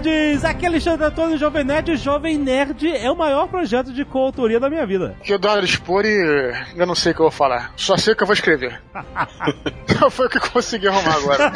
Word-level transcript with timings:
Nerds! 0.00 0.44
Aqui 0.44 0.64
é 0.64 0.68
Alexandre 0.68 1.06
Antônio, 1.06 1.38
Jovem 1.38 1.64
Nerd. 1.64 1.96
Jovem 1.96 2.38
Nerd 2.38 2.88
é 2.88 3.10
o 3.10 3.16
maior 3.16 3.48
projeto 3.48 3.92
de 3.92 4.04
coautoria 4.04 4.58
da 4.58 4.68
minha 4.70 4.86
vida. 4.86 5.14
Que 5.22 5.32
eu 5.32 5.38
dou 5.38 5.50
uma 5.50 5.60
expor 5.64 6.04
e 6.04 6.52
eu 6.76 6.86
não 6.86 6.94
sei 6.94 7.12
o 7.12 7.14
que 7.14 7.20
eu 7.20 7.24
vou 7.24 7.30
falar. 7.30 7.72
Só 7.76 7.96
sei 7.96 8.12
o 8.14 8.16
que 8.16 8.22
eu 8.22 8.26
vou 8.26 8.34
escrever. 8.34 8.80
Foi 10.10 10.26
o 10.26 10.30
que 10.30 10.38
eu 10.38 10.50
consegui 10.50 10.88
arrumar 10.88 11.14
agora. 11.14 11.50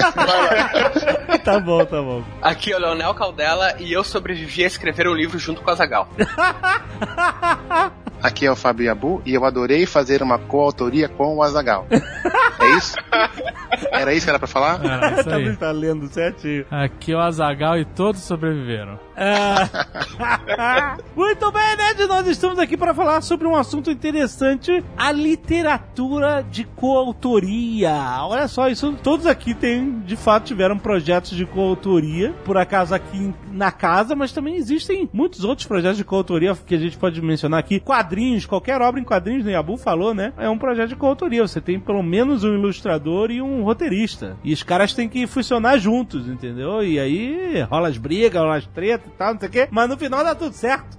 tá 1.38 1.59
bom, 1.59 1.84
tá 1.84 2.02
bom. 2.02 2.23
Aqui 2.43 2.73
é 2.73 2.77
o 2.77 2.80
Leonel 2.80 3.15
Caldela 3.15 3.75
e 3.79 3.93
eu 3.93 4.05
sobrevivi 4.05 4.65
a 4.65 4.66
escrever 4.66 5.09
um 5.09 5.15
livro 5.15 5.38
junto 5.38 5.62
com 5.62 5.70
a 5.70 5.74
Zagal. 5.74 6.09
Aqui 8.23 8.47
é 8.47 8.51
o 8.51 8.56
Fábio 8.56 8.87
Yabu 8.87 9.20
e 9.27 9.34
eu 9.34 9.45
adorei 9.45 9.84
fazer 9.84 10.23
uma 10.23 10.38
coautoria 10.38 11.09
com 11.11 11.37
o 11.37 11.42
Azagal. 11.42 11.87
É 11.91 12.77
isso? 12.79 12.97
Era 13.92 14.15
isso 14.15 14.24
que 14.24 14.30
era 14.30 14.38
pra 14.38 14.48
falar? 14.48 14.84
Era 14.84 15.20
isso 15.20 15.30
aí. 15.30 15.56
tá 15.56 15.70
lendo 15.70 16.06
certinho. 16.09 16.65
Aqui 16.70 17.12
é 17.12 17.16
o 17.16 17.20
Azagal 17.20 17.79
e 17.79 17.84
todos 17.84 18.23
sobreviveram. 18.34 18.98
Ah. 19.16 20.96
Muito 21.14 21.52
bem, 21.52 21.77
Nerd, 21.77 22.06
nós 22.06 22.27
estamos 22.27 22.59
aqui 22.59 22.77
para 22.77 22.92
falar 22.92 23.20
sobre 23.20 23.46
um 23.46 23.54
assunto 23.54 23.90
interessante, 23.90 24.84
a 24.96 25.12
literatura 25.12 26.45
de 26.50 26.64
coautoria. 26.64 27.92
Olha 28.23 28.48
só, 28.48 28.68
isso 28.68 28.92
todos 29.02 29.27
aqui 29.27 29.54
têm, 29.54 30.00
de 30.00 30.16
fato, 30.16 30.46
tiveram 30.46 30.77
projetos 30.78 31.37
de 31.37 31.46
coautoria, 31.46 32.32
por 32.45 32.56
acaso 32.56 32.95
aqui 32.95 33.32
na 33.52 33.70
casa, 33.70 34.16
mas 34.16 34.32
também 34.32 34.56
existem 34.56 35.09
muitos 35.12 35.45
outros 35.45 35.66
projetos 35.66 35.96
de 35.96 36.04
coautoria 36.04 36.56
que 36.66 36.74
a 36.74 36.78
gente 36.78 36.96
pode 36.96 37.23
mencionar 37.23 37.60
aqui. 37.60 37.78
Quadrinhos, 37.78 38.46
qualquer 38.46 38.80
obra 38.82 39.01
em 39.01 39.04
quadrinhos, 39.04 39.45
né? 39.45 39.54
Abu 39.54 39.76
falou, 39.76 40.12
né? 40.12 40.32
É 40.37 40.49
um 40.49 40.59
projeto 40.59 40.88
de 40.88 40.96
coautoria. 40.96 41.46
Você 41.46 41.60
tem 41.60 41.78
pelo 41.78 42.02
menos 42.02 42.43
um 42.43 42.54
ilustrador 42.54 43.30
e 43.30 43.40
um 43.40 43.62
roteirista. 43.62 44.37
E 44.43 44.52
os 44.52 44.62
caras 44.62 44.93
têm 44.93 45.09
que 45.09 45.26
funcionar 45.26 45.78
juntos, 45.78 46.26
entendeu? 46.26 46.82
E 46.82 46.99
aí 46.99 47.62
rola 47.62 47.88
as 47.88 47.96
brigas, 47.96 48.40
rola 48.40 48.56
as 48.56 48.66
tretas 48.66 49.04
e 49.07 49.10
tal, 49.16 49.33
não 49.35 49.41
sei 49.41 49.49
o 49.49 49.52
quê. 49.52 49.69
Mas 49.71 49.88
no 49.88 49.97
final 49.97 50.24
dá 50.24 50.35
tudo 50.35 50.55
certo. 50.55 50.97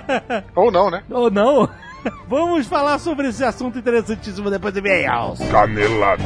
Ou 0.54 0.70
não, 0.70 0.90
né? 0.90 1.02
Ou 1.10 1.30
não? 1.30 1.68
Vamos 2.28 2.66
falar 2.66 2.98
sobre 2.98 3.28
esse 3.28 3.44
assunto 3.44 3.78
interessantíssimo 3.78 4.50
depois 4.50 4.72
de 4.72 4.80
e-mails. 4.80 5.38
Canelada. 5.50 6.22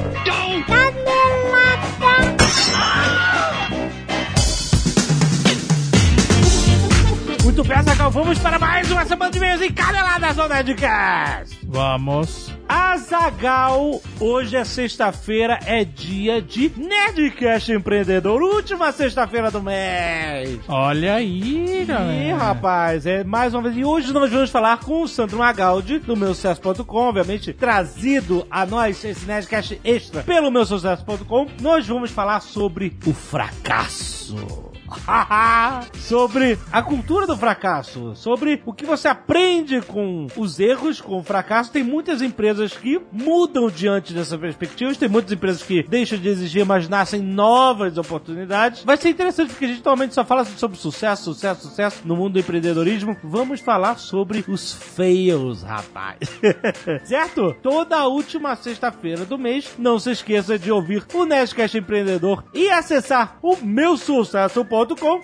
Muito 7.53 7.69
bem, 7.69 7.77
Azaghal, 7.77 8.11
vamos 8.11 8.39
para 8.39 8.59
mais 8.59 8.91
uma 8.91 9.05
semana 9.05 9.31
de 9.31 9.37
e-mails 9.37 9.61
em 9.61 9.71
Caneladas 9.71 10.37
do 10.37 10.49
Nerdcast. 10.49 11.59
Vamos. 11.69 12.51
Azagal, 12.67 14.01
hoje 14.19 14.57
é 14.57 14.65
sexta-feira, 14.65 15.59
é 15.67 15.85
dia 15.85 16.41
de 16.41 16.73
Nerdcast 16.75 17.71
Empreendedor, 17.71 18.41
última 18.41 18.91
sexta-feira 18.91 19.51
do 19.51 19.63
mês. 19.63 20.61
Olha 20.67 21.17
aí, 21.17 21.83
Ih, 21.83 21.85
galera. 21.85 22.37
rapaz, 22.39 23.05
é 23.05 23.23
mais 23.23 23.53
uma 23.53 23.65
vez. 23.65 23.77
E 23.77 23.85
hoje 23.85 24.15
nós 24.15 24.31
vamos 24.33 24.49
falar 24.49 24.79
com 24.79 25.03
o 25.03 25.09
Sandro 25.09 25.37
Magaldi, 25.37 25.99
do 25.99 26.17
meu 26.17 26.29
sucesso.com, 26.35 26.97
obviamente, 26.97 27.53
trazido 27.53 28.47
a 28.51 28.65
nós 28.65 29.05
esse 29.05 29.27
Nerdcast 29.27 29.79
extra 29.85 30.23
pelo 30.23 30.51
meu 30.51 30.65
sucesso.com. 30.65 31.49
Nós 31.61 31.87
vamos 31.87 32.11
falar 32.11 32.41
sobre 32.41 32.97
o 33.07 33.13
fracasso. 33.13 34.72
sobre 35.97 36.59
a 36.71 36.83
cultura 36.83 37.27
do 37.27 37.37
fracasso, 37.37 38.15
sobre 38.15 38.63
o 38.65 38.73
que 38.73 38.85
você 38.85 39.09
aprende 39.09 39.81
com 39.81 40.27
os 40.37 40.59
erros, 40.59 41.01
com 41.01 41.19
o 41.19 41.23
fracasso. 41.23 41.73
Tem 41.73 41.83
muitas 41.83 42.23
empresas 42.23 42.77
que 42.77 43.01
mudam 43.11 43.71
diante 43.71 44.13
dessas 44.13 44.39
perspectivas, 44.39 44.97
tem 44.97 45.09
muitas 45.09 45.33
empresas 45.33 45.63
que 45.63 45.83
deixam 45.83 46.19
de 46.19 46.29
exigir, 46.29 46.65
mas 46.65 46.89
nascem 46.89 47.21
novas 47.21 47.97
oportunidades. 47.99 48.85
Vai 48.85 48.97
ser 48.97 49.11
interessante 49.11 49.51
porque 49.51 49.65
a 49.65 49.69
gente 49.69 49.85
normalmente 49.85 50.15
só 50.15 50.25
fala 50.25 50.45
sobre 50.45 50.77
sucesso, 50.77 51.25
sucesso, 51.25 51.69
sucesso 51.69 52.03
no 52.05 52.17
mundo 52.17 52.35
do 52.35 52.41
empreendedorismo. 52.41 53.17
Vamos 53.23 53.61
falar 53.61 53.99
sobre 53.99 54.45
os 54.49 54.73
fails, 54.73 55.63
rapaz. 55.63 56.19
certo? 57.05 57.55
Toda 57.63 58.07
última 58.07 58.57
sexta-feira 58.57 59.25
do 59.25 59.39
mês, 59.39 59.75
não 59.79 59.99
se 59.99 60.11
esqueça 60.11 60.59
de 60.59 60.71
ouvir 60.71 61.05
o 61.15 61.25
Nerdcast 61.25 61.79
Empreendedor 61.79 62.45
e 62.55 62.71
acessar 62.71 63.39
o 63.43 63.57
meu 63.57 63.97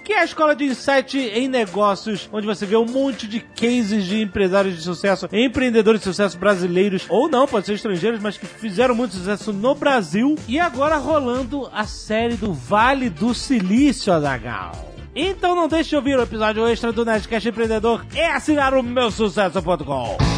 que 0.04 0.12
é 0.12 0.20
a 0.20 0.24
escola 0.24 0.54
de 0.54 0.64
insight 0.64 1.18
em 1.18 1.48
negócios, 1.48 2.28
onde 2.32 2.46
você 2.46 2.66
vê 2.66 2.76
um 2.76 2.86
monte 2.86 3.26
de 3.26 3.40
cases 3.40 4.04
de 4.04 4.20
empresários 4.20 4.76
de 4.76 4.82
sucesso, 4.82 5.28
empreendedores 5.32 6.00
de 6.00 6.04
sucesso 6.04 6.38
brasileiros, 6.38 7.06
ou 7.08 7.28
não, 7.28 7.46
pode 7.46 7.66
ser 7.66 7.74
estrangeiros, 7.74 8.20
mas 8.20 8.36
que 8.36 8.46
fizeram 8.46 8.94
muito 8.94 9.14
sucesso 9.14 9.52
no 9.52 9.74
Brasil. 9.74 10.36
E 10.46 10.58
agora 10.58 10.96
rolando 10.96 11.68
a 11.72 11.84
série 11.84 12.34
do 12.34 12.52
Vale 12.52 13.10
do 13.10 13.34
Silício, 13.34 14.12
Adagal. 14.12 14.72
Então 15.14 15.54
não 15.54 15.68
deixe 15.68 15.90
de 15.90 15.96
ouvir 15.96 16.16
o 16.16 16.22
episódio 16.22 16.66
extra 16.66 16.92
do 16.92 17.04
Nerdcast 17.04 17.48
Empreendedor 17.48 18.06
e 18.14 18.20
assinar 18.20 18.74
o 18.74 18.82
meu 18.82 19.10
sucesso.com. 19.10 20.37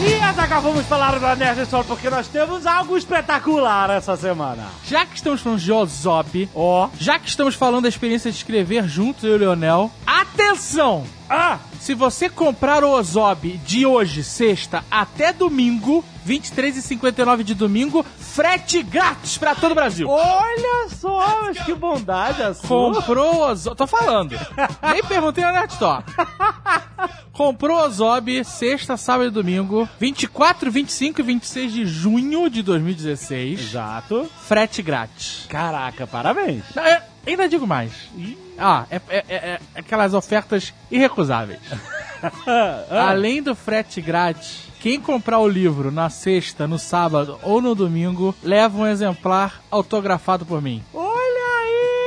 E 0.00 0.14
Azaghal, 0.22 0.62
vamos 0.62 0.86
falar 0.86 1.18
da 1.18 1.34
Nerd 1.34 1.60
Store 1.62 1.84
porque 1.84 2.08
nós 2.08 2.28
temos 2.28 2.66
algo 2.66 2.96
espetacular 2.96 3.90
essa 3.90 4.16
semana. 4.16 4.66
Já 4.86 5.04
que 5.04 5.16
estamos 5.16 5.40
falando 5.40 5.58
de 5.58 5.72
Ozob, 5.72 6.48
ó, 6.54 6.88
já 6.98 7.18
que 7.18 7.28
estamos 7.28 7.56
falando 7.56 7.82
da 7.82 7.88
experiência 7.88 8.30
de 8.30 8.36
escrever 8.36 8.86
juntos, 8.86 9.24
eu 9.24 9.32
e 9.32 9.34
o 9.34 9.38
Leonel, 9.38 9.90
atenção! 10.06 11.04
Ah! 11.28 11.58
Se 11.80 11.94
você 11.94 12.28
comprar 12.28 12.82
o 12.82 12.90
Ozob 12.90 13.56
de 13.64 13.86
hoje, 13.86 14.24
sexta, 14.24 14.84
até 14.90 15.32
domingo, 15.32 16.04
23,59 16.26 17.42
de 17.42 17.54
domingo, 17.54 18.04
frete 18.18 18.82
grátis 18.82 19.38
pra 19.38 19.54
todo 19.54 19.72
o 19.72 19.74
Brasil. 19.74 20.08
Olha 20.08 20.88
só, 20.90 21.52
que 21.64 21.74
bondade 21.74 22.42
a 22.42 22.52
sua. 22.52 22.94
Comprou 22.94 23.34
o 23.36 23.50
Ozob. 23.50 23.76
Tô 23.76 23.86
falando. 23.86 24.38
Nem 24.92 25.02
perguntei 25.04 25.44
na 25.44 25.52
Nerd 25.52 25.72
Store. 25.72 26.04
Comprou 27.32 27.78
o 27.78 27.84
Ozob 27.84 28.44
sexta, 28.44 28.96
sábado 28.96 29.28
e 29.28 29.30
domingo, 29.30 29.88
24, 30.00 30.70
25 30.70 31.20
e 31.20 31.24
26 31.24 31.72
de 31.72 31.86
junho 31.86 32.50
de 32.50 32.62
2016. 32.62 33.60
Exato. 33.60 34.28
Frete 34.46 34.82
grátis. 34.82 35.46
Caraca, 35.48 36.06
parabéns. 36.06 36.64
Eu 36.76 37.17
ainda 37.30 37.48
digo 37.48 37.66
mais. 37.66 37.92
Ah, 38.58 38.84
é, 38.90 39.00
é- 39.08 39.24
é- 39.28 39.36
é 39.36 39.60
aquelas 39.76 40.14
ofertas 40.14 40.72
irrecusáveis. 40.90 41.60
Além 42.90 43.42
do 43.42 43.54
frete 43.54 44.00
grátis, 44.00 44.68
quem 44.80 45.00
comprar 45.00 45.38
o 45.38 45.48
livro 45.48 45.90
na 45.90 46.08
sexta, 46.10 46.66
no 46.66 46.78
sábado 46.78 47.38
ou 47.42 47.60
no 47.60 47.74
domingo, 47.74 48.34
leva 48.42 48.78
um 48.78 48.86
exemplar 48.86 49.60
autografado 49.70 50.44
por 50.46 50.60
mim. 50.62 50.82
Aí, 50.94 51.07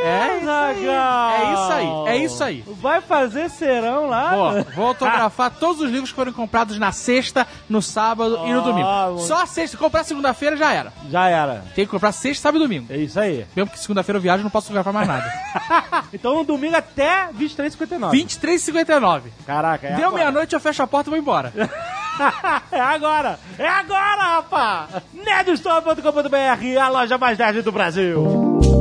É 0.03 0.37
isso 0.37 0.49
aí. 0.49 0.87
Azaghal. 0.89 1.31
É 1.31 1.53
isso 1.53 1.71
aí. 1.73 2.07
É 2.07 2.17
isso 2.25 2.43
aí. 2.43 2.63
Vai 2.81 3.01
fazer 3.01 3.49
serão 3.49 4.07
lá? 4.07 4.31
Vou, 4.35 4.63
vou 4.75 4.87
autografar 4.87 5.51
todos 5.51 5.81
os 5.81 5.89
livros 5.91 6.09
que 6.09 6.15
foram 6.15 6.33
comprados 6.33 6.77
na 6.79 6.91
sexta, 6.91 7.47
no 7.69 7.81
sábado 7.81 8.39
e 8.45 8.51
no 8.51 8.61
domingo. 8.61 8.87
Ah, 8.87 9.07
muito- 9.09 9.23
Só 9.27 9.41
a 9.41 9.45
sexta. 9.45 9.77
Comprar 9.77 10.03
segunda-feira 10.03 10.57
já 10.57 10.73
era. 10.73 10.91
Já 11.09 11.27
era. 11.29 11.63
Tem 11.75 11.85
que 11.85 11.91
comprar 11.91 12.11
sexta, 12.11 12.43
sábado 12.43 12.61
e 12.63 12.67
domingo. 12.67 12.87
É 12.91 12.97
isso 12.97 13.19
aí. 13.19 13.45
Mesmo 13.55 13.71
que 13.71 13.79
segunda-feira 13.79 14.17
eu 14.17 14.21
viajo, 14.21 14.43
não 14.43 14.49
posso 14.49 14.67
autografar 14.73 14.93
mais 14.93 15.07
nada. 15.07 15.31
então 16.13 16.35
no 16.35 16.43
domingo 16.43 16.75
até 16.75 17.29
23h59. 17.37 18.11
23,59. 18.11 19.21
Caraca, 19.45 19.87
é 19.87 19.91
Deu 19.95 20.07
agora. 20.07 20.15
meia-noite, 20.23 20.53
eu 20.53 20.59
fecho 20.59 20.81
a 20.83 20.87
porta 20.87 21.09
e 21.09 21.11
vou 21.11 21.19
embora. 21.19 21.53
é 22.71 22.79
agora! 22.79 23.39
É 23.57 23.67
agora, 23.67 24.23
rapaz! 24.35 24.89
Nerdstore.com.br, 25.13 26.79
a 26.81 26.89
loja 26.89 27.17
mais 27.17 27.37
nerd 27.37 27.61
do 27.61 27.71
Brasil. 27.71 28.80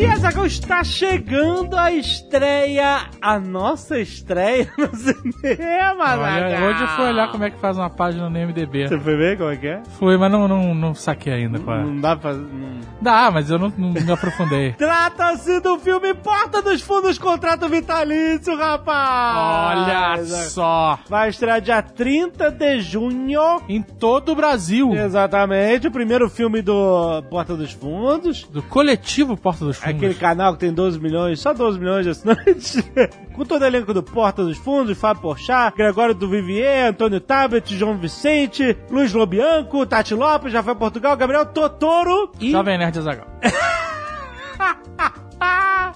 E 0.00 0.06
Azaghal 0.06 0.46
está 0.46 0.82
chegando 0.82 1.76
a 1.76 1.92
estreia, 1.92 3.02
a 3.20 3.38
nossa 3.38 3.98
estreia 4.00 4.72
no 4.78 4.88
cinema, 4.96 6.04
Azaghal. 6.04 6.62
hoje 6.68 6.82
eu 6.82 6.88
fui 6.88 7.04
olhar 7.04 7.30
como 7.30 7.44
é 7.44 7.50
que 7.50 7.58
faz 7.60 7.76
uma 7.76 7.90
página 7.90 8.30
no 8.30 8.38
MDB. 8.38 8.88
Você 8.88 8.98
foi 8.98 9.16
ver 9.16 9.36
como 9.36 9.50
é 9.50 9.56
que 9.56 9.66
é? 9.68 9.82
Fui, 9.98 10.16
mas 10.16 10.32
não, 10.32 10.48
não, 10.48 10.74
não 10.74 10.94
saquei 10.94 11.34
ainda 11.34 11.58
qual 11.58 11.80
é. 11.80 11.82
Não 11.82 12.00
dá 12.00 12.16
pra... 12.16 12.32
não- 12.32 12.80
Dá, 13.02 13.30
mas 13.30 13.50
eu 13.50 13.58
não, 13.58 13.72
não 13.76 13.90
me 13.92 14.12
aprofundei. 14.12 14.72
Trata-se 14.78 15.60
do 15.60 15.78
filme 15.78 16.12
Porta 16.14 16.60
dos 16.62 16.80
Fundos 16.82 17.18
Contrato 17.18 17.68
Vitalício, 17.68 18.56
rapaz! 18.56 19.78
Olha 19.88 20.24
só! 20.48 20.98
Vai 21.08 21.28
estrear 21.30 21.60
dia 21.60 21.82
30 21.82 22.50
de 22.52 22.80
junho. 22.80 23.60
Em 23.68 23.82
todo 23.82 24.32
o 24.32 24.34
Brasil. 24.34 24.94
Exatamente, 24.94 25.86
o 25.88 25.90
primeiro 25.90 26.28
filme 26.30 26.60
do 26.62 27.22
Porta 27.30 27.54
dos 27.56 27.72
Fundos. 27.72 28.44
Do 28.44 28.62
coletivo 28.62 29.36
Porta 29.36 29.64
dos 29.64 29.76
Fundos. 29.76 29.89
Aquele 29.90 30.14
canal 30.14 30.54
que 30.54 30.60
tem 30.60 30.72
12 30.72 30.98
milhões, 31.00 31.40
só 31.40 31.52
12 31.52 31.78
milhões 31.78 32.04
de 32.04 32.10
assinantes. 32.10 32.82
Com 33.34 33.44
todo 33.44 33.62
o 33.62 33.66
elenco 33.66 33.94
do 33.94 34.02
Porta 34.02 34.42
dos 34.44 34.58
Fundos, 34.58 34.98
Fábio 34.98 35.22
Porchat, 35.22 35.76
Gregório 35.76 36.14
do 36.14 36.28
Vivier, 36.28 36.90
Antônio 36.90 37.20
Tabet, 37.20 37.76
João 37.76 37.96
Vicente, 37.96 38.76
Luiz 38.90 39.12
Lobianco, 39.12 39.86
Tati 39.86 40.14
Lopes, 40.14 40.52
Rafael 40.52 40.76
Portugal, 40.76 41.16
Gabriel 41.16 41.46
Totoro 41.46 42.32
e... 42.40 42.50
Jovem 42.50 42.78
Nerd 42.78 42.98
Azagal. 42.98 43.26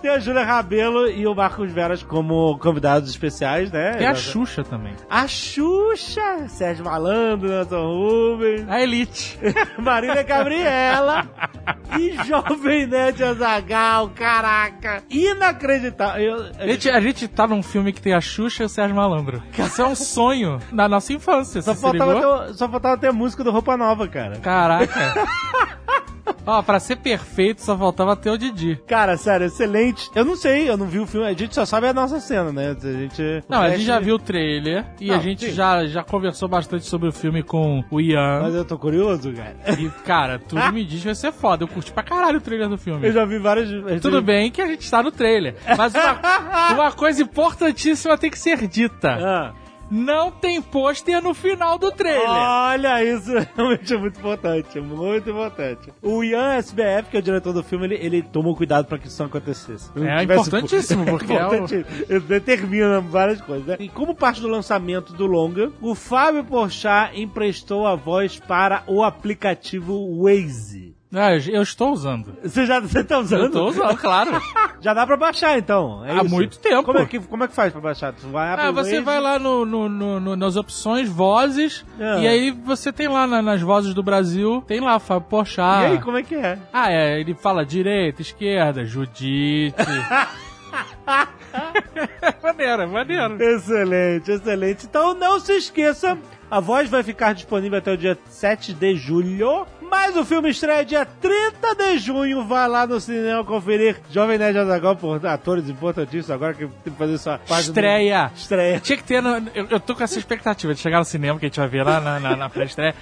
Tem 0.01 0.11
a 0.11 0.19
Júlia 0.19 0.45
Rabelo 0.45 1.09
e 1.09 1.27
o 1.27 1.35
Marcos 1.35 1.71
Veras 1.73 2.03
como 2.03 2.59
convidados 2.59 3.09
especiais, 3.09 3.71
né? 3.73 3.93
Tem 3.97 4.07
a 4.07 4.15
Xuxa 4.15 4.63
também. 4.63 4.93
A 5.09 5.27
Xuxa, 5.27 6.47
Sérgio 6.49 6.85
Malandro, 6.85 7.49
Nelson 7.49 7.87
Rubens, 7.87 8.69
A 8.69 8.83
Elite. 8.83 9.39
Marília 9.79 10.23
Gabriela 10.23 11.27
e 11.99 12.13
Jovem 12.25 12.87
Nerd 12.87 13.23
Azagal, 13.25 14.11
caraca. 14.11 15.03
Inacreditável. 15.09 16.23
Eu- 16.37 16.53
A 16.59 16.67
gente, 16.67 16.91
a 16.91 17.01
gente 17.01 17.29
tá 17.29 17.47
num 17.47 17.63
filme 17.63 17.93
que 17.93 18.03
tem 18.03 18.13
a 18.13 18.21
Xuxa 18.21 18.63
e 18.63 18.67
o 18.67 18.69
Sérgio 18.69 18.97
Malandro. 18.97 19.43
Isso 19.59 19.81
é 19.81 19.87
um 19.87 19.95
sonho 19.95 20.59
da 20.73 20.87
nossa 20.89 21.13
infância, 21.15 21.63
só, 21.63 21.75
faltava 21.75 22.15
ligou? 22.15 22.39
ter, 22.47 22.55
só 22.55 22.69
faltava 22.69 22.99
ter 22.99 23.09
a 23.09 23.13
música 23.13 23.43
do 23.43 23.51
Roupa 23.51 23.77
Nova, 23.77 24.07
cara. 24.09 24.39
Caraca. 24.41 25.15
Ó, 26.47 26.63
pra 26.63 26.79
ser 26.79 26.97
perfeito, 26.97 27.63
só 27.63 27.77
faltava 27.77 28.15
ter 28.17 28.31
o 28.31 28.39
Didi. 28.39 28.81
Cara, 28.87 29.17
sério, 29.17 29.47
excelente. 29.47 30.11
Eu 30.15 30.25
não 30.25 30.37
sei, 30.37 30.69
eu 30.69 30.77
não 30.77 30.87
vi 30.87 30.99
o 30.99 31.07
filme. 31.07 31.27
A 31.27 31.33
gente 31.33 31.55
só 31.55 31.65
sabe 31.65 31.87
a 31.87 31.93
nossa 31.95 32.21
cena, 32.21 32.53
né? 32.53 32.77
A 32.79 32.93
gente. 32.93 33.43
Não, 33.49 33.61
a 33.61 33.71
gente 33.71 33.85
já 33.85 33.99
viu 33.99 34.17
o 34.17 34.19
trailer 34.19 34.85
e 35.01 35.09
Não, 35.09 35.17
a 35.17 35.19
gente 35.19 35.47
sim. 35.47 35.53
já, 35.53 35.87
já 35.87 36.03
conversou 36.03 36.49
bastante 36.49 36.85
sobre 36.85 37.09
o 37.09 37.13
filme 37.13 37.43
com 37.43 37.83
o 37.91 38.01
Ian. 38.01 38.41
Mas 38.43 38.55
eu 38.55 38.65
tô 38.65 38.79
curioso, 38.79 39.33
cara. 39.33 39.57
E, 39.81 39.89
cara, 40.05 40.39
tudo 40.39 40.73
me 40.73 40.85
diz 40.85 41.01
que 41.01 41.07
vai 41.07 41.15
ser 41.15 41.33
foda. 41.33 41.65
Eu 41.65 41.69
curti 41.69 41.93
pra 41.93 42.03
caralho 42.03 42.39
o 42.39 42.41
trailer 42.41 42.69
do 42.69 42.79
filme. 42.79 43.07
Eu 43.07 43.13
já 43.13 43.25
vi 43.25 43.39
várias. 43.39 43.69
Tudo 44.01 44.21
bem 44.21 44.51
que 44.51 44.61
a 44.61 44.67
gente 44.67 44.83
está 44.83 45.03
no 45.03 45.11
trailer. 45.11 45.57
Mas 45.77 45.95
uma, 45.95 46.75
uma 46.75 46.93
coisa 46.93 47.23
importantíssima 47.23 48.19
tem 48.19 48.31
que 48.31 48.39
ser 48.39 48.67
dita. 48.69 49.19
Ah. 49.21 49.64
Não 49.91 50.31
tem 50.31 50.61
pôster 50.63 51.23
no 51.23 51.35
final 51.35 51.79
do 51.79 51.91
trailer. 51.93 52.29
Olha, 52.29 53.05
isso 53.05 53.31
realmente 53.57 53.93
é 53.93 53.97
muito 53.97 54.19
importante, 54.19 54.81
muito 54.81 55.31
importante. 55.31 55.93
O 56.03 56.25
Ian 56.25 56.55
SBF, 56.55 57.11
que 57.11 57.17
é 57.17 57.21
o 57.21 57.23
diretor 57.23 57.53
do 57.53 57.63
filme, 57.63 57.87
ele, 57.87 57.95
ele 57.97 58.23
tomou 58.23 58.57
cuidado 58.57 58.87
pra 58.87 58.99
que 58.99 59.07
isso 59.09 59.23
não 59.23 59.29
acontecesse. 59.29 59.85
Se 59.93 59.99
não 59.99 60.09
É 60.09 60.23
importantíssimo, 60.25 61.05
porque 61.07 61.33
é 61.33 61.37
o- 61.47 61.55
Importantíssimo. 61.55 62.07
Ele 62.09 62.21
determina 62.21 63.01
várias 63.01 63.41
coisas, 63.41 63.67
né? 63.67 63.77
E 63.79 63.89
como 63.89 64.15
parte 64.15 64.41
do 64.41 64.49
lançamento 64.49 65.13
do 65.13 65.27
longa, 65.27 65.71
o 65.81 65.95
Fábio 65.95 66.45
Porchat 66.45 67.19
emprestou 67.21 67.87
a 67.87 67.95
voz 67.95 68.39
para 68.41 68.83
o 68.87 69.03
aplicativo 69.03 70.23
Waze. 70.23 70.94
Ah, 71.15 71.33
eu, 71.37 71.63
estou 71.63 71.93
usando. 71.93 72.37
Você 72.43 72.67
já 72.67 72.81
você 72.81 73.05
tá 73.05 73.19
usando? 73.19 73.45
Eu 73.45 73.51
tô 73.51 73.69
usando, 73.69 73.97
claro. 73.97 74.33
Já 74.81 74.93
dá 74.93 75.07
pra 75.07 75.17
baixar, 75.17 75.57
então. 75.59 76.05
é 76.05 76.11
Há 76.13 76.17
isso. 76.23 76.35
muito 76.35 76.59
tempo. 76.59 76.83
Como 76.83 76.99
é, 76.99 77.07
que, 77.07 77.19
como 77.19 77.45
é 77.45 77.49
que 77.49 77.55
faz 77.55 77.73
pra 77.73 77.81
baixar? 77.81 78.13
Tu 78.13 78.27
vai 78.29 78.53
Ah, 78.53 78.71
o 78.71 78.75
você 78.75 78.95
Waze? 78.97 79.01
vai 79.05 79.21
lá 79.21 79.39
no, 79.39 79.65
no- 79.65 79.89
no- 79.89 80.21
no- 80.21 80.37
nas 80.37 80.57
opções, 80.57 81.09
vozes, 81.09 81.85
Ah. 81.99 82.19
e 82.19 82.27
aí 82.27 82.51
você 82.51 82.93
tem 82.93 83.09
lá 83.09 83.27
na- 83.27 83.41
nas 83.41 83.63
vozes 83.63 83.95
do 83.95 84.03
Brasil, 84.03 84.63
tem 84.67 84.81
lá 84.81 84.99
Fábio 84.99 85.29
Porchat. 85.29 85.83
E 85.85 85.87
aí, 85.93 86.01
como 86.01 86.19
é 86.19 86.23
que 86.23 86.35
é? 86.35 86.59
Ah, 86.73 86.91
é, 86.93 87.19
ele 87.21 87.35
fala 87.35 87.65
direita, 87.65 88.21
esquerda, 88.21 88.85
Judite. 88.85 89.75
maneiro, 92.43 92.89
maneiro. 92.89 93.43
Excelente, 93.43 94.31
excelente. 94.33 94.87
Então 94.87 95.15
não 95.15 95.39
se 95.39 95.53
esqueça, 95.53 96.19
a 96.57 96.61
voz 96.61 96.89
vai 96.89 97.03
ficar 97.03 97.33
disponível 97.35 97.79
até 97.79 97.93
o 97.93 97.97
dia 97.97 98.17
7 98.29 98.73
de 98.75 98.95
julho. 98.97 99.67
Mas 99.91 100.17
o 100.17 100.25
filme 100.25 100.51
estreia 100.51 100.85
dia 100.85 101.05
30 101.07 101.75
de 101.75 101.99
junho. 101.99 102.45
Vai 102.45 102.69
lá 102.69 102.87
no 102.87 103.01
cinema 103.01 103.45
conferir 103.45 103.97
Jovem 104.11 104.39
Nerd 104.39 104.59
Azaghal 104.59 104.97
por 104.97 105.25
atores 105.27 105.69
importantíssimos. 105.69 106.31
Agora 106.31 106.55
que 106.55 106.67
tem 106.67 106.93
que 106.93 106.99
fazer 106.99 107.15
essa 107.15 107.39
parte. 107.49 107.67
do- 107.67 107.71
Estreia. 107.71 108.31
Estreia. 108.35 108.81
Tinha 108.81 108.97
que 108.99 109.05
ter. 109.05 109.23
no- 109.23 109.37
eu, 109.55 109.67
eu 109.71 109.81
tô 109.81 109.95
com 109.95 110.03
essa 110.03 110.19
expectativa 110.19 110.75
de 110.75 110.81
chegar 110.81 110.99
no 110.99 111.05
cinema, 111.05 111.39
que 111.39 111.47
a 111.47 111.49
gente 111.49 111.59
vai 111.61 111.69
ver 111.69 111.85
lá 111.85 112.01
na, 112.01 112.19
na, 112.21 112.37
na 112.37 112.49
pré-estreia. 112.49 112.95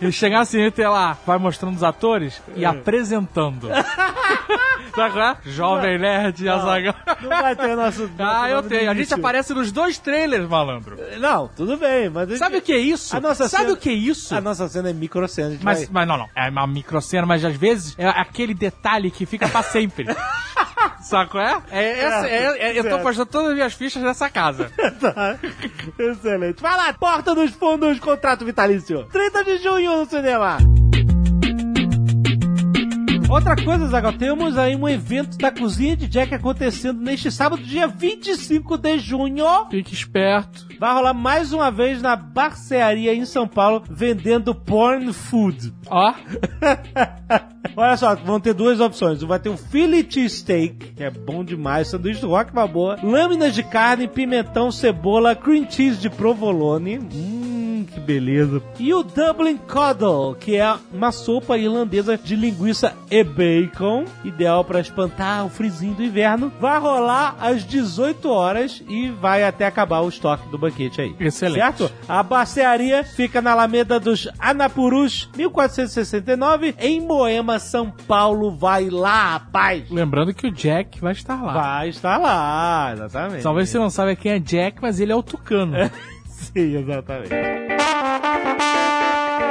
E 0.00 0.10
chegar 0.12 0.38
no 0.40 0.46
cinema 0.46 0.68
e 0.68 0.72
ter 0.72 0.88
lá, 0.88 1.16
vai 1.26 1.36
mostrando 1.38 1.76
os 1.76 1.82
atores 1.84 2.40
e 2.56 2.64
apresentando. 2.64 3.68
Sabe 4.94 5.12
qual 5.12 5.24
é? 5.30 5.36
Jovem 5.44 5.98
Nerd 5.98 6.42
e 6.44 6.48
Azaghal. 6.48 6.94
Não 7.22 7.28
vai 7.28 7.54
ter 7.54 7.76
nosso. 7.76 8.10
Ah, 8.18 8.48
eu 8.50 8.62
tenho. 8.62 8.90
A 8.90 8.94
gente 8.94 9.12
aparece 9.14 9.54
nos 9.54 9.70
dois 9.70 9.98
trailers, 9.98 10.48
malandro. 10.48 10.96
Não, 11.18 11.48
tudo 11.48 11.76
bem, 11.76 12.08
mas. 12.08 12.38
Sabe 12.38 12.56
o 12.56 12.62
que 12.62 12.72
é 12.72 12.78
isso? 12.90 13.08
Sabe 13.48 13.48
cena- 13.48 13.72
o 13.72 13.76
que 13.76 13.88
é 13.90 13.92
isso? 13.92 14.34
A 14.34 14.40
nossa 14.40 14.68
cena 14.68 14.90
é 14.90 14.92
microcena. 14.92 15.58
Mas, 15.62 15.80
vai- 15.80 15.88
mas 15.92 16.08
não, 16.08 16.18
não. 16.18 16.28
É 16.36 16.48
uma 16.48 16.66
microcena, 16.66 17.26
mas 17.26 17.44
às 17.44 17.56
vezes 17.56 17.94
é 17.98 18.06
aquele 18.08 18.54
detalhe 18.54 19.10
que 19.10 19.24
fica 19.26 19.48
pra 19.48 19.62
sempre. 19.62 20.06
Qual 21.30 21.42
é? 21.42 21.62
É, 21.70 22.00
essa- 22.00 22.28
é- 22.28 22.58
é- 22.70 22.78
eu 22.78 22.88
tô 22.88 22.98
postando 23.00 23.26
todas 23.26 23.48
as 23.48 23.54
minhas 23.54 23.72
fichas 23.72 24.02
nessa 24.02 24.28
casa. 24.30 24.70
Tá. 25.00 25.38
Excelente. 25.98 26.60
Vai 26.60 26.76
lá, 26.76 26.92
Porta 26.92 27.34
dos 27.34 27.50
Fundos, 27.52 27.98
contrato 27.98 28.44
vitalício. 28.44 29.04
30 29.10 29.44
de 29.44 29.58
junho 29.58 29.96
no 29.96 30.06
cinema. 30.08 30.58
Outra 33.30 33.54
coisa, 33.54 33.86
Zagal, 33.86 34.14
temos 34.14 34.58
aí 34.58 34.74
um 34.74 34.88
evento 34.88 35.38
da 35.38 35.52
Cozinha 35.52 35.96
de 35.96 36.08
Jack 36.08 36.34
acontecendo 36.34 37.00
neste 37.00 37.30
sábado, 37.30 37.62
dia 37.62 37.86
25 37.86 38.76
de 38.76 38.98
junho. 38.98 39.46
Fique 39.70 39.94
esperto. 39.94 40.66
Vai 40.80 40.92
rolar 40.92 41.14
mais 41.14 41.52
uma 41.52 41.70
vez 41.70 42.02
na 42.02 42.16
Barcearia 42.16 43.14
em 43.14 43.24
São 43.24 43.46
Paulo, 43.46 43.84
vendendo 43.88 44.52
porn 44.52 45.12
food. 45.12 45.72
Ó, 45.86 46.12
Olha 47.76 47.96
só, 47.96 48.14
vão 48.14 48.40
ter 48.40 48.54
duas 48.54 48.80
opções. 48.80 49.22
Vai 49.22 49.38
ter 49.38 49.48
o 49.48 49.56
Philly 49.56 50.06
Cheesesteak, 50.08 50.92
que 50.94 51.02
é 51.02 51.10
bom 51.10 51.44
demais, 51.44 51.88
sanduíche 51.88 52.20
do 52.20 52.28
rock 52.28 52.52
boa, 52.72 52.98
lâminas 53.02 53.54
de 53.54 53.62
carne, 53.62 54.08
pimentão, 54.08 54.70
cebola, 54.70 55.34
cream 55.34 55.66
cheese 55.70 55.98
de 55.98 56.10
provolone. 56.10 56.98
Hum, 56.98 57.84
que 57.92 58.00
beleza. 58.00 58.62
E 58.78 58.92
o 58.94 59.02
Dublin 59.02 59.56
Coddle, 59.56 60.34
que 60.38 60.56
é 60.56 60.74
uma 60.92 61.12
sopa 61.12 61.58
irlandesa 61.58 62.16
de 62.16 62.36
linguiça 62.36 62.94
e 63.10 63.22
bacon, 63.22 64.04
ideal 64.24 64.64
para 64.64 64.80
espantar 64.80 65.44
o 65.46 65.50
frizinho 65.50 65.94
do 65.94 66.02
inverno. 66.02 66.52
Vai 66.60 66.78
rolar 66.78 67.36
às 67.40 67.64
18 67.64 68.28
horas 68.28 68.82
e 68.88 69.10
vai 69.10 69.44
até 69.44 69.66
acabar 69.66 70.00
o 70.00 70.08
estoque 70.08 70.48
do 70.48 70.58
banquete 70.58 71.00
aí. 71.00 71.14
Excelente. 71.18 71.60
Certo? 71.60 71.90
A 72.08 72.22
bacearia 72.22 73.04
fica 73.04 73.40
na 73.40 73.52
Alameda 73.52 73.98
dos 73.98 74.28
Anapurus, 74.38 75.28
1469, 75.36 76.74
em 76.78 77.00
Moema, 77.00 77.49
São 77.58 77.90
Paulo. 77.90 78.50
Vai 78.50 78.88
lá, 78.88 79.32
rapaz! 79.32 79.90
lembrando 79.90 80.32
que 80.34 80.46
o 80.46 80.52
Jack 80.52 81.00
vai 81.00 81.12
estar 81.12 81.42
lá. 81.42 81.52
Vai 81.52 81.88
estar 81.88 82.16
lá, 82.18 82.92
exatamente. 82.92 83.42
Talvez 83.42 83.68
você 83.68 83.78
não 83.78 83.90
saiba 83.90 84.14
quem 84.16 84.32
é 84.32 84.38
Jack, 84.38 84.80
mas 84.80 85.00
ele 85.00 85.12
é 85.12 85.16
o 85.16 85.22
Tucano. 85.22 85.76
Sim, 86.26 86.76
exatamente. 86.76 87.34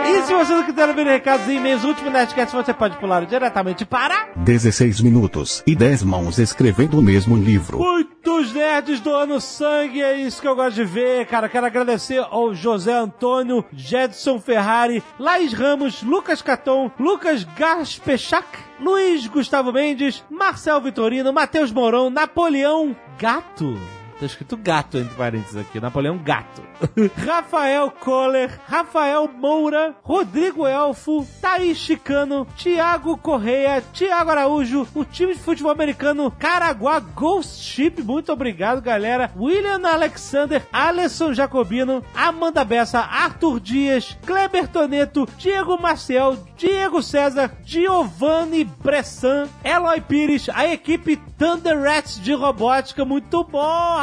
E 0.09 0.21
se 0.23 0.33
você 0.33 0.53
não 0.53 0.63
quiser 0.63 0.89
ouvir 0.89 1.05
recados 1.05 1.47
e 1.47 1.53
e-mails, 1.53 1.83
o 1.83 1.89
último 1.89 2.09
Nerdcast, 2.09 2.55
você 2.55 2.73
pode 2.73 2.97
pular 2.97 3.25
diretamente 3.25 3.85
para... 3.85 4.29
16 4.37 5.01
minutos 5.01 5.63
e 5.67 5.75
10 5.75 6.03
mãos 6.03 6.39
escrevendo 6.39 6.97
o 6.97 7.01
mesmo 7.01 7.37
livro. 7.37 7.79
Muitos 8.29 8.53
nerds 8.53 8.99
doando 8.99 9.41
sangue, 9.41 10.03
é 10.03 10.15
isso 10.15 10.39
que 10.39 10.47
eu 10.47 10.55
gosto 10.55 10.75
de 10.75 10.85
ver, 10.85 11.25
cara. 11.25 11.49
Quero 11.49 11.65
agradecer 11.65 12.23
ao 12.29 12.53
José 12.53 12.93
Antônio, 12.93 13.65
Jedson 13.73 14.39
Ferrari, 14.39 15.03
Laís 15.17 15.51
Ramos, 15.51 16.03
Lucas 16.03 16.39
Caton, 16.39 16.91
Lucas 16.99 17.43
Gaspechak, 17.43 18.45
Luiz 18.79 19.25
Gustavo 19.25 19.73
Mendes, 19.73 20.23
Marcel 20.29 20.79
Vitorino, 20.79 21.33
Matheus 21.33 21.71
Mourão, 21.71 22.11
Napoleão 22.11 22.95
Gato. 23.17 23.98
Tá 24.19 24.25
escrito 24.25 24.57
gato 24.57 24.97
entre 24.97 25.15
parênteses 25.15 25.55
aqui, 25.55 25.79
Napoleão 25.79 26.17
Gato. 26.17 26.61
Rafael 27.25 27.89
Kohler, 27.89 28.59
Rafael 28.67 29.29
Moura, 29.29 29.95
Rodrigo 30.03 30.67
Elfo, 30.67 31.25
Thaís 31.41 31.77
Chicano, 31.77 32.45
Thiago 32.57 33.17
Correia, 33.17 33.81
Thiago 33.93 34.31
Araújo, 34.31 34.85
o 34.93 35.05
time 35.05 35.33
de 35.33 35.39
futebol 35.39 35.71
americano 35.71 36.29
Caraguá 36.31 36.99
Ghost 36.99 37.61
Ship, 37.61 38.01
muito 38.03 38.31
obrigado 38.33 38.81
galera, 38.81 39.31
William 39.37 39.87
Alexander, 39.87 40.63
Alisson 40.71 41.33
Jacobino, 41.33 42.03
Amanda 42.13 42.65
Bessa, 42.65 42.99
Arthur 42.99 43.59
Dias, 43.61 44.17
Kleber 44.25 44.67
Toneto, 44.67 45.27
Diego 45.37 45.81
Maciel, 45.81 46.37
Diego 46.57 47.01
César, 47.01 47.51
Giovanni 47.63 48.65
Bressan, 48.65 49.47
Eloy 49.63 50.01
Pires, 50.01 50.49
a 50.53 50.67
equipe 50.67 51.15
Thunder 51.37 51.81
Rats 51.81 52.19
de 52.19 52.33
robótica, 52.33 53.05
muito 53.05 53.45
bom, 53.45 53.59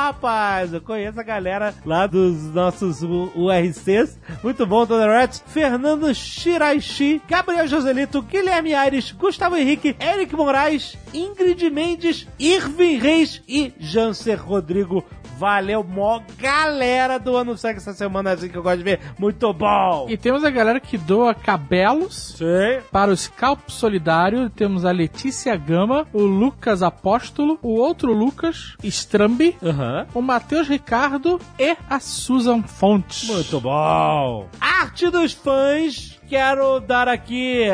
rapaz. 0.06 0.72
Eu 0.72 0.80
conheço 0.80 1.18
a 1.18 1.22
galera 1.22 1.74
lá 1.84 2.06
dos 2.06 2.54
nossos 2.54 3.02
URCs. 3.02 4.18
Muito 4.42 4.64
bom, 4.66 4.86
Thunder 4.86 5.08
Rats. 5.08 5.42
Fernando 5.46 6.14
Shiraishi, 6.14 7.20
Gabriel 7.28 7.66
Joselito, 7.66 8.22
Guilherme 8.22 8.74
Aires, 8.74 9.12
Gustavo 9.12 9.56
Henrique, 9.56 9.96
Eric 9.98 10.34
Moraes, 10.34 10.96
Ingrid 11.12 11.68
Mendes, 11.70 12.26
Irving 12.38 12.98
Reis 12.98 13.42
e 13.48 13.72
Janser 13.78 14.40
Rodrigo. 14.42 15.04
Valeu, 15.38 15.84
mó 15.84 16.22
galera 16.38 17.18
do 17.18 17.36
ano 17.36 17.58
segue 17.58 17.76
essa 17.76 17.92
semana 17.92 18.32
assim 18.32 18.48
que 18.48 18.56
eu 18.56 18.62
gosto 18.62 18.78
de 18.78 18.84
ver. 18.84 19.00
Muito 19.18 19.52
bom! 19.52 20.06
E 20.08 20.16
temos 20.16 20.42
a 20.44 20.50
galera 20.50 20.80
que 20.80 20.96
doa 20.96 21.34
cabelos 21.34 22.36
Sim. 22.38 22.80
para 22.90 23.10
o 23.10 23.16
Scalp 23.16 23.68
Solidário. 23.68 24.48
Temos 24.48 24.86
a 24.86 24.90
Letícia 24.90 25.54
Gama, 25.54 26.06
o 26.10 26.22
Lucas 26.22 26.82
Apóstolo, 26.82 27.58
o 27.60 27.74
outro 27.74 28.14
Lucas 28.14 28.76
Strambi, 28.82 29.54
O 30.14 30.20
Matheus 30.20 30.68
Ricardo 30.68 31.40
e 31.58 31.76
a 31.88 32.00
Susan 32.00 32.62
Fontes. 32.62 33.28
Muito 33.28 33.60
bom! 33.60 34.48
Arte 34.60 35.10
dos 35.10 35.32
fãs 35.32 36.18
quero 36.28 36.80
dar 36.80 37.08
aqui 37.08 37.66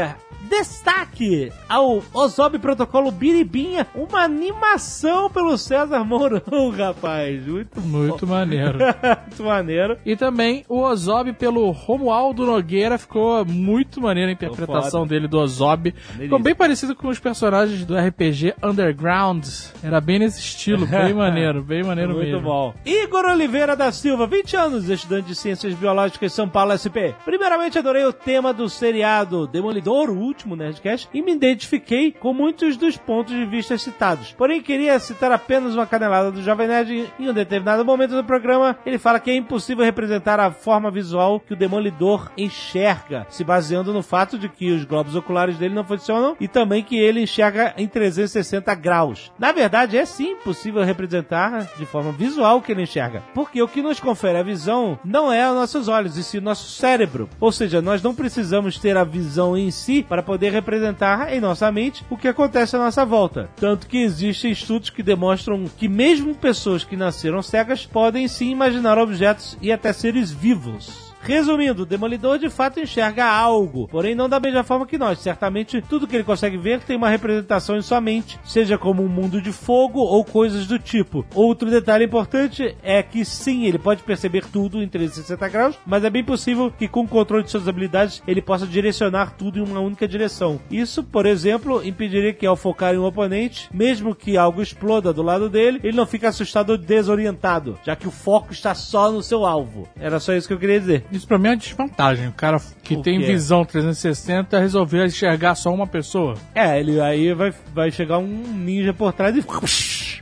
destaque 0.49 1.53
ao 1.69 2.03
Ozob 2.13 2.59
Protocolo 2.59 3.11
Biribinha, 3.11 3.87
uma 3.95 4.23
animação 4.23 5.31
pelo 5.31 5.57
César 5.59 6.05
Mourão, 6.05 6.71
rapaz. 6.77 7.47
Muito, 7.47 7.81
Muito 7.81 8.27
maneiro. 8.27 8.79
muito 9.29 9.43
maneiro. 9.45 9.99
E 10.05 10.17
também 10.17 10.65
o 10.69 10.81
Ozob 10.81 11.33
pelo 11.35 11.71
Romualdo 11.71 12.45
Nogueira 12.47 12.99
ficou 12.99 13.45
muito 13.45 14.01
maneiro 14.01 14.31
a 14.31 14.33
interpretação 14.33 15.07
dele 15.07 15.29
do 15.29 15.39
Ozob. 15.39 15.93
Ficou 16.17 16.39
bem 16.39 16.55
parecido 16.55 16.95
com 16.95 17.09
os 17.09 17.19
personagens 17.19 17.85
do 17.85 17.97
RPG 17.97 18.55
Underground. 18.63 19.45
Era 19.83 20.01
bem 20.01 20.19
nesse 20.19 20.41
estilo, 20.41 20.87
bem 20.87 21.15
maneiro, 21.15 21.63
bem 21.63 21.83
maneiro 21.83 22.13
Muito 22.15 22.27
mesmo. 22.27 22.43
bom. 22.43 22.75
Igor 22.85 23.25
Oliveira 23.27 23.77
da 23.77 23.91
Silva, 23.93 24.27
20 24.27 24.57
anos, 24.57 24.89
estudante 24.89 25.29
de 25.29 25.35
Ciências 25.35 25.75
Biológicas 25.75 26.33
São 26.33 26.49
Paulo 26.49 26.77
SP. 26.79 27.15
Primeiramente, 27.25 27.79
adorei 27.79 28.05
o 28.05 28.13
tema 28.13 28.53
do 28.53 28.69
seriado 28.69 29.47
Demolidor, 29.47 30.11
último 30.33 30.57
Nerdcast, 30.57 31.09
e 31.13 31.23
me 31.23 31.33
identifiquei 31.33 32.11
com 32.11 32.33
muitos 32.33 32.77
dos 32.77 32.97
pontos 32.97 33.35
de 33.35 33.45
vista 33.45 33.77
citados. 33.77 34.35
Porém, 34.37 34.63
queria 34.63 34.99
citar 34.99 35.31
apenas 35.31 35.75
uma 35.75 35.87
canelada 35.87 36.33
do 36.33 36.43
Jovem 36.43 36.67
Nerd. 36.67 37.13
Em 37.21 37.29
um 37.29 37.35
determinado 37.35 37.85
momento 37.85 38.15
do 38.15 38.25
programa, 38.25 38.77
ele 38.87 38.99
fala 38.99 39.21
que 39.21 39.31
é 39.31 39.37
impossível 39.37 39.85
representar 39.85 40.41
a 40.41 40.51
forma 40.51 40.91
visual 40.91 41.39
que 41.39 41.53
o 41.53 41.57
Demolidor 41.57 42.31
enxerga, 42.37 43.27
se 43.29 43.45
baseando 43.45 43.93
no 43.93 44.03
fato 44.03 44.39
de 44.39 44.49
que 44.49 44.73
os 44.73 44.85
globos 44.85 45.15
oculares 45.15 45.59
dele 45.59 45.75
não 45.75 45.85
funcionam 45.85 46.37
e 46.41 46.49
também 46.49 46.83
que 46.83 46.99
ele 46.99 47.23
enxerga 47.23 47.75
em 47.77 47.87
360 47.87 48.75
graus. 48.75 49.31
Na 49.39 49.53
verdade, 49.53 49.99
é 49.99 50.05
sim 50.05 50.37
possível 50.37 50.83
representar 50.83 51.69
de 51.77 51.85
forma 51.85 52.13
visual 52.13 52.59
o 52.59 52.63
que 52.63 52.73
ele 52.73 52.83
enxerga, 52.83 53.23
porque 53.35 53.63
o 53.63 53.69
que 53.69 53.83
nos 53.83 54.01
confere 54.01 54.39
a 54.39 54.43
visão 54.43 54.99
não 55.05 55.31
é 55.31 55.49
os 55.49 55.55
nossos 55.55 55.89
olhos, 55.89 56.17
e 56.17 56.25
sim 56.25 56.39
o 56.39 56.43
nosso 56.43 56.71
cérebro. 56.71 57.29
Ou 57.39 57.53
seja, 57.53 57.83
nós 57.83 58.03
não 58.03 58.15
precisamos 58.15 58.79
ter 58.79 58.97
a 58.97 59.05
visão 59.05 59.57
em 59.57 59.71
si 59.71 60.03
para 60.03 60.22
poder 60.23 60.53
representar 60.53 61.33
em 61.33 61.41
nossa 61.41 61.71
mente 61.71 62.05
o 62.09 62.17
que 62.17 62.29
acontece 62.29 62.77
à 62.77 62.79
nossa 62.79 63.05
volta. 63.05 63.51
Tanto 63.57 63.87
que 63.87 63.99
existem 63.99 64.51
estudos 64.51 64.91
que 64.91 65.03
demonstram 65.03 65.65
que 65.77 65.89
mesmo 65.89 66.35
pessoas 66.35 66.85
que 66.85 66.97
nasceram 66.97 67.43
cegas 67.43 67.85
podem 67.85 68.27
sim 68.29 68.51
imaginar 68.51 68.99
objetos 68.99 69.57
e 69.61 69.71
até 69.71 69.93
seres 69.93 70.31
vivos. 70.31 71.12
Resumindo, 71.23 71.83
o 71.83 71.87
Demolidor 71.87 72.37
de 72.37 72.51
fato 72.51 72.81
enxerga 72.81 73.25
algo, 73.25 73.87
porém 73.87 74.15
não 74.15 74.29
da 74.29 74.41
mesma 74.41 74.65
forma 74.65 74.87
que 74.87 74.99
nós. 74.99 75.21
Certamente, 75.21 75.81
tudo 75.81 76.07
que 76.07 76.17
ele 76.17 76.25
consegue 76.25 76.57
ver 76.57 76.81
tem 76.81 76.97
uma 76.97 77.09
representação 77.09 77.77
em 77.77 77.83
sua 77.83 78.01
mente, 78.01 78.41
seja 78.45 78.77
como 78.77 79.05
um 79.05 79.09
mundo 79.09 79.41
de 79.41 79.53
fogo 79.53 80.01
ou 80.01 80.25
coisas 80.25 80.67
do 80.67 80.81
tipo. 80.81 81.25
Outro 81.33 81.71
detalhe 81.71 82.07
importante 82.07 82.77
é 82.83 83.03
que 83.05 83.25
sim, 83.25 83.67
ele 83.67 83.79
pode 83.79 84.03
perceber 84.03 84.45
tudo 84.47 84.83
em 84.83 84.89
360 84.89 85.49
graus, 85.49 85.79
mas 85.87 86.03
é 86.03 86.11
bem 86.11 86.25
possível 86.25 86.73
que 86.77 86.89
com 86.89 87.03
o 87.03 87.09
controle 87.09 87.45
de 87.45 87.51
suas 87.51 87.69
habilidades 87.69 88.21
ele 88.27 88.43
possa 88.43 88.67
direcionar 88.67 89.37
tudo 89.37 89.61
em 89.61 89.63
uma 89.63 89.79
única 89.79 90.09
direção. 90.09 90.61
Isso, 90.71 91.05
por 91.05 91.25
exemplo, 91.25 91.85
impediria 91.87 92.33
que 92.33 92.47
ao 92.47 92.57
focar 92.57 92.95
em 92.95 92.99
um 92.99 93.05
oponente, 93.05 93.69
mesmo 93.73 94.15
que 94.15 94.37
algo 94.37 94.61
exploda 94.61 95.13
do 95.13 95.23
lado 95.23 95.49
dele, 95.49 95.79
ele 95.85 95.97
não 95.97 96.07
fique 96.07 96.27
assustado 96.27 96.71
ou 96.71 96.79
desorientado, 96.79 97.79
já 97.85 97.95
que 97.95 98.09
o 98.09 98.11
foco 98.11 98.53
está 98.53 98.75
só 98.75 99.13
no 99.13 99.23
seu 99.23 99.47
alvo. 99.47 99.89
Era 100.01 100.19
só 100.19 100.35
isso 100.35 100.49
que 100.49 100.55
eu 100.55 100.59
queria 100.59 100.81
dizer. 100.81 101.05
Isso 101.13 101.27
pra 101.27 101.39
mim 101.39 101.49
é 101.49 101.51
uma 101.51 101.57
desvantagem. 101.57 102.29
O 102.29 102.33
cara 102.33 102.59
que 102.83 102.97
Por 102.97 103.03
tem 103.03 103.21
quê? 103.21 103.27
visão 103.27 103.65
360 103.65 104.59
resolveu 104.59 105.05
enxergar 105.05 105.55
só 105.55 105.73
uma 105.73 105.87
pessoa. 105.87 106.35
É, 106.55 106.81
ele 106.81 106.99
aí 107.01 107.35
vai, 107.35 107.53
vai 107.75 107.91
chegar 107.91 108.19
um 108.19 108.27
ninja 108.27 108.95
por 108.95 109.13
trás 109.13 109.37
e. 109.37 109.43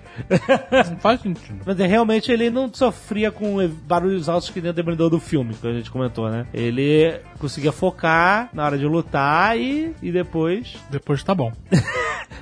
Não 0.90 0.96
faz 1.00 1.20
sentido. 1.20 1.60
Mas 1.64 1.78
é, 1.78 1.86
realmente 1.86 2.30
ele 2.30 2.50
não 2.50 2.72
sofria 2.72 3.30
com 3.30 3.56
barulhos 3.86 4.28
altos 4.28 4.50
que 4.50 4.60
nem 4.60 4.70
o 4.70 4.74
Demolidor 4.74 5.10
do 5.10 5.20
filme, 5.20 5.54
que 5.54 5.66
a 5.66 5.72
gente 5.72 5.90
comentou, 5.90 6.28
né? 6.30 6.46
Ele 6.52 7.20
conseguia 7.38 7.72
focar 7.72 8.48
na 8.52 8.64
hora 8.64 8.78
de 8.78 8.86
lutar 8.86 9.58
e, 9.58 9.94
e 10.02 10.12
depois. 10.12 10.76
Depois 10.90 11.22
tá 11.22 11.34
bom. 11.34 11.52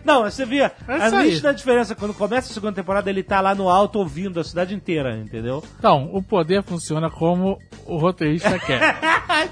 Não, 0.05 0.23
você 0.23 0.45
via 0.45 0.73
É 0.87 1.07
a 1.07 1.23
nítida 1.23 1.53
diferença 1.53 1.95
quando 1.95 2.15
começa 2.15 2.51
a 2.51 2.55
segunda 2.55 2.73
temporada, 2.73 3.11
ele 3.11 3.23
tá 3.23 3.41
lá 3.41 3.55
no 3.55 3.69
alto 3.69 3.99
ouvindo 3.99 4.39
a 4.39 4.45
cidade 4.45 4.75
inteira, 4.75 5.17
entendeu? 5.17 5.63
Então, 5.79 6.11
o 6.13 6.23
poder 6.23 6.63
funciona 6.63 7.11
como 7.11 7.59
o 7.87 7.97
roteirista 7.97 8.59
quer. 8.61 8.99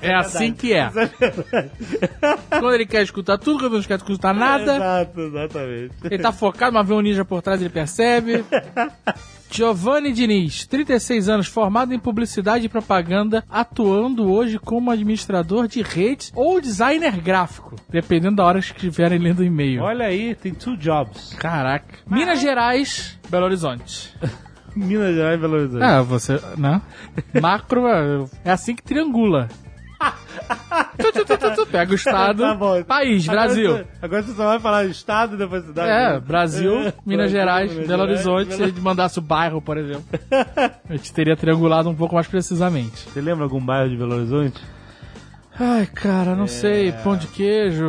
É 0.01 0.15
assim 0.15 0.53
que 0.53 0.75
é. 0.75 0.91
É. 0.91 2.59
Quando 2.59 2.75
ele 2.75 2.87
quer 2.87 3.03
escutar 3.03 3.39
tudo, 3.39 3.59
quando 3.59 3.73
ele 3.73 3.81
não 3.81 3.89
quer 3.89 3.97
escutar 3.97 4.35
nada, 4.35 4.77
Exato, 4.77 5.21
exatamente. 5.21 5.95
ele 6.05 6.19
tá 6.19 6.33
focado, 6.33 6.73
mas 6.73 6.87
vê 6.87 6.95
um 6.95 7.01
ninja 7.01 7.25
por 7.25 7.43
trás, 7.43 7.61
ele 7.61 7.71
percebe. 7.71 8.06
Giovanni 9.51 10.13
Diniz, 10.13 10.67
36 10.67 11.29
anos, 11.29 11.47
formado 11.47 11.95
em 11.95 11.99
publicidade 11.99 12.67
e 12.67 12.69
propaganda, 12.69 13.45
atuando 13.49 14.31
hoje 14.31 14.59
como 14.59 14.91
administrador 14.91 15.69
de 15.69 15.83
redes 15.83 16.33
ou 16.35 16.61
designer 16.61 17.21
gráfico, 17.21 17.77
dependendo 17.89 18.37
da 18.37 18.45
hora 18.45 18.61
que 18.61 18.67
estiverem 18.67 19.19
lendo 19.19 19.41
o 19.41 19.45
e-mail. 19.45 19.83
Olha 19.83 20.07
aí, 20.07 20.35
tem 20.35 20.53
two 20.53 20.77
jobs. 20.77 21.35
Caraca. 21.35 21.97
Minas 22.07 22.41
Gerais, 22.41 23.19
Belo 23.29 23.47
Horizonte. 23.47 24.15
Minas 24.77 25.15
Gerais 25.15 25.41
Belo 25.41 25.55
Horizonte. 25.55 25.85
É, 25.85 26.03
você, 26.03 26.41
né? 26.59 26.83
Macro 27.41 28.29
é 28.45 28.51
assim 28.51 28.75
que 28.75 28.83
triangula. 28.83 29.49
Tu, 30.99 31.13
tu, 31.13 31.25
tu, 31.25 31.39
tu, 31.39 31.55
tu, 31.57 31.67
Pega 31.67 31.93
o 31.93 31.95
estado, 31.95 32.43
Tá 32.45 32.55
bom. 32.55 32.83
país, 32.85 33.29
Agora 33.29 33.45
Brasil. 33.47 33.73
você- 33.73 33.87
Agora 34.03 34.23
você 34.23 34.33
só 34.35 34.45
vai 34.47 34.59
falar 34.61 34.85
estado 34.85 35.35
e 35.35 35.39
depois 35.39 35.65
cidade. 35.65 35.89
É, 35.89 36.21
Brasil, 36.21 36.81
É, 36.89 36.93
Minas 37.05 37.31
Gerais, 37.31 37.73
Minas 37.73 37.87
Belo 37.89 38.03
Horizonte. 38.03 38.53
Se 38.53 38.59
Belo- 38.59 38.71
ele 38.71 38.81
mandasse 38.81 39.19
o 39.19 39.23
bairro, 39.23 39.61
por 39.63 39.77
exemplo, 39.79 40.05
a 40.89 40.93
gente 40.93 41.13
teria 41.13 41.37
triangulado 41.37 41.89
um 41.89 41.95
pouco 41.95 42.15
mais 42.15 42.27
precisamente. 42.27 43.09
Você 43.09 43.21
lembra 43.21 43.45
algum 43.45 43.61
bairro 43.61 43.89
de 43.91 43.97
Belo 43.97 44.15
Horizonte? 44.17 44.63
Ai, 45.59 45.87
cara, 45.87 46.35
não 46.37 46.47
sei. 46.47 46.93
Pão 46.93 47.17
de 47.17 47.27
queijo. 47.29 47.89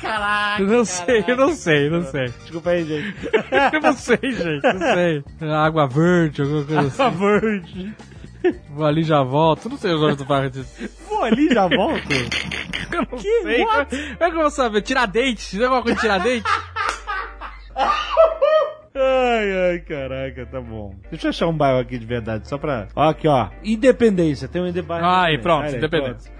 Caraca! 0.00 0.62
Não 0.64 0.84
sei, 0.84 1.24
eu 1.28 1.36
não 1.36 1.54
sei, 1.54 1.88
não 1.88 2.02
sei. 2.02 2.26
Desculpa 2.42 2.70
aí, 2.70 2.84
gente. 2.84 3.14
Eu 3.72 3.80
não 3.80 3.92
sei, 3.92 4.18
gente, 4.20 4.62
não 4.62 4.80
sei. 4.80 5.24
Água 5.54 5.86
verde, 5.86 6.42
alguma 6.42 6.64
coisa 6.64 7.04
A 7.04 7.06
assim. 7.06 7.18
Verde. 7.18 7.94
Vou 8.70 8.86
ali 8.86 9.02
já 9.02 9.22
volto. 9.22 9.68
Não 9.68 9.76
sei 9.76 9.92
os 9.94 10.00
nomes 10.00 10.16
do 10.16 10.24
bairro 10.24 10.50
disso. 10.50 10.90
Vou 11.08 11.22
ali 11.22 11.48
já 11.52 11.66
volto. 11.68 12.02
Eu 12.92 12.98
não 13.10 13.18
Que 13.18 13.42
sei. 13.42 13.64
what? 13.64 13.90
Como 13.96 14.24
é 14.24 14.30
que 14.30 14.36
eu 14.36 14.40
vou 14.40 14.50
saber? 14.50 14.82
Tiradentes? 14.82 15.50
Tem 15.50 15.62
alguma 15.64 15.80
coisa 15.82 15.94
de 15.96 16.00
Tiradentes? 16.02 16.52
Ai, 18.94 19.70
ai, 19.70 19.78
caraca, 19.80 20.44
tá 20.44 20.60
bom. 20.60 20.94
Deixa 21.10 21.26
eu 21.26 21.30
achar 21.30 21.46
um 21.46 21.56
bairro 21.56 21.78
aqui 21.80 21.98
de 21.98 22.04
verdade, 22.04 22.46
só 22.46 22.58
pra. 22.58 22.88
Ó, 22.94 23.08
aqui, 23.08 23.26
ó. 23.26 23.48
Independência, 23.64 24.46
tem 24.46 24.60
um 24.60 24.70
bairro. 24.82 25.06
Independência. 25.06 25.38
pronto, 25.38 25.76
Independência. 25.76 26.32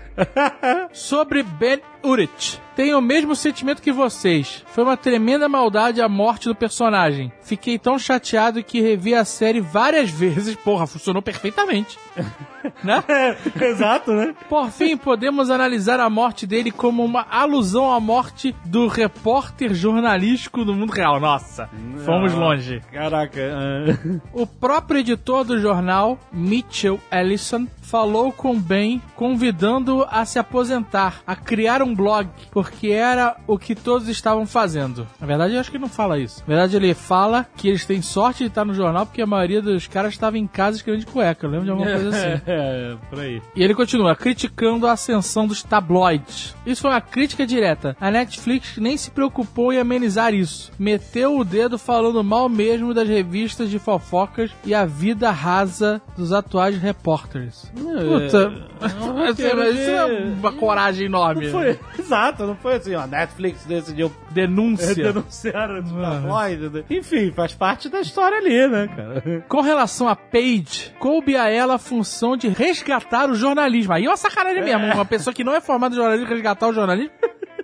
Sobre 0.93 1.43
Ben 1.43 1.81
Urich. 2.05 2.61
Tenho 2.75 2.99
o 2.99 3.03
mesmo 3.03 3.37
sentimento 3.37 3.83
que 3.83 3.93
vocês. 3.93 4.65
Foi 4.69 4.83
uma 4.85 4.97
tremenda 4.97 5.49
maldade 5.49 6.01
a 6.01 6.09
morte 6.09 6.49
do 6.49 6.55
personagem. 6.55 7.31
Fiquei 7.43 7.79
tão 7.79 7.99
chateado 7.99 8.63
que 8.65 8.81
revi 8.81 9.15
a 9.15 9.25
série 9.25 9.61
várias 9.61 10.09
vezes. 10.13 10.57
Porra, 10.57 10.87
funcionou 10.87 11.23
perfeitamente. 11.23 11.99
né? 12.83 13.03
Exato, 13.61 14.13
né? 14.13 14.35
Por 14.49 14.71
fim, 14.71 14.97
podemos 14.97 15.51
analisar 15.51 16.01
a 16.01 16.09
morte 16.09 16.47
dele 16.47 16.71
como 16.71 17.05
uma 17.05 17.27
alusão 17.31 17.93
à 17.93 18.01
morte 18.01 18.55
do 18.65 18.87
repórter 18.87 19.75
jornalístico 19.75 20.65
do 20.65 20.75
mundo 20.75 20.93
real. 20.93 21.21
Nossa, 21.21 21.69
fomos 22.05 22.33
longe. 22.33 22.81
Caraca. 22.93 23.41
ah. 23.41 24.21
O 24.33 24.47
próprio 24.47 25.01
editor 25.01 25.45
do 25.45 25.61
jornal, 25.61 26.19
Mitchell 26.33 27.01
Ellison, 27.11 27.67
falou 27.83 28.33
com 28.33 28.59
Ben, 28.59 29.03
convidando-o 29.17 30.07
a 30.11 30.25
se 30.25 30.39
aposentar, 30.39 31.21
a 31.27 31.37
criar 31.37 31.83
um 31.83 31.95
blog, 31.95 32.29
porque 32.63 32.89
era 32.89 33.37
o 33.49 33.59
que 33.59 33.75
todos 33.75 34.09
estavam 34.09 34.47
fazendo. 34.47 35.05
Na 35.21 35.27
verdade, 35.27 35.55
eu 35.55 35.61
acho 35.61 35.69
que 35.69 35.77
ele 35.77 35.83
não 35.83 35.91
fala 35.91 36.17
isso. 36.17 36.41
Na 36.47 36.55
verdade, 36.55 36.77
ele 36.77 36.95
fala 36.95 37.45
que 37.57 37.69
eles 37.69 37.85
têm 37.85 38.01
sorte 38.01 38.45
de 38.45 38.51
estar 38.51 38.65
no 38.65 38.73
jornal, 38.73 39.05
porque 39.05 39.21
a 39.21 39.27
maioria 39.27 39.61
dos 39.61 39.89
caras 39.89 40.13
estava 40.13 40.39
em 40.39 40.47
casa 40.47 40.77
escrevendo 40.77 41.05
de 41.05 41.11
cueca. 41.11 41.45
Eu 41.45 41.51
lembro 41.51 41.65
de 41.65 41.71
alguma 41.73 41.91
coisa 41.91 42.09
assim. 42.17 42.43
É, 42.47 42.97
por 43.11 43.19
aí. 43.19 43.43
E 43.57 43.65
ele 43.65 43.75
continua 43.75 44.15
criticando 44.15 44.87
a 44.87 44.93
ascensão 44.93 45.47
dos 45.47 45.63
tabloides. 45.65 46.55
Isso 46.65 46.83
foi 46.83 46.91
uma 46.91 47.01
crítica 47.01 47.45
direta. 47.45 47.97
A 48.01 48.11
Netflix 48.11 48.77
nem 48.77 48.97
se 48.97 49.11
preocupou 49.11 49.73
em 49.73 49.79
amenizar 49.79 50.33
isso. 50.33 50.71
Meteu 50.79 51.37
o 51.37 51.45
dedo 51.45 51.79
falando 51.79 52.23
mal 52.23 52.49
mesmo 52.49 52.95
das 52.95 53.09
revistas 53.09 53.69
de 53.71 53.81
fofocas 53.81 54.53
e 54.65 54.73
a 54.73 54.85
vida 54.85 55.33
rasa 55.33 56.01
dos 56.17 56.33
atuais 56.33 56.79
repórteres. 56.79 57.71
Puta, 57.75 58.53
isso 59.33 59.91
é 59.91 60.05
uma 60.05 60.53
coragem 60.53 61.07
enorme. 61.07 61.47
Não 61.51 61.53
foi, 61.53 61.79
exato, 61.99 62.52
não 62.53 62.57
foi 62.57 62.75
assim, 62.75 62.95
ó, 62.95 63.07
Netflix 63.07 63.65
decidiu 63.65 64.13
Denúncia. 64.31 64.95
denunciar 64.95 65.71
o 65.71 65.83
tabloide. 65.83 66.69
né? 66.69 66.85
Enfim, 66.91 67.33
faz 67.33 67.55
parte 67.55 67.89
da 67.89 68.01
história 68.01 68.39
ali, 68.39 68.69
né, 68.69 68.89
cara? 68.89 69.45
Com 69.49 69.61
relação 69.61 70.09
a 70.09 70.15
Paige, 70.15 70.93
coube 70.99 71.37
a 71.37 71.49
ela 71.49 71.75
a 71.75 71.79
função 71.79 72.37
de 72.37 72.49
resgatar 72.49 73.31
o 73.31 73.35
jornalismo. 73.35 73.95
Aí 73.95 74.05
é 74.05 74.09
uma 74.09 74.17
sacanagem 74.17 74.63
mesmo. 74.63 74.87
Uma 74.87 75.05
pessoa 75.05 75.33
que 75.33 75.43
não 75.45 75.55
é 75.55 75.61
formada 75.61 75.95
em 75.95 75.99
jornalismo 75.99 76.29
resgatar 76.29 76.69
o 76.69 76.75
jornalismo. 76.75 77.13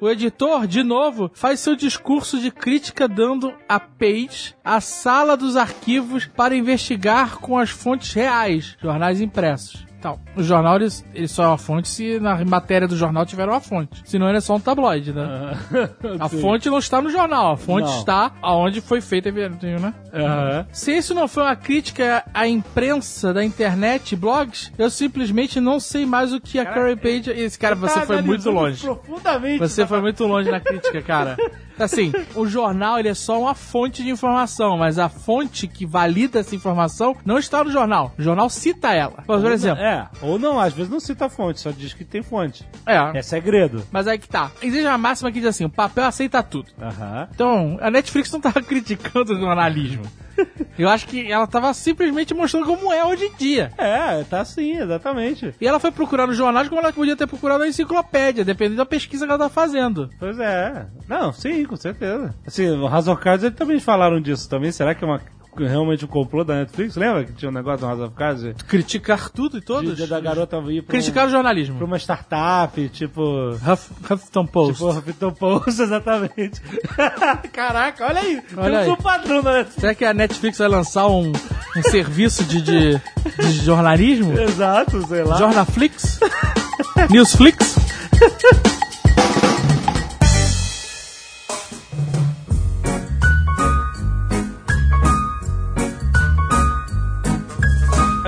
O 0.01 0.09
editor, 0.09 0.67
de 0.67 0.85
novo, 0.85 1.29
faz 1.35 1.59
seu 1.59 1.75
discurso 1.75 2.39
de 2.39 2.53
crítica 2.53 3.09
dando 3.09 3.53
a 3.69 3.81
Page 3.81 4.55
a 4.65 4.81
sala 4.81 5.37
dos 5.37 5.57
arquivos 5.57 6.25
para 6.25 6.55
investigar 6.55 7.39
com 7.39 7.59
as 7.59 7.71
fontes 7.71 8.13
reais, 8.13 8.77
jornais 8.81 9.21
impressos. 9.21 9.88
Então, 9.99 10.19
o 10.37 10.43
jornal, 10.45 10.77
ele, 10.77 10.89
ele 11.13 11.27
só 11.27 11.43
é 11.43 11.47
uma 11.49 11.59
fonte 11.59 11.89
se 11.89 12.21
na 12.21 12.45
matéria 12.45 12.87
do 12.87 12.97
jornal 12.97 13.27
tiver 13.27 13.49
uma 13.49 13.61
fonte. 13.61 14.01
Senão 14.05 14.29
ele 14.29 14.39
é 14.39 14.41
só 14.41 14.55
um 14.55 14.61
tabloide, 14.61 15.13
né? 15.13 15.57
A 16.21 16.29
Sim. 16.29 16.41
fonte 16.41 16.71
não 16.71 16.79
está 16.79 17.03
no 17.03 17.11
jornal, 17.11 17.53
a 17.53 17.57
fonte 17.57 17.89
Não. 17.89 17.99
está 17.99 18.33
aonde 18.41 18.81
foi 18.81 18.99
evento, 18.99 19.67
né? 19.67 19.93
Aham. 20.15 20.67
Se 20.73 20.97
isso 20.97 21.15
não 21.15 21.27
foi 21.27 21.43
uma 21.43 21.57
crítica 21.57 22.25
à 22.33 22.47
imprensa 22.47 23.33
da 23.35 23.45
internet, 23.45 24.15
blogs, 24.15 24.73
eu 24.79 24.89
simplesmente 24.91 25.61
não 25.61 25.81
sei 25.81 26.07
mais 26.07 26.33
o 26.33 26.41
que 26.41 26.59
a 26.59 26.65
Carrie 26.65 26.97
Page... 26.97 27.31
Esse 27.31 27.59
cara, 27.59 27.75
você 27.75 28.01
Tá 28.01 28.07
foi 28.07 28.23
muito 28.23 28.51
longe. 28.51 28.81
Profundamente. 28.83 29.59
Você 29.59 29.87
foi 29.87 30.01
muito 30.01 30.25
longe 30.27 30.51
na 30.51 30.61
crítica, 30.61 31.03
cara. 31.03 31.37
Assim, 31.79 32.13
o 32.35 32.45
jornal 32.47 32.99
ele 32.99 33.09
é 33.09 33.15
só 33.15 33.41
uma 33.41 33.55
fonte 33.55 34.03
de 34.03 34.11
informação, 34.11 34.77
mas 34.77 34.99
a 34.99 35.09
fonte 35.09 35.69
que 35.69 35.87
valida 35.87 36.41
essa 36.41 36.55
informação 36.55 37.17
não 37.25 37.39
está 37.39 37.63
no 37.63 37.71
jornal. 37.71 38.13
O 38.19 38.23
jornal 38.23 38.51
cita 38.51 38.93
ela. 38.93 39.23
Por 39.25 39.53
exemplo, 39.53 39.81
É, 39.89 40.07
ou 40.21 40.39
não, 40.39 40.61
às 40.61 40.73
vezes 40.73 40.91
não 40.91 41.01
cita 41.01 41.27
a 41.27 41.29
fonte, 41.29 41.61
só 41.61 41.71
diz 41.71 41.95
que 41.95 42.05
tem 42.05 42.23
fonte. 42.23 42.67
é. 42.87 43.19
É 43.19 43.23
segredo. 43.23 43.83
Mas 43.91 44.07
aí 44.07 44.19
que 44.19 44.29
tá. 44.29 44.51
Existe 44.61 44.87
uma 44.87 44.99
máxima 44.99 45.33
que 45.33 45.39
diz 45.41 45.49
assim: 45.49 45.65
o 45.65 45.71
papel 45.71 46.05
aceita 46.05 46.43
tudo. 46.43 46.71
Aham. 46.81 47.29
Então, 47.35 47.79
a 47.81 47.91
Netflix 47.91 48.31
não 48.33 48.41
tava 48.41 48.61
criticando 48.63 49.33
o 49.35 49.39
jornalismo. 49.39 50.03
Eu 50.79 50.89
acho 50.89 51.07
que 51.09 51.31
ela 51.31 51.47
tava 51.47 51.75
simplesmente 51.75 52.33
mostrando 52.33 52.67
como 52.67 52.93
é 52.93 53.05
hoje 53.05 53.25
em 53.25 53.35
dia. 53.35 53.73
É, 53.77 54.23
tá 54.25 54.45
sim, 54.45 54.77
exatamente. 54.77 55.53
E 55.61 55.67
ela 55.67 55.81
foi 55.81 55.91
procurar 55.91 56.27
nos 56.29 56.37
jornais 56.37 56.69
como 56.69 56.81
ela 56.81 56.93
podia 56.93 57.17
ter 57.17 57.27
procurado 57.27 57.61
na 57.61 57.69
enciclopédia, 57.69 58.45
dependendo 58.45 58.77
da 58.77 58.87
pesquisa 58.87 59.27
que 59.27 59.33
ela 59.33 59.39
tá 59.39 59.49
fazendo. 59.49 60.09
Pois 60.19 60.39
é. 60.39 60.87
Não, 61.09 61.33
sim, 61.33 61.65
com 61.65 61.75
certeza. 61.77 62.33
Assim, 62.47 62.69
o 62.69 62.85
of 62.87 63.21
Cards 63.23 63.43
eles 63.45 63.57
também 63.57 63.81
falaram 63.81 64.21
disso 64.21 64.49
também. 64.49 64.71
Será 64.71 64.95
que 64.95 65.03
é 65.03 65.07
uma 65.09 65.21
realmente 65.57 66.05
um 66.05 66.09
complô 66.09 66.45
da 66.45 66.55
Netflix? 66.57 66.97
Lembra 66.97 67.25
que 67.25 67.33
tinha 67.33 67.49
um 67.51 67.55
negócio 67.55 67.87
no 67.87 67.93
House 67.93 68.09
of 68.09 68.15
Cards? 68.15 68.43
de- 68.43 68.55
Criticar 68.65 69.29
tudo 69.31 69.57
e 69.57 69.61
De, 69.61 69.67
todos? 69.67 69.97
de 69.97 70.07
da 70.07 70.21
garota 70.21 70.57
ir 70.71 70.83
pra, 70.83 70.93
Criticar 70.93 71.25
o 71.25 71.29
um, 71.29 71.31
jornalismo. 71.31 71.77
pra 71.77 71.85
uma 71.87 71.97
startup, 71.99 72.89
tipo. 72.91 73.51
Huff, 73.51 73.91
Huffington 74.11 74.47
Post. 74.47 74.75
Tipo, 74.75 74.91
Huffington 74.91 75.31
Post, 75.33 75.81
exatamente. 75.83 76.61
Caraca, 77.53 78.07
olha 78.07 78.21
aí. 78.21 78.43
Olha 78.57 78.79
aí. 78.81 78.89
um 78.91 78.97
padrão 78.97 79.43
da 79.43 79.53
Netflix. 79.53 79.81
Será 79.81 79.95
que 79.95 80.05
a 80.05 80.15
Netflix 80.15 80.59
vai 80.59 80.69
lançar 80.69 81.07
um, 81.09 81.33
um 81.77 81.83
serviço 81.91 82.45
de, 82.45 82.61
de, 82.63 83.01
de 83.39 83.53
jornalismo? 83.65 84.39
Exato, 84.39 85.07
sei 85.07 85.23
lá. 85.25 85.37
Jornaflix? 85.37 86.21
Newsflix? 87.11 87.77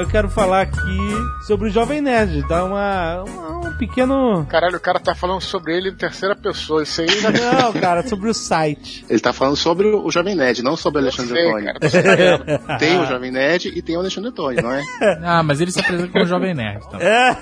Eu 0.01 0.09
quero 0.09 0.29
falar 0.31 0.63
aqui 0.63 0.99
sobre 1.47 1.69
o 1.69 1.71
Jovem 1.71 2.01
Nerd, 2.01 2.47
dar 2.49 2.65
uma, 2.65 3.23
uma- 3.25 3.69
um 3.69 3.73
pequeno. 3.77 4.47
Caralho, 4.49 4.77
o 4.77 4.81
cara 4.81 4.99
tá 4.99 5.15
falando 5.15 5.41
sobre 5.41 5.77
ele 5.77 5.91
em 5.91 5.95
terceira 5.95 6.35
pessoa. 6.35 6.83
Isso 6.83 7.03
aí 7.03 7.09
Não, 7.63 7.73
cara, 7.75 8.03
sobre 8.07 8.31
o 8.31 8.35
site. 8.35 9.05
Ele 9.09 9.21
tá 9.21 9.33
falando 9.33 9.57
sobre 9.57 9.87
o 9.89 10.11
Jovem 10.11 10.35
Nerd, 10.35 10.63
não 10.63 10.77
sobre 10.77 11.01
o 11.01 11.03
Alexandre 11.03 11.35
sei, 11.35 11.47
Antônio. 11.49 11.67
cara. 11.67 11.89
Sabendo. 11.91 12.79
Tem 12.79 12.99
o 12.99 13.07
Jovem 13.07 13.31
Nerd 13.31 13.69
e 13.77 13.83
tem 13.83 13.97
o 13.97 14.01
Alexandre 14.01 14.31
Antônio, 14.31 14.63
não 14.63 14.73
é? 14.73 14.83
Ah, 15.23 15.43
mas 15.43 15.61
ele 15.61 15.71
se 15.71 15.81
apresenta 15.81 16.09
como 16.13 16.25
Jovem 16.27 16.55
Nerd. 16.55 16.83
Então. 16.87 17.01
É. 17.01 17.37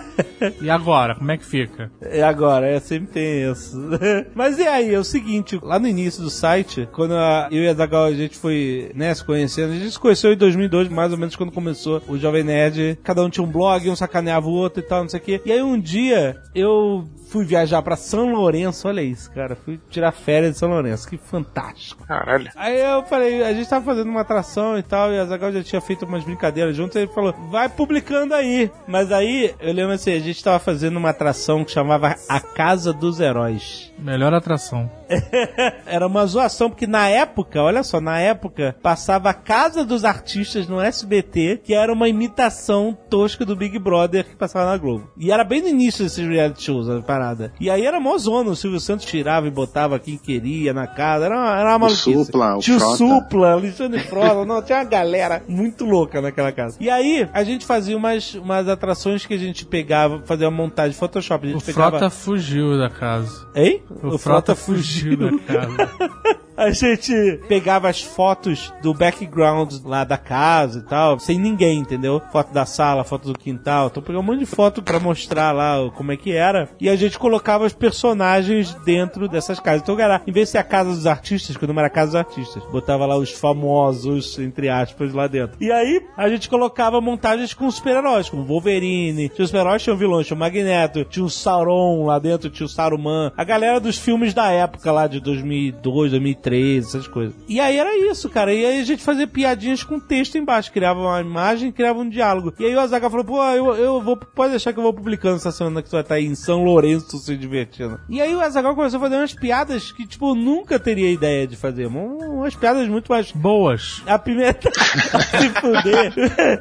E 0.61 0.69
agora, 0.71 1.15
como 1.15 1.31
é 1.31 1.37
que 1.37 1.45
fica? 1.45 1.91
E 2.13 2.21
agora, 2.21 2.67
é, 2.67 2.81
sempre 2.81 3.09
tem 3.13 3.51
isso. 3.51 3.77
Mas 4.35 4.59
e 4.59 4.67
aí, 4.67 4.93
é 4.95 4.99
o 4.99 5.05
seguinte, 5.05 5.59
lá 5.63 5.79
no 5.79 5.87
início 5.87 6.23
do 6.23 6.31
site, 6.31 6.89
quando 6.93 7.15
a- 7.15 7.49
eu 7.51 7.63
e 7.63 7.69
a 7.69 7.75
Zagal 7.75 8.05
a 8.05 8.13
gente 8.13 8.37
foi, 8.37 8.91
né, 8.95 9.15
se 9.15 9.25
conhecendo, 9.25 9.73
a 9.73 9.77
gente 9.77 9.91
se 9.93 9.99
conheceu 9.99 10.33
em 10.33 10.37
2002, 10.37 10.89
mais 10.89 11.13
ou 11.13 11.19
menos 11.19 11.35
quando 11.37 11.53
começou 11.53 12.03
o 12.09 12.19
Jovem 12.19 12.45
Nerd. 12.49 12.99
Cada 13.05 13.23
um 13.23 13.31
tinha 13.31 13.45
um 13.45 13.51
blog, 13.51 13.89
um 13.89 13.95
sacaneava 13.95 14.49
o 14.49 14.53
outro 14.53 14.81
e 14.81 14.83
tal, 14.83 15.03
não 15.03 15.09
sei 15.09 15.21
o 15.21 15.23
quê. 15.23 15.41
E 15.45 15.53
aí 15.53 15.63
um 15.63 15.79
dia, 15.79 16.37
eu 16.55 17.05
fui 17.29 17.45
viajar 17.45 17.83
pra 17.83 17.97
São 17.97 18.33
Lourenço, 18.33 18.89
olha 18.89 19.03
isso, 19.03 19.31
cara, 19.33 19.57
fui 19.57 19.79
tirar 19.91 20.13
férias 20.13 20.53
de 20.53 20.59
São 20.59 20.69
Lourenço, 20.69 21.09
que 21.09 21.17
fantástico. 21.17 22.07
Caralho. 22.07 22.51
Aí 22.57 22.81
eu 22.81 23.05
falei, 23.05 23.43
a 23.45 23.53
gente 23.53 23.69
tava 23.69 23.85
fazendo 23.85 24.09
uma 24.09 24.23
atração 24.23 24.79
e 24.79 24.83
tal, 24.83 25.13
e 25.13 25.19
a 25.19 25.25
Zagal 25.25 25.53
já 25.53 25.63
tinha 25.63 25.81
feito 25.81 26.05
umas 26.05 26.25
brincadeiras 26.25 26.77
juntos, 26.77 26.97
aí 26.97 27.05
ele 27.05 27.13
falou, 27.13 27.35
vai 27.51 27.69
publicando 27.69 28.35
aí. 28.35 28.71
Mas 28.87 29.13
aí, 29.13 29.55
eu 29.61 29.73
lembro 29.73 29.93
assim, 29.93 30.13
a 30.13 30.19
gente 30.19 30.43
tava 30.43 30.59
fazendo 30.59 30.97
uma 30.97 31.11
atração 31.11 31.65
que 31.65 31.71
chamava 31.71 32.17
A 32.29 32.41
Casa 32.41 32.93
dos 32.93 33.21
Heróis. 33.21 33.93
Melhor 33.99 34.33
atração. 34.33 34.91
Era 35.87 36.07
uma 36.07 36.25
zoação, 36.27 36.71
porque 36.71 36.87
na 36.87 37.09
época, 37.09 37.61
olha 37.63 37.83
só, 37.83 38.01
na 38.01 38.19
época, 38.21 38.77
passava 38.83 39.31
a 39.31 39.35
Casa 39.35 39.85
dos 39.85 40.05
Artistas 40.05 40.69
no 40.69 40.81
SBT, 40.81 41.61
que 41.65 41.75
era 41.75 41.93
uma 41.93 42.09
imitação 42.09 42.97
tosca 43.09 43.45
do 43.45 43.57
Big 43.57 43.79
Brother 43.79 44.25
que 44.25 44.37
passava 44.37 44.71
na 44.71 44.77
Globo. 44.77 45.11
E 45.17 45.33
era 45.33 45.45
bem 45.45 45.63
no 45.63 45.69
início 45.69 46.05
desses 46.05 46.27
reality 46.27 46.63
shows, 46.63 46.89
a 46.89 47.03
parada. 47.19 47.53
E 47.61 47.69
aí 47.69 47.85
era 47.85 47.99
mó 47.99 48.17
zona, 48.17 48.51
o 48.51 48.57
Silvio 48.57 48.81
Santos 48.81 49.05
tirava 49.05 49.47
e 49.47 49.51
botava 49.51 49.99
quem 49.99 50.17
queria 50.17 50.73
na 50.73 50.87
casa, 50.87 51.27
era 51.27 51.37
uma, 51.37 51.59
era 51.59 51.71
uma 51.71 51.79
maluquice. 51.81 52.25
Supla, 52.25 52.57
o 52.57 52.61
Tinha 52.61 52.77
o 52.77 52.81
Frota. 52.81 52.97
Supla, 52.97 53.53
Alexandre 53.53 54.01
Frota, 54.01 54.45
não, 54.45 54.63
tinha 54.63 54.79
uma 54.79 54.85
galera 54.85 55.43
muito 55.49 55.85
louca 55.85 56.21
naquela 56.21 56.53
casa. 56.53 56.77
E 56.81 56.89
aí, 56.89 57.29
a 57.33 57.43
gente 57.43 57.67
fazia 57.67 57.97
umas, 57.97 58.35
umas 58.35 58.69
atrações 58.69 59.27
que 59.27 59.35
a 59.35 59.39
gente 59.39 59.65
pegava, 59.65 60.23
fazia 60.25 60.49
uma 60.49 60.57
montagem 60.57 60.93
de 60.93 60.99
Photoshop. 60.99 61.47
A 61.47 61.51
gente 61.51 61.63
O 61.63 61.67
pegava... 61.67 61.91
Frota 61.99 62.11
fugiu 62.11 62.79
da 62.79 62.89
casa. 62.89 63.47
Hein? 63.55 63.83
O, 64.03 64.17
Frota, 64.19 64.55
fugiu 64.55 65.17
da 65.17 65.39
casa. 65.39 66.39
A 66.59 66.73
gente 66.73 67.41
pegava 67.47 67.89
as 67.89 68.03
fotos 68.03 68.73
do 68.83 68.93
background 68.93 69.73
lá 69.85 70.03
da 70.03 70.19
casa 70.19 70.81
e 70.81 70.83
tal, 70.83 71.17
sem 71.21 71.39
ninguém, 71.39 71.79
entendeu? 71.79 72.21
Foto 72.33 72.53
da 72.53 72.67
sala, 72.67 73.05
foto 73.05 73.33
do 73.33 73.39
quintal. 73.39 73.87
Então 73.87 74.03
pegava 74.03 74.25
um 74.25 74.27
monte 74.27 74.41
de 74.41 74.47
foto 74.47 74.83
pra 74.83 74.99
mostrar 74.99 75.53
lá 75.53 75.89
como 75.95 76.11
é 76.11 76.17
que 76.17 76.33
era. 76.33 76.69
E 76.81 76.89
a 76.89 76.97
gente 76.97 77.17
colocava 77.17 77.65
os 77.65 77.73
personagens 77.73 78.75
dentro 78.85 79.29
dessas 79.29 79.61
casas. 79.61 79.83
Então 79.83 79.97
era, 80.01 80.21
em 80.27 80.33
vez 80.33 80.49
de 80.49 80.53
ser 80.53 80.59
a 80.59 80.65
casa 80.65 80.91
dos 80.91 81.07
artistas, 81.07 81.57
quando 81.57 81.73
não 81.73 81.79
era 81.79 81.87
a 81.87 81.91
casa 81.91 82.07
dos 82.07 82.17
artistas, 82.17 82.65
botava 82.73 83.07
lá 83.07 83.17
os 83.17 83.31
famosos, 83.31 84.37
entre 84.41 84.69
aspas, 84.69 85.15
lá 85.15 85.29
dentro. 85.29 85.57
E 85.61 85.71
aí 85.71 86.03
a 86.17 86.29
gente 86.29 86.49
colocava 86.49 87.01
montagens 87.01 87.55
com 87.55 87.71
super-heróis, 87.71 88.29
com 88.29 88.43
Wolverine. 88.43 89.29
Tinha 89.29 89.47
super-heróis, 89.47 89.81
tinha 89.81 89.95
o 89.95 89.97
vilão, 89.97 90.25
tinha 90.25 90.37
o 90.37 90.41
Magneto, 90.41 91.05
tinha 91.05 91.25
o 91.25 91.31
Sauron 91.31 92.05
lá 92.05 92.19
dentro, 92.19 92.51
tinha 92.51 92.67
o 92.67 92.69
Saruman. 92.69 93.31
A 93.37 93.45
galera 93.45 93.79
dos 93.79 93.97
filmes 93.97 94.35
da 94.35 94.51
época 94.51 94.91
lá 94.91 95.07
de 95.07 95.21
2002, 95.21 96.15
2013, 96.51 96.87
essas 96.89 97.07
coisas. 97.09 97.35
E 97.49 97.61
aí 97.61 97.77
era 97.77 97.97
isso, 98.11 98.29
cara. 98.29 98.53
E 98.53 98.65
aí 98.65 98.81
a 98.81 98.85
gente 98.85 99.03
fazia 99.03 99.27
piadinhas 99.27 99.83
com 99.83 99.99
texto 100.01 100.37
embaixo, 100.39 100.73
criava 100.73 101.01
uma 101.01 101.21
imagem, 101.21 101.71
criava 101.73 101.99
um 102.01 102.09
diálogo. 102.09 102.53
E 102.59 102.65
aí 102.65 102.75
o 102.75 102.81
Azaghal 102.81 103.11
falou, 103.11 103.25
pô, 103.25 103.43
eu, 103.45 103.75
eu 103.77 104.01
vou, 104.01 104.17
pode 104.17 104.51
deixar 104.51 104.73
que 104.73 104.79
eu 104.79 104.83
vou 104.83 104.93
publicando 104.93 105.37
essa 105.37 105.53
semana 105.53 105.83
que 105.83 105.89
tu 105.89 105.93
vai 105.93 106.01
estar 106.03 106.15
aí 106.17 106.27
em 106.27 106.35
São 106.35 106.65
Lourenço 106.65 107.17
se 107.19 107.37
divertindo. 107.37 107.99
E 108.09 108.21
aí 108.21 108.35
o 108.35 108.41
Azaghal 108.41 108.75
começou 108.75 108.99
a 108.99 109.03
fazer 109.03 109.17
umas 109.17 109.35
piadas 109.35 109.93
que, 109.93 110.07
tipo, 110.07 110.35
nunca 110.35 110.79
teria 110.79 111.11
ideia 111.11 111.47
de 111.47 111.57
fazer. 111.57 111.87
Um- 111.87 112.39
Umas 112.39 112.55
piadas 112.55 112.87
muito 112.89 113.11
mais 113.11 113.33
Boas. 113.33 114.03
apimentadas, 114.07 114.73
se 115.39 115.49
fuder. 115.51 116.13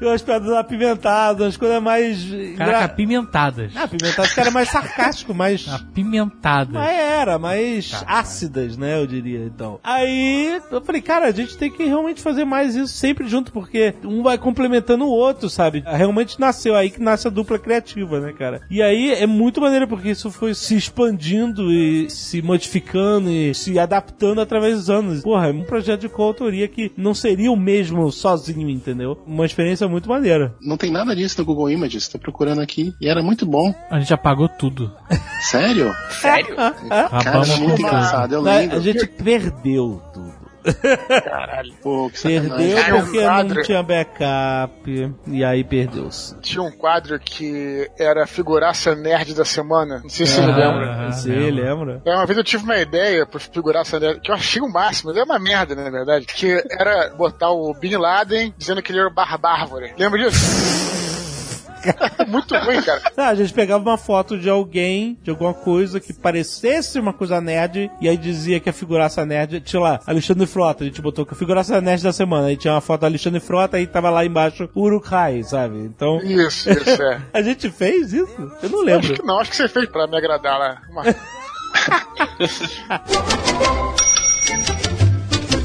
umas 0.01 0.21
piadas 0.21 0.49
apimentadas, 0.51 1.41
umas 1.45 1.57
coisas 1.57 1.81
mais... 1.81 2.25
Caraca, 2.57 2.85
apimentadas. 2.85 3.71
Ah, 3.75 3.83
apimentadas, 3.83 4.33
cara, 4.33 4.49
mais 4.51 4.69
sarcástico, 4.69 5.33
mais... 5.33 5.67
Apimentadas. 5.67 6.73
Mas 6.73 6.97
era, 6.97 7.37
mais 7.37 7.91
ácidas, 8.07 8.75
né, 8.77 8.99
eu 8.99 9.05
diria, 9.07 9.45
então. 9.45 9.76
Aí, 9.83 10.59
eu 10.71 10.81
falei, 10.81 11.01
cara, 11.01 11.27
a 11.27 11.31
gente 11.31 11.57
tem 11.57 11.71
que 11.71 11.83
realmente 11.85 12.21
fazer 12.21 12.45
mais 12.45 12.75
isso 12.75 12.93
sempre 12.93 13.27
junto, 13.27 13.51
porque 13.51 13.93
um 14.03 14.23
vai 14.23 14.37
complementando 14.37 15.05
o 15.05 15.09
outro, 15.09 15.49
sabe? 15.49 15.83
Realmente 15.85 16.39
nasceu 16.39 16.75
aí 16.75 16.89
que 16.89 17.01
nasce 17.01 17.27
a 17.27 17.31
dupla 17.31 17.59
criativa, 17.59 18.19
né, 18.19 18.33
cara? 18.33 18.61
E 18.69 18.81
aí 18.81 19.11
é 19.11 19.25
muito 19.27 19.61
maneiro, 19.61 19.87
porque 19.87 20.09
isso 20.09 20.31
foi 20.31 20.53
se 20.53 20.75
expandindo 20.75 21.71
e 21.71 22.09
se 22.09 22.41
modificando 22.41 23.29
e 23.29 23.53
se 23.53 23.77
adaptando 23.79 24.41
através 24.41 24.75
dos 24.75 24.89
anos. 24.89 25.21
Porra, 25.21 25.49
é 25.49 25.51
um 25.51 25.63
projeto 25.63 26.01
de 26.01 26.09
coautoria 26.09 26.67
que 26.67 26.91
não 26.97 27.13
seria 27.13 27.51
o 27.51 27.55
mesmo 27.57 28.11
sozinho, 28.11 28.69
entendeu? 28.69 29.17
Uma 29.25 29.45
experiência 29.45 29.87
muito 29.87 30.09
maneira. 30.09 30.53
Não 30.61 30.77
tem 30.77 30.91
nada 30.91 31.15
disso 31.15 31.35
no 31.39 31.45
Google 31.45 31.69
Images, 31.69 32.07
tô 32.07 32.19
procurando 32.19 32.61
aqui. 32.61 32.93
E 33.01 33.07
era 33.09 33.21
muito 33.21 33.45
bom. 33.45 33.73
A 33.89 33.99
gente 33.99 34.13
apagou 34.13 34.47
tudo. 34.49 34.91
Sério? 35.41 35.93
Sério? 36.09 36.55
Cara, 36.55 37.07
Acabamos 37.11 37.49
é 37.49 37.57
muito 37.57 37.81
engraçado, 37.81 38.33
eu 38.33 38.39
A, 38.41 38.43
lembro. 38.43 38.77
a 38.77 38.79
gente 38.79 39.05
perdeu 39.07 39.66
tudo. 40.13 40.47
Caralho. 41.23 41.73
Pô, 41.81 42.09
que 42.09 42.19
sacanagem. 42.19 42.49
Perdeu 42.57 42.75
Cara, 42.83 43.01
porque 43.01 43.17
um 43.17 43.21
não 43.21 43.27
quadro. 43.29 43.63
tinha 43.63 43.83
backup. 43.83 45.15
E 45.27 45.43
aí 45.43 45.63
perdeu-se. 45.63 46.39
Tinha 46.41 46.61
um 46.61 46.71
quadro 46.71 47.17
que 47.19 47.89
era 47.97 48.23
a 48.23 48.27
figuraça 48.27 48.93
nerd 48.95 49.33
da 49.33 49.45
semana. 49.45 49.99
Não 50.03 50.09
sei 50.09 50.25
se 50.25 50.33
você 50.35 50.41
Ah. 50.41 50.45
lembra. 50.55 51.11
Você 51.11 51.29
lembro. 51.29 51.63
lembra? 51.85 52.01
É, 52.05 52.13
Uma 52.15 52.25
vez 52.25 52.37
eu 52.37 52.43
tive 52.43 52.63
uma 52.63 52.77
ideia 52.77 53.25
pra 53.25 53.39
figuraça 53.39 53.99
nerd, 53.99 54.19
que 54.19 54.29
eu 54.29 54.35
achei 54.35 54.61
o 54.61 54.67
máximo, 54.71 55.09
mas 55.11 55.17
é 55.21 55.23
uma 55.23 55.39
merda, 55.39 55.73
né, 55.75 55.83
na 55.83 55.89
verdade, 55.89 56.25
que 56.25 56.61
era 56.69 57.13
botar 57.15 57.49
o 57.51 57.73
Bin 57.73 57.95
Laden 57.95 58.53
dizendo 58.57 58.81
que 58.81 58.91
ele 58.91 58.99
era 58.99 59.09
Bárbara. 59.09 59.91
Lembra 59.97 60.19
disso? 60.19 60.86
Muito 62.27 62.55
ruim, 62.57 62.81
cara. 62.81 63.01
Ah, 63.15 63.27
a 63.29 63.35
gente 63.35 63.53
pegava 63.53 63.83
uma 63.83 63.97
foto 63.97 64.37
de 64.37 64.49
alguém, 64.49 65.17
de 65.23 65.29
alguma 65.29 65.53
coisa 65.53 65.99
que 65.99 66.13
parecesse 66.13 66.99
uma 66.99 67.13
coisa 67.13 67.39
nerd, 67.41 67.89
e 68.01 68.07
aí 68.09 68.17
dizia 68.17 68.59
que 68.59 68.69
a 68.69 68.73
figuraça 68.73 69.25
nerd, 69.25 69.61
tinha 69.61 69.81
lá, 69.81 69.99
Alexandre 70.05 70.45
Frota, 70.47 70.83
a 70.83 70.87
gente 70.87 71.01
botou 71.01 71.25
que 71.25 71.33
a 71.33 71.37
figuraça 71.37 71.79
nerd 71.81 72.03
da 72.03 72.13
semana, 72.13 72.47
aí 72.47 72.57
tinha 72.57 72.73
uma 72.73 72.81
foto 72.81 73.01
do 73.01 73.05
Alexandre 73.05 73.39
Frota, 73.39 73.77
aí 73.77 73.87
tava 73.87 74.09
lá 74.09 74.25
embaixo 74.25 74.69
Urukai, 74.75 75.43
sabe? 75.43 75.77
Então, 75.79 76.17
Isso, 76.21 76.69
isso, 76.71 77.01
é. 77.01 77.21
a 77.33 77.41
gente 77.41 77.69
fez 77.69 78.13
isso? 78.13 78.51
Eu 78.61 78.69
não 78.69 78.79
Acho 78.79 78.85
lembro. 78.85 79.13
que 79.13 79.23
não, 79.23 79.39
acho 79.39 79.49
que 79.51 79.57
você 79.57 79.67
fez 79.67 79.87
pra 79.89 80.07
me 80.07 80.17
agradar 80.17 80.57
lá. 80.59 80.81
Uma- 80.89 81.03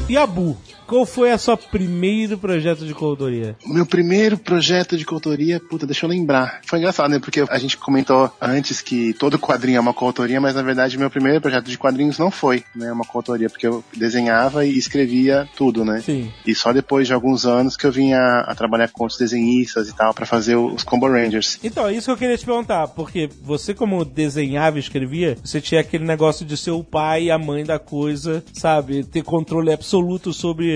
E 0.09 0.17
a 0.17 0.25
Bu? 0.27 0.57
Qual 0.87 1.05
foi 1.05 1.31
a 1.31 1.37
sua 1.37 1.57
primeiro 1.57 2.37
projeto 2.37 2.85
de 2.85 2.93
coautoria? 2.93 3.55
O 3.65 3.73
meu 3.73 3.85
primeiro 3.85 4.37
projeto 4.37 4.97
de 4.97 5.05
coautoria, 5.05 5.59
puta, 5.59 5.85
deixa 5.85 6.05
eu 6.05 6.09
lembrar. 6.09 6.61
Foi 6.65 6.79
engraçado, 6.79 7.11
né? 7.11 7.19
Porque 7.19 7.41
a 7.49 7.57
gente 7.57 7.77
comentou 7.77 8.31
antes 8.41 8.81
que 8.81 9.13
todo 9.13 9.39
quadrinho 9.39 9.77
é 9.77 9.79
uma 9.79 9.93
coautoria, 9.93 10.39
mas 10.41 10.55
na 10.55 10.61
verdade 10.61 10.97
meu 10.97 11.09
primeiro 11.09 11.41
projeto 11.41 11.65
de 11.65 11.77
quadrinhos 11.77 12.17
não 12.17 12.29
foi, 12.29 12.63
né? 12.75 12.91
Uma 12.91 13.05
coautoria, 13.05 13.49
porque 13.49 13.67
eu 13.67 13.83
desenhava 13.95 14.65
e 14.65 14.77
escrevia 14.77 15.47
tudo, 15.55 15.85
né? 15.85 16.01
Sim. 16.01 16.31
E 16.45 16.53
só 16.53 16.73
depois 16.73 17.07
de 17.07 17.13
alguns 17.13 17.45
anos 17.45 17.77
que 17.77 17.85
eu 17.85 17.91
vinha 17.91 18.43
a 18.47 18.53
trabalhar 18.55 18.89
com 18.89 19.03
outros 19.03 19.19
desenhistas 19.19 19.89
e 19.89 19.95
tal, 19.95 20.13
pra 20.13 20.25
fazer 20.25 20.55
os 20.55 20.83
Combo 20.83 21.07
Rangers. 21.07 21.59
Então, 21.63 21.89
isso 21.89 22.05
que 22.05 22.11
eu 22.11 22.17
queria 22.17 22.37
te 22.37 22.45
perguntar, 22.45 22.87
porque 22.89 23.29
você 23.41 23.73
como 23.73 24.03
desenhava 24.05 24.77
e 24.77 24.79
escrevia, 24.79 25.37
você 25.43 25.61
tinha 25.61 25.81
aquele 25.81 26.05
negócio 26.05 26.45
de 26.45 26.57
ser 26.57 26.71
o 26.71 26.83
pai 26.83 27.23
e 27.23 27.31
a 27.31 27.37
mãe 27.37 27.63
da 27.63 27.79
coisa, 27.79 28.43
sabe? 28.53 29.03
Ter 29.03 29.23
controle 29.23 29.71
absoluto 29.71 30.33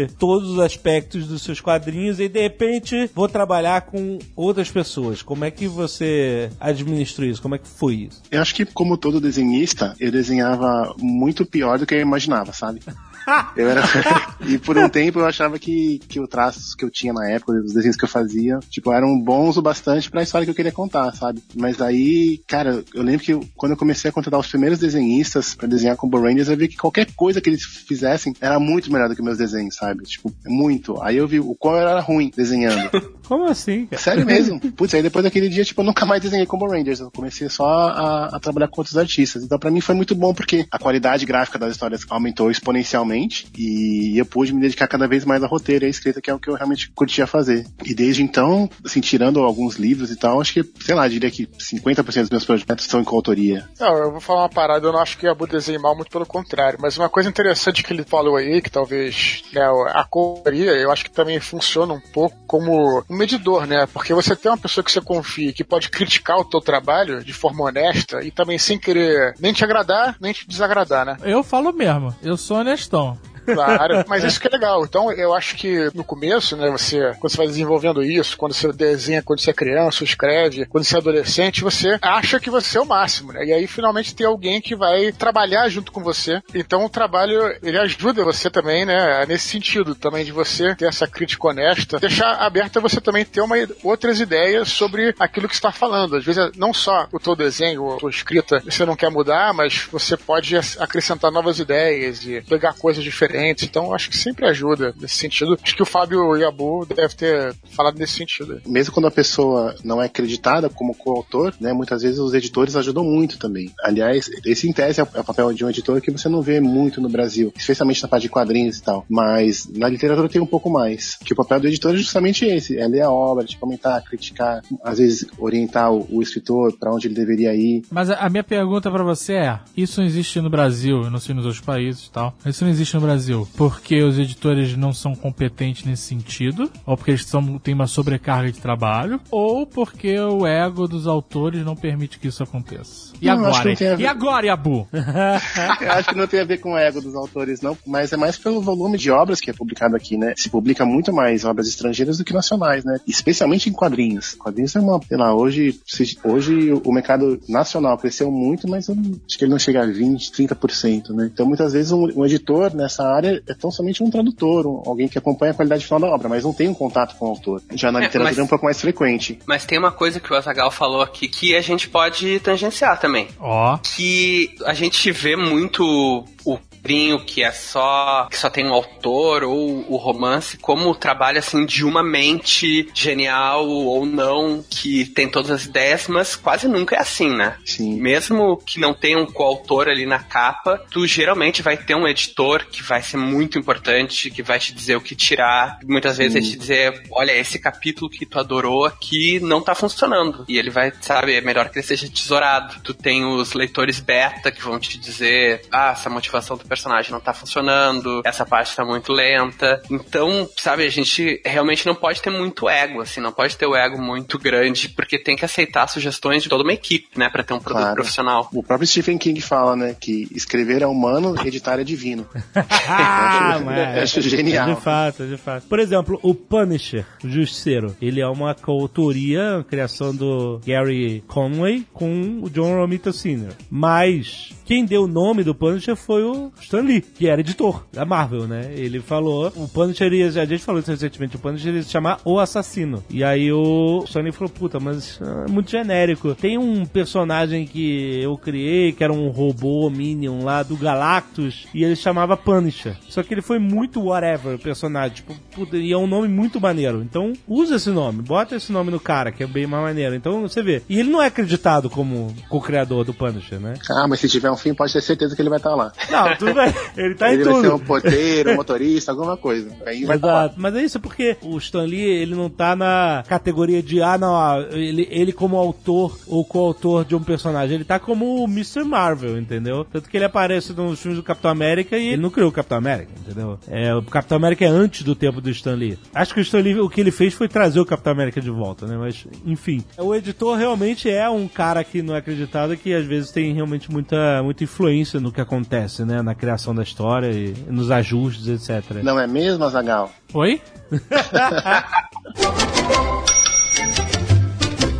todos 0.08 0.52
os 0.52 0.60
aspectos 0.60 1.28
dos 1.28 1.42
seus 1.42 1.62
quadrinhos 1.62 2.20
e 2.20 2.28
de 2.28 2.42
repente 2.42 3.10
vou 3.14 3.28
trabalhar 3.28 3.82
com 3.82 4.20
outras 4.36 4.70
pessoas. 4.70 5.22
Como 5.22 5.46
é 5.46 5.52
que 5.52 5.68
você 5.68 6.50
administrou 6.60 7.28
isso? 7.28 7.42
Como 7.42 7.56
é 7.56 7.58
que 7.58 7.68
foi 7.68 7.96
isso? 7.96 8.22
Eu 8.32 8.42
acho 8.42 8.56
que, 8.56 8.66
como 8.66 8.98
todo 8.98 9.22
desenhista, 9.22 9.96
eu 10.00 10.12
desenhava 10.12 10.96
muito 10.98 11.46
pior 11.46 11.80
do 11.80 11.86
que 11.86 11.96
eu 11.96 12.02
imaginava, 12.02 12.54
sabe? 12.54 12.82
Eu 13.56 13.70
era... 13.70 13.82
e 14.48 14.58
por 14.58 14.78
um 14.78 14.90
tempo 14.90 15.20
eu 15.20 15.26
achava 15.26 15.60
que, 15.60 16.00
que 16.08 16.20
os 16.20 16.30
traços 16.30 16.74
que 16.76 16.86
eu 16.86 16.90
tinha 16.90 17.14
na 17.14 17.30
época, 17.30 17.54
os 17.54 17.74
desenhos 17.74 17.98
que 17.98 18.06
eu 18.06 18.10
fazia, 18.10 18.60
tipo, 18.70 18.92
eram 18.94 19.20
bons 19.20 19.58
o 19.58 19.62
bastante 19.62 20.10
pra 20.10 20.24
história 20.24 20.46
que 20.46 20.52
eu 20.52 20.56
queria 20.56 20.72
contar, 20.72 21.14
sabe? 21.14 21.42
Mas 21.56 21.82
aí, 21.82 22.42
cara, 22.48 22.84
eu 22.94 23.04
lembro 23.04 23.26
que 23.26 23.40
quando 23.56 23.74
eu 23.74 23.78
comecei 23.78 24.10
a 24.10 24.14
contratar 24.14 24.40
os 24.40 24.48
primeiros 24.48 24.80
desenhistas 24.80 25.56
pra 25.56 25.68
desenhar 25.68 25.96
com 25.96 26.08
Rangers, 26.08 26.50
eu 26.50 26.58
vi 26.58 26.68
que 26.68 26.78
qualquer 26.78 27.08
coisa 27.16 27.42
que 27.42 27.50
eles 27.50 27.64
fizessem 27.64 28.34
era 28.40 28.60
muito 28.60 28.92
melhor 28.92 29.10
do 29.10 29.16
que 29.16 29.22
meus 29.22 29.38
desenhos, 29.38 29.76
sabe? 29.76 30.04
Tipo, 30.04 30.34
muito. 30.46 31.02
Aí 31.02 31.18
eu 31.18 31.28
vi 31.28 31.40
o 31.40 31.56
qual 31.56 31.76
eu 31.76 31.88
era 31.88 32.00
ruim 32.00 32.32
desenhando. 32.36 32.90
Como 33.28 33.46
assim, 33.46 33.86
cara? 33.88 34.02
Sério 34.02 34.26
mesmo. 34.28 34.60
Putz, 34.72 34.94
aí 34.94 35.04
depois 35.04 35.24
daquele 35.24 35.50
dia, 35.50 35.64
tipo, 35.64 35.82
eu 35.82 35.86
nunca 35.86 36.06
mais 36.06 36.22
desenhei 36.22 36.46
Combo 36.46 36.68
Rangers. 36.68 37.00
Eu 37.00 37.12
comecei 37.12 37.50
só 37.50 37.66
a, 37.66 38.26
a 38.36 38.40
trabalhar 38.40 38.68
com 38.68 38.82
outros 38.82 38.98
artistas. 38.98 39.44
Então, 39.44 39.60
pra 39.60 39.72
mim 39.72 39.82
foi 39.82 39.96
muito 39.96 40.16
bom 40.16 40.34
porque 40.34 40.66
a 40.72 40.80
qualidade 40.80 41.26
gráfica 41.26 41.60
das 41.60 41.72
histórias 41.72 42.06
aumentou 42.10 42.50
exponencialmente 42.50 43.48
e 43.58 44.18
eu 44.18 44.26
pude 44.26 44.54
me 44.54 44.62
dedicar 44.62 44.88
cada 44.88 45.08
vez 45.08 45.26
mais 45.26 45.44
a 45.44 45.48
roteiro 45.48 45.86
e 45.86 45.88
a 45.88 45.90
escrita, 45.90 46.22
que 46.22 46.30
é 46.30 46.34
o 46.34 46.40
que 46.40 46.50
eu 46.50 46.56
realmente 46.56 46.90
curtia 46.92 47.28
fazer. 47.28 47.66
E 47.84 47.94
desde 47.94 48.24
então, 48.24 48.70
assim, 48.86 49.02
tirando 49.02 49.42
alguns 49.42 49.76
livros 49.76 50.12
e 50.12 50.16
tal, 50.16 50.40
acho 50.40 50.54
que, 50.54 50.64
sei 50.80 50.96
lá, 50.96 51.08
diria 51.08 51.30
que 51.30 51.48
50% 51.48 52.22
dos 52.22 52.30
meus 52.30 52.46
projetos 52.46 52.86
são 52.86 53.02
em 53.02 53.04
coautoria. 53.04 53.68
Não, 53.80 53.96
eu 53.98 54.12
vou 54.12 54.22
falar 54.22 54.44
uma 54.44 54.50
parada, 54.50 54.88
eu 54.88 54.94
não 54.94 55.00
acho 55.00 55.18
que 55.18 55.28
a 55.28 55.34
Bu 55.34 55.48
desenhe 55.48 55.78
mal, 55.78 55.96
muito 55.96 56.12
pelo 56.12 56.26
contrário. 56.26 56.80
Mas 56.82 56.98
uma 56.98 57.10
coisa 57.10 57.30
interessante 57.30 57.84
que 57.84 57.92
ele 57.92 58.04
falou 58.04 58.36
aí, 58.36 58.62
que 58.62 58.70
talvez 58.70 59.44
né, 59.54 59.62
a 59.90 60.06
correria, 60.06 60.72
eu 60.72 60.92
acho 60.92 61.04
que 61.04 61.12
também 61.12 61.40
funciona 61.40 61.94
um 61.94 62.02
pouco 62.14 62.38
como 62.48 63.04
um 63.10 63.17
medidor, 63.18 63.66
né? 63.66 63.86
Porque 63.88 64.14
você 64.14 64.36
tem 64.36 64.52
uma 64.52 64.58
pessoa 64.58 64.84
que 64.84 64.92
você 64.92 65.02
confia, 65.02 65.54
que 65.54 65.64
pode 65.64 65.90
criticar 65.90 66.38
o 66.38 66.46
teu 66.46 66.62
trabalho 66.62 67.24
de 67.24 67.34
forma 67.34 67.66
honesta 67.66 68.24
e 68.24 68.32
também 68.32 68.58
sem 68.58 68.78
querer 68.78 69.34
nem 69.40 69.54
te 69.54 69.64
agradar, 69.64 70.16
nem 70.22 70.34
te 70.34 70.48
desagradar, 70.48 71.06
né? 71.06 71.18
Eu 71.24 71.44
falo 71.44 71.74
mesmo, 71.74 72.16
eu 72.22 72.38
sou 72.38 72.58
honestão. 72.58 73.18
Claro, 73.54 74.04
mas 74.08 74.24
isso 74.24 74.40
que 74.40 74.48
é 74.48 74.52
legal. 74.52 74.84
Então, 74.84 75.12
eu 75.12 75.34
acho 75.34 75.56
que 75.56 75.90
no 75.94 76.04
começo, 76.04 76.56
né, 76.58 76.70
você, 76.70 77.14
quando 77.20 77.32
você 77.32 77.38
vai 77.38 77.48
desenvolvendo 77.48 78.04
isso, 78.04 78.38
quando 78.38 78.54
você 78.54 78.72
desenha, 78.72 79.24
quando 79.24 79.40
você 79.40 79.52
é 79.52 79.54
criança, 79.54 80.04
escreve, 80.04 80.66
quando 80.66 80.84
você 80.84 80.96
é 80.96 80.98
adolescente, 81.00 81.62
você 81.62 81.98
acha 82.02 82.40
que 82.40 82.50
você 82.50 82.78
é 82.78 82.82
o 82.82 82.86
máximo, 82.86 83.32
né? 83.32 83.46
E 83.46 83.54
aí, 83.54 83.68
finalmente, 83.68 84.16
tem 84.16 84.28
alguém 84.28 84.62
que 84.62 84.76
vai 84.76 85.12
trabalhar 85.12 85.68
junto 85.70 85.92
com 85.92 86.04
você. 86.04 86.42
Então, 86.54 86.86
o 86.86 86.90
trabalho, 86.90 87.40
ele 87.64 87.78
ajuda 87.78 88.24
você 88.24 88.50
também, 88.50 88.86
né, 88.86 89.26
nesse 89.28 89.48
sentido, 89.48 89.96
também 89.96 90.26
de 90.26 90.32
você 90.32 90.76
ter 90.76 90.88
essa 90.88 91.08
crítica 91.08 91.48
honesta, 91.48 92.00
deixar 92.00 92.34
aberta 92.36 92.80
você 92.80 93.00
também 93.00 93.26
ter 93.26 93.42
uma, 93.42 93.56
outras 93.84 94.20
ideias 94.20 94.70
sobre 94.70 95.16
aquilo 95.20 95.48
que 95.48 95.56
está 95.56 95.72
falando. 95.72 96.16
Às 96.16 96.26
vezes, 96.26 96.52
não 96.56 96.74
só 96.74 97.08
o 97.12 97.20
teu 97.20 97.36
desenho, 97.36 97.94
a 97.94 97.98
tua 97.98 98.10
escrita, 98.10 98.60
você 98.60 98.86
não 98.86 98.96
quer 98.96 99.10
mudar, 99.10 99.54
mas 99.54 99.88
você 99.92 100.18
pode 100.18 100.56
acrescentar 100.80 101.32
novas 101.32 101.60
ideias 101.60 102.26
e 102.26 102.42
pegar 102.42 102.74
coisas 102.74 103.04
diferentes. 103.04 103.37
Então, 103.64 103.94
acho 103.94 104.10
que 104.10 104.18
sempre 104.18 104.48
ajuda 104.48 104.94
nesse 105.00 105.16
sentido. 105.16 105.58
Acho 105.62 105.76
que 105.76 105.84
o 105.84 105.86
Fábio 105.86 106.36
Yabu 106.36 106.86
deve 106.86 107.16
ter 107.16 107.56
falado 107.72 107.98
nesse 107.98 108.14
sentido. 108.14 108.62
Mesmo 108.66 108.94
quando 108.94 109.08
a 109.08 109.12
pessoa 109.12 109.76
não 109.84 110.02
é 110.02 110.06
acreditada 110.06 110.70
como 110.70 110.96
coautor, 110.96 111.54
né, 111.60 111.74
muitas 111.74 112.02
vezes 112.02 112.20
os 112.20 112.34
editores 112.34 112.76
ajudam 112.76 113.04
muito 113.04 113.38
também. 113.38 113.72
Aliás, 113.84 114.30
esse 114.46 114.68
em 114.68 114.74
tese 114.74 115.02
é 115.02 115.04
o 115.04 115.08
é 115.18 115.22
o 115.22 115.24
papel 115.24 115.52
de 115.54 115.66
um 115.66 115.70
editor 115.70 116.00
que 116.00 116.12
você 116.12 116.30
não 116.30 116.42
vê 116.42 116.60
muito 116.60 117.02
no 117.02 117.10
Brasil, 117.10 117.52
especialmente 117.56 118.02
na 118.04 118.08
parte 118.08 118.24
de 118.24 118.30
quadrinhos 118.30 118.78
e 118.78 118.84
tal. 118.84 119.06
Mas 119.10 119.68
na 119.74 119.90
literatura 119.90 120.30
tem 120.30 120.42
um 120.42 120.46
pouco 120.46 120.70
mais. 120.70 121.18
Que 121.24 121.34
o 121.34 121.36
papel 121.36 121.60
do 121.60 121.68
editor 121.68 121.94
é 121.94 121.98
justamente 121.98 122.46
esse: 122.46 122.78
é 122.78 122.88
ler 122.88 123.02
a 123.02 123.12
obra, 123.12 123.44
de 123.44 123.58
comentar, 123.58 124.02
criticar, 124.04 124.62
às 124.84 125.00
vezes 125.00 125.26
orientar 125.40 125.92
o, 125.92 126.08
o 126.12 126.22
escritor 126.22 126.78
para 126.78 126.94
onde 126.94 127.08
ele 127.08 127.16
deveria 127.16 127.56
ir. 127.56 127.84
Mas 127.90 128.10
a, 128.10 128.16
a 128.16 128.30
minha 128.30 128.44
pergunta 128.44 128.92
pra 128.92 129.04
você 129.04 129.34
é: 129.34 129.60
isso 129.76 130.00
não 130.00 130.08
existe 130.08 130.40
no 130.40 130.50
Brasil, 130.50 131.04
eu 131.04 131.12
não 131.12 131.20
sei 131.20 131.34
nos 131.34 131.46
outros 131.46 131.64
países 131.64 132.06
e 132.06 132.12
tal. 132.12 132.36
Isso 132.46 132.64
não 132.64 132.72
existe 132.72 132.94
no 132.96 133.02
Brasil 133.02 133.27
porque 133.56 134.02
os 134.04 134.18
editores 134.18 134.76
não 134.76 134.94
são 134.94 135.16
competentes 135.16 135.86
nesse 135.86 136.04
sentido, 136.04 136.72
ou 136.86 136.96
porque 136.96 137.12
eles 137.12 137.26
são, 137.26 137.58
têm 137.60 137.74
uma 137.74 137.88
sobrecarga 137.88 138.52
de 138.52 138.60
trabalho, 138.60 139.20
ou 139.32 139.66
porque 139.66 140.18
o 140.20 140.46
ego 140.46 140.88
dos 140.88 141.08
autores 141.08 141.64
não 141.64 141.76
permite 141.76 142.20
que 142.20 142.28
isso 142.28 142.44
aconteça. 142.44 143.14
E 143.22 143.26
Não, 143.28 143.46
agora? 143.46 143.76
ver. 143.76 144.00
E 144.00 144.06
agora, 144.06 144.46
Yabu? 144.48 144.88
Eu 145.82 145.92
acho 145.92 146.10
que 146.10 146.16
não 146.16 146.28
tem 146.28 146.42
a 146.42 146.46
ver 146.46 146.60
com 146.60 146.74
o 146.74 146.78
ego 146.78 147.02
dos 147.02 147.16
autores, 147.16 147.62
não, 147.62 147.78
mas 147.86 148.14
é 148.14 148.18
mais 148.18 148.38
pelo 148.38 148.62
volume 148.62 148.98
de 148.98 149.10
obras 149.12 149.40
que 149.40 149.50
é 149.50 149.54
publicado 149.54 149.96
aqui, 149.96 150.18
né? 150.18 150.34
Se 150.38 150.50
publica 150.50 150.86
muito 150.86 151.14
mais 151.14 151.46
obras 151.46 151.68
estrangeiras 151.68 152.18
do 152.18 152.24
que 152.24 152.34
nacionais, 152.34 152.84
né? 152.84 153.00
Especialmente 153.08 153.70
em 153.70 153.74
quadrinhos. 153.74 154.36
Quadrinhos 154.36 154.76
é 154.76 154.80
uma, 154.80 155.00
sei 155.08 155.18
lá, 155.18 155.34
hoje, 155.34 155.80
hoje 156.24 156.72
o 156.84 156.92
mercado 156.92 157.40
nacional 157.48 157.98
cresceu 157.98 158.32
muito, 158.32 158.68
mas 158.68 158.90
acho 158.90 159.38
que 159.38 159.44
ele 159.44 159.52
não 159.52 159.60
chega 159.60 159.84
a 159.84 159.86
20, 159.86 160.32
30%, 160.32 161.10
né? 161.10 161.30
Então 161.34 161.46
muitas 161.46 161.74
vezes 161.74 161.92
um, 161.92 162.06
um 162.16 162.26
editor 162.26 162.76
nessa 162.76 163.04
área 163.18 163.44
é 163.48 163.54
tão 163.54 163.70
somente 163.72 164.02
um 164.04 164.10
tradutor, 164.10 164.66
um- 164.66 164.82
alguém 164.86 165.08
que 165.08 165.18
acompanha 165.18 165.52
a 165.52 165.56
qualidade 165.56 165.84
final 165.84 166.00
da 166.00 166.08
obra, 166.08 166.30
mas 166.30 166.44
não 166.44 166.54
tem 166.54 166.68
um 166.68 166.74
contato 166.74 167.16
com 167.18 167.26
o 167.26 167.30
autor. 167.30 167.62
Já 167.74 167.92
na 167.92 168.00
É, 168.00 168.04
literatura 168.04 168.24
mas- 168.32 168.38
é 168.40 168.44
um 168.44 168.48
pouco 168.48 168.66
mais 168.66 168.80
frequente. 168.80 169.40
Mas 169.46 169.66
tem 169.66 169.78
uma 169.78 169.92
coisa 169.92 170.20
que 170.20 170.32
o 170.32 170.36
Azagal 170.36 170.72
falou 170.72 171.02
aqui 171.02 171.28
que 171.28 171.56
a 171.56 171.62
gente 171.62 171.90
pode 171.90 172.40
tangenciar 172.40 173.00
também. 173.00 173.28
Ó, 173.40 173.78
Que 173.78 174.56
a 174.66 174.74
gente 174.74 175.12
vê 175.12 175.36
muito 175.36 176.26
o 176.46 176.60
quadrinho 176.88 177.20
que 177.20 177.44
é 177.44 177.52
só 177.52 178.28
que 178.32 178.38
só 178.38 178.50
tem 178.50 178.66
um 178.66 178.74
autor 178.74 179.44
ou 179.44 179.86
o 179.92 179.98
romance 179.98 180.58
como 180.58 180.90
o 180.90 180.96
trabalho 180.96 181.40
assim 181.40 181.66
de 181.66 181.84
uma 181.84 182.02
mente 182.02 182.90
genial 182.94 183.68
ou 183.68 184.06
não 184.06 184.64
que 184.70 185.06
tem 185.06 185.30
todas 185.30 185.52
as 185.52 185.66
ideias, 185.66 186.08
mas 186.08 186.36
quase 186.36 186.68
nunca 186.68 186.96
é 186.96 187.00
assim, 187.00 187.30
né? 187.30 187.58
Sim. 187.66 188.00
Mesmo 188.00 188.58
que 188.58 188.80
não 188.80 188.94
tenha 188.94 189.18
um 189.18 189.26
coautor 189.26 189.90
ali 189.90 190.06
na 190.06 190.20
capa, 190.20 190.82
tu 190.90 191.06
geralmente 191.06 191.62
vai 191.62 191.76
ter 191.76 191.96
um 191.96 192.08
editor 192.08 192.66
que 192.66 192.82
vai 192.82 193.02
ser 193.02 193.18
muito 193.18 193.60
importante, 193.60 194.32
que 194.32 194.42
vai 194.42 194.60
te 194.60 194.74
dizer 194.74 194.96
o 194.96 195.02
que 195.02 195.16
tirar. 195.16 195.80
Muitas 195.84 196.18
vezes 196.18 196.34
vai 196.34 196.42
te 196.42 196.58
dizer, 196.58 197.04
olha, 197.12 197.32
esse 197.32 197.60
capítulo 197.60 198.10
que 198.10 198.26
tu 198.26 198.40
adorou 198.40 198.86
aqui 198.86 199.40
não 199.42 199.62
tá 199.62 199.76
funcionando. 199.76 200.46
E 200.48 200.58
ele 200.58 200.70
vai, 200.70 200.94
sabe, 201.02 201.36
é 201.36 201.42
melhor 201.42 201.70
que 201.70 201.80
ele 201.80 201.86
seja 201.86 202.10
tesourado. 202.10 202.80
Tu 202.82 202.94
tem 202.94 203.26
os 203.26 203.54
leitores 203.54 204.00
beta 204.00 204.52
que 204.52 204.64
vão 204.64 204.80
te 204.80 204.98
dizer, 204.98 205.62
ah, 205.72 205.92
essa 205.92 206.10
motivação 206.10 206.56
do 206.56 206.66
personagem 206.66 206.77
não 206.86 207.20
tá 207.20 207.34
funcionando, 207.34 208.22
essa 208.26 208.46
parte 208.46 208.76
tá 208.76 208.84
muito 208.86 209.12
lenta. 209.14 209.82
Então, 209.90 210.48
sabe, 210.58 210.84
a 210.86 210.90
gente 210.90 211.42
realmente 211.46 211.86
não 211.86 211.96
pode 211.96 212.22
ter 212.22 212.30
muito 212.30 212.70
ego, 212.70 213.02
assim, 213.02 213.20
não 213.22 213.32
pode 213.32 213.56
ter 213.58 213.66
o 213.66 213.76
ego 213.76 214.02
muito 214.02 214.38
grande, 214.40 214.90
porque 214.90 215.18
tem 215.18 215.36
que 215.36 215.46
aceitar 215.46 215.88
sugestões 215.88 216.44
de 216.44 216.50
toda 216.50 216.64
uma 216.64 216.74
equipe, 216.74 217.08
né, 217.18 217.30
pra 217.30 217.44
ter 217.44 217.54
um 217.54 217.60
produto 217.60 217.82
Claro. 217.82 217.96
profissional. 217.96 218.50
O 218.54 218.64
próprio 218.64 218.88
Stephen 218.88 219.18
King 219.18 219.40
fala, 219.42 219.76
né, 219.76 219.96
que 220.00 220.28
escrever 220.32 220.82
é 220.82 220.88
humano, 220.88 221.36
editar 221.46 221.80
é 221.80 221.84
divino. 221.84 222.28
Ah, 222.90 223.60
Eu 223.98 224.04
acho 224.04 224.22
genial. 224.22 224.74
De 224.74 224.82
fato, 224.82 225.26
de 225.28 225.38
fato. 225.38 225.68
Por 225.68 225.80
exemplo, 225.80 226.20
o 226.24 226.34
Punisher, 226.34 227.06
o 227.24 227.30
Justiceiro, 227.30 227.96
ele 228.02 228.22
é 228.22 228.28
uma 228.28 228.54
coautoria, 228.56 229.66
criação 229.70 230.16
do 230.16 230.60
Gary 230.66 231.24
Conway 231.28 231.86
com 231.94 232.40
o 232.42 232.50
John 232.50 232.76
Romita 232.76 233.12
Sr. 233.12 233.54
Mas 233.70 234.50
quem 234.66 234.86
deu 234.86 235.04
o 235.04 235.08
nome 235.08 235.44
do 235.44 235.54
Punisher 235.56 235.96
foi 235.96 236.24
o 236.24 236.52
Stan 236.68 236.82
Lee, 236.82 237.00
que 237.00 237.30
era 237.30 237.40
editor 237.40 237.86
da 237.94 238.04
Marvel, 238.04 238.46
né? 238.46 238.74
Ele 238.76 239.00
falou, 239.00 239.52
o 239.56 239.70
Punisher 239.70 240.12
ia, 240.12 240.28
a 240.28 240.46
gente 240.46 240.66
falou 240.66 240.82
isso 240.82 240.92
recentemente, 240.92 241.38
o 241.38 241.40
Punisher 241.40 241.74
ia 241.74 241.82
se 241.82 241.90
chamar 241.90 242.20
O 242.26 242.40
Assassino. 242.40 243.02
E 243.10 243.24
aí 243.24 243.50
o 243.54 244.04
Lee 244.16 244.34
falou, 244.34 244.50
puta, 244.50 244.78
mas 244.78 245.18
é 245.22 245.50
muito 245.50 245.72
genérico. 245.72 246.36
Tem 246.36 246.58
um 246.58 246.86
personagem 246.86 247.66
que 247.66 248.22
eu 248.22 248.38
criei, 248.38 248.92
que 248.92 249.02
era 249.02 249.14
um 249.14 249.30
robô 249.30 249.90
Minion 249.90 250.44
lá 250.44 250.62
do 250.62 250.76
Galactus, 250.76 251.68
e 251.74 251.86
ele 251.86 251.96
chamava 251.96 252.36
Punisher. 252.36 252.98
Só 253.08 253.24
que 253.24 253.34
ele 253.34 253.42
foi 253.42 253.60
muito 253.60 254.04
whatever, 254.04 254.56
o 254.56 254.60
personagem. 254.60 255.16
Tipo, 255.16 255.36
puta, 255.56 255.78
e 255.78 255.94
é 255.94 255.98
um 255.98 256.08
nome 256.08 256.28
muito 256.28 256.60
maneiro. 256.60 257.02
Então, 257.02 257.32
usa 257.48 257.78
esse 257.78 257.90
nome, 257.92 258.22
bota 258.22 258.58
esse 258.58 258.74
nome 258.74 258.92
no 258.92 259.00
cara, 259.00 259.32
que 259.32 259.42
é 259.42 259.48
bem 259.48 259.66
mais 259.66 259.84
maneiro. 259.84 260.16
Então, 260.16 260.42
você 260.42 260.62
vê. 260.62 260.84
E 260.90 261.00
ele 261.00 261.10
não 261.10 261.22
é 261.22 261.28
acreditado 261.28 261.90
como 261.90 262.36
co-criador 262.50 263.06
do 263.06 263.14
Punisher, 263.14 263.58
né? 263.58 263.76
Ah, 263.90 264.06
mas 264.06 264.20
se 264.20 264.28
tiver 264.28 264.52
um 264.52 264.58
fim, 264.58 264.74
pode 264.74 264.92
ter 264.92 265.02
certeza 265.02 265.34
que 265.34 265.42
ele 265.42 265.50
vai 265.50 265.60
estar 265.60 265.74
lá. 265.74 265.94
Não, 266.12 266.36
tudo 266.36 266.47
Ele 266.98 267.16
tá 267.16 267.32
ele 267.32 267.42
em 267.42 267.46
vai 267.46 267.54
tudo. 267.54 267.62
ser 267.62 267.74
um 267.74 267.80
porteiro, 267.80 268.52
um 268.52 268.56
motorista, 268.56 269.12
alguma 269.12 269.38
coisa. 269.38 269.70
Vai. 269.84 269.98
Exato. 270.04 270.56
Mas 270.58 270.76
é 270.76 270.84
isso 270.84 271.00
porque 271.00 271.38
o 271.42 271.58
Stan 271.58 271.84
Lee, 271.84 272.02
ele 272.02 272.36
não 272.36 272.50
tá 272.50 272.76
na 272.76 273.24
categoria 273.28 273.82
de, 273.84 274.02
ah, 274.02 274.18
não, 274.18 274.36
ah, 274.36 274.66
ele, 274.72 275.08
ele 275.12 275.32
como 275.32 275.58
autor 275.58 276.18
ou 276.28 276.44
coautor 276.44 277.06
de 277.06 277.16
um 277.16 277.22
personagem. 277.22 277.76
Ele 277.76 277.84
tá 277.84 278.00
como 278.00 278.44
o 278.44 278.46
Mr. 278.46 278.84
Marvel, 278.84 279.38
entendeu? 279.38 279.86
Tanto 279.86 280.10
que 280.10 280.18
ele 280.18 280.26
aparece 280.26 280.74
nos 280.74 281.00
filmes 281.00 281.20
do 281.20 281.24
Capitão 281.24 281.52
América 281.52 281.98
e 281.98 282.10
ele 282.10 282.22
não 282.22 282.30
criou 282.30 282.50
o 282.50 282.54
Capitão 282.54 282.78
América, 282.78 283.12
entendeu? 283.20 283.60
É, 283.68 283.94
o 283.94 284.02
Capitão 284.02 284.38
América 284.38 284.66
é 284.66 284.68
antes 284.68 285.04
do 285.04 285.16
tempo 285.16 285.40
do 285.40 285.50
Stan 285.50 285.76
Lee. 285.76 286.00
Acho 286.14 286.34
que 286.34 286.40
o 286.40 286.42
Stan 286.42 286.60
Lee, 286.60 286.80
o 286.80 286.90
que 286.90 287.02
ele 287.02 287.12
fez 287.12 287.34
foi 287.34 287.48
trazer 287.48 287.80
o 287.80 287.86
Capitão 287.86 288.14
América 288.14 288.42
de 288.42 288.50
volta, 288.50 288.86
né? 288.88 288.98
Mas, 288.98 289.26
enfim. 289.46 289.84
O 289.98 290.16
editor 290.16 290.58
realmente 290.58 291.10
é 291.10 291.30
um 291.30 291.48
cara 291.48 291.84
que 291.84 292.02
não 292.02 292.16
é 292.16 292.20
acreditado 292.20 292.76
que 292.78 292.94
às 292.94 293.06
vezes 293.06 293.32
tem 293.32 293.54
realmente 293.54 293.92
muita, 293.92 294.42
muita 294.44 294.64
influência 294.64 295.20
no 295.20 295.32
que 295.32 295.42
acontece, 295.42 296.04
né? 296.04 296.22
Na 296.22 296.36
criação 296.38 296.74
da 296.74 296.84
história 296.84 297.32
e 297.32 297.54
nos 297.70 297.92
ajustes, 297.92 298.48
etc. 298.48 299.04
Não 299.04 299.20
é 299.20 299.28
mesmo, 299.28 299.64
Azagal? 299.64 300.12
Oi? 300.34 300.62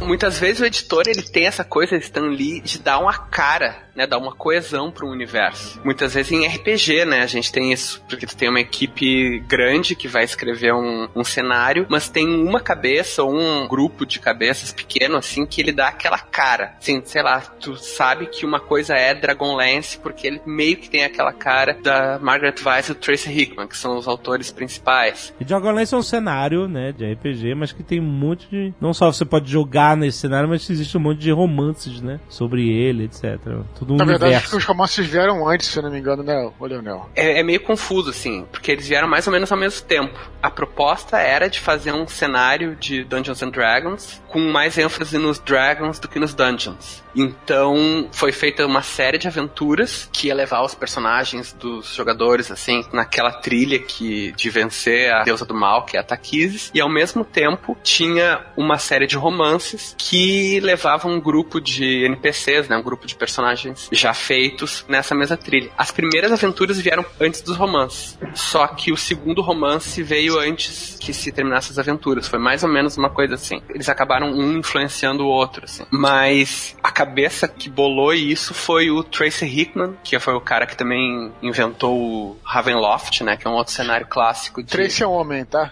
Muitas 0.08 0.40
vezes 0.40 0.62
o 0.62 0.66
editor 0.66 1.04
ele 1.06 1.22
tem 1.22 1.48
essa 1.48 1.66
coisa 1.66 1.98
Stan 1.98 2.30
Lee 2.30 2.62
de 2.62 2.80
dar 2.80 2.98
uma 2.98 3.14
cara, 3.14 3.76
né, 3.94 4.08
dar 4.08 4.18
uma 4.18 4.34
coesão 4.34 4.90
pro 4.90 5.06
universo. 5.06 5.82
Muitas 5.84 6.14
vezes 6.14 6.32
em 6.32 6.48
RPG, 6.48 7.04
né, 7.04 7.24
a 7.24 7.28
gente 7.28 7.52
tem 7.52 7.74
isso, 7.74 8.02
porque 8.08 8.26
tu 8.26 8.38
tem 8.38 8.48
uma 8.48 8.62
equipe 8.62 9.40
grande 9.42 9.96
que 9.96 10.08
vai 10.08 10.24
escrever 10.24 10.74
um, 10.74 11.10
um 11.14 11.26
cenário, 11.26 11.86
mas 11.90 12.08
tem 12.08 12.26
uma 12.26 12.62
cabeça 12.62 13.22
ou 13.22 13.36
um 13.36 13.68
grupo 13.68 14.06
de 14.06 14.18
cabeças 14.18 14.72
pequeno 14.72 15.18
assim 15.18 15.46
que 15.46 15.60
ele 15.60 15.74
dá 15.74 15.90
aquela 15.90 16.20
cara. 16.20 16.76
Assim, 16.80 17.02
sei 17.04 17.22
lá, 17.22 17.42
tu 17.42 17.76
sabe 17.76 18.28
que 18.28 18.46
uma 18.46 18.62
coisa 18.62 18.94
é 18.94 19.14
Dragonlance 19.14 20.00
porque 20.00 20.26
ele 20.26 20.42
meio 20.46 20.78
que 20.78 20.90
tem 20.90 21.04
aquela 21.04 21.34
cara 21.34 21.78
da 21.84 22.18
Margaret 22.22 22.56
Weiss 22.66 22.88
e 22.88 22.92
o 22.94 22.96
Tracy 22.96 23.30
Hickman, 23.30 23.68
que 23.68 23.76
são 23.76 23.98
os 23.98 24.08
autores 24.08 24.52
principais. 24.52 25.34
E 25.38 25.44
Dragonlance 25.44 25.94
é 25.94 25.98
um 25.98 26.02
cenário, 26.02 26.66
né, 26.66 26.94
de 26.94 27.12
RPG, 27.12 27.56
mas 27.56 27.74
que 27.74 27.84
tem 27.84 28.00
monte 28.00 28.48
de... 28.50 28.74
Não 28.80 28.94
só 28.94 29.12
você 29.12 29.26
pode 29.26 29.52
jogar 29.52 29.97
nesse 29.98 30.20
cenário, 30.20 30.48
mas 30.48 30.70
existe 30.70 30.98
um 30.98 31.02
monte 31.02 31.20
de 31.20 31.32
romances, 31.32 32.02
né, 32.02 32.20
sobre 32.30 32.70
ele, 32.70 33.06
etc. 33.06 33.38
Tudo 33.78 33.94
um 33.94 33.98
Na 33.98 34.06
verdade, 34.06 34.34
acho 34.34 34.46
universo. 34.46 34.50
que 34.52 34.58
os 34.58 34.66
romances 34.66 35.06
vieram 35.06 35.48
antes, 35.48 35.68
se 35.68 35.78
eu 35.80 35.84
não 35.84 35.92
me 35.92 36.00
engano, 36.00 36.24
né, 36.24 36.52
ô 36.60 36.66
Leonel? 36.66 37.10
É, 37.16 37.40
é 37.40 37.44
meio 37.44 37.60
confuso, 37.62 38.10
assim, 38.10 38.46
porque 38.52 38.72
eles 38.72 38.88
vieram 38.88 39.08
mais 39.08 39.26
ou 39.28 39.34
menos 39.34 39.52
ao 39.52 39.58
mesmo 39.58 39.86
tempo. 39.86 40.18
A 40.42 40.50
proposta 40.50 41.18
era 41.18 41.50
de 41.50 41.60
fazer 41.60 41.94
um 41.94 42.08
cenário 42.08 42.76
de 42.76 43.04
Dungeons 43.04 43.42
and 43.44 43.50
Dragons 43.50 44.22
com 44.28 44.40
mais 44.40 44.78
ênfase 44.78 45.18
nos 45.18 45.40
Dragons 45.40 46.00
do 46.00 46.08
que 46.08 46.20
nos 46.20 46.34
Dungeons. 46.34 47.04
Então, 47.18 48.08
foi 48.12 48.32
feita 48.32 48.66
uma 48.66 48.84
série 48.84 49.18
de 49.18 49.28
aventuras 49.28 50.08
que 50.14 50.28
ia 50.28 50.36
levar 50.36 50.62
os 50.64 50.76
personagens 50.76 51.52
dos 51.52 51.96
jogadores, 51.96 52.52
assim, 52.52 52.84
naquela 52.94 53.32
trilha 53.32 53.80
que 53.80 54.32
de 54.34 54.50
vencer 54.52 55.12
a 55.12 55.24
deusa 55.24 55.46
do 55.46 55.56
mal, 55.56 55.84
que 55.84 55.98
é 55.98 56.00
a 56.00 56.04
Taquises, 56.04 56.70
e 56.74 56.80
ao 56.80 56.90
mesmo 56.90 57.26
tempo 57.26 57.76
tinha 57.82 58.46
uma 58.56 58.78
série 58.78 59.08
de 59.08 59.16
romances 59.16 59.96
que 59.98 60.60
levavam 60.60 61.14
um 61.14 61.20
grupo 61.20 61.60
de 61.60 62.06
NPCs, 62.06 62.70
né, 62.70 62.78
um 62.78 62.84
grupo 62.84 63.08
de 63.08 63.16
personagens 63.16 63.90
já 63.92 64.14
feitos 64.14 64.86
nessa 64.88 65.16
mesma 65.16 65.38
trilha. 65.38 65.72
As 65.78 65.92
primeiras 65.92 66.32
aventuras 66.32 66.80
vieram 66.80 67.04
antes 67.20 67.42
dos 67.42 67.58
romances, 67.58 68.18
só 68.36 68.68
que 68.68 68.92
o 68.92 68.98
segundo 68.98 69.42
romance 69.42 70.04
veio 70.04 70.40
antes 70.40 70.97
que 71.08 71.14
se 71.14 71.32
terminassem 71.32 71.72
as 71.72 71.80
aventuras. 71.80 72.28
Foi 72.28 72.38
mais 72.38 72.64
ou 72.64 72.70
menos 72.70 72.98
uma 72.98 73.10
coisa 73.10 73.36
assim. 73.36 73.62
Eles 73.70 73.88
acabaram 73.88 74.30
um 74.30 74.58
influenciando 74.58 75.24
o 75.24 75.28
outro, 75.28 75.64
assim. 75.64 75.86
Mas 75.90 76.76
a 76.84 76.92
cabeça 76.92 77.48
que 77.48 77.70
bolou 77.70 78.14
isso 78.14 78.54
foi 78.54 78.92
o 78.92 79.02
Tracy 79.04 79.46
Hickman, 79.46 79.94
que 80.04 80.20
foi 80.20 80.34
o 80.34 80.42
cara 80.42 80.66
que 80.66 80.76
também 80.76 81.32
inventou 81.42 81.98
o 81.98 82.38
Ravenloft, 82.44 83.24
né, 83.24 83.38
que 83.38 83.48
é 83.48 83.50
um 83.50 83.54
outro 83.54 83.72
cenário 83.72 84.06
clássico 84.06 84.62
de 84.62 84.70
Tracy 84.70 85.04
é 85.04 85.08
um 85.08 85.12
homem, 85.12 85.46
tá? 85.46 85.72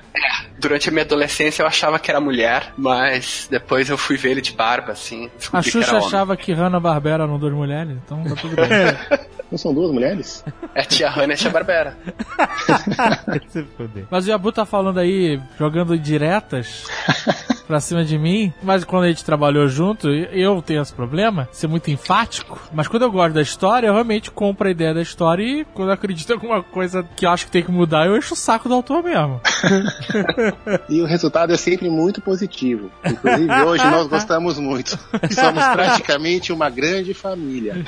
Durante 0.58 0.88
a 0.88 0.92
minha 0.92 1.04
adolescência 1.04 1.64
eu 1.64 1.68
achava 1.68 2.00
que 2.00 2.10
era 2.10 2.22
mulher, 2.22 2.72
mas 2.78 3.48
depois 3.52 3.90
eu 3.90 3.98
fui 3.98 4.16
ver 4.16 4.32
ele 4.32 4.42
de 4.42 4.54
barba, 4.54 4.94
assim. 4.94 5.30
A 5.52 5.62
que 5.62 5.72
Xuxa 5.72 5.90
era 5.90 5.98
homem. 5.98 6.08
achava 6.08 6.38
que 6.38 6.54
Hanna-Barbera 6.54 7.24
eram 7.24 7.38
duas 7.38 7.54
mulheres, 7.54 7.98
então 8.06 8.24
tá 8.24 8.36
tudo 8.36 8.56
bem. 8.56 8.68
Não 9.52 9.58
são 9.58 9.74
duas 9.74 9.92
mulheres? 9.92 10.44
É 10.74 10.82
tia 10.84 11.10
Hannah 11.10 11.34
e 11.34 11.38
tia 11.38 11.50
Barbera. 11.52 11.98
Se 13.50 13.64
fuder. 13.64 14.06
Mas 14.10 14.26
o 14.26 14.30
Yabu 14.30 14.52
tá 14.52 14.66
falando 14.66 15.00
aí, 15.00 15.40
jogando 15.58 15.98
diretas 15.98 16.86
pra 17.66 17.80
cima 17.80 18.04
de 18.04 18.18
mim. 18.18 18.54
Mas 18.64 18.84
quando 18.84 19.04
a 19.04 19.08
gente 19.08 19.26
trabalhou 19.26 19.68
junto, 19.68 20.10
eu 20.10 20.62
tenho 20.62 20.82
esse 20.82 20.94
problema, 20.94 21.48
ser 21.52 21.68
muito 21.68 21.92
enfático. 21.92 22.60
Mas 22.74 22.88
quando 22.88 23.04
eu 23.04 23.12
gosto 23.12 23.34
da 23.34 23.42
história, 23.42 23.88
eu 23.88 23.94
realmente 23.94 24.32
compro 24.32 24.68
a 24.68 24.72
ideia 24.72 24.94
da 24.94 25.02
história 25.02 25.44
e 25.44 25.66
quando 25.74 25.90
eu 25.90 25.94
acredito 25.94 26.30
em 26.30 26.34
alguma 26.34 26.64
coisa 26.64 27.06
que 27.16 27.26
eu 27.26 27.30
acho 27.30 27.46
que 27.46 27.52
tem 27.52 27.64
que 27.64 27.72
mudar, 27.72 28.06
eu 28.06 28.18
encho 28.18 28.34
o 28.34 28.38
saco 28.38 28.68
do 28.68 28.76
autor 28.76 29.04
mesmo. 29.04 29.42
E 30.90 31.02
o 31.02 31.06
resultado 31.06 31.54
é 31.54 31.58
sempre 31.58 31.90
muito 31.90 32.22
positivo. 32.22 32.92
Inclusive, 33.06 33.52
hoje 33.64 33.84
nós 33.86 34.08
gostamos 34.08 34.60
muito. 34.60 34.98
Somos 35.32 35.66
praticamente 35.68 36.54
uma 36.54 36.70
grande 36.70 37.14
família. 37.14 37.76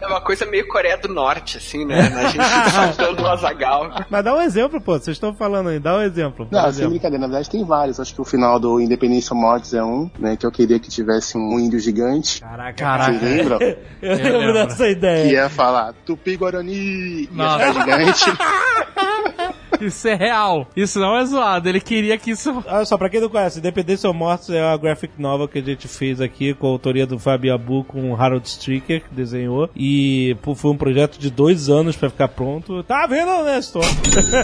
É 0.00 0.06
uma 0.06 0.20
coisa 0.20 0.44
meio 0.46 0.66
Coreia 0.68 0.96
do 0.96 1.08
Norte, 1.08 1.56
assim, 1.58 1.84
né? 1.84 1.98
A 2.00 2.28
gente 2.28 2.44
saltando 2.72 3.22
o 3.22 3.26
Azagal. 3.26 3.90
Mas 4.10 4.24
dá 4.24 4.34
um 4.34 4.40
exemplo, 4.40 4.80
pô. 4.80 4.92
Vocês 4.98 5.16
estão 5.16 5.34
falando 5.34 5.68
aí. 5.70 5.78
Dá 5.78 5.96
um 5.96 6.02
exemplo. 6.02 6.46
Não, 6.50 6.60
sem 6.60 6.68
exemplo. 6.70 6.90
brincadeira, 6.90 7.20
na 7.20 7.26
verdade 7.28 7.50
tem 7.50 7.64
vários. 7.64 7.98
Acho 8.00 8.14
que 8.14 8.20
o 8.20 8.24
final 8.24 8.58
do 8.58 8.80
Independência 8.80 9.34
ou 9.34 9.40
Mortes 9.40 9.74
é 9.74 9.82
um, 9.82 10.10
né? 10.18 10.36
Que 10.36 10.46
eu 10.46 10.50
queria 10.52 10.78
que 10.78 10.88
tivesse 10.88 11.36
um 11.38 11.58
índio 11.58 11.78
gigante. 11.78 12.40
Caraca, 12.40 12.72
Caraca. 12.74 13.12
Vocês 13.12 13.22
lembram? 13.22 13.58
Eu 14.02 14.12
Eu 14.12 14.16
lembro 14.16 14.38
lembro. 14.38 14.52
dessa 14.54 14.84
Que 14.84 14.90
ideia. 14.92 15.32
ia 15.32 15.48
falar 15.48 15.92
Tupi 16.04 16.36
Guarani 16.36 17.22
ia 17.22 17.28
Nossa. 17.32 17.72
ficar 17.72 17.98
gigante. 18.00 18.24
Isso 19.86 20.08
é 20.08 20.14
real. 20.14 20.66
Isso 20.76 20.98
não 20.98 21.16
é 21.16 21.24
zoado. 21.24 21.68
Ele 21.68 21.80
queria 21.80 22.16
que 22.18 22.30
isso. 22.30 22.62
Olha 22.66 22.84
só, 22.84 22.96
pra 22.96 23.08
quem 23.08 23.20
não 23.20 23.28
conhece, 23.28 23.58
Independência 23.58 24.08
ou 24.08 24.14
Mortos 24.14 24.50
é 24.50 24.62
uma 24.62 24.76
graphic 24.76 25.12
novel 25.18 25.48
que 25.48 25.58
a 25.58 25.62
gente 25.62 25.88
fez 25.88 26.20
aqui 26.20 26.54
com 26.54 26.66
a 26.66 26.70
autoria 26.70 27.06
do 27.06 27.18
Fábio 27.18 27.54
Abu 27.54 27.84
com 27.84 28.12
o 28.12 28.16
Harold 28.20 28.46
Stricker, 28.46 29.02
que 29.02 29.14
desenhou. 29.14 29.68
E 29.76 30.36
pô, 30.42 30.54
foi 30.54 30.70
um 30.70 30.76
projeto 30.76 31.18
de 31.18 31.30
dois 31.30 31.68
anos 31.68 31.96
pra 31.96 32.10
ficar 32.10 32.28
pronto. 32.28 32.82
Tá 32.82 33.06
vendo, 33.06 33.42
né, 33.44 33.58
Storm? 33.58 33.86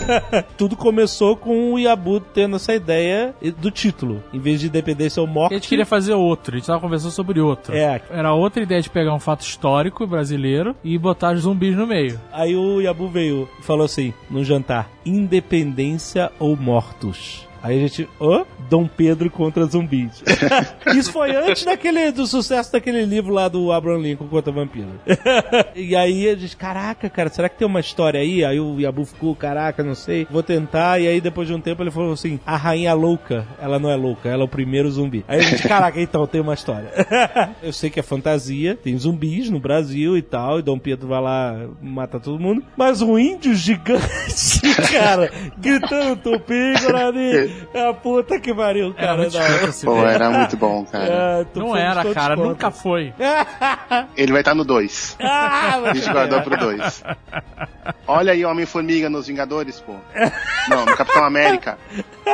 Tudo 0.57 0.77
começou 0.77 1.37
com 1.37 1.73
o 1.75 1.79
Yabu 1.79 2.21
tendo 2.21 2.57
essa 2.57 2.75
ideia 2.75 3.35
do 3.59 3.71
título. 3.71 4.23
Em 4.33 4.39
vez 4.39 4.61
de 4.61 4.67
Independência 4.67 5.21
ou 5.23 5.29
A 5.29 5.31
Morte. 5.31 5.55
gente 5.55 5.69
queria 5.69 5.87
fazer 5.87 6.15
outro. 6.15 6.55
A 6.55 6.59
gente 6.59 6.67
tava 6.67 6.81
conversando 6.81 7.11
sobre 7.13 7.41
outro. 7.41 7.75
É. 7.75 8.01
Era 8.11 8.33
outra 8.35 8.63
ideia 8.63 8.81
de 8.81 8.91
pegar 8.91 9.15
um 9.15 9.21
fato 9.21 9.43
histórico 9.43 10.07
brasileiro 10.07 10.75
e 10.85 10.97
botar 10.99 11.35
zumbis 11.37 11.77
no 11.77 11.87
meio. 11.87 12.21
Aí 12.33 12.55
o 12.57 12.81
Yabu 12.81 13.09
veio 13.09 13.49
e 13.59 13.63
falou 13.63 13.85
assim, 13.85 14.13
no 14.31 14.45
jantar: 14.45 14.91
Independência 15.05 16.31
ou 16.39 16.57
Mortos? 16.57 17.49
Aí 17.63 17.77
a 17.77 17.81
gente, 17.81 18.09
hã? 18.21 18.45
Dom 18.69 18.89
Pedro 18.89 19.31
contra 19.31 19.65
zumbis. 19.67 20.23
Isso 20.97 21.13
foi 21.13 21.35
antes 21.37 21.65
daquele, 21.65 22.11
do 22.11 22.27
sucesso 22.27 22.73
daquele 22.73 23.05
livro 23.05 23.33
lá 23.33 23.47
do 23.47 23.71
Abraham 23.71 23.99
Lincoln 23.99 24.27
contra 24.27 24.53
vampiro. 24.53 24.89
e 25.77 25.95
aí 25.95 26.29
a 26.29 26.35
gente, 26.35 26.57
caraca, 26.57 27.09
cara, 27.09 27.29
será 27.29 27.49
que 27.49 27.59
tem 27.59 27.67
uma 27.67 27.81
história 27.81 28.19
aí? 28.19 28.45
Aí 28.45 28.59
o 28.59 28.81
Yabu 28.81 29.05
ficou, 29.05 29.37
caraca, 29.37 29.83
não 29.83 29.95
sei, 29.95 30.27
vou 30.31 30.43
tentar. 30.43 31.01
E 31.01 31.07
aí 31.07 31.21
depois 31.21 31.47
de 31.47 31.55
um 31.55 31.61
tempo 31.61 31.83
ele 31.83 31.91
falou 31.91 32.13
assim, 32.13 32.41
a 32.45 32.57
rainha 32.57 32.95
louca, 32.95 33.47
ela 33.61 33.79
não 33.79 33.91
é 33.91 33.95
louca, 33.95 34.29
ela 34.29 34.43
é 34.43 34.45
o 34.45 34.49
primeiro 34.49 34.91
zumbi. 34.91 35.25
Aí 35.29 35.39
a 35.39 35.43
gente, 35.43 35.69
caraca, 35.69 36.01
então 36.01 36.27
tem 36.27 36.41
uma 36.41 36.55
história. 36.55 36.91
Eu 37.63 37.73
sei 37.73 37.91
que 37.91 38.01
é 38.01 38.03
fantasia, 38.03 38.75
tem 38.75 38.97
zumbis 38.99 39.51
no 39.51 39.61
Brasil 39.61 40.17
e 40.17 40.23
tal, 40.23 40.59
e 40.59 40.63
Dom 40.63 40.79
Pedro 40.79 41.09
vai 41.09 41.21
lá 41.21 41.69
matar 41.81 42.19
todo 42.19 42.41
mundo. 42.41 42.65
Mas 42.77 43.03
um 43.03 43.19
índio 43.19 43.55
gigante, 43.55 44.61
cara, 44.91 45.31
gritando 45.59 46.17
tupi, 46.17 46.73
Guarani, 46.81 47.52
é 47.75 47.89
a 47.89 47.95
puta 47.95 48.39
que 48.41 48.55
pariu, 48.55 48.95
Era 48.97 49.07
cara. 49.07 49.17
muito 49.19 49.35
não. 49.35 49.43
escroto 49.47 49.69
esse 49.71 49.85
Pô, 49.87 49.97
era 50.07 50.31
muito 50.31 50.57
bom, 50.57 50.85
cara. 50.91 51.05
É, 51.05 51.47
Não 51.59 51.77
era, 51.77 52.03
cara. 52.13 52.35
contra. 52.37 52.49
Nunca 52.49 52.71
foi. 52.71 53.13
Ele 54.17 54.33
vai 54.33 54.41
estar 54.41 54.55
no 54.55 54.65
2. 54.65 55.17
Ah, 55.21 55.81
A 55.87 55.95
gente 55.95 56.11
guardou 56.11 56.41
pro 56.43 56.57
2. 56.57 57.03
Olha 58.07 58.33
aí 58.33 58.45
Homem-Formiga 58.45 59.09
nos 59.09 59.27
Vingadores, 59.27 59.81
pô. 59.81 59.95
Não, 60.69 60.85
no 60.87 60.97
Capitão 60.97 61.25
América. 61.25 61.79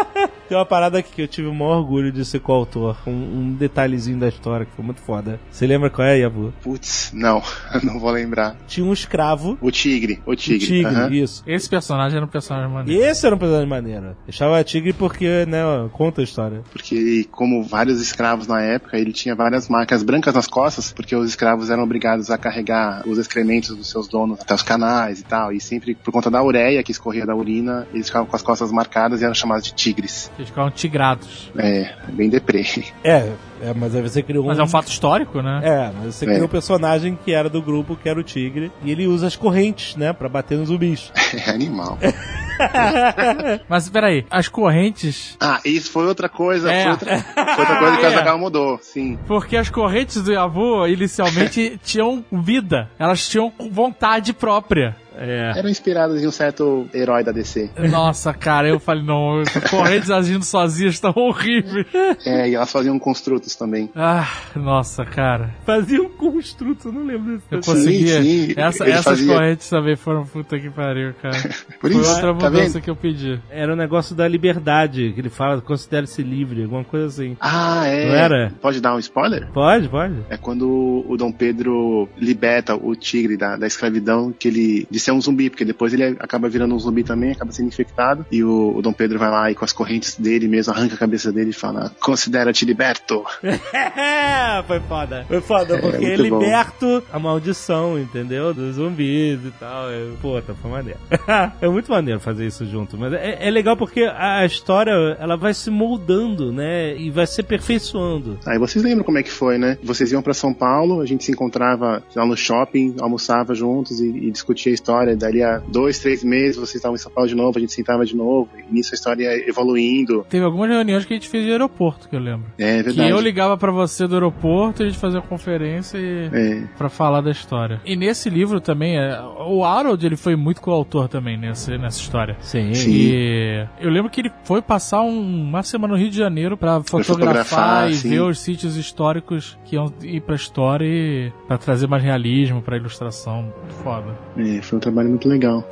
Tem 0.48 0.56
uma 0.56 0.64
parada 0.64 0.98
aqui 0.98 1.12
que 1.12 1.22
eu 1.22 1.28
tive 1.28 1.46
o 1.46 1.54
maior 1.54 1.78
orgulho 1.78 2.10
de 2.10 2.24
ser 2.24 2.40
coautor. 2.40 2.96
Um, 3.06 3.10
um 3.12 3.52
detalhezinho 3.54 4.18
da 4.18 4.28
história 4.28 4.64
que 4.64 4.72
foi 4.72 4.84
muito 4.84 5.00
foda. 5.02 5.38
Você 5.50 5.66
lembra 5.66 5.90
qual 5.90 6.06
é, 6.08 6.18
Yabu? 6.18 6.52
Putz, 6.62 7.10
não, 7.12 7.42
não 7.82 7.98
vou 8.00 8.10
lembrar. 8.10 8.56
Tinha 8.66 8.84
um 8.86 8.92
escravo. 8.92 9.58
O 9.60 9.70
Tigre, 9.70 10.22
o 10.24 10.34
Tigre. 10.34 10.64
O 10.86 10.90
tigre, 10.90 11.20
isso. 11.22 11.42
Esse 11.46 11.68
personagem 11.68 12.16
era 12.16 12.24
um 12.24 12.28
personagem 12.28 12.70
maneiro. 12.72 13.02
esse 13.04 13.26
era 13.26 13.34
um 13.34 13.38
personagem 13.38 13.68
maneiro. 13.68 14.16
Chamava 14.30 14.64
Tigre 14.64 14.92
porque, 15.08 15.46
né, 15.46 15.62
conta 15.92 16.20
a 16.20 16.24
história. 16.24 16.62
Porque, 16.70 17.26
como 17.32 17.62
vários 17.62 18.00
escravos 18.00 18.46
na 18.46 18.60
época, 18.60 18.96
ele 18.98 19.12
tinha 19.12 19.34
várias 19.34 19.68
marcas 19.68 20.02
brancas 20.02 20.34
nas 20.34 20.46
costas, 20.46 20.92
porque 20.92 21.16
os 21.16 21.28
escravos 21.30 21.70
eram 21.70 21.82
obrigados 21.82 22.30
a 22.30 22.36
carregar 22.38 23.02
os 23.06 23.18
excrementos 23.18 23.74
dos 23.74 23.90
seus 23.90 24.06
donos 24.08 24.40
até 24.40 24.54
os 24.54 24.62
canais 24.62 25.20
e 25.20 25.24
tal. 25.24 25.52
E 25.52 25.60
sempre, 25.60 25.94
por 25.94 26.12
conta 26.12 26.30
da 26.30 26.42
ureia 26.42 26.82
que 26.82 26.92
escorria 26.92 27.24
da 27.24 27.34
urina, 27.34 27.86
eles 27.92 28.06
ficavam 28.06 28.26
com 28.26 28.36
as 28.36 28.42
costas 28.42 28.70
marcadas 28.70 29.20
e 29.20 29.24
eram 29.24 29.34
chamados 29.34 29.64
de 29.64 29.74
tigres. 29.74 30.30
Eles 30.36 30.48
ficavam 30.50 30.70
tigrados. 30.70 31.50
É, 31.56 31.94
bem 32.12 32.28
deprê. 32.28 32.58
É, 33.04 33.32
é 33.62 33.72
mas 33.74 33.94
aí 33.94 34.02
você 34.02 34.22
criou 34.22 34.44
um. 34.44 34.48
Mas 34.48 34.58
é 34.58 34.62
um 34.62 34.68
fato 34.68 34.88
histórico, 34.88 35.40
né? 35.40 35.60
É, 35.62 35.92
mas 35.96 36.14
você 36.16 36.24
É. 36.24 36.28
criou 36.28 36.44
um 36.44 36.48
personagem 36.50 37.18
que 37.24 37.32
era 37.32 37.48
do 37.48 37.62
grupo, 37.62 37.96
que 37.96 38.08
era 38.08 38.18
o 38.18 38.22
Tigre, 38.22 38.70
e 38.82 38.90
ele 38.90 39.06
usa 39.06 39.26
as 39.26 39.36
correntes, 39.36 39.96
né, 39.96 40.12
pra 40.12 40.28
bater 40.28 40.58
nos 40.58 40.68
zumbis. 40.68 41.12
É 41.46 41.50
animal. 41.50 41.98
Mas 43.68 43.88
peraí, 43.88 44.24
as 44.30 44.48
correntes. 44.48 45.36
Ah, 45.40 45.60
isso 45.64 45.90
foi 45.90 46.06
outra 46.06 46.28
coisa. 46.28 46.70
É. 46.72 46.82
Foi, 46.82 46.90
outra, 46.92 47.18
foi 47.18 47.60
outra 47.60 47.78
coisa 47.78 47.96
que 47.98 48.06
a 48.06 48.08
É. 48.10 48.14
Zagal 48.14 48.38
mudou, 48.38 48.78
sim. 48.82 49.18
Porque 49.26 49.56
as 49.56 49.70
correntes 49.70 50.22
do 50.22 50.32
Yabu 50.32 50.86
inicialmente 50.86 51.78
tinham 51.84 52.24
vida. 52.32 52.90
Elas 52.98 53.28
tinham 53.28 53.52
vontade 53.70 54.32
própria. 54.32 54.96
É. 55.18 55.52
Eram 55.58 55.68
inspiradas 55.68 56.22
em 56.22 56.26
um 56.26 56.30
certo 56.30 56.88
herói 56.94 57.24
da 57.24 57.32
DC. 57.32 57.70
Nossa, 57.90 58.32
cara, 58.32 58.68
eu 58.68 58.78
falei, 58.78 59.02
não, 59.02 59.42
correntes 59.70 60.10
agindo 60.10 60.44
sozinhas 60.44 60.94
estão 60.94 61.12
horríveis. 61.16 61.86
É, 62.24 62.48
e 62.48 62.54
elas 62.54 62.70
faziam 62.70 62.98
construtos 62.98 63.54
também. 63.56 63.90
Ah, 63.94 64.28
nossa, 64.54 65.04
cara. 65.04 65.54
Fazia 65.64 66.00
um 66.02 66.08
construto, 66.08 66.88
eu 66.88 66.92
não 66.92 67.04
lembro 67.04 67.34
desse 67.36 67.46
Eu 67.50 67.60
conseguia. 67.60 68.22
sim, 68.22 68.54
Essa- 68.56 68.84
ele 68.84 68.92
essas 68.92 69.04
fazia. 69.04 69.34
correntes 69.34 69.68
também 69.68 69.96
foram 69.96 70.24
puta 70.24 70.58
que 70.58 70.70
pariu, 70.70 71.12
cara. 71.20 71.36
Por 71.80 71.90
Foi 71.92 72.00
isso, 72.00 72.10
outra 72.10 72.28
tá 72.34 72.50
mudança 72.50 72.72
vendo? 72.74 72.82
que 72.82 72.90
eu 72.90 72.96
pedi. 72.96 73.40
Era 73.50 73.72
um 73.72 73.76
negócio 73.76 74.14
da 74.14 74.26
liberdade, 74.28 75.12
que 75.12 75.20
ele 75.20 75.30
fala, 75.30 75.60
considere-se 75.60 76.22
livre, 76.22 76.62
alguma 76.62 76.84
coisa 76.84 77.06
assim. 77.06 77.36
Ah, 77.40 77.86
é. 77.86 78.06
Não 78.08 78.14
era? 78.14 78.52
Pode 78.60 78.80
dar 78.80 78.94
um 78.94 78.98
spoiler? 78.98 79.48
Pode, 79.52 79.88
pode. 79.88 80.14
É 80.30 80.36
quando 80.36 81.04
o 81.08 81.16
Dom 81.16 81.32
Pedro 81.32 82.08
liberta 82.16 82.74
o 82.74 82.94
tigre 82.94 83.36
da, 83.36 83.56
da 83.56 83.66
escravidão, 83.66 84.32
que 84.32 84.48
ele 84.48 84.86
de 84.90 84.98
ser 85.08 85.12
um 85.12 85.20
zumbi, 85.20 85.48
porque 85.48 85.64
depois 85.64 85.94
ele 85.94 86.04
acaba 86.20 86.48
virando 86.48 86.74
um 86.74 86.78
zumbi 86.78 87.02
também, 87.02 87.32
acaba 87.32 87.50
sendo 87.50 87.68
infectado, 87.68 88.26
e 88.30 88.44
o, 88.44 88.76
o 88.76 88.82
Dom 88.82 88.92
Pedro 88.92 89.18
vai 89.18 89.30
lá 89.30 89.50
e 89.50 89.54
com 89.54 89.64
as 89.64 89.72
correntes 89.72 90.16
dele 90.16 90.46
mesmo 90.46 90.72
arranca 90.72 90.94
a 90.94 90.98
cabeça 90.98 91.32
dele 91.32 91.50
e 91.50 91.54
fala: 91.54 91.92
Considera-te 92.00 92.64
liberto. 92.64 93.24
foi 94.66 94.80
foda. 94.80 95.24
Foi 95.26 95.40
foda, 95.40 95.78
porque 95.78 96.06
muito 96.06 96.28
bom. 96.28 96.40
liberto 96.40 97.02
a 97.12 97.18
maldição, 97.18 97.98
entendeu? 97.98 98.52
Dos 98.52 98.76
zumbis 98.76 99.40
e 99.44 99.50
tal. 99.58 99.90
É, 99.90 100.08
Puta, 100.20 100.54
foi 100.54 100.70
maneiro. 100.70 100.98
é 101.60 101.68
muito 101.68 101.90
maneiro 101.90 102.20
fazer 102.20 102.46
isso 102.46 102.66
junto. 102.66 102.96
Mas 102.96 103.12
é, 103.12 103.38
é 103.40 103.50
legal 103.50 103.76
porque 103.76 104.02
a 104.02 104.44
história, 104.44 104.92
ela 105.18 105.36
vai 105.36 105.54
se 105.54 105.70
moldando, 105.70 106.52
né? 106.52 106.96
E 106.96 107.10
vai 107.10 107.26
se 107.26 107.40
aperfeiçoando. 107.40 108.38
Aí 108.46 108.58
vocês 108.58 108.84
lembram 108.84 109.04
como 109.04 109.18
é 109.18 109.22
que 109.22 109.30
foi, 109.30 109.58
né? 109.58 109.78
Vocês 109.82 110.12
iam 110.12 110.22
pra 110.22 110.34
São 110.34 110.52
Paulo, 110.52 111.00
a 111.00 111.06
gente 111.06 111.24
se 111.24 111.32
encontrava 111.32 112.02
lá 112.14 112.26
no 112.26 112.36
shopping, 112.36 112.96
almoçava 113.00 113.54
juntos 113.54 114.00
e, 114.00 114.08
e 114.08 114.30
discutia 114.30 114.72
a 114.72 114.74
história. 114.74 114.87
Dali 115.16 115.42
a 115.42 115.58
dois, 115.58 115.98
três 115.98 116.22
meses 116.24 116.56
vocês 116.56 116.76
estavam 116.76 116.94
em 116.94 116.98
São 116.98 117.10
Paulo 117.12 117.28
de 117.28 117.34
novo, 117.34 117.56
a 117.58 117.60
gente 117.60 117.72
sentava 117.72 118.04
de 118.04 118.16
novo. 118.16 118.48
E 118.56 118.72
nisso 118.74 118.90
a 118.92 118.96
história 118.96 119.22
ia 119.24 119.48
evoluindo. 119.48 120.24
Teve 120.28 120.44
algumas 120.44 120.68
reuniões 120.70 121.04
que 121.04 121.12
a 121.12 121.16
gente 121.16 121.28
fez 121.28 121.44
de 121.44 121.50
aeroporto, 121.52 122.08
que 122.08 122.16
eu 122.16 122.20
lembro. 122.20 122.46
É 122.58 122.78
Que 122.78 122.82
verdade. 122.84 123.10
eu 123.10 123.20
ligava 123.20 123.56
pra 123.56 123.70
você 123.70 124.06
do 124.06 124.14
aeroporto 124.14 124.82
e 124.82 124.86
a 124.86 124.88
gente 124.88 124.98
fazia 124.98 125.20
uma 125.20 125.26
conferência 125.26 125.98
e... 125.98 126.30
É. 126.32 126.62
Pra 126.76 126.88
falar 126.88 127.20
da 127.20 127.30
história. 127.30 127.80
E 127.84 127.96
nesse 127.96 128.28
livro 128.30 128.60
também, 128.60 128.96
é, 128.98 129.20
o 129.46 129.64
Harold 129.64 130.04
ele 130.04 130.16
foi 130.16 130.36
muito 130.36 130.60
coautor 130.60 131.08
também 131.08 131.36
nessa, 131.36 131.76
nessa 131.76 132.00
história. 132.00 132.36
Sim. 132.40 132.72
Sim. 132.74 132.90
E 132.92 133.66
eu 133.80 133.90
lembro 133.90 134.10
que 134.10 134.20
ele 134.20 134.30
foi 134.44 134.60
passar 134.62 135.02
um- 135.02 135.48
uma 135.48 135.62
semana 135.62 135.94
no 135.94 135.98
Rio 136.00 136.10
de 136.10 136.16
Janeiro 136.16 136.56
pra 136.56 136.80
fotografar, 136.82 137.04
fotografar, 137.06 137.90
e 137.90 137.94
sim. 137.94 138.10
ver 138.10 138.20
os 138.22 138.38
sítios 138.40 138.76
históricos 138.76 139.58
que 139.64 139.76
iam 139.76 139.92
ir 140.02 140.20
pra 140.22 140.34
história 140.34 140.84
e 140.86 141.32
pra 141.46 141.58
trazer 141.58 141.86
mais 141.86 142.02
realismo 142.02 142.60
pra 142.62 142.76
ilustração. 142.76 143.52
Foda. 143.82 144.16
É, 144.36 144.60
foi 144.62 144.77
um 144.78 144.80
trabalho 144.80 145.08
muito 145.10 145.28
legal. 145.28 145.68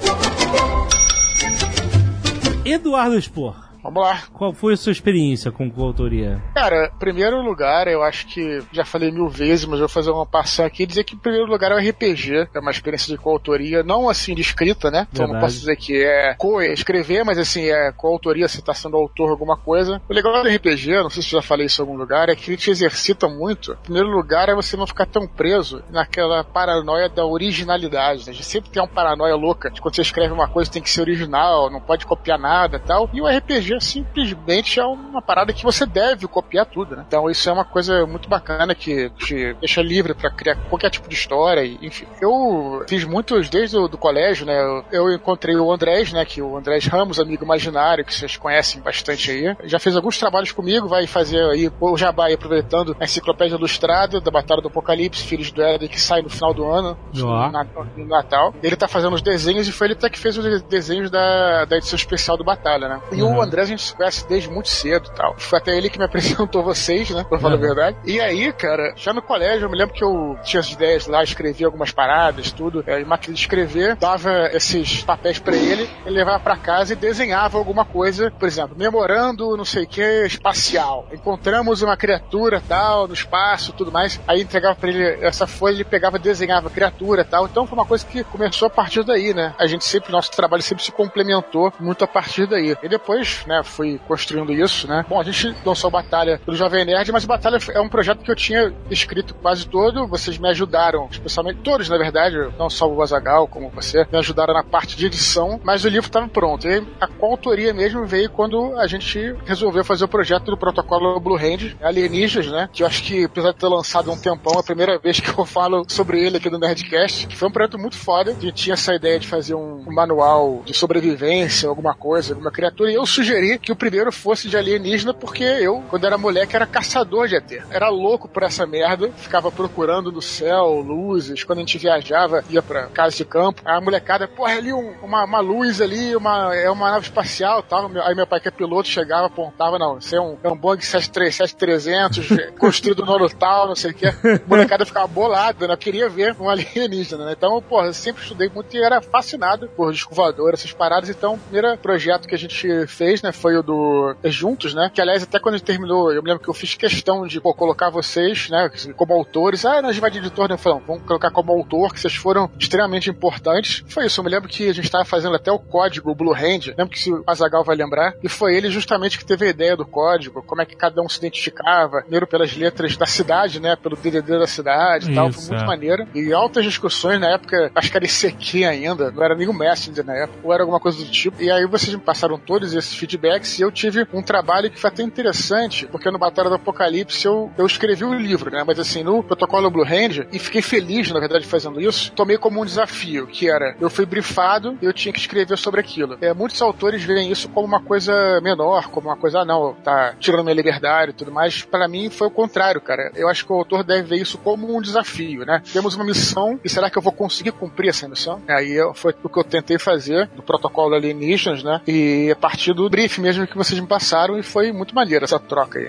Eduardo 2.65 3.17
Spor, 3.21 3.57
Vamos 3.87 4.03
lá. 4.03 4.23
qual 4.33 4.53
foi 4.53 4.75
a 4.75 4.77
sua 4.77 4.91
experiência 4.91 5.53
com 5.53 5.71
coautoria? 5.71 6.43
Cara, 6.55 6.91
primeiro 6.99 7.41
lugar, 7.41 7.87
eu 7.87 8.03
acho 8.03 8.27
que 8.27 8.61
já 8.73 8.85
falei 8.85 9.13
mil 9.13 9.29
vezes, 9.29 9.65
mas 9.65 9.75
eu 9.75 9.87
vou 9.87 9.89
fazer 9.89 10.11
uma 10.11 10.27
passão 10.27 10.65
aqui 10.65 10.83
e 10.83 10.87
dizer 10.87 11.05
que 11.05 11.15
em 11.15 11.19
primeiro 11.19 11.47
lugar 11.47 11.71
é 11.71 11.75
o 11.75 11.79
RPG, 11.79 12.49
é 12.53 12.59
uma 12.59 12.71
experiência 12.71 13.15
de 13.15 13.23
coautoria, 13.23 13.83
não 13.85 14.09
assim 14.09 14.35
de 14.35 14.43
escrita, 14.43 14.91
né? 14.91 15.07
Então 15.13 15.29
não 15.29 15.39
posso 15.39 15.59
dizer 15.61 15.77
que 15.77 16.03
é 16.03 16.35
co-escrever, 16.35 17.25
mas 17.25 17.39
assim, 17.39 17.67
é 17.67 17.93
coautoria, 17.93 18.49
você 18.49 18.61
tá 18.61 18.75
sendo 18.75 18.97
autor 18.97 19.31
alguma 19.31 19.57
coisa. 19.57 20.01
O 20.09 20.13
legal 20.13 20.43
do 20.43 20.49
RPG, 20.49 21.03
não 21.03 21.11
sei 21.11 21.23
se 21.23 21.35
eu 21.35 21.41
já 21.41 21.47
falei 21.47 21.67
isso 21.67 21.81
em 21.81 21.85
algum 21.85 21.97
lugar, 21.97 22.29
é 22.29 22.35
que 22.35 22.51
ele 22.51 22.57
te 22.57 22.71
exercita 22.71 23.29
muito. 23.29 23.73
Em 23.73 23.85
primeiro 23.85 24.09
lugar 24.09 24.49
é 24.49 24.55
você 24.55 24.77
não 24.77 24.87
ficar 24.87 25.07
tão 25.07 25.29
preso 25.29 25.83
naquela 25.91 26.43
paranoia 26.43 27.09
da 27.09 27.25
originalidade, 27.25 28.27
né? 28.27 28.33
A 28.33 28.35
gente 28.35 28.47
sempre 28.47 28.71
tem 28.71 28.83
uma 28.83 28.89
paranoia 28.89 29.37
louca 29.37 29.71
de 29.71 29.81
quando 29.81 29.95
você 29.95 30.03
escreve 30.03 30.33
uma 30.33 30.49
coisa 30.49 30.71
tem 30.71 30.83
que 30.83 30.91
ser 30.91 31.03
original, 31.03 31.71
não 31.71 31.81
pode 31.81 32.05
copiar 32.05 32.39
nada 32.39 32.77
e 32.77 32.81
tal. 32.81 33.09
E 33.13 33.21
o 33.21 33.27
RPG 33.27 33.76
simplesmente 33.81 34.79
é 34.81 34.85
uma 34.85 35.21
parada 35.23 35.53
que 35.53 35.63
você 35.65 35.85
deve 35.87 36.27
copiar 36.27 36.67
tudo, 36.67 36.97
né? 36.97 37.05
Então 37.07 37.29
isso 37.31 37.49
é 37.49 37.53
uma 37.53 37.65
coisa 37.65 38.07
muito 38.07 38.29
bacana 38.29 38.75
que 38.75 39.11
te 39.11 39.55
deixa 39.55 39.83
livre 39.83 40.15
pra 40.15 40.31
criar 40.31 40.57
qualquer 40.69 40.91
tipo 40.91 41.09
de 41.09 41.15
história, 41.15 41.63
e, 41.65 41.79
enfim. 41.83 42.07
Eu 42.21 42.85
fiz 42.89 43.05
muitos 43.05 43.49
desde 43.49 43.77
o 43.77 43.89
do 43.89 43.99
colégio, 43.99 44.47
né? 44.47 44.59
Eu, 44.61 44.85
eu 44.93 45.15
encontrei 45.15 45.57
o 45.57 45.73
Andrés, 45.73 46.13
né? 46.13 46.25
Que 46.25 46.41
o 46.43 46.57
Andrés 46.57 46.87
Ramos, 46.87 47.19
amigo 47.21 47.45
imaginário, 47.45 48.05
que 48.05 48.15
vocês 48.15 48.37
conhecem 48.37 48.81
bastante 48.81 49.31
aí. 49.31 49.57
Já 49.65 49.79
fez 49.79 49.97
alguns 49.97 50.19
trabalhos 50.19 50.53
comigo, 50.53 50.89
vai 50.89 51.07
fazer 51.07 51.41
aí 51.51 51.71
o 51.81 51.97
Jabá 51.97 52.27
aí, 52.27 52.35
aproveitando 52.35 52.97
a 53.01 53.05
enciclopédia 53.05 53.57
ilustrada 53.57 54.21
da 54.21 54.31
Batalha 54.31 54.61
do 54.63 54.69
Apocalipse, 54.69 55.23
Filhos 55.23 55.51
do 55.51 55.63
Éden, 55.63 55.89
que 55.89 56.01
sai 56.01 56.23
no 56.23 56.31
final 56.31 56.53
do 56.55 56.65
ano, 56.69 56.97
no 57.15 57.51
Natal- 57.51 57.87
no 57.97 58.07
Natal. 58.07 58.55
Ele 58.63 58.77
tá 58.77 58.89
fazendo 58.89 59.15
os 59.15 59.23
desenhos 59.23 59.67
e 59.69 59.73
foi 59.73 59.89
ele 59.89 59.95
até 59.95 60.09
que 60.09 60.19
fez 60.19 60.37
os 60.37 60.63
desenhos 60.63 61.11
da, 61.11 61.65
da 61.65 61.77
edição 61.77 61.97
especial 61.97 62.37
do 62.37 62.45
Batalha, 62.45 62.89
né? 62.89 63.01
E 63.13 63.23
Uhum. 63.23 63.37
o 63.37 63.41
André 63.57 63.63
a 63.63 63.67
gente 63.67 63.83
se 63.83 63.95
conhece 63.95 64.29
desde 64.29 64.51
muito 64.51 64.69
cedo 64.69 65.09
e 65.11 65.15
tal. 65.17 65.35
Foi 65.39 65.59
até 65.59 65.77
ele 65.77 65.89
que 65.89 65.99
me 65.99 66.05
apresentou 66.07 66.63
vocês, 66.63 67.09
né? 67.11 67.25
Pra 67.29 67.39
falar 67.39 67.55
Uhum. 67.57 67.63
a 67.63 67.67
verdade. 67.67 67.97
E 68.05 68.21
aí, 68.21 68.53
cara, 68.53 68.93
já 68.97 69.13
no 69.15 69.23
colégio, 69.23 69.65
eu 69.65 69.71
me 69.71 69.77
lembro 69.79 69.95
que 69.95 70.05
eu 70.05 70.37
tinha 70.45 70.61
as 70.61 70.71
ideias 70.71 71.07
lá, 71.07 71.23
escrevia 71.23 71.67
algumas 71.67 71.91
paradas, 71.91 72.53
tudo. 72.53 72.85
É, 72.87 73.01
em 73.01 73.05
máquina 73.05 73.33
de 73.35 73.41
escrever, 73.41 73.97
dava 73.97 74.49
esses 74.53 75.03
papéis 75.03 75.39
pra 75.39 75.57
ele, 75.57 75.89
ele 76.05 76.17
levava 76.17 76.39
pra 76.41 76.57
casa 76.57 76.93
e 76.93 76.97
desenhava 76.97 77.57
alguma 77.57 77.85
coisa, 77.85 78.31
por 78.31 78.47
exemplo, 78.47 78.77
memorando 78.77 79.57
não 79.57 79.65
sei 79.65 79.85
o 79.85 79.87
que 79.87 80.03
espacial. 80.27 81.07
Encontramos 81.13 81.81
uma 81.83 81.97
criatura 81.97 82.63
tal, 82.69 83.09
no 83.09 83.15
espaço, 83.15 83.73
tudo 83.73 83.91
mais. 83.91 84.21
Aí 84.29 84.43
entregava 84.43 84.75
pra 84.75 84.89
ele 84.91 85.25
essa 85.25 85.47
folha, 85.47 85.75
ele 85.75 85.85
pegava, 85.85 86.19
desenhava 86.19 86.69
criatura 86.69 87.25
tal. 87.25 87.47
Então 87.47 87.67
foi 87.67 87.79
uma 87.79 87.87
coisa 87.87 88.05
que 88.05 88.23
começou 88.25 88.67
a 88.67 88.71
partir 88.71 89.03
daí, 89.05 89.33
né? 89.33 89.55
A 89.59 89.67
gente 89.67 89.85
sempre, 89.85 90.13
nosso 90.13 90.31
trabalho 90.33 90.63
sempre 90.63 90.85
se 90.85 90.93
complementou 90.93 91.73
muito 91.81 92.05
a 92.05 92.07
partir 92.09 92.47
daí. 92.47 92.77
E 92.83 92.89
depois, 92.89 93.45
né, 93.47 93.63
fui 93.65 94.01
construindo 94.07 94.53
isso, 94.53 94.87
né? 94.89 95.05
Bom, 95.09 95.21
a 95.21 95.25
gente 95.25 95.55
lançou 95.65 95.91
Batalha 95.91 96.41
pelo 96.45 96.57
Jovem 96.57 96.85
Nerd, 96.85 97.11
mas 97.13 97.25
Batalha 97.25 97.59
é 97.73 97.81
um 97.81 97.89
projeto 97.89 98.23
que 98.23 98.31
eu 98.31 98.37
tinha 98.37 98.73
escrito 98.91 99.35
quase 99.35 99.67
todo. 99.67 100.07
Vocês 100.07 100.39
me 100.39 100.49
ajudaram, 100.49 101.09
especialmente 101.11 101.61
todos, 101.61 101.89
na 101.89 101.97
verdade, 101.97 102.37
não 102.59 102.69
só 102.69 102.89
o 102.89 103.03
Azagal, 103.03 103.47
como 103.49 103.71
você, 103.71 104.07
me 104.11 104.19
ajudaram 104.19 104.55
na 104.55 104.65
parte 104.65 104.97
de 104.97 105.07
edição, 105.07 105.61
mas 105.63 105.85
o 105.85 105.89
livro 105.89 106.09
estava 106.09 106.29
pronto. 106.29 106.67
E 106.69 106.85
a 107.01 107.07
coautoria 107.07 107.73
mesmo 107.73 108.07
veio 108.07 108.31
quando 108.31 108.77
a 108.79 108.87
gente 108.87 109.35
resolveu 109.45 109.85
fazer 109.85 110.05
o 110.05 110.09
projeto 110.09 110.47
do 110.47 110.57
protocolo 110.57 111.19
Blue 111.21 111.37
Hand, 111.37 111.77
Alienígenas, 111.83 112.49
né? 112.49 112.69
Que 112.73 112.83
eu 112.83 112.87
acho 112.87 113.03
que, 113.03 113.25
apesar 113.25 113.53
de 113.53 113.59
ter 113.59 113.69
lançado 113.69 114.11
um 114.11 114.19
tempão, 114.19 114.55
é 114.57 114.61
a 114.61 114.63
primeira 114.63 114.99
vez 114.99 115.21
que 115.21 115.31
eu 115.31 115.45
falo 115.45 115.85
sobre 115.89 116.25
ele 116.25 116.37
aqui 116.37 116.51
no 116.51 116.59
Nerdcast, 116.59 117.27
que 117.27 117.37
foi 117.37 117.49
um 117.49 117.53
projeto 117.53 117.79
muito 117.79 117.97
foda. 117.97 118.33
A 118.33 118.35
gente 118.35 118.53
tinha 118.53 118.75
essa 118.75 118.95
ideia 118.95 119.19
de 119.19 119.27
fazer 119.27 119.55
um 119.55 119.85
manual 119.87 120.63
de 120.65 120.75
sobrevivência, 120.75 121.69
alguma 121.69 121.95
coisa, 121.95 122.35
alguma 122.35 122.51
criatura, 122.51 122.91
e 122.91 122.95
eu 122.95 123.07
sugeri 123.07 123.36
sugeri 123.37 123.59
que 123.59 123.73
o 123.73 123.77
primeiro 123.77 124.11
fosse 124.11 124.49
de 124.49 124.57
alienígena, 124.57 125.13
porque 125.13 125.45
eu, 125.45 125.83
quando 125.89 126.07
era 126.07 126.17
moleque, 126.17 126.57
era 126.57 126.67
caçador 126.67 127.29
de 127.29 127.37
ET. 127.37 127.53
Era 127.71 127.89
louco 127.89 128.29
por 128.29 128.43
essa 128.43 128.67
merda, 128.67 129.11
ficava 129.17 129.51
procurando 129.53 130.11
no 130.11 130.23
céu 130.23 130.81
luzes. 130.81 131.45
Quando 131.45 131.59
a 131.59 131.63
gente 131.63 131.79
viajava, 131.79 132.43
ia 132.49 132.63
pra 132.63 132.87
casa 132.87 133.17
de 133.17 133.25
campo, 133.25 133.63
a 133.65 133.81
molecada, 133.81 134.27
porra, 134.27 134.53
é 134.53 134.59
ali 134.59 134.73
um, 134.73 134.95
uma, 135.03 135.25
uma 135.25 135.41
luz 135.41 135.81
ali, 135.81 136.17
uma, 136.17 136.55
é 136.55 136.71
uma 136.71 136.91
nave 136.91 137.07
espacial 137.07 137.63
tal. 137.63 137.91
Aí 138.03 138.15
meu 138.15 138.27
pai, 138.27 138.41
que 138.41 138.49
é 138.49 138.51
piloto, 138.51 138.89
chegava, 138.89 139.27
apontava, 139.27 139.79
não, 139.79 139.99
isso 139.99 140.15
é 140.15 140.21
um, 140.21 140.37
é 140.43 140.49
um 140.49 140.57
Boeing 140.57 140.79
737-300, 140.79 142.55
construído 142.59 143.05
no 143.05 143.15
ano 143.15 143.29
tal, 143.29 143.69
não 143.69 143.77
sei 143.77 143.91
o 143.91 143.95
que. 143.95 144.07
A 144.07 144.15
molecada 144.47 144.87
ficava 144.87 145.07
bolada, 145.07 145.67
né? 145.67 145.77
Queria 145.77 146.09
ver 146.09 146.35
um 146.41 146.49
alienígena, 146.49 147.27
né? 147.27 147.35
Então, 147.37 147.61
porra, 147.63 147.87
eu 147.87 147.95
sempre 147.95 148.23
estudei 148.23 148.49
muito 148.49 148.75
e 148.75 148.83
era 148.83 149.01
fascinado 149.01 149.69
por 149.77 149.93
disco 149.93 150.15
essas 150.53 150.73
paradas. 150.73 151.11
Então, 151.11 151.35
o 151.35 151.39
primeiro 151.39 151.77
projeto 151.79 152.27
que 152.27 152.35
a 152.35 152.39
gente 152.39 152.87
fez, 152.87 153.21
né, 153.27 153.33
foi 153.33 153.57
o 153.57 153.63
do 153.63 154.17
Juntos, 154.25 154.75
né? 154.75 154.91
Que, 154.93 155.01
aliás, 155.01 155.23
até 155.23 155.39
quando 155.39 155.57
a 155.57 155.59
gente 155.59 155.67
terminou, 155.67 156.13
eu 156.13 156.23
me 156.23 156.29
lembro 156.29 156.43
que 156.43 156.49
eu 156.49 156.55
fiz 156.55 156.75
questão 156.75 157.27
de, 157.27 157.41
pô, 157.41 157.53
colocar 157.55 157.91
vocês, 157.91 158.49
né, 158.49 158.71
como 158.97 159.13
autores. 159.13 159.65
Ah, 159.65 159.83
nós 159.83 159.99
vai 159.99 160.11
de 160.11 160.19
editor, 160.19 160.49
né? 160.49 160.57
Falando, 160.57 160.85
vamos 160.87 161.03
colocar 161.03 161.31
como 161.31 161.53
autor, 161.53 161.93
que 161.93 162.01
vocês 162.01 162.15
foram 162.15 162.51
extremamente 162.59 163.11
importantes. 163.11 163.85
Foi 163.89 164.07
isso, 164.07 164.21
eu 164.21 164.25
me 164.25 164.31
lembro 164.31 164.49
que 164.49 164.69
a 164.69 164.73
gente 164.73 164.85
estava 164.85 165.05
fazendo 165.05 165.35
até 165.35 165.51
o 165.51 165.59
código, 165.59 166.11
o 166.11 166.15
Blue 166.15 166.35
Hand, 166.35 166.75
lembro 166.77 166.89
que 166.89 166.99
se 166.99 167.13
o 167.13 167.23
Azagal 167.27 167.65
vai 167.65 167.77
lembrar, 167.77 168.15
e 168.23 168.29
foi 168.29 168.55
ele 168.55 168.71
justamente 168.71 169.19
que 169.19 169.25
teve 169.25 169.47
a 169.47 169.51
ideia 169.51 169.77
do 169.77 169.85
código, 169.85 170.43
como 170.43 170.63
é 170.63 170.67
que 170.67 170.77
cada 170.77 171.03
um 171.03 171.09
se 171.09 171.19
identificava, 171.19 172.01
primeiro 172.03 172.27
pelas 172.27 172.57
letras 172.57 172.97
da 172.97 173.07
cidade, 173.07 173.61
né, 173.61 173.77
pelo 173.77 173.97
DDD 173.97 174.39
da 174.39 174.47
cidade 174.47 175.11
e 175.11 175.15
tal, 175.15 175.33
foi 175.33 175.43
muito 175.49 175.65
é. 175.65 175.67
maneiro. 175.67 176.07
E 176.15 176.33
altas 176.33 176.65
discussões 176.65 177.21
na 177.21 177.31
época, 177.31 177.71
acho 177.75 177.91
que 177.91 177.97
era 177.97 178.07
ICQ 178.07 178.65
ainda, 178.65 179.11
não 179.11 179.23
era 179.23 179.35
nem 179.35 179.49
o 179.49 179.53
Messenger 179.53 180.05
na 180.05 180.15
época, 180.15 180.39
ou 180.43 180.53
era 180.53 180.63
alguma 180.63 180.81
coisa 180.81 180.99
do 180.99 181.11
tipo. 181.11 181.43
E 181.43 181.51
aí 181.51 181.67
vocês 181.67 181.95
me 181.95 182.01
passaram 182.01 182.39
todos 182.39 182.75
esses 182.75 182.95
feedbacks 182.97 183.16
e 183.59 183.63
eu 183.63 183.71
tive 183.71 184.07
um 184.13 184.23
trabalho 184.23 184.71
que 184.71 184.79
foi 184.79 184.91
até 184.91 185.03
interessante, 185.03 185.87
porque 185.87 186.11
no 186.11 186.19
Batalha 186.19 186.49
do 186.49 186.57
Apocalipse 186.57 187.27
eu, 187.27 187.51
eu 187.57 187.67
escrevi 187.67 188.05
o 188.05 188.15
livro, 188.15 188.51
né, 188.51 188.63
mas 188.67 188.79
assim, 188.79 189.03
no 189.03 189.23
protocolo 189.23 189.71
Blue 189.71 189.85
Hand, 189.85 190.27
e 190.33 190.39
fiquei 190.39 190.63
feliz, 190.63 191.11
na 191.11 191.21
verdade, 191.21 191.47
fazendo 191.47 191.81
isso, 191.81 192.13
tomei 192.13 192.39
como 192.39 192.61
um 192.61 192.65
desafio, 192.65 193.27
que 193.27 193.49
era, 193.49 193.77
eu 193.81 193.91
fui 193.91 194.07
brifado 194.07 194.77
e 194.81 194.85
eu 194.85 194.93
tinha 194.93 195.13
que 195.13 195.21
escrever 195.21 195.57
sobre 195.57 195.81
aquilo. 195.81 196.17
É, 196.21 196.33
muitos 196.33 196.61
autores 196.63 197.03
veem 197.03 197.31
isso 197.31 197.49
como 197.49 197.67
uma 197.67 197.81
coisa 197.81 198.41
menor, 198.41 198.89
como 198.89 199.09
uma 199.09 199.17
coisa, 199.17 199.41
ah, 199.41 199.45
não, 199.45 199.75
tá 199.75 200.15
tirando 200.19 200.45
minha 200.45 200.55
liberdade 200.55 201.11
e 201.11 201.15
tudo 201.15 201.33
mais. 201.33 201.63
Para 201.63 201.89
mim 201.89 202.11
foi 202.11 202.29
o 202.29 202.31
contrário, 202.31 202.81
cara. 202.81 203.13
Eu 203.15 203.29
acho 203.29 203.45
que 203.45 203.53
o 203.53 203.57
autor 203.57 203.85
deve 203.85 204.03
ver 204.03 204.17
isso 204.17 204.39
como 204.39 204.77
um 204.77 204.81
desafio, 204.81 205.45
né? 205.45 205.63
Temos 205.73 205.95
uma 205.95 206.05
missão 206.05 206.59
e 206.65 206.69
será 206.69 206.91
que 206.91 206.99
eu 206.99 207.03
vou 207.03 207.13
conseguir 207.13 207.53
cumprir 207.53 207.91
essa 207.91 208.09
missão? 208.09 208.43
Aí 208.49 208.77
foi 208.95 209.15
o 209.23 209.29
que 209.29 209.39
eu 209.39 209.45
tentei 209.45 209.79
fazer 209.79 210.29
do 210.35 210.43
protocolo 210.43 210.95
alienígenas, 210.95 211.63
né? 211.63 211.81
E 211.87 212.31
a 212.31 212.37
partir 212.37 212.73
do 212.73 212.85
mesmo 213.19 213.47
que 213.47 213.57
vocês 213.57 213.79
me 213.81 213.87
passaram 213.87 214.39
e 214.39 214.43
foi 214.43 214.73
muito 214.73 214.95
maneiro 214.95 215.25
essa 215.25 215.39
troca 215.39 215.79
aí. 215.79 215.89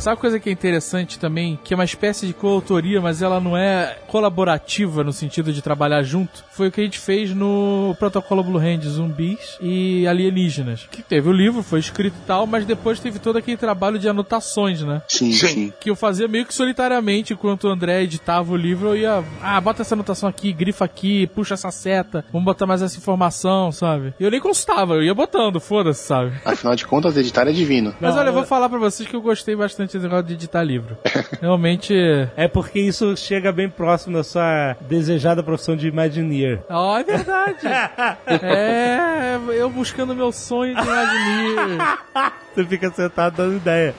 Sabe 0.00 0.14
uma 0.16 0.20
coisa 0.20 0.40
que 0.40 0.48
é 0.48 0.52
interessante 0.52 1.18
também? 1.18 1.58
Que 1.62 1.74
é 1.74 1.76
uma 1.76 1.84
espécie 1.84 2.26
de 2.26 2.32
coautoria, 2.32 3.00
mas 3.02 3.20
ela 3.20 3.38
não 3.38 3.54
é 3.56 3.98
colaborativa 4.06 5.04
no 5.04 5.12
sentido 5.12 5.52
de 5.52 5.60
trabalhar 5.60 6.02
junto. 6.02 6.42
Foi 6.52 6.68
o 6.68 6.72
que 6.72 6.80
a 6.80 6.84
gente 6.84 6.98
fez 6.98 7.34
no 7.34 7.94
Protocolo 7.98 8.42
Blue 8.42 8.58
Hand, 8.58 8.80
Zumbis 8.84 9.58
e 9.60 10.06
Alienígenas. 10.06 10.88
Que 10.90 11.02
teve 11.02 11.28
o 11.28 11.32
livro, 11.32 11.62
foi 11.62 11.80
escrito 11.80 12.14
e 12.16 12.26
tal, 12.26 12.46
mas 12.46 12.64
depois 12.64 12.98
teve 12.98 13.18
todo 13.18 13.36
aquele 13.36 13.56
trabalho 13.58 13.98
de 13.98 14.08
anotações, 14.08 14.80
né? 14.82 15.02
Sim, 15.06 15.32
Sim. 15.32 15.46
sim. 15.48 15.72
que 15.78 15.90
eu 15.90 15.96
fazia 15.96 16.26
meio 16.26 16.46
que 16.46 16.54
solitariamente, 16.54 17.34
enquanto 17.34 17.64
o 17.64 17.68
André 17.70 18.02
editava 18.02 18.52
o 18.52 18.56
livro, 18.56 18.88
eu 18.88 18.96
ia, 18.96 19.24
ah, 19.42 19.60
bota 19.60 19.82
essa 19.82 19.94
anotação 19.94 20.28
aqui, 20.28 20.50
grifa 20.52 20.84
aqui, 20.86 21.26
puxa 21.26 21.54
essa 21.54 21.70
seta, 21.70 22.24
vamos 22.32 22.44
botar 22.46 22.66
mais 22.66 22.80
essa 22.80 22.96
informação, 22.96 23.70
sabe? 23.70 24.14
E 24.18 24.24
eu 24.24 24.30
nem 24.30 24.40
consultava, 24.40 24.94
eu 24.94 25.02
ia 25.02 25.14
botando, 25.14 25.60
foda-se, 25.60 26.04
sabe? 26.06 26.32
Afinal 26.44 26.74
de 26.74 26.86
contas, 26.86 27.16
editar 27.18 27.46
é 27.46 27.52
divino. 27.52 27.94
Mas 28.00 28.14
Não, 28.14 28.20
olha, 28.20 28.28
eu 28.30 28.32
vou 28.32 28.42
eu- 28.42 28.48
falar 28.48 28.68
pra 28.70 28.78
vocês 28.78 29.08
que 29.08 29.14
eu 29.14 29.20
gostei 29.20 29.54
bastante 29.54 29.89
desse 29.98 30.04
negócio 30.04 30.24
de 30.26 30.34
editar 30.34 30.62
livro. 30.62 30.96
Realmente. 31.40 31.94
É 32.36 32.48
porque 32.48 32.80
isso 32.80 33.16
chega 33.16 33.50
bem 33.52 33.68
próximo 33.68 34.16
da 34.16 34.24
sua 34.24 34.76
desejada 34.82 35.42
profissão 35.42 35.76
de 35.76 35.88
Imagineer. 35.88 36.62
Ó, 36.68 36.98
é 36.98 37.04
verdade. 37.04 37.66
é, 38.44 39.38
eu 39.52 39.68
buscando 39.70 40.14
meu 40.14 40.32
sonho 40.32 40.74
de 40.74 40.82
Imagineer. 40.82 41.98
Você 42.54 42.64
fica 42.64 42.90
sentado 42.90 43.36
dando 43.36 43.56
ideia. 43.56 43.94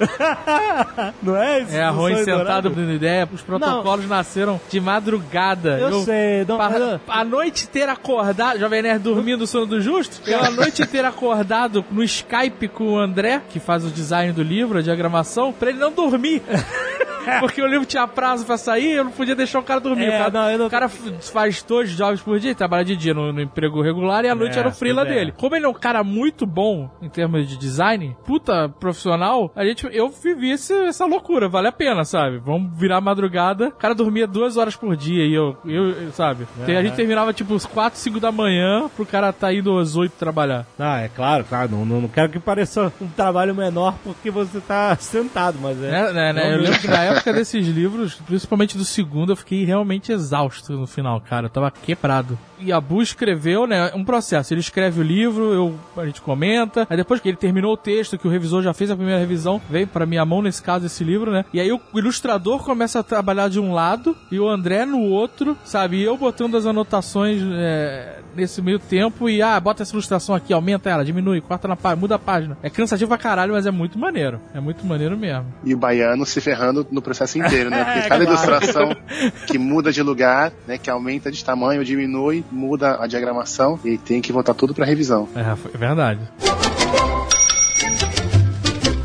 Não 1.24 1.38
é 1.38 1.62
isso? 1.62 1.74
É, 1.76 1.89
Sonho 1.94 2.18
sentado 2.24 2.70
dando 2.70 2.92
ideia. 2.92 3.28
Os 3.32 3.42
protocolos 3.42 4.06
nasceram 4.10 4.60
de 4.70 4.80
madrugada. 4.82 5.80
Eu 5.80 6.02
sei, 6.04 6.44
não- 6.46 6.58
não- 6.58 7.00
A 7.08 7.24
noite 7.24 7.64
inteira 7.64 7.94
acordado, 7.94 8.60
Jovem 8.60 8.82
Nerd 8.82 9.00
dormindo 9.04 9.44
o 9.44 9.48
sono 9.48 9.66
do 9.66 9.80
justo. 9.82 10.20
Eu 10.30 10.44
a 10.44 10.52
noite 10.52 10.82
inteira 10.82 11.08
acordado 11.08 11.84
no 11.92 12.04
Skype 12.04 12.68
com 12.68 12.94
o 12.94 13.00
André, 13.00 13.42
que 13.50 13.60
faz 13.60 13.86
o 13.86 13.89
design 13.89 14.34
do 14.34 14.44
livro, 14.44 14.80
a 14.80 14.82
diagramação, 14.82 15.54
pra 15.54 15.70
ele 15.70 15.80
não 15.82 15.91
dormir. 15.91 16.41
Porque 17.39 17.61
o 17.61 17.67
livro 17.67 17.86
tinha 17.86 18.07
prazo 18.07 18.45
pra 18.45 18.57
sair, 18.57 18.91
eu 18.93 19.03
não 19.03 19.11
podia 19.11 19.36
deixar 19.36 19.59
o 19.59 19.63
cara 19.63 19.80
dormir. 19.80 20.05
É, 20.05 20.15
o 20.15 20.24
cara, 20.24 20.32
não, 20.51 20.57
não- 20.57 20.67
o 20.67 20.69
cara 20.69 20.89
faz 20.89 21.63
dois 21.63 21.95
por 22.24 22.39
dia, 22.39 22.53
trabalha 22.55 22.84
de 22.86 22.95
dia 22.95 23.13
no, 23.13 23.32
no 23.32 23.41
emprego 23.41 23.82
regular 23.82 24.24
e 24.26 24.30
à 24.30 24.36
noite 24.36 24.55
É, 24.57 24.59
era 24.59 24.69
o 24.69 24.72
freela 24.72 25.01
é. 25.03 25.05
dele. 25.05 25.34
Como 25.38 25.55
ele 25.55 25.65
é 25.65 25.69
um 25.69 25.74
cara 25.74 26.03
muito 26.03 26.45
bom 26.45 26.89
em 27.01 27.09
termos 27.09 27.47
de 27.47 27.57
design, 27.57 28.15
puta 28.26 28.69
profissional, 28.69 29.51
a 29.55 29.63
gente, 29.65 29.88
eu 29.91 30.09
vivi 30.09 30.51
esse- 30.51 30.74
essa 30.86 31.05
loucura, 31.05 31.47
vale 31.47 31.67
a 31.67 31.72
pena, 31.72 32.03
sabe? 32.03 32.38
Vamos 32.39 32.72
virar 32.78 33.01
madrugada, 33.01 33.67
o 33.69 33.72
cara 33.72 33.93
dormia 33.95 34.28
duas 34.28 34.57
horas 34.57 34.76
por 34.76 34.95
dia 34.95 35.26
e 35.26 35.34
eu, 35.34 35.57
eu, 35.65 35.89
eu, 35.89 36.11
sabe? 36.11 36.47
A 36.63 36.82
gente 36.84 36.95
terminava 36.95 37.34
tipo 37.34 37.53
uns 37.53 37.65
4, 37.65 37.99
5 37.99 38.19
da 38.19 38.32
manhã 38.32 38.89
pro 38.95 39.05
cara 39.05 39.32
tá 39.32 39.53
indo 39.53 39.78
às 39.78 39.95
8 39.95 40.13
trabalhar. 40.13 40.65
Ah, 40.80 41.01
é 41.01 41.07
claro, 41.09 41.43
claro. 41.47 41.69
Não, 41.72 41.86
não, 41.86 42.01
não 42.01 42.09
quero 42.09 42.30
que 42.30 42.39
pareça 42.39 42.91
um 43.01 43.07
trabalho 43.07 43.53
menor 43.55 43.95
porque 44.03 44.30
você 44.32 44.59
tá 44.59 44.95
sentado, 44.97 45.57
mas 45.61 45.78
é. 45.82 45.91
Né, 45.91 46.11
né, 46.13 46.34
né? 46.34 46.53
Eu 46.55 46.59
lembro 46.61 46.80
que 46.80 46.88
na 46.88 47.03
época 47.12 47.34
desses 47.34 47.68
livros, 47.68 48.16
principalmente 48.16 48.78
do 48.78 48.86
segundo, 48.86 49.32
eu 49.32 49.36
fiquei 49.36 49.64
realmente 49.64 50.12
exausto 50.12 50.74
no 50.74 50.88
final, 50.88 51.22
cara. 51.22 51.45
Eu 51.45 51.49
tava 51.49 51.72
quebrado. 51.72 52.38
E 52.62 52.72
a 52.72 52.80
Bu 52.80 53.01
escreveu, 53.01 53.66
né? 53.68 53.91
Um 53.95 54.03
processo. 54.03 54.53
Ele 54.53 54.62
escreve 54.62 54.99
o 54.99 55.03
livro, 55.03 55.53
eu, 55.53 55.76
a 55.97 56.05
gente 56.05 56.22
comenta. 56.22 56.86
Aí 56.89 56.97
depois 56.97 57.20
que 57.20 57.28
ele 57.30 57.38
terminou 57.38 57.74
o 57.74 57.78
texto, 57.78 58.18
que 58.18 58.28
o 58.28 58.32
revisor 58.32 58.62
já 58.62 58.74
fez 58.74 58.91
a 58.91 58.95
primeira 58.95 59.20
revisão, 59.20 59.62
vem 59.70 59.86
pra 59.88 60.05
minha 60.05 60.24
mão, 60.26 60.41
nesse 60.41 60.62
caso, 60.62 60.86
esse 60.86 61.03
livro, 61.03 61.32
né? 61.32 61.45
E 61.53 61.59
aí 61.59 61.72
o 61.72 61.80
ilustrador 61.95 62.64
começa 62.64 62.99
a 62.99 63.03
trabalhar 63.03 63.49
de 63.49 63.59
um 63.59 63.74
lado 63.74 64.16
e 64.32 64.39
o 64.39 64.47
André 64.47 64.86
no 64.86 64.99
outro, 65.01 65.57
sabe? 65.64 65.97
E 65.97 66.03
eu 66.03 66.18
botando 66.18 66.55
as 66.55 66.66
anotações 66.66 67.41
é, 67.53 68.20
nesse 68.36 68.62
meio 68.62 68.80
tempo 68.80 69.30
e, 69.30 69.41
ah, 69.41 69.59
bota 69.59 69.84
essa 69.84 69.93
ilustração 69.93 70.36
aqui, 70.36 70.53
aumenta 70.53 70.89
ela, 70.89 71.03
diminui, 71.03 71.41
corta 71.41 71.68
na 71.68 71.76
página, 71.76 71.99
muda 71.99 72.16
a 72.16 72.20
página. 72.20 72.57
É 72.62 72.70
cansativo 72.70 73.07
pra 73.09 73.18
caralho, 73.18 73.53
mas 73.53 73.66
é 73.66 73.72
muito 73.72 73.97
maneiro. 73.97 74.39
É 74.53 74.59
muito 74.59 74.86
maneiro 74.86 75.18
mesmo. 75.18 75.45
E 75.64 75.74
o 75.74 75.78
baiano 75.78 76.26
se 76.26 76.39
ferrando 76.41 76.86
no 76.91 77.01
processo 77.01 77.38
inteiro, 77.39 77.70
né? 77.70 77.84
Porque 77.86 77.99
É, 77.99 78.09
cada 78.09 78.26
claro. 78.26 78.32
ilustração 78.32 78.95
que 79.47 79.57
muda 79.57 79.91
de 79.91 80.01
lugar, 80.01 80.51
né? 80.68 80.78
Que 80.78 80.89
aumenta 80.89 81.32
de 81.32 81.43
tamanho, 81.43 81.84
diminui, 81.84 82.43
muda 82.52 83.02
a 83.02 83.08
diagramação 83.08 83.80
e 83.84 83.97
tem 83.97 84.22
que 84.22 84.32
voltar 84.32 84.54
tudo 84.54 84.74
pra 84.74 84.86
revisão. 84.86 85.28
É, 85.36 85.41
é 85.41 85.78
verdade. 85.78 86.20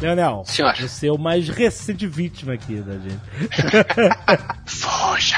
Leonel, 0.01 0.43
Senhor. 0.45 0.75
você 0.77 1.09
é 1.09 1.13
o 1.13 1.19
mais 1.19 1.49
recente 1.49 2.07
vítima 2.07 2.53
aqui 2.53 2.77
da 2.77 2.93
gente. 2.95 3.21
Fuja! 4.67 5.37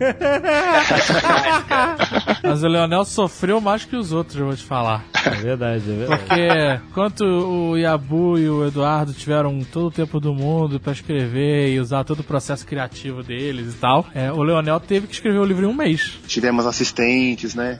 Mas 2.42 2.62
o 2.62 2.68
Leonel 2.68 3.04
sofreu 3.04 3.60
mais 3.60 3.84
que 3.84 3.94
os 3.96 4.12
outros, 4.12 4.36
eu 4.38 4.46
vou 4.46 4.56
te 4.56 4.64
falar. 4.64 5.04
É 5.24 5.30
verdade, 5.30 5.84
é 5.90 5.94
verdade. 5.94 6.22
Porque 6.22 6.48
enquanto 6.88 7.20
o 7.24 7.76
Yabu 7.76 8.38
e 8.38 8.48
o 8.48 8.66
Eduardo 8.66 9.12
tiveram 9.12 9.58
todo 9.60 9.88
o 9.88 9.90
tempo 9.90 10.18
do 10.18 10.34
mundo 10.34 10.80
pra 10.80 10.92
escrever 10.92 11.72
e 11.72 11.78
usar 11.78 12.04
todo 12.04 12.20
o 12.20 12.24
processo 12.24 12.66
criativo 12.66 13.22
deles 13.22 13.74
e 13.74 13.76
tal, 13.76 14.06
é, 14.14 14.32
o 14.32 14.42
Leonel 14.42 14.80
teve 14.80 15.06
que 15.06 15.12
escrever 15.14 15.38
o 15.38 15.44
livro 15.44 15.66
em 15.66 15.68
um 15.68 15.74
mês. 15.74 16.18
Tivemos 16.26 16.66
assistentes, 16.66 17.54
né? 17.54 17.78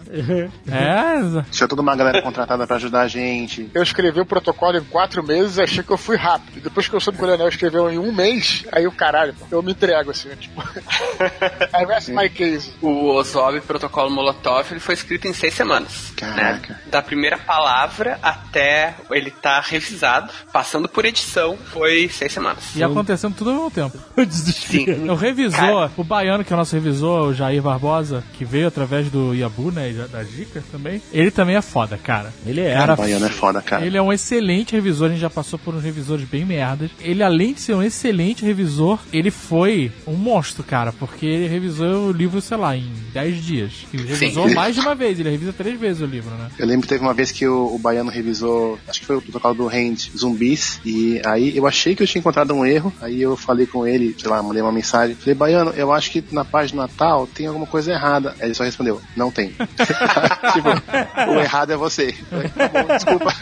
É, 0.69 1.43
Tinha 1.51 1.67
toda 1.67 1.81
uma 1.83 1.97
galera 1.97 2.23
contratada 2.23 2.67
pra 2.67 2.77
ajudar 2.77 3.01
a 3.03 3.09
gente. 3.09 3.71
Eu 3.75 3.83
escrevi 3.83 4.21
o 4.21 4.27
protocolo 4.27 4.77
em 4.77 4.85
quatro 4.85 5.23
meses 5.23 5.57
e 5.57 5.63
achei 5.81 5.83
que 5.85 5.93
eu 5.93 5.99
fui 5.99 6.17
rápido. 6.17 6.61
Depois 6.63 6.89
que 6.89 6.95
eu 6.95 7.01
soube 7.01 7.19
que 7.19 7.25
o 7.25 7.27
Leonel 7.27 7.49
escreveu 7.49 7.91
em 7.91 7.99
um 7.99 8.13
mês, 8.13 8.65
aí 8.73 8.87
o 8.87 8.93
caralho, 8.93 9.35
eu 9.51 9.63
me 9.63 9.73
entrego 9.73 10.11
assim, 10.11 10.29
tipo. 10.37 10.61
I 11.21 11.85
rest 11.87 12.09
my 12.09 12.29
case. 12.29 12.73
O 12.81 13.11
Ozob 13.15 13.61
Protocolo 13.63 14.11
Molotov 14.11 14.67
ele 14.71 14.81
foi 14.81 14.95
escrito 14.95 15.27
em 15.27 15.33
seis 15.33 15.55
semanas. 15.55 16.13
Caraca. 16.17 16.75
Né? 16.75 16.81
Da 16.91 17.03
primeira 17.03 17.39
palavra 17.39 18.19
até 18.23 18.95
ele 19.11 19.31
tá 19.31 19.61
revisado, 19.61 20.31
passando 20.53 20.89
por 20.89 21.05
edição, 21.05 21.57
foi 21.57 22.09
seis 22.09 22.33
semanas. 22.33 22.75
e 22.77 22.83
acontecendo 22.83 23.35
tudo 23.35 23.51
ao 23.51 23.57
mesmo 23.57 23.71
tempo. 23.71 23.99
O 24.17 24.25
desespero. 24.25 25.11
O 25.13 25.15
revisor, 25.15 25.59
Cara. 25.59 25.93
o 25.97 26.05
baiano, 26.05 26.45
que 26.45 26.53
é 26.53 26.57
o 26.57 26.59
nosso 26.59 26.75
revisor, 26.75 27.29
o 27.29 27.35
Jair 27.35 27.63
Barbosa, 27.63 28.23
que 28.35 28.45
veio 28.45 28.69
através 28.69 29.11
do 29.11 29.35
Yabu, 29.35 29.71
né, 29.71 29.91
da- 29.93 30.07
das 30.07 30.31
dicas 30.31 30.63
também, 30.71 31.03
ele 31.13 31.31
também 31.31 31.57
é 31.57 31.63
foda, 31.63 31.97
cara. 31.99 32.33
Ele 32.47 32.61
é. 32.61 32.75
Cara, 32.75 32.95
O 32.95 32.97
baiano 32.97 33.27
é 33.27 33.31
foda, 33.31 33.63
cara. 33.63 33.85
Ele 33.85 33.97
é 33.97 34.03
um 34.03 34.13
excelente 34.13 34.73
revisor, 34.75 35.07
a 35.09 35.11
gente 35.11 35.21
já 35.21 35.31
passou 35.31 35.59
por 35.59 35.70
uns 35.75 35.85
revisores 35.85 36.29
bem 36.29 36.45
merdas. 36.45 36.91
Ele, 37.01 37.23
além 37.23 37.53
de 37.53 37.61
ser 37.61 37.75
um 37.75 37.83
excelente 37.83 38.45
revisor, 38.45 38.99
ele 39.13 39.31
foi 39.31 39.93
um 40.07 40.15
monstro, 40.15 40.63
cara, 40.63 40.93
porque 40.93 41.27
ele 41.27 41.49
revisou 41.49 42.09
o 42.09 42.13
livro, 42.13 42.41
sei 42.41 42.57
lá, 42.57 42.77
em 42.77 42.93
10 43.13 43.45
dias. 43.45 43.73
E 43.93 43.97
revisou 43.97 44.49
Sim. 44.49 44.55
mais 44.55 44.75
de 44.75 44.81
uma 44.81 44.95
vez, 44.95 45.19
ele 45.19 45.31
revisa 45.31 45.53
três 45.53 45.79
vezes 45.79 46.03
o 46.03 46.07
livro, 46.07 46.31
né? 46.31 46.51
Eu 46.59 46.67
lembro 46.67 46.83
que 46.83 46.89
teve 46.89 47.03
uma 47.03 47.15
vez 47.15 47.31
que 47.31 47.47
o, 47.47 47.75
o 47.75 47.79
Baiano 47.79 48.11
revisou, 48.11 48.79
acho 48.89 49.01
que 49.01 49.07
foi 49.07 49.17
o 49.17 49.23
protocolo 49.23 49.55
do 49.55 49.69
Hand 49.69 50.11
Zumbis, 50.17 50.81
e 50.85 51.21
aí 51.25 51.57
eu 51.57 51.67
achei 51.67 51.95
que 51.95 52.03
eu 52.03 52.07
tinha 52.07 52.21
encontrado 52.21 52.55
um 52.55 52.65
erro, 52.65 52.93
aí 53.01 53.21
eu 53.23 53.37
falei 53.37 53.67
com 53.67 53.87
ele, 53.87 54.15
sei 54.19 54.31
lá, 54.31 54.43
mandei 54.43 54.63
uma 54.63 54.73
mensagem, 54.73 55.15
falei, 55.15 55.35
Baiano, 55.35 55.71
eu 55.71 55.93
acho 55.93 56.11
que 56.11 56.25
na 56.33 56.45
página 56.45 56.83
Natal 56.83 57.27
tem 57.27 57.47
alguma 57.47 57.67
coisa 57.67 57.93
errada. 57.93 58.35
Aí 58.41 58.47
ele 58.47 58.55
só 58.55 58.65
respondeu, 58.65 59.01
não 59.17 59.31
tem. 59.31 59.51
tipo, 60.53 61.31
o 61.31 61.41
errado 61.41 61.73
é 61.73 61.77
você. 61.77 62.13
Falei, 62.13 62.49
tá 62.49 62.69
bom, 62.69 62.87
desculpa. 62.87 63.35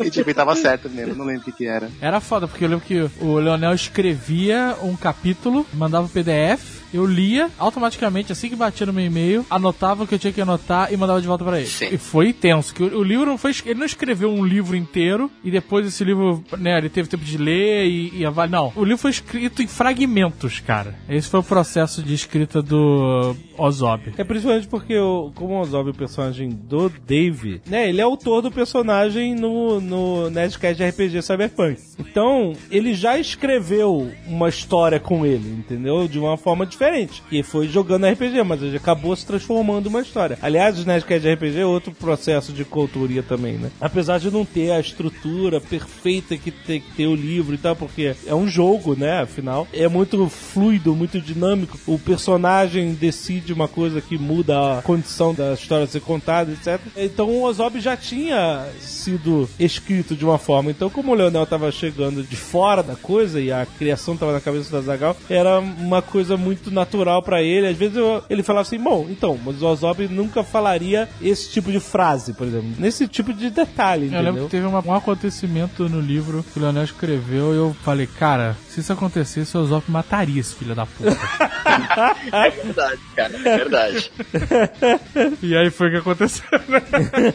e 0.04 0.10
tipo, 0.10 0.28
ele 0.28 0.34
tava 0.34 0.54
certo 0.56 0.88
mesmo, 0.96 1.14
não 1.14 1.24
lembro 1.24 1.42
o 1.42 1.44
que, 1.44 1.52
que 1.52 1.66
era. 1.66 1.90
Era 2.00 2.20
foda, 2.20 2.48
porque 2.48 2.64
eu 2.64 2.68
lembro 2.68 2.84
que 2.84 3.08
o 3.20 3.38
Leonel 3.38 3.74
escrevia 3.74 4.76
um 4.82 4.96
capítulo, 4.96 5.66
mandava 5.74 6.06
o 6.06 6.08
PDF, 6.08 6.75
eu 6.92 7.06
lia 7.06 7.50
automaticamente, 7.58 8.32
assim 8.32 8.48
que 8.48 8.56
batia 8.56 8.86
no 8.86 8.92
meu 8.92 9.04
e-mail, 9.04 9.44
anotava 9.50 10.04
o 10.04 10.06
que 10.06 10.14
eu 10.14 10.18
tinha 10.18 10.32
que 10.32 10.40
anotar 10.40 10.92
e 10.92 10.96
mandava 10.96 11.20
de 11.20 11.26
volta 11.26 11.44
pra 11.44 11.58
ele. 11.58 11.68
Sim. 11.68 11.88
E 11.92 11.98
foi 11.98 12.32
tenso, 12.32 12.74
que 12.74 12.82
o, 12.82 12.98
o 12.98 13.02
livro 13.02 13.26
não 13.26 13.38
foi. 13.38 13.54
Ele 13.64 13.78
não 13.78 13.86
escreveu 13.86 14.30
um 14.30 14.44
livro 14.44 14.76
inteiro 14.76 15.30
e 15.42 15.50
depois 15.50 15.86
esse 15.86 16.04
livro, 16.04 16.44
né, 16.58 16.78
ele 16.78 16.88
teve 16.88 17.08
tempo 17.08 17.24
de 17.24 17.36
ler 17.36 17.86
e, 17.86 18.18
e 18.18 18.26
avaliar. 18.26 18.46
Não, 18.50 18.72
o 18.76 18.84
livro 18.84 18.98
foi 18.98 19.10
escrito 19.10 19.62
em 19.62 19.66
fragmentos, 19.66 20.60
cara. 20.60 20.94
Esse 21.08 21.28
foi 21.28 21.40
o 21.40 21.42
processo 21.42 22.02
de 22.02 22.14
escrita 22.14 22.62
do 22.62 23.34
Ozob. 23.58 24.12
É 24.16 24.24
principalmente 24.24 24.68
porque, 24.68 24.96
o, 24.96 25.32
como 25.34 25.54
o 25.54 25.60
Ozob 25.60 25.88
é 25.88 25.92
o 25.92 25.94
personagem 25.94 26.48
do 26.50 26.88
Dave, 26.88 27.60
né? 27.66 27.88
Ele 27.88 28.00
é 28.00 28.04
autor 28.04 28.42
do 28.42 28.50
personagem 28.50 29.34
no, 29.34 29.80
no 29.80 30.30
Nerdcast 30.30 30.76
de 30.76 30.88
RPG 30.88 31.22
Cyberpunk. 31.22 31.80
Então, 31.98 32.52
ele 32.70 32.94
já 32.94 33.18
escreveu 33.18 34.10
uma 34.26 34.48
história 34.48 35.00
com 35.00 35.24
ele, 35.24 35.48
entendeu? 35.48 36.06
De 36.06 36.18
uma 36.18 36.36
forma 36.36 36.66
diferente. 36.76 37.22
E 37.32 37.42
foi 37.42 37.66
jogando 37.66 38.06
RPG, 38.06 38.42
mas 38.44 38.62
ele 38.62 38.76
acabou 38.76 39.16
se 39.16 39.26
transformando 39.26 39.86
uma 39.86 40.02
história. 40.02 40.38
Aliás, 40.42 40.78
o 40.78 40.86
Nerdcast 40.86 41.26
de 41.26 41.34
RPG 41.34 41.60
é 41.60 41.66
outro 41.66 41.92
processo 41.92 42.52
de 42.52 42.64
coautoria 42.64 43.22
também, 43.22 43.54
né? 43.54 43.70
Apesar 43.80 44.18
de 44.18 44.30
não 44.30 44.44
ter 44.44 44.70
a 44.70 44.80
estrutura 44.80 45.60
perfeita 45.60 46.36
que 46.36 46.50
tem 46.50 46.80
que 46.80 46.92
ter 46.92 47.06
o 47.06 47.14
livro 47.14 47.54
e 47.54 47.58
tal, 47.58 47.74
porque 47.74 48.14
é 48.26 48.34
um 48.34 48.46
jogo, 48.46 48.94
né? 48.94 49.22
Afinal, 49.22 49.66
é 49.72 49.88
muito 49.88 50.28
fluido, 50.28 50.94
muito 50.94 51.20
dinâmico. 51.20 51.78
O 51.86 51.98
personagem 51.98 52.94
decide 52.94 53.52
uma 53.52 53.68
coisa 53.68 54.00
que 54.00 54.18
muda 54.18 54.78
a 54.78 54.82
condição 54.82 55.34
da 55.34 55.54
história 55.54 55.86
ser 55.86 56.00
contada, 56.00 56.52
etc. 56.52 56.80
Então 56.96 57.28
o 57.28 57.42
Ozob 57.44 57.80
já 57.80 57.96
tinha 57.96 58.66
sido 58.80 59.48
escrito 59.58 60.14
de 60.14 60.24
uma 60.24 60.38
forma. 60.38 60.70
Então, 60.70 60.90
como 60.90 61.12
o 61.12 61.14
Leonel 61.14 61.44
estava 61.44 61.70
chegando 61.72 62.22
de 62.22 62.36
fora 62.36 62.82
da 62.82 62.96
coisa 62.96 63.40
e 63.40 63.50
a 63.50 63.66
criação 63.78 64.14
estava 64.14 64.32
na 64.32 64.40
cabeça 64.40 64.70
da 64.70 64.80
Zagal, 64.80 65.16
era 65.28 65.58
uma 65.58 66.02
coisa 66.02 66.36
muito 66.36 66.65
natural 66.70 67.22
para 67.22 67.42
ele. 67.42 67.66
Às 67.68 67.76
vezes 67.76 67.96
eu- 67.96 68.22
ele 68.30 68.42
falava 68.42 68.62
assim: 68.66 68.78
bom, 68.78 69.06
então, 69.10 69.38
mas 69.44 69.60
o 69.62 69.66
Ozob 69.66 70.06
nunca 70.08 70.42
falaria 70.44 71.08
esse 71.20 71.50
tipo 71.50 71.70
de 71.72 71.80
frase, 71.80 72.32
por 72.32 72.46
exemplo, 72.46 72.68
nesse 72.78 73.06
tipo 73.08 73.32
de 73.32 73.50
detalhe, 73.50 74.02
Eu 74.02 74.08
entendeu? 74.08 74.24
lembro 74.24 74.44
que 74.44 74.50
teve 74.50 74.66
uma- 74.66 74.82
um 74.86 74.94
acontecimento 74.94 75.88
no 75.88 76.00
livro 76.00 76.44
que 76.52 76.58
o 76.58 76.62
Leonel 76.62 76.84
escreveu 76.84 77.52
e 77.54 77.56
eu 77.56 77.76
falei, 77.82 78.06
cara, 78.06 78.56
se 78.68 78.80
isso 78.80 78.92
acontecesse, 78.92 79.56
o 79.56 79.60
Ozob 79.60 79.84
mataria 79.88 80.40
esse 80.40 80.54
filho 80.54 80.74
da 80.74 80.86
puta. 80.86 81.16
É 82.32 82.50
verdade, 82.50 83.00
cara, 83.14 83.36
é 83.36 83.56
verdade. 83.58 84.10
e 85.42 85.56
aí 85.56 85.70
foi 85.70 85.88
o 85.88 85.90
que 85.90 85.96
aconteceu, 85.98 86.44
né? 86.68 86.82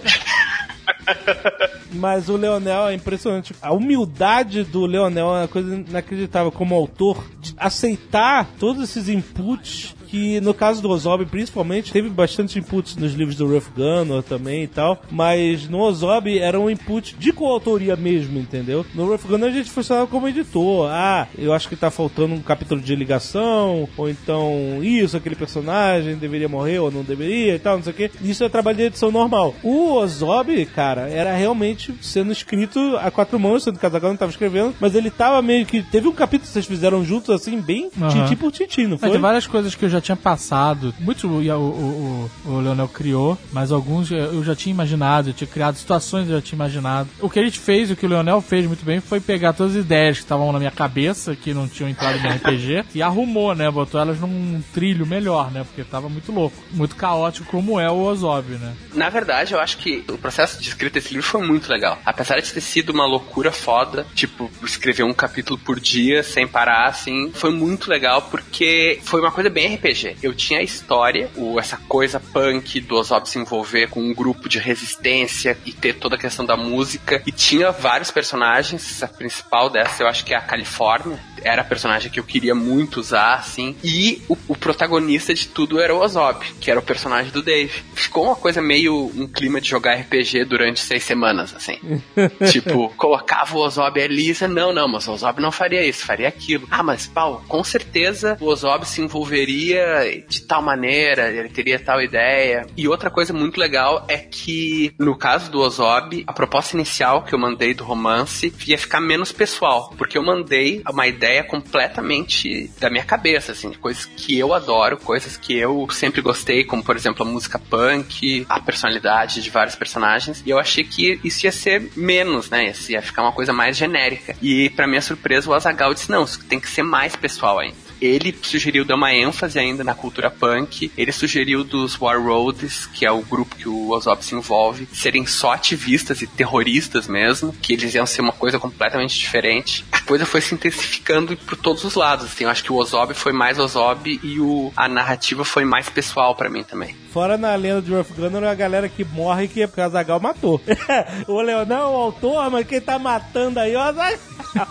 Mas 1.93 2.29
o 2.29 2.37
Leonel 2.37 2.87
é 2.87 2.93
impressionante. 2.93 3.55
A 3.61 3.73
humildade 3.73 4.63
do 4.63 4.85
Leonel 4.85 5.35
é 5.35 5.39
uma 5.41 5.47
coisa 5.47 5.75
inacreditável 5.75 6.51
como 6.51 6.75
autor 6.75 7.23
de 7.39 7.53
aceitar 7.57 8.47
todos 8.59 8.83
esses 8.83 9.09
inputs 9.09 9.95
que 10.11 10.41
no 10.41 10.53
caso 10.53 10.81
do 10.81 10.89
Ozob 10.89 11.25
principalmente 11.25 11.93
teve 11.93 12.09
bastante 12.09 12.59
inputs 12.59 12.97
nos 12.97 13.13
livros 13.13 13.37
do 13.37 13.47
Ruff 13.47 13.69
Gunner 13.73 14.21
também 14.21 14.63
e 14.63 14.67
tal, 14.67 15.01
mas 15.09 15.69
no 15.69 15.79
Ozob 15.79 16.37
era 16.37 16.59
um 16.59 16.69
input 16.69 17.15
de 17.17 17.31
coautoria 17.31 17.95
mesmo, 17.95 18.37
entendeu? 18.37 18.85
No 18.93 19.05
Ruff 19.09 19.25
Gunner 19.25 19.49
a 19.49 19.53
gente 19.53 19.69
funcionava 19.71 20.07
como 20.07 20.27
editor. 20.27 20.89
Ah, 20.91 21.27
eu 21.37 21.53
acho 21.53 21.69
que 21.69 21.77
tá 21.77 21.89
faltando 21.89 22.33
um 22.33 22.41
capítulo 22.41 22.81
de 22.81 22.93
ligação, 22.93 23.87
ou 23.95 24.09
então 24.09 24.79
isso, 24.83 25.15
aquele 25.15 25.35
personagem 25.35 26.17
deveria 26.17 26.49
morrer 26.49 26.79
ou 26.79 26.91
não 26.91 27.03
deveria 27.03 27.55
e 27.55 27.59
tal, 27.59 27.77
não 27.77 27.83
sei 27.83 27.93
o 27.93 27.95
que. 27.95 28.11
Isso 28.21 28.43
é 28.43 28.49
trabalho 28.49 28.77
de 28.77 28.83
edição 28.83 29.11
normal. 29.11 29.55
O 29.63 29.93
Ozob, 29.93 30.65
cara, 30.65 31.07
era 31.09 31.33
realmente 31.33 31.93
sendo 32.01 32.33
escrito 32.33 32.97
a 33.01 33.09
quatro 33.09 33.39
mãos, 33.39 33.63
sendo 33.63 33.75
que 33.75 33.81
Casagal 33.81 34.09
não 34.09 34.17
tava 34.17 34.31
escrevendo, 34.31 34.75
mas 34.77 34.93
ele 34.93 35.09
tava 35.09 35.41
meio 35.41 35.65
que. 35.65 35.81
Teve 35.81 36.09
um 36.09 36.11
capítulo 36.11 36.47
que 36.47 36.53
vocês 36.53 36.65
fizeram 36.65 37.05
juntos, 37.05 37.29
assim, 37.29 37.61
bem 37.61 37.89
Aham. 37.97 38.09
tintim 38.09 38.35
por 38.35 38.51
tintim, 38.51 38.83
não 38.83 38.91
Mas 38.91 38.99
foi? 38.99 39.11
tem 39.11 39.21
várias 39.21 39.47
coisas 39.47 39.73
que 39.73 39.85
eu 39.85 39.89
já 39.89 40.00
tinha 40.01 40.15
passado. 40.15 40.93
Muitos 40.99 41.23
o, 41.23 41.27
o, 41.27 42.29
o, 42.45 42.51
o 42.51 42.59
Leonel 42.59 42.87
criou, 42.87 43.37
mas 43.51 43.71
alguns 43.71 44.11
eu 44.11 44.43
já 44.43 44.55
tinha 44.55 44.73
imaginado, 44.73 45.29
eu 45.29 45.33
tinha 45.33 45.47
criado 45.47 45.75
situações 45.75 46.25
que 46.25 46.31
eu 46.31 46.37
já 46.37 46.41
tinha 46.41 46.57
imaginado. 46.57 47.09
O 47.19 47.29
que 47.29 47.39
a 47.39 47.43
gente 47.43 47.59
fez, 47.59 47.91
o 47.91 47.95
que 47.95 48.05
o 48.05 48.09
Leonel 48.09 48.41
fez 48.41 48.65
muito 48.65 48.83
bem, 48.83 48.99
foi 48.99 49.19
pegar 49.19 49.53
todas 49.53 49.75
as 49.75 49.83
ideias 49.83 50.17
que 50.17 50.23
estavam 50.23 50.51
na 50.51 50.59
minha 50.59 50.71
cabeça, 50.71 51.35
que 51.35 51.53
não 51.53 51.67
tinham 51.67 51.89
entrado 51.89 52.19
no 52.19 52.29
RPG, 52.29 52.85
e 52.95 53.01
arrumou, 53.01 53.55
né? 53.55 53.69
Botou 53.69 53.99
elas 53.99 54.19
num 54.19 54.61
trilho 54.73 55.05
melhor, 55.05 55.51
né? 55.51 55.63
Porque 55.63 55.83
tava 55.83 56.09
muito 56.09 56.31
louco. 56.31 56.55
Muito 56.71 56.95
caótico, 56.95 57.49
como 57.49 57.79
é 57.79 57.89
o 57.89 58.01
Ozob, 58.01 58.57
né? 58.57 58.73
Na 58.93 59.09
verdade, 59.09 59.53
eu 59.53 59.59
acho 59.59 59.77
que 59.77 60.03
o 60.09 60.17
processo 60.17 60.61
de 60.61 60.67
escrita 60.67 60.99
desse 60.99 61.13
livro 61.13 61.27
foi 61.27 61.45
muito 61.45 61.69
legal. 61.69 61.99
Apesar 62.05 62.39
de 62.39 62.51
ter 62.51 62.61
sido 62.61 62.91
uma 62.91 63.05
loucura 63.05 63.51
foda, 63.51 64.05
tipo, 64.13 64.49
escrever 64.63 65.03
um 65.03 65.13
capítulo 65.13 65.59
por 65.59 65.79
dia 65.79 66.23
sem 66.23 66.47
parar, 66.47 66.87
assim, 66.87 67.31
foi 67.33 67.51
muito 67.51 67.89
legal 67.89 68.23
porque 68.23 68.99
foi 69.03 69.21
uma 69.21 69.31
coisa 69.31 69.49
bem 69.49 69.75
RPG. 69.75 69.90
Eu 70.21 70.33
tinha 70.33 70.59
a 70.59 70.63
história, 70.63 71.29
o, 71.35 71.59
essa 71.59 71.77
coisa 71.77 72.19
punk 72.19 72.79
do 72.81 72.95
Ozob 72.95 73.27
se 73.27 73.37
envolver 73.37 73.89
com 73.89 74.01
um 74.01 74.13
grupo 74.13 74.47
de 74.47 74.59
resistência 74.59 75.57
e 75.65 75.71
ter 75.71 75.93
toda 75.93 76.15
a 76.15 76.19
questão 76.19 76.45
da 76.45 76.55
música. 76.55 77.21
E 77.25 77.31
tinha 77.31 77.71
vários 77.71 78.11
personagens, 78.11 79.01
a 79.03 79.07
principal 79.07 79.69
dessa 79.69 80.03
eu 80.03 80.07
acho 80.07 80.23
que 80.25 80.33
é 80.33 80.37
a 80.37 80.41
Califórnia. 80.41 81.19
Era 81.43 81.61
a 81.61 81.65
personagem 81.65 82.11
que 82.11 82.19
eu 82.19 82.23
queria 82.23 82.53
muito 82.53 82.99
usar, 82.99 83.35
assim. 83.35 83.75
E 83.83 84.21
o, 84.29 84.37
o 84.47 84.55
protagonista 84.55 85.33
de 85.33 85.47
tudo 85.47 85.79
era 85.79 85.93
o 85.93 85.99
Ozob, 85.99 86.45
que 86.59 86.69
era 86.69 86.79
o 86.79 86.83
personagem 86.83 87.31
do 87.31 87.41
Dave. 87.41 87.83
Ficou 87.95 88.25
uma 88.25 88.35
coisa 88.35 88.61
meio 88.61 89.11
um 89.15 89.27
clima 89.27 89.59
de 89.59 89.69
jogar 89.69 89.95
RPG 89.95 90.45
durante 90.45 90.79
seis 90.79 91.03
semanas, 91.03 91.55
assim. 91.55 91.79
tipo, 92.51 92.89
colocava 92.95 93.57
o 93.57 93.61
Ozob 93.61 93.99
e 93.99 94.07
dizia, 94.07 94.47
não, 94.47 94.73
não, 94.73 94.87
mas 94.87 95.07
o 95.07 95.13
Ozob 95.13 95.41
não 95.41 95.51
faria 95.51 95.83
isso, 95.85 96.05
faria 96.05 96.27
aquilo. 96.27 96.67
Ah, 96.69 96.83
mas, 96.83 97.07
Paulo, 97.07 97.43
com 97.47 97.63
certeza 97.63 98.37
o 98.39 98.45
Ozob 98.45 98.85
se 98.85 99.01
envolveria 99.01 99.80
de 100.27 100.41
tal 100.41 100.61
maneira, 100.61 101.29
ele 101.29 101.49
teria 101.49 101.79
tal 101.79 102.01
ideia. 102.01 102.65
E 102.75 102.87
outra 102.87 103.09
coisa 103.09 103.33
muito 103.33 103.59
legal 103.59 104.05
é 104.07 104.17
que, 104.17 104.93
no 104.97 105.15
caso 105.17 105.51
do 105.51 105.59
Ozob, 105.59 106.23
a 106.27 106.33
proposta 106.33 106.75
inicial 106.75 107.23
que 107.23 107.33
eu 107.33 107.39
mandei 107.39 107.73
do 107.73 107.83
romance 107.83 108.53
ia 108.65 108.77
ficar 108.77 109.01
menos 109.01 109.31
pessoal, 109.31 109.93
porque 109.97 110.17
eu 110.17 110.23
mandei 110.23 110.81
uma 110.89 111.07
ideia 111.07 111.43
completamente 111.43 112.69
da 112.79 112.89
minha 112.89 113.03
cabeça, 113.03 113.51
assim, 113.51 113.69
de 113.69 113.77
coisas 113.77 114.05
que 114.05 114.37
eu 114.37 114.53
adoro, 114.53 114.97
coisas 114.97 115.37
que 115.37 115.57
eu 115.57 115.87
sempre 115.91 116.21
gostei, 116.21 116.63
como, 116.63 116.83
por 116.83 116.95
exemplo, 116.95 117.25
a 117.25 117.29
música 117.29 117.59
punk, 117.59 118.45
a 118.49 118.59
personalidade 118.59 119.41
de 119.41 119.49
vários 119.49 119.75
personagens, 119.75 120.41
e 120.45 120.49
eu 120.49 120.59
achei 120.59 120.83
que 120.83 121.19
isso 121.23 121.45
ia 121.45 121.51
ser 121.51 121.91
menos, 121.95 122.49
né? 122.49 122.69
Isso 122.69 122.91
ia 122.91 123.01
ficar 123.01 123.23
uma 123.23 123.31
coisa 123.31 123.53
mais 123.53 123.77
genérica. 123.77 124.35
E, 124.41 124.69
pra 124.71 124.87
minha 124.87 125.01
surpresa, 125.01 125.49
o 125.49 125.53
Azagal 125.53 125.93
disse, 125.93 126.11
não, 126.11 126.23
isso 126.23 126.43
tem 126.45 126.59
que 126.59 126.69
ser 126.69 126.83
mais 126.83 127.15
pessoal 127.15 127.59
ainda. 127.59 127.90
Ele 128.01 128.35
sugeriu 128.41 128.83
dar 128.83 128.95
uma 128.95 129.13
ênfase 129.13 129.59
ainda 129.59 129.83
na 129.83 129.93
cultura 129.93 130.31
punk. 130.31 130.91
Ele 130.97 131.11
sugeriu 131.11 131.63
dos 131.63 131.99
War 131.99 132.21
Roads, 132.21 132.87
que 132.87 133.05
é 133.05 133.11
o 133.11 133.21
grupo 133.21 133.55
que 133.55 133.69
o 133.69 133.91
Ozob 133.91 134.23
se 134.23 134.35
envolve, 134.35 134.87
serem 134.91 135.25
só 135.25 135.53
ativistas 135.53 136.21
e 136.21 136.27
terroristas 136.27 137.07
mesmo, 137.07 137.53
que 137.53 137.73
eles 137.73 137.93
iam 137.93 138.05
ser 138.05 138.21
uma 138.21 138.33
coisa 138.33 138.59
completamente 138.59 139.17
diferente. 139.17 139.85
A 139.91 140.01
coisa 140.01 140.25
foi 140.25 140.41
se 140.41 140.55
intensificando 140.55 141.37
por 141.37 141.57
todos 141.57 141.83
os 141.83 141.95
lados. 141.95 142.25
Assim, 142.25 142.43
eu 142.43 142.49
acho 142.49 142.63
que 142.63 142.71
o 142.71 142.75
Ozob 142.75 143.13
foi 143.13 143.31
mais 143.31 143.59
Ozob 143.59 144.19
e 144.23 144.39
o, 144.39 144.71
a 144.75 144.87
narrativa 144.87 145.45
foi 145.45 145.63
mais 145.63 145.89
pessoal 145.89 146.35
pra 146.35 146.49
mim 146.49 146.63
também. 146.63 146.95
Fora 147.11 147.37
na 147.37 147.53
lenda 147.55 147.81
de 147.81 147.91
Rough 147.91 148.07
Gunner, 148.15 148.43
a 148.45 148.55
galera 148.55 148.87
que 148.87 149.03
morre 149.03 149.47
que 149.47 149.61
é 149.61 149.67
porque 149.67 149.81
o 149.81 149.83
Azagal 149.83 150.19
matou. 150.19 150.61
o 151.27 151.41
Leonel 151.41 151.77
é 151.77 151.85
o 151.85 151.95
autor, 151.95 152.49
mas 152.49 152.65
quem 152.65 152.79
tá 152.79 152.97
matando 152.97 153.59
aí 153.59 153.73
é 153.73 153.77
o 153.77 153.81
Azagal. 153.81 154.19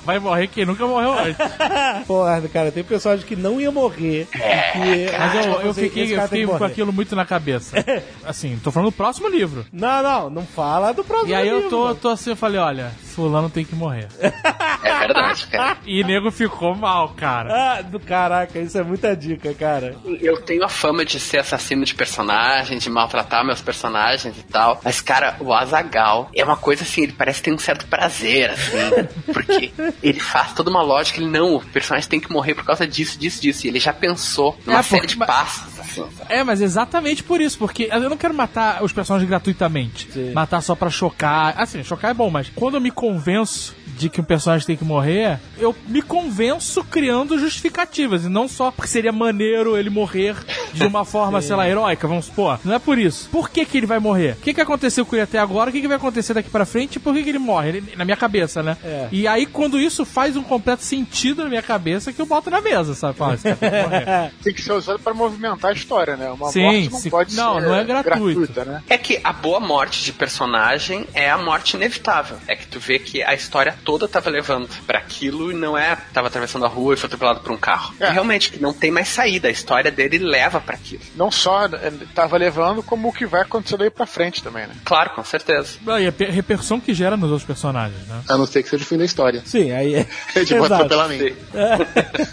Vai 0.04 0.18
morrer 0.18 0.48
quem 0.48 0.64
nunca 0.64 0.86
morreu 0.86 1.12
antes. 1.12 1.36
Porra, 2.06 2.40
cara, 2.52 2.72
tem 2.72 2.82
personagem 3.20 3.26
que 3.26 3.36
não 3.36 3.60
ia 3.60 3.70
morrer. 3.70 4.26
É, 4.32 4.72
que, 4.72 5.18
Mas 5.18 5.46
eu, 5.46 5.52
eu 5.60 5.70
Esse 5.70 5.82
fiquei, 5.82 6.16
eu 6.16 6.22
fiquei 6.22 6.46
que 6.46 6.58
com 6.58 6.64
aquilo 6.64 6.92
muito 6.92 7.14
na 7.14 7.24
cabeça. 7.24 7.76
Assim, 8.24 8.58
tô 8.62 8.70
falando 8.70 8.90
do 8.90 8.96
próximo 8.96 9.28
livro. 9.28 9.66
Não, 9.72 10.02
não, 10.02 10.30
não 10.30 10.46
fala 10.46 10.92
do 10.92 11.04
próximo 11.04 11.30
E 11.30 11.34
aí 11.34 11.48
eu 11.48 11.56
livro, 11.56 11.70
tô, 11.70 11.84
mano. 11.84 11.94
tô 11.96 12.08
assim, 12.08 12.30
eu 12.30 12.36
falei, 12.36 12.60
olha, 12.60 12.92
fulano 13.02 13.50
tem 13.50 13.64
que 13.64 13.74
morrer. 13.74 14.08
É 14.82 14.98
verdade, 15.06 15.46
cara. 15.46 15.78
E 15.86 16.02
nego 16.02 16.30
ficou 16.30 16.74
mal, 16.74 17.10
cara. 17.10 17.52
Ah, 17.52 17.82
do 17.82 18.00
caraca, 18.00 18.58
isso 18.58 18.78
é 18.78 18.82
muita 18.82 19.14
dica, 19.14 19.52
cara. 19.54 19.94
Eu 20.20 20.40
tenho 20.40 20.64
a 20.64 20.68
fama 20.68 21.04
de 21.04 21.20
ser 21.20 21.38
assassino 21.38 21.84
de 21.84 21.94
personagem, 21.94 22.78
de 22.78 22.88
maltratar 22.88 23.44
meus 23.44 23.60
personagens 23.60 24.36
e 24.38 24.42
tal. 24.42 24.80
Mas, 24.82 25.00
cara, 25.00 25.36
o 25.40 25.52
Azagal 25.52 26.30
é 26.34 26.42
uma 26.42 26.56
coisa 26.56 26.82
assim, 26.82 27.02
ele 27.02 27.12
parece 27.12 27.42
ter 27.42 27.52
um 27.52 27.58
certo 27.58 27.86
prazer, 27.86 28.50
assim. 28.50 28.78
porque 29.32 29.72
ele 30.02 30.20
faz 30.20 30.54
toda 30.54 30.70
uma 30.70 30.82
lógica, 30.82 31.20
ele 31.20 31.30
não, 31.30 31.56
o 31.56 31.60
personagem 31.60 32.08
tem 32.08 32.20
que 32.20 32.32
morrer 32.32 32.54
por 32.54 32.64
causa 32.64 32.86
disso, 32.86 33.09
disso, 33.18 33.40
disso. 33.42 33.66
E 33.66 33.68
ele 33.68 33.80
já 33.80 33.92
pensou 33.92 34.58
numa 34.66 34.78
É, 34.80 34.82
série 34.82 35.06
de 35.06 35.16
passos, 35.16 35.78
assim? 35.78 36.04
É, 36.28 36.42
mas 36.44 36.60
exatamente 36.60 37.22
por 37.22 37.40
isso, 37.40 37.58
porque 37.58 37.88
eu 37.90 38.08
não 38.10 38.16
quero 38.16 38.34
matar 38.34 38.82
os 38.82 38.92
personagens 38.92 39.28
gratuitamente. 39.28 40.08
Sim. 40.12 40.32
Matar 40.32 40.60
só 40.60 40.74
pra 40.74 40.90
chocar. 40.90 41.54
Assim, 41.56 41.82
chocar 41.82 42.10
é 42.10 42.14
bom, 42.14 42.30
mas 42.30 42.50
quando 42.54 42.74
eu 42.76 42.80
me 42.80 42.90
convenço 42.90 43.74
de 43.98 44.08
que 44.08 44.20
um 44.20 44.24
personagem 44.24 44.66
tem 44.66 44.76
que 44.76 44.84
morrer, 44.84 45.38
eu 45.58 45.76
me 45.86 46.00
convenço 46.00 46.82
criando 46.84 47.38
justificativas, 47.38 48.24
e 48.24 48.28
não 48.30 48.48
só 48.48 48.70
porque 48.70 48.88
seria 48.90 49.12
maneiro 49.12 49.76
ele 49.76 49.90
morrer 49.90 50.34
de 50.72 50.84
uma 50.86 51.04
forma, 51.04 51.42
sei 51.42 51.54
lá, 51.54 51.68
heróica, 51.68 52.08
vamos 52.08 52.24
supor. 52.26 52.58
Não 52.64 52.74
é 52.74 52.78
por 52.78 52.98
isso. 52.98 53.28
Por 53.30 53.50
que 53.50 53.64
que 53.66 53.76
ele 53.76 53.86
vai 53.86 53.98
morrer? 53.98 54.32
O 54.38 54.42
que 54.42 54.54
que 54.54 54.60
aconteceu 54.60 55.04
com 55.04 55.16
ele 55.16 55.22
até 55.24 55.38
agora? 55.38 55.68
O 55.68 55.72
que 55.72 55.82
que 55.82 55.88
vai 55.88 55.98
acontecer 55.98 56.32
daqui 56.32 56.48
pra 56.48 56.64
frente? 56.64 56.96
E 56.96 56.98
por 56.98 57.12
que 57.14 57.22
que 57.22 57.28
ele 57.28 57.38
morre? 57.38 57.68
Ele- 57.68 57.92
na 57.96 58.04
minha 58.06 58.16
cabeça, 58.16 58.62
né? 58.62 58.76
É. 58.82 59.08
E 59.12 59.26
aí, 59.28 59.44
quando 59.44 59.78
isso 59.78 60.06
faz 60.06 60.34
um 60.34 60.42
completo 60.42 60.82
sentido 60.82 61.42
na 61.42 61.48
minha 61.50 61.62
cabeça, 61.62 62.10
que 62.12 62.22
eu 62.22 62.26
boto 62.26 62.48
na 62.50 62.60
mesa, 62.62 62.94
esse 63.08 63.42
cara 63.54 64.32
tem 64.42 64.54
que 64.54 64.62
ser 64.62 64.72
usado 64.72 64.98
para 64.98 65.14
movimentar 65.14 65.70
a 65.70 65.74
história, 65.74 66.16
né? 66.16 66.30
Uma 66.30 66.50
Sim, 66.50 66.62
morte 66.62 66.90
não 66.90 66.98
sim. 67.00 67.10
pode 67.10 67.34
Não, 67.36 67.54
ser 67.60 67.66
não 67.66 67.74
é 67.74 67.84
gratuito. 67.84 68.40
gratuita, 68.40 68.64
né? 68.64 68.82
É 68.88 68.98
que 68.98 69.20
a 69.24 69.32
boa 69.32 69.60
morte 69.60 70.04
de 70.04 70.12
personagem 70.12 71.06
é 71.14 71.30
a 71.30 71.38
morte 71.38 71.76
inevitável. 71.76 72.36
É 72.46 72.54
que 72.56 72.66
tu 72.66 72.78
vê 72.80 72.98
que 72.98 73.22
a 73.22 73.34
história 73.34 73.74
toda 73.84 74.06
tava 74.08 74.28
levando 74.30 74.68
pra 74.86 74.98
aquilo 74.98 75.50
e 75.50 75.54
não 75.54 75.76
é 75.76 75.96
tava 76.12 76.28
atravessando 76.28 76.64
a 76.64 76.68
rua 76.68 76.94
e 76.94 76.96
foi 76.96 77.06
atropelado 77.06 77.40
por 77.40 77.52
um 77.52 77.56
carro. 77.56 77.94
É. 78.00 78.10
Realmente, 78.10 78.50
que 78.50 78.60
não 78.60 78.72
tem 78.72 78.90
mais 78.90 79.08
saída. 79.08 79.48
A 79.48 79.50
história 79.50 79.90
dele 79.90 80.18
leva 80.18 80.60
pra 80.60 80.74
aquilo. 80.74 81.02
Não 81.16 81.30
só 81.30 81.66
eh, 81.66 81.92
tava 82.14 82.36
levando, 82.36 82.82
como 82.82 83.08
o 83.08 83.12
que 83.12 83.26
vai 83.26 83.42
acontecer 83.42 83.76
daí 83.76 83.90
pra 83.90 84.06
frente 84.06 84.42
também, 84.42 84.66
né? 84.66 84.74
Claro, 84.84 85.10
com 85.10 85.24
certeza. 85.24 85.78
Ah, 85.86 86.00
E 86.00 86.06
a 86.06 86.12
pe- 86.12 86.26
repercussão 86.26 86.80
que 86.80 86.92
gera 86.94 87.16
nos 87.16 87.30
outros 87.30 87.46
personagens, 87.46 88.06
né? 88.06 88.20
A 88.28 88.36
não 88.36 88.46
ser 88.46 88.62
que 88.62 88.68
seja 88.68 88.82
o 88.82 88.86
fim 88.86 88.96
da 88.98 89.04
história. 89.04 89.42
Sim, 89.44 89.72
aí 89.72 89.94
é. 89.94 90.06
É 90.34 90.44
tipo 90.44 90.64
Exato. 90.64 90.74
atropelamento. 90.74 91.36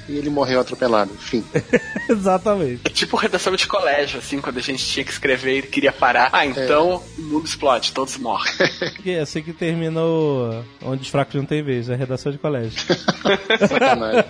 E 0.07 0.17
ele 0.17 0.29
morreu 0.29 0.56
atropelado. 0.61 1.11
Enfim. 1.13 1.43
Exatamente. 2.09 2.81
É 2.85 2.89
tipo 2.89 3.17
redação 3.17 3.55
de 3.55 3.67
colégio, 3.67 4.19
assim, 4.19 4.39
quando 4.39 4.57
a 4.57 4.61
gente 4.61 4.85
tinha 4.85 5.03
que 5.03 5.11
escrever 5.11 5.59
e 5.59 5.61
queria 5.63 5.91
parar. 5.91 6.29
Ah, 6.31 6.45
então 6.45 7.03
o 7.17 7.21
mundo 7.21 7.45
explode, 7.45 7.91
todos 7.91 8.17
morrem. 8.17 8.53
É 9.05 9.19
assim 9.19 9.41
que 9.41 9.53
termina 9.53 10.01
o... 10.01 10.63
Onde 10.83 11.03
os 11.03 11.07
fracos 11.07 11.35
não 11.35 11.45
têm 11.45 11.63
vez, 11.63 11.89
a 11.89 11.95
redação 11.95 12.31
de 12.31 12.37
colégio. 12.37 12.77
Sacanagem. 13.67 14.25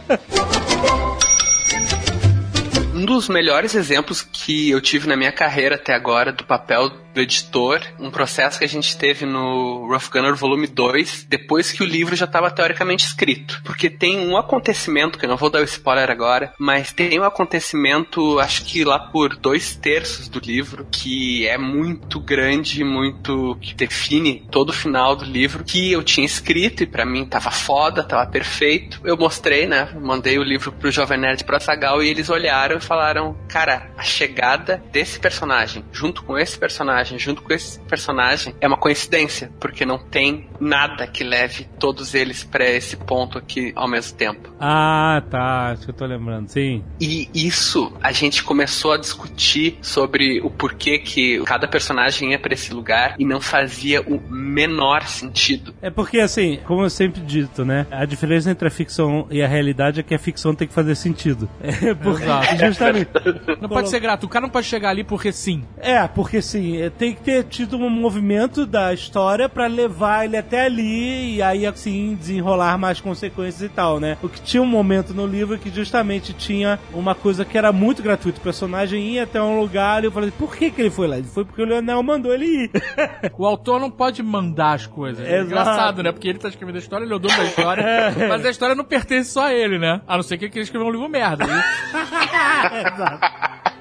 Um 2.93 3.05
dos 3.05 3.27
melhores 3.27 3.75
exemplos 3.75 4.21
que 4.21 4.69
eu 4.69 4.79
tive 4.81 5.07
na 5.07 5.15
minha 5.15 5.31
carreira 5.31 5.75
até 5.75 5.93
agora 5.93 6.31
do 6.31 6.43
papel 6.43 6.91
do 7.17 7.21
editor, 7.21 7.81
um 7.99 8.11
processo 8.11 8.59
que 8.59 8.65
a 8.65 8.69
gente 8.69 8.95
teve 8.95 9.25
no 9.25 9.87
Rough 9.87 10.09
Gunner 10.11 10.35
Volume 10.35 10.67
2, 10.67 11.25
depois 11.27 11.71
que 11.71 11.81
o 11.81 11.85
livro 11.85 12.15
já 12.15 12.25
estava 12.25 12.51
teoricamente 12.51 13.05
escrito. 13.05 13.59
Porque 13.63 13.89
tem 13.89 14.19
um 14.19 14.37
acontecimento, 14.37 15.17
que 15.17 15.25
eu 15.25 15.29
não 15.29 15.37
vou 15.37 15.49
dar 15.49 15.61
o 15.61 15.63
spoiler 15.63 16.11
agora, 16.11 16.53
mas 16.59 16.93
tem 16.93 17.19
um 17.19 17.23
acontecimento, 17.23 18.39
acho 18.39 18.63
que 18.65 18.83
lá 18.83 18.99
por 18.99 19.35
dois 19.35 19.75
terços 19.75 20.29
do 20.29 20.39
livro, 20.39 20.85
que 20.91 21.47
é 21.47 21.57
muito 21.57 22.19
grande, 22.19 22.83
muito. 22.83 23.57
que 23.61 23.73
define 23.73 24.45
todo 24.51 24.69
o 24.69 24.73
final 24.73 25.15
do 25.15 25.25
livro, 25.25 25.63
que 25.63 25.91
eu 25.91 26.03
tinha 26.03 26.25
escrito 26.25 26.83
e 26.83 26.85
pra 26.85 27.05
mim 27.05 27.25
tava 27.25 27.49
foda, 27.49 28.03
tava 28.03 28.29
perfeito. 28.29 29.01
Eu 29.03 29.17
mostrei, 29.17 29.65
né? 29.65 29.89
Mandei 29.99 30.37
o 30.37 30.43
livro 30.43 30.71
pro 30.71 30.91
Jovem 30.91 31.17
Nerd 31.17 31.43
pro 31.43 31.55
Azagal 31.55 32.03
e 32.03 32.09
eles 32.09 32.29
olharam 32.29 32.77
e 32.77 32.81
falaram: 32.81 33.35
Cara, 33.49 33.89
a 33.97 34.03
chegada 34.03 34.83
desse 34.91 35.19
personagem, 35.19 35.83
junto 35.91 36.23
com 36.23 36.37
esse 36.37 36.57
personagem, 36.57 37.06
junto 37.17 37.41
com 37.41 37.53
esse 37.53 37.79
personagem, 37.81 38.55
é 38.59 38.67
uma 38.67 38.77
coincidência, 38.77 39.51
porque 39.59 39.85
não 39.85 39.99
tem 39.99 40.47
nada 40.59 41.05
que 41.07 41.23
leve 41.23 41.67
todos 41.79 42.13
eles 42.13 42.43
pra 42.43 42.67
esse 42.67 42.97
ponto 42.97 43.37
aqui 43.37 43.71
ao 43.75 43.87
mesmo 43.87 44.17
tempo. 44.17 44.51
Ah, 44.59 45.21
tá. 45.29 45.71
Acho 45.71 45.83
que 45.83 45.89
eu 45.91 45.95
tô 45.95 46.05
lembrando. 46.05 46.47
Sim. 46.49 46.83
E 46.99 47.29
isso 47.33 47.93
a 48.01 48.11
gente 48.11 48.43
começou 48.43 48.93
a 48.93 48.97
discutir 48.97 49.77
sobre 49.81 50.41
o 50.41 50.49
porquê 50.49 50.97
que 50.97 51.41
cada 51.43 51.67
personagem 51.67 52.31
ia 52.31 52.39
pra 52.39 52.53
esse 52.53 52.73
lugar 52.73 53.15
e 53.19 53.25
não 53.25 53.39
fazia 53.39 54.01
o 54.01 54.19
menor 54.29 55.07
sentido. 55.07 55.73
É 55.81 55.89
porque, 55.89 56.19
assim, 56.19 56.59
como 56.65 56.83
eu 56.83 56.89
sempre 56.89 57.21
dito, 57.21 57.63
né? 57.63 57.85
A 57.91 58.05
diferença 58.05 58.49
entre 58.49 58.67
a 58.67 58.71
ficção 58.71 59.27
e 59.29 59.41
a 59.41 59.47
realidade 59.47 59.99
é 59.99 60.03
que 60.03 60.15
a 60.15 60.19
ficção 60.19 60.55
tem 60.55 60.67
que 60.67 60.73
fazer 60.73 60.95
sentido. 60.95 61.47
É 61.87 61.93
porque, 61.93 62.23
Exato. 62.23 62.65
justamente. 62.65 63.09
Não 63.61 63.69
pode 63.69 63.89
ser 63.89 63.99
gratuito. 63.99 64.25
O 64.25 64.29
cara 64.29 64.43
não 64.43 64.49
pode 64.49 64.65
chegar 64.65 64.89
ali 64.89 65.03
porque 65.03 65.31
sim. 65.31 65.63
É, 65.77 66.07
porque 66.07 66.37
assim, 66.37 66.81
é, 66.81 66.89
tem 66.97 67.13
que 67.13 67.21
ter 67.21 67.43
tido 67.43 67.77
um 67.77 67.89
movimento 67.89 68.65
da 68.65 68.93
história 68.93 69.47
pra 69.47 69.67
levar 69.67 70.25
ele 70.25 70.37
até 70.37 70.65
ali 70.65 71.35
e 71.35 71.41
aí 71.41 71.65
assim 71.65 72.15
desenrolar 72.15 72.77
mais 72.77 72.99
consequências 72.99 73.61
e 73.61 73.69
tal, 73.69 73.99
né? 73.99 74.17
O 74.21 74.29
que 74.29 74.41
tinha 74.41 74.61
um 74.61 74.67
momento 74.67 75.13
no 75.13 75.25
livro 75.25 75.57
que 75.57 75.69
justamente 75.69 76.33
tinha 76.33 76.79
uma 76.93 77.13
coisa 77.13 77.45
que 77.45 77.57
era 77.57 77.71
muito 77.71 78.01
gratuita. 78.01 78.39
O 78.39 78.43
personagem 78.43 79.01
ia 79.13 79.23
até 79.23 79.41
um 79.41 79.59
lugar 79.59 80.03
e 80.03 80.07
eu 80.07 80.11
falei, 80.11 80.31
por 80.31 80.55
que 80.55 80.71
que 80.71 80.81
ele 80.81 80.89
foi 80.89 81.07
lá? 81.07 81.17
Ele 81.17 81.27
foi 81.27 81.45
porque 81.45 81.61
o 81.61 81.65
Leonel 81.65 82.01
mandou 82.03 82.33
ele 82.33 82.45
ir. 82.45 82.71
O 83.37 83.45
autor 83.45 83.79
não 83.79 83.91
pode 83.91 84.23
mandar 84.23 84.73
as 84.73 84.87
coisas. 84.87 85.25
É 85.25 85.35
Exato. 85.35 85.45
engraçado, 85.45 86.03
né? 86.03 86.11
Porque 86.11 86.27
ele 86.27 86.39
tá 86.39 86.49
escrevendo 86.49 86.77
a 86.77 86.79
história, 86.79 87.03
ele 87.05 87.13
é 87.13 87.15
o 87.15 87.19
dono 87.19 87.35
da 87.35 87.43
história. 87.43 87.77
É. 87.87 88.27
mas 88.27 88.45
a 88.45 88.49
história 88.49 88.75
não 88.75 88.83
pertence 88.83 89.31
só 89.31 89.47
a 89.47 89.53
ele, 89.53 89.77
né? 89.77 90.01
A 90.07 90.15
não 90.15 90.23
ser 90.23 90.37
que 90.37 90.45
ele 90.45 90.51
queira 90.51 90.63
escrever 90.63 90.85
um 90.85 90.91
livro 90.91 91.07
merda. 91.07 91.45
Exato. 92.73 93.76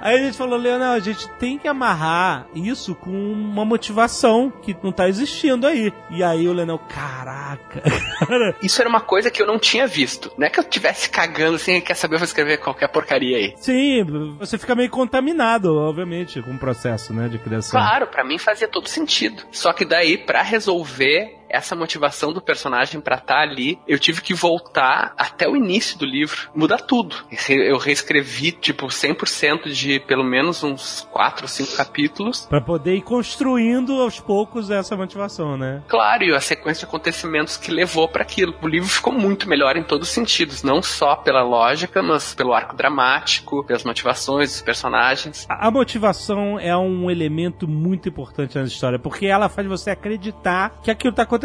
Aí 0.00 0.16
a 0.16 0.22
gente 0.24 0.36
falou, 0.36 0.58
Leonel, 0.58 0.92
a 0.92 0.98
gente 0.98 1.28
tem 1.38 1.58
que 1.58 1.66
amarrar 1.68 2.46
isso 2.54 2.94
com 2.94 3.10
uma 3.10 3.64
motivação 3.64 4.50
que 4.62 4.76
não 4.82 4.92
tá 4.92 5.08
existindo 5.08 5.66
aí. 5.66 5.92
E 6.10 6.22
aí 6.22 6.46
o 6.48 6.52
Leonel, 6.52 6.78
caraca. 6.78 7.82
Cara, 8.20 8.54
Isso 8.62 8.80
era 8.80 8.88
uma 8.88 9.00
coisa 9.00 9.30
que 9.30 9.40
eu 9.40 9.46
não 9.46 9.58
tinha 9.58 9.86
visto. 9.86 10.30
Não 10.36 10.46
é 10.46 10.50
que 10.50 10.60
eu 10.60 10.64
tivesse 10.64 11.08
cagando 11.08 11.56
assim, 11.56 11.80
quer 11.80 11.94
saber, 11.94 12.16
eu 12.16 12.18
vou 12.18 12.26
escrever 12.26 12.58
qualquer 12.58 12.88
porcaria 12.88 13.36
aí. 13.36 13.54
Sim, 13.56 14.04
você 14.38 14.58
fica 14.58 14.74
meio 14.74 14.90
contaminado, 14.90 15.74
obviamente, 15.76 16.42
com 16.42 16.52
o 16.52 16.58
processo, 16.58 17.12
né, 17.12 17.28
de 17.28 17.38
criação. 17.38 17.80
Claro, 17.80 18.06
pra 18.06 18.24
mim 18.24 18.38
fazia 18.38 18.68
todo 18.68 18.88
sentido. 18.88 19.42
Só 19.50 19.72
que 19.72 19.84
daí, 19.84 20.18
pra 20.18 20.42
resolver 20.42 21.39
essa 21.50 21.74
motivação 21.74 22.32
do 22.32 22.40
personagem 22.40 23.00
pra 23.00 23.16
estar 23.16 23.40
ali, 23.40 23.78
eu 23.88 23.98
tive 23.98 24.20
que 24.20 24.34
voltar 24.34 25.14
até 25.16 25.48
o 25.48 25.56
início 25.56 25.98
do 25.98 26.04
livro, 26.04 26.50
mudar 26.54 26.78
tudo. 26.78 27.16
Eu 27.48 27.78
reescrevi, 27.78 28.52
tipo, 28.52 28.86
100% 28.86 29.72
de 29.72 30.00
pelo 30.00 30.24
menos 30.24 30.62
uns 30.62 31.08
4 31.10 31.44
ou 31.44 31.48
5 31.48 31.76
capítulos. 31.76 32.46
Pra 32.46 32.60
poder 32.60 32.96
ir 32.96 33.02
construindo 33.02 34.00
aos 34.00 34.20
poucos 34.20 34.70
essa 34.70 34.96
motivação, 34.96 35.56
né? 35.56 35.82
Claro, 35.88 36.24
e 36.24 36.34
a 36.34 36.40
sequência 36.40 36.80
de 36.80 36.86
acontecimentos 36.86 37.56
que 37.56 37.70
levou 37.70 38.08
pra 38.08 38.22
aquilo. 38.22 38.54
O 38.62 38.68
livro 38.68 38.88
ficou 38.88 39.12
muito 39.12 39.48
melhor 39.48 39.76
em 39.76 39.82
todos 39.82 40.08
os 40.08 40.14
sentidos, 40.14 40.62
não 40.62 40.82
só 40.82 41.16
pela 41.16 41.42
lógica, 41.42 42.02
mas 42.02 42.34
pelo 42.34 42.52
arco 42.52 42.76
dramático, 42.76 43.64
pelas 43.64 43.84
motivações 43.84 44.50
dos 44.50 44.62
personagens. 44.62 45.46
A 45.48 45.70
a 45.70 45.72
motivação 45.72 46.58
é 46.58 46.76
um 46.76 47.08
elemento 47.08 47.68
muito 47.68 48.08
importante 48.08 48.58
na 48.58 48.64
história, 48.64 48.98
porque 48.98 49.26
ela 49.26 49.48
faz 49.48 49.68
você 49.68 49.90
acreditar 49.90 50.80
que 50.82 50.90
aquilo 50.90 51.14
tá 51.14 51.22
acontecendo 51.22 51.39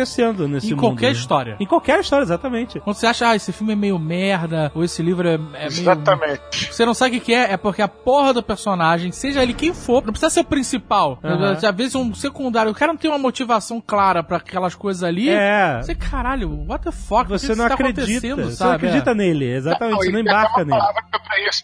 nesse 0.47 0.67
em 0.67 0.71
mundo. 0.71 0.79
qualquer 0.81 1.07
né? 1.07 1.11
história. 1.13 1.55
Em 1.59 1.65
qualquer 1.65 1.99
história, 1.99 2.23
exatamente. 2.23 2.79
Quando 2.79 2.95
você 2.95 3.07
acha, 3.07 3.29
ah, 3.29 3.35
esse 3.35 3.51
filme 3.51 3.73
é 3.73 3.75
meio 3.75 3.97
merda, 3.99 4.71
ou 4.75 4.83
esse 4.83 5.01
livro 5.01 5.27
é, 5.27 5.35
é 5.35 5.37
meio. 5.37 5.65
Exatamente. 5.65 6.73
Você 6.73 6.85
não 6.85 6.93
sabe 6.93 7.17
o 7.17 7.21
que 7.21 7.33
é, 7.33 7.53
é 7.53 7.57
porque 7.57 7.81
a 7.81 7.87
porra 7.87 8.33
do 8.33 8.43
personagem, 8.43 9.11
seja 9.11 9.41
ele 9.43 9.53
quem 9.53 9.73
for, 9.73 10.03
não 10.05 10.11
precisa 10.11 10.29
ser 10.29 10.39
o 10.41 10.45
principal. 10.45 11.19
Aham. 11.23 11.53
Às 11.53 11.75
vezes 11.75 11.95
um 11.95 12.13
secundário, 12.13 12.71
o 12.71 12.75
cara 12.75 12.91
não 12.91 12.97
tem 12.97 13.09
uma 13.09 13.17
motivação 13.19 13.81
clara 13.85 14.23
pra 14.23 14.37
aquelas 14.37 14.75
coisas 14.75 15.03
ali. 15.03 15.29
É. 15.29 15.79
Você, 15.81 15.95
caralho, 15.95 16.65
what 16.67 16.83
the 16.83 16.91
fuck? 16.91 17.29
Você 17.29 17.49
que 17.53 17.55
não 17.55 17.67
tá 17.67 17.73
acredita. 17.73 18.01
acontecendo, 18.01 18.43
Você 18.51 18.63
não 18.63 18.71
acredita 18.71 19.11
É. 19.11 19.13
nele, 19.15 19.45
exatamente. 19.45 19.97
Você 19.97 20.11
não 20.11 20.23
tem 20.23 20.31
até 20.31 20.31
embarca 20.31 20.65
nele. 20.65 20.81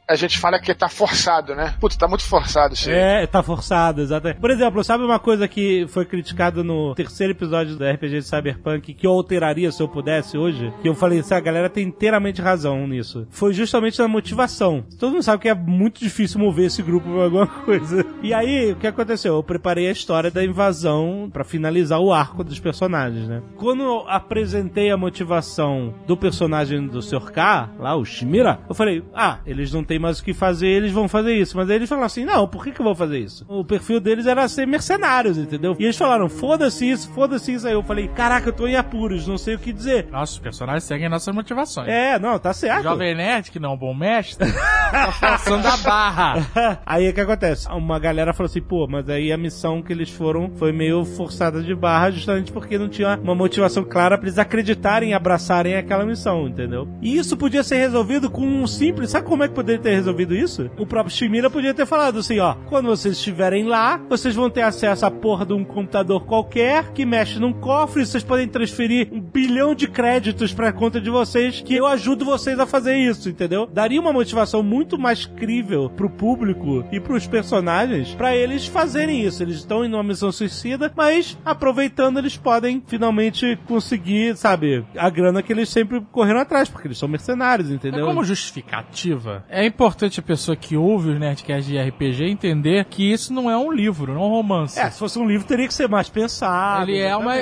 A 0.07 0.15
gente 0.15 0.37
fala 0.37 0.59
que 0.59 0.73
tá 0.73 0.89
forçado, 0.89 1.55
né? 1.55 1.75
Putz, 1.79 1.95
tá 1.95 2.07
muito 2.07 2.23
forçado 2.23 2.73
isso 2.73 2.89
aí. 2.89 2.95
É, 2.95 3.27
tá 3.27 3.41
forçado, 3.41 4.01
exatamente. 4.01 4.39
Por 4.39 4.51
exemplo, 4.51 4.83
sabe 4.83 5.03
uma 5.03 5.19
coisa 5.19 5.47
que 5.47 5.85
foi 5.89 6.05
criticada 6.05 6.63
no 6.63 6.93
terceiro 6.95 7.31
episódio 7.31 7.75
do 7.75 7.85
RPG 7.85 8.20
de 8.21 8.27
Cyberpunk 8.27 8.93
que 8.93 9.07
eu 9.07 9.11
alteraria 9.11 9.71
se 9.71 9.81
eu 9.81 9.87
pudesse 9.87 10.37
hoje? 10.37 10.73
Que 10.81 10.89
eu 10.89 10.95
falei, 10.95 11.19
essa 11.19 11.39
galera 11.39 11.69
tem 11.69 11.87
inteiramente 11.87 12.41
razão 12.41 12.85
nisso. 12.87 13.25
Foi 13.29 13.53
justamente 13.53 13.99
na 13.99 14.07
motivação. 14.07 14.83
Todo 14.99 15.13
mundo 15.13 15.23
sabe 15.23 15.41
que 15.41 15.49
é 15.49 15.55
muito 15.55 15.99
difícil 15.99 16.39
mover 16.39 16.65
esse 16.65 16.81
grupo 16.81 17.09
pra 17.09 17.23
alguma 17.23 17.47
coisa. 17.65 18.05
E 18.21 18.33
aí, 18.33 18.73
o 18.73 18.75
que 18.75 18.87
aconteceu? 18.87 19.35
Eu 19.35 19.43
preparei 19.43 19.87
a 19.87 19.91
história 19.91 20.29
da 20.29 20.43
invasão 20.43 21.29
pra 21.31 21.43
finalizar 21.43 21.99
o 21.99 22.11
arco 22.11 22.43
dos 22.43 22.59
personagens, 22.59 23.27
né? 23.27 23.41
Quando 23.55 23.83
eu 23.83 24.05
apresentei 24.07 24.91
a 24.91 24.97
motivação 24.97 25.93
do 26.05 26.17
personagem 26.17 26.85
do 26.87 27.01
Sr. 27.01 27.31
K, 27.31 27.69
lá, 27.79 27.95
o 27.95 28.03
Shimira, 28.03 28.59
eu 28.67 28.75
falei, 28.75 29.03
ah, 29.13 29.39
ele 29.45 29.61
eles 29.61 29.71
não 29.71 29.83
têm 29.83 29.99
mais 29.99 30.19
o 30.19 30.23
que 30.23 30.33
fazer, 30.33 30.67
eles 30.67 30.91
vão 30.91 31.07
fazer 31.07 31.35
isso. 31.35 31.55
Mas 31.55 31.69
aí 31.69 31.75
eles 31.75 31.87
falaram 31.87 32.07
assim: 32.07 32.25
não, 32.25 32.47
por 32.47 32.63
que, 32.63 32.71
que 32.71 32.81
eu 32.81 32.85
vou 32.85 32.95
fazer 32.95 33.19
isso? 33.19 33.45
O 33.47 33.63
perfil 33.63 33.99
deles 33.99 34.25
era 34.25 34.47
ser 34.47 34.65
mercenários, 34.65 35.37
entendeu? 35.37 35.75
E 35.79 35.83
eles 35.83 35.97
falaram: 35.97 36.27
foda-se 36.27 36.89
isso, 36.89 37.09
foda-se 37.11 37.53
isso. 37.53 37.67
Aí 37.67 37.73
eu 37.73 37.83
falei: 37.83 38.09
caraca, 38.11 38.49
eu 38.49 38.53
tô 38.53 38.67
em 38.67 38.75
apuros, 38.75 39.27
não 39.27 39.37
sei 39.37 39.55
o 39.55 39.59
que 39.59 39.73
dizer. 39.73 40.07
Nossos 40.11 40.37
personagens 40.39 40.83
seguem 40.83 41.09
nossas 41.09 41.33
motivações. 41.33 41.87
É, 41.87 42.19
não, 42.19 42.37
tá 42.37 42.53
certo. 42.53 42.83
Jovem 42.83 43.15
Nerd, 43.15 43.51
que 43.51 43.59
não 43.59 43.71
é 43.71 43.73
um 43.73 43.77
bom 43.77 43.93
mestre, 43.93 44.51
tá 44.91 45.11
forçando 45.11 45.67
a 45.67 45.77
barra. 45.77 46.79
aí 46.85 47.09
o 47.09 47.13
que 47.13 47.21
acontece? 47.21 47.67
Uma 47.69 47.99
galera 47.99 48.33
falou 48.33 48.49
assim, 48.49 48.61
pô, 48.61 48.87
mas 48.87 49.09
aí 49.09 49.31
a 49.31 49.37
missão 49.37 49.81
que 49.81 49.93
eles 49.93 50.09
foram 50.09 50.51
foi 50.55 50.71
meio 50.71 51.03
forçada 51.05 51.61
de 51.61 51.73
barra, 51.73 52.11
justamente 52.11 52.51
porque 52.51 52.77
não 52.77 52.89
tinha 52.89 53.19
uma 53.21 53.35
motivação 53.35 53.83
clara 53.83 54.17
pra 54.17 54.27
eles 54.27 54.39
acreditarem 54.39 55.11
e 55.11 55.13
abraçarem 55.13 55.75
aquela 55.75 56.05
missão, 56.05 56.47
entendeu? 56.47 56.87
E 57.01 57.17
isso 57.17 57.37
podia 57.37 57.63
ser 57.63 57.77
resolvido 57.77 58.29
com 58.29 58.45
um 58.45 58.67
simples. 58.67 59.11
Sabe 59.11 59.27
como 59.27 59.43
é 59.43 59.47
que 59.47 59.53
poderia 59.53 59.81
ter 59.81 59.95
resolvido 59.95 60.35
isso? 60.35 60.69
O 60.77 60.85
próprio 60.85 61.15
Shimira 61.15 61.49
podia 61.49 61.73
ter 61.73 61.85
falado 61.85 62.19
assim, 62.19 62.39
ó, 62.39 62.55
quando 62.67 62.87
vocês 62.87 63.15
estiverem 63.15 63.65
lá, 63.65 63.97
vocês 64.09 64.35
vão 64.35 64.49
ter 64.49 64.61
acesso 64.61 65.05
à 65.05 65.11
porra 65.11 65.45
de 65.45 65.53
um 65.53 65.63
computador 65.63 66.25
qualquer 66.25 66.91
que 66.91 67.05
mexe 67.05 67.39
num 67.39 67.53
cofre, 67.53 68.00
vocês 68.09 68.23
podem 68.23 68.47
transferir 68.47 69.09
um 69.11 69.19
bilhão 69.21 69.73
de 69.75 69.87
créditos 69.87 70.53
pra 70.53 70.71
conta 70.71 70.99
de 70.99 71.09
vocês 71.09 71.61
que 71.61 71.75
eu 71.75 71.85
ajudo 71.87 72.25
vocês 72.25 72.59
a 72.59 72.65
fazer 72.65 72.95
isso, 72.97 73.29
entendeu? 73.29 73.67
Daria 73.71 73.99
uma 73.99 74.13
motivação 74.13 74.61
muito 74.63 74.97
mais 74.97 75.25
crível 75.25 75.89
pro 75.89 76.09
público 76.09 76.83
e 76.91 76.99
pros 76.99 77.27
personagens 77.27 78.13
pra 78.15 78.35
eles 78.35 78.65
fazerem 78.67 79.21
isso. 79.25 79.41
Eles 79.43 79.57
estão 79.57 79.83
em 79.85 79.93
uma 79.93 80.03
missão 80.03 80.31
suicida, 80.31 80.91
mas 80.95 81.37
aproveitando 81.45 82.17
eles 82.19 82.37
podem 82.37 82.81
finalmente 82.85 83.57
conseguir, 83.67 84.35
sabe, 84.37 84.85
a 84.97 85.09
grana 85.09 85.41
que 85.41 85.51
eles 85.53 85.69
sempre 85.69 86.01
correram 86.11 86.39
atrás, 86.39 86.69
porque 86.69 86.87
eles 86.87 86.97
são 86.97 87.07
mercenários, 87.09 87.69
É 87.69 87.73
entendeu? 87.73 88.05
como 88.05 88.23
justificativa, 88.23 89.43
é 89.49 89.65
importante 89.65 90.19
a 90.19 90.23
pessoa 90.23 90.55
que 90.55 90.75
ouve 90.77 91.09
os 91.11 91.19
Nerdcasts 91.19 91.65
de 91.65 91.77
RPG 91.77 92.25
entender 92.29 92.85
que 92.85 93.11
isso 93.11 93.33
não 93.33 93.49
é 93.49 93.57
um 93.57 93.71
livro, 93.71 94.13
não 94.13 94.21
é 94.21 94.25
um 94.25 94.29
romance. 94.29 94.79
É, 94.79 94.89
se 94.89 94.99
fosse 94.99 95.19
um 95.19 95.27
livro 95.27 95.45
teria 95.47 95.67
que 95.67 95.73
ser 95.73 95.87
mais 95.87 96.09
pensado. 96.09 96.89
Ele 96.89 96.99
é 96.99 97.15
uma. 97.15 97.33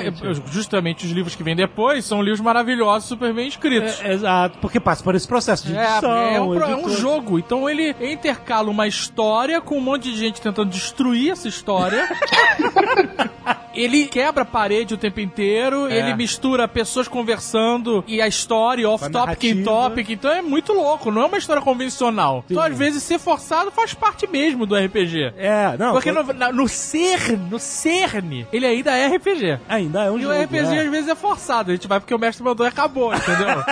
Justamente 0.50 1.06
os 1.06 1.12
livros 1.12 1.34
que 1.34 1.42
vêm 1.42 1.54
depois 1.56 2.04
são 2.04 2.20
livros 2.22 2.40
maravilhosos, 2.40 3.08
super 3.08 3.32
bem 3.32 3.48
escritos. 3.48 4.00
É, 4.02 4.12
exato, 4.12 4.58
porque 4.58 4.80
passa 4.80 5.02
por 5.04 5.14
esse 5.14 5.26
processo 5.28 5.66
de 5.66 5.76
É, 5.76 5.82
edição. 5.82 6.12
é, 6.12 6.40
um, 6.40 6.54
pro- 6.54 6.64
é 6.64 6.76
um 6.76 6.88
jogo. 6.90 7.38
Então 7.38 7.68
ele 7.70 7.94
intercala 8.00 8.68
uma 8.70 8.86
história 8.86 9.60
com 9.60 9.76
um 9.78 9.80
monte 9.80 10.10
de 10.10 10.16
gente 10.16 10.40
tentando 10.40 10.70
destruir 10.70 11.30
essa 11.32 11.48
história. 11.48 12.08
ele 13.74 14.06
quebra 14.06 14.42
a 14.42 14.46
parede 14.46 14.94
o 14.94 14.96
tempo 14.96 15.20
inteiro, 15.20 15.86
É. 15.88 15.98
ele 15.98 16.14
mistura 16.14 16.66
pessoas 16.68 17.06
conversando 17.08 18.04
e 18.06 18.20
a 18.20 18.26
história 18.28 18.88
off-topic 18.88 19.44
em 19.44 19.62
topic. 19.62 20.10
Então 20.10 20.30
é 20.30 20.42
muito 20.42 20.72
louco, 20.72 21.10
não 21.10 21.22
é 21.22 21.26
uma 21.26 21.38
história 21.38 21.62
convencional. 21.62 22.44
Então 22.50 22.62
às 22.62 22.76
vezes 22.76 23.02
ser 23.02 23.18
forçado 23.18 23.70
faz 23.70 23.94
parte 23.94 24.26
mesmo 24.26 24.66
do 24.66 24.74
RPG. 24.76 25.32
É, 25.36 25.76
não. 25.78 25.92
Porque 25.92 26.12
foi- 26.12 26.34
no, 26.34 26.52
no 26.52 26.68
cerne, 26.68 27.36
no 27.50 27.58
cerne, 27.58 28.46
ele 28.52 28.66
ainda 28.66 28.96
é 28.96 29.06
RPG. 29.06 29.58
Ainda 29.68 30.04
é 30.04 30.10
um 30.10 30.18
E 30.18 30.22
jogo. 30.22 30.34
o 30.34 30.42
RPG 30.42 30.76
é. 30.76 30.80
às 30.80 30.90
vezes 30.90 31.08
é 31.08 31.14
forçado, 31.14 31.70
a 31.70 31.74
gente 31.74 31.86
vai 31.88 32.00
porque 32.00 32.14
o 32.14 32.18
mestre 32.18 32.42
mandou 32.44 32.64
e 32.66 32.68
acabou, 32.68 33.12
entendeu? 33.14 33.62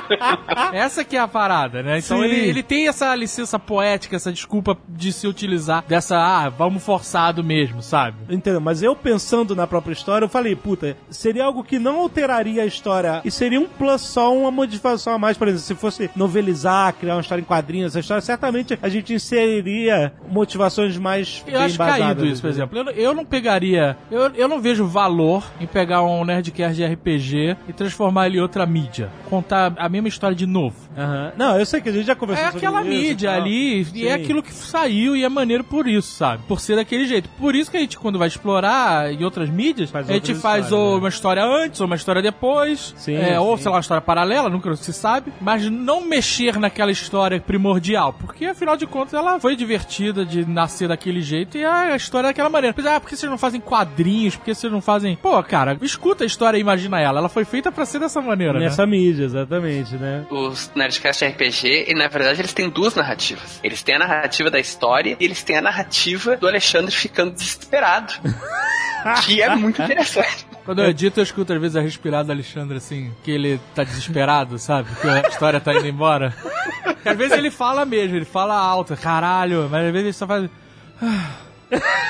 essa 0.72 1.04
que 1.04 1.16
é 1.16 1.20
a 1.20 1.28
parada, 1.28 1.82
né? 1.82 1.98
Então 1.98 2.18
Sim. 2.18 2.24
ele, 2.24 2.36
ele 2.48 2.62
tem 2.62 2.88
essa 2.88 3.14
licença 3.14 3.58
poética, 3.58 4.16
essa 4.16 4.32
desculpa 4.32 4.76
de 4.88 5.12
se 5.12 5.26
utilizar 5.26 5.84
dessa, 5.86 6.16
ah, 6.16 6.48
vamos 6.48 6.82
forçado 6.84 7.42
mesmo, 7.42 7.82
sabe? 7.82 8.16
Entendeu? 8.28 8.60
Mas 8.60 8.82
eu 8.82 8.94
pensando 8.94 9.33
na 9.56 9.66
própria 9.66 9.92
história, 9.92 10.24
eu 10.24 10.28
falei, 10.28 10.54
puta, 10.54 10.96
seria 11.10 11.44
algo 11.44 11.64
que 11.64 11.78
não 11.78 11.98
alteraria 12.00 12.62
a 12.62 12.66
história 12.66 13.20
e 13.24 13.30
seria 13.30 13.58
um 13.60 13.66
plus 13.66 14.02
só, 14.02 14.32
uma 14.36 14.50
modificação 14.50 15.14
a 15.14 15.18
mais. 15.18 15.36
Por 15.36 15.48
exemplo, 15.48 15.64
se 15.64 15.74
fosse 15.74 16.10
novelizar, 16.14 16.92
criar 16.94 17.14
uma 17.16 17.20
história 17.22 17.42
em 17.42 17.44
quadrinhos, 17.44 17.92
essa 17.92 18.00
história, 18.00 18.20
certamente 18.20 18.78
a 18.82 18.88
gente 18.88 19.12
inseriria 19.12 20.12
motivações 20.28 20.96
mais 20.96 21.42
Eu 21.46 21.54
bem 21.54 21.62
acho 21.62 21.74
embasadas, 21.74 21.98
caído 22.06 22.26
isso, 22.26 22.40
por 22.42 22.50
exemplo. 22.50 22.78
Eu, 22.78 22.84
não- 22.84 22.92
eu 22.92 23.14
não 23.14 23.24
pegaria. 23.24 23.96
Eu, 24.10 24.30
eu 24.34 24.48
não 24.48 24.60
vejo 24.60 24.86
valor 24.86 25.42
em 25.60 25.66
pegar 25.66 26.02
um 26.02 26.24
Nerdcast 26.24 26.76
de 26.76 26.84
RPG 26.84 27.56
e 27.68 27.72
transformar 27.72 28.26
ele 28.26 28.38
em 28.38 28.40
outra 28.40 28.66
mídia. 28.66 29.10
Contar 29.30 29.72
a 29.76 29.88
mesma 29.88 30.08
história 30.08 30.36
de 30.36 30.46
novo. 30.46 30.76
Aham. 30.96 31.32
Não, 31.36 31.58
eu 31.58 31.66
sei 31.66 31.80
que 31.80 31.88
a 31.88 31.92
gente 31.92 32.06
já 32.06 32.14
conversou 32.14 32.44
É 32.46 32.50
sobre 32.52 32.66
aquela 32.66 32.82
isso 32.82 32.90
e 32.92 33.08
mídia 33.08 33.32
ali, 33.32 33.80
e 33.80 33.84
Sim. 33.84 34.06
é 34.06 34.12
aquilo 34.14 34.42
que 34.42 34.52
saiu 34.52 35.16
e 35.16 35.24
é 35.24 35.28
maneiro 35.28 35.64
por 35.64 35.88
isso, 35.88 36.12
sabe? 36.14 36.42
Por 36.46 36.60
ser 36.60 36.76
daquele 36.76 37.06
jeito. 37.06 37.28
Por 37.38 37.54
isso 37.54 37.70
que 37.70 37.76
a 37.76 37.80
gente, 37.80 37.98
quando 37.98 38.18
vai 38.18 38.28
explorar 38.28 39.12
em 39.24 39.26
outras 39.26 39.48
mídias, 39.50 39.90
Faz 39.90 40.08
a 40.08 40.12
gente 40.12 40.34
faz 40.34 40.70
ou 40.70 40.92
né? 40.92 40.98
uma 40.98 41.08
história 41.08 41.44
antes, 41.44 41.80
ou 41.80 41.86
uma 41.86 41.96
história 41.96 42.22
depois, 42.22 42.94
Sim, 42.96 43.16
é, 43.16 43.40
ou 43.40 43.56
sim. 43.56 43.64
sei 43.64 43.70
lá, 43.70 43.76
uma 43.76 43.80
história 43.80 44.00
paralela, 44.00 44.48
nunca 44.48 44.74
se 44.76 44.92
sabe, 44.92 45.32
mas 45.40 45.68
não 45.70 46.04
mexer 46.04 46.58
naquela 46.58 46.90
história 46.90 47.40
primordial, 47.40 48.12
porque 48.12 48.46
afinal 48.46 48.76
de 48.76 48.86
contas 48.86 49.14
ela 49.14 49.40
foi 49.40 49.56
divertida 49.56 50.24
de 50.24 50.44
nascer 50.44 50.88
daquele 50.88 51.20
jeito 51.20 51.56
e 51.56 51.64
a 51.64 51.96
história 51.96 52.28
é 52.28 52.30
daquela 52.30 52.48
maneira. 52.48 52.74
Mas, 52.76 52.86
ah, 52.86 53.00
por 53.00 53.08
que 53.08 53.16
vocês 53.16 53.30
não 53.30 53.38
fazem 53.38 53.60
quadrinhos? 53.60 54.36
Por 54.36 54.44
que 54.44 54.54
vocês 54.54 54.72
não 54.72 54.80
fazem. 54.80 55.16
Pô, 55.16 55.42
cara, 55.42 55.76
escuta 55.82 56.24
a 56.24 56.26
história 56.26 56.58
e 56.58 56.60
imagina 56.60 57.00
ela. 57.00 57.18
Ela 57.18 57.28
foi 57.28 57.44
feita 57.44 57.72
pra 57.72 57.86
ser 57.86 57.98
dessa 57.98 58.20
maneira, 58.20 58.54
né? 58.54 58.66
Nessa 58.66 58.86
mídia, 58.86 59.24
exatamente, 59.24 59.94
né? 59.96 60.26
Os 60.30 60.70
Nerdcast 60.74 61.24
RPG, 61.24 61.86
e 61.88 61.94
na 61.94 62.08
verdade 62.08 62.40
eles 62.40 62.52
têm 62.52 62.68
duas 62.68 62.94
narrativas. 62.94 63.60
Eles 63.62 63.82
têm 63.82 63.96
a 63.96 63.98
narrativa 63.98 64.50
da 64.50 64.58
história 64.58 65.16
e 65.18 65.24
eles 65.24 65.42
têm 65.42 65.56
a 65.56 65.62
narrativa 65.62 66.36
do 66.36 66.46
Alexandre 66.46 66.94
ficando 66.94 67.32
desesperado. 67.32 68.12
que 69.22 69.40
é 69.42 69.54
muito 69.54 69.82
interessante. 69.82 70.46
Quando 70.64 70.82
eu 70.82 70.88
edito, 70.88 71.20
eu 71.20 71.24
escuto 71.24 71.52
às 71.52 71.60
vezes 71.60 71.76
a 71.76 71.80
respirada 71.80 72.24
do 72.24 72.32
Alexandre 72.32 72.78
assim, 72.78 73.12
que 73.22 73.30
ele 73.30 73.60
tá 73.74 73.84
desesperado, 73.84 74.58
sabe? 74.58 74.88
Que 75.00 75.08
a 75.08 75.28
história 75.28 75.60
tá 75.60 75.74
indo 75.74 75.86
embora. 75.86 76.34
Porque 76.82 77.08
às 77.08 77.16
vezes 77.18 77.36
ele 77.36 77.50
fala 77.50 77.84
mesmo, 77.84 78.16
ele 78.16 78.24
fala 78.24 78.54
alto, 78.54 78.96
caralho, 78.96 79.68
mas 79.70 79.86
às 79.86 79.92
vezes 79.92 80.06
ele 80.06 80.12
só 80.12 80.26
faz. 80.26 80.48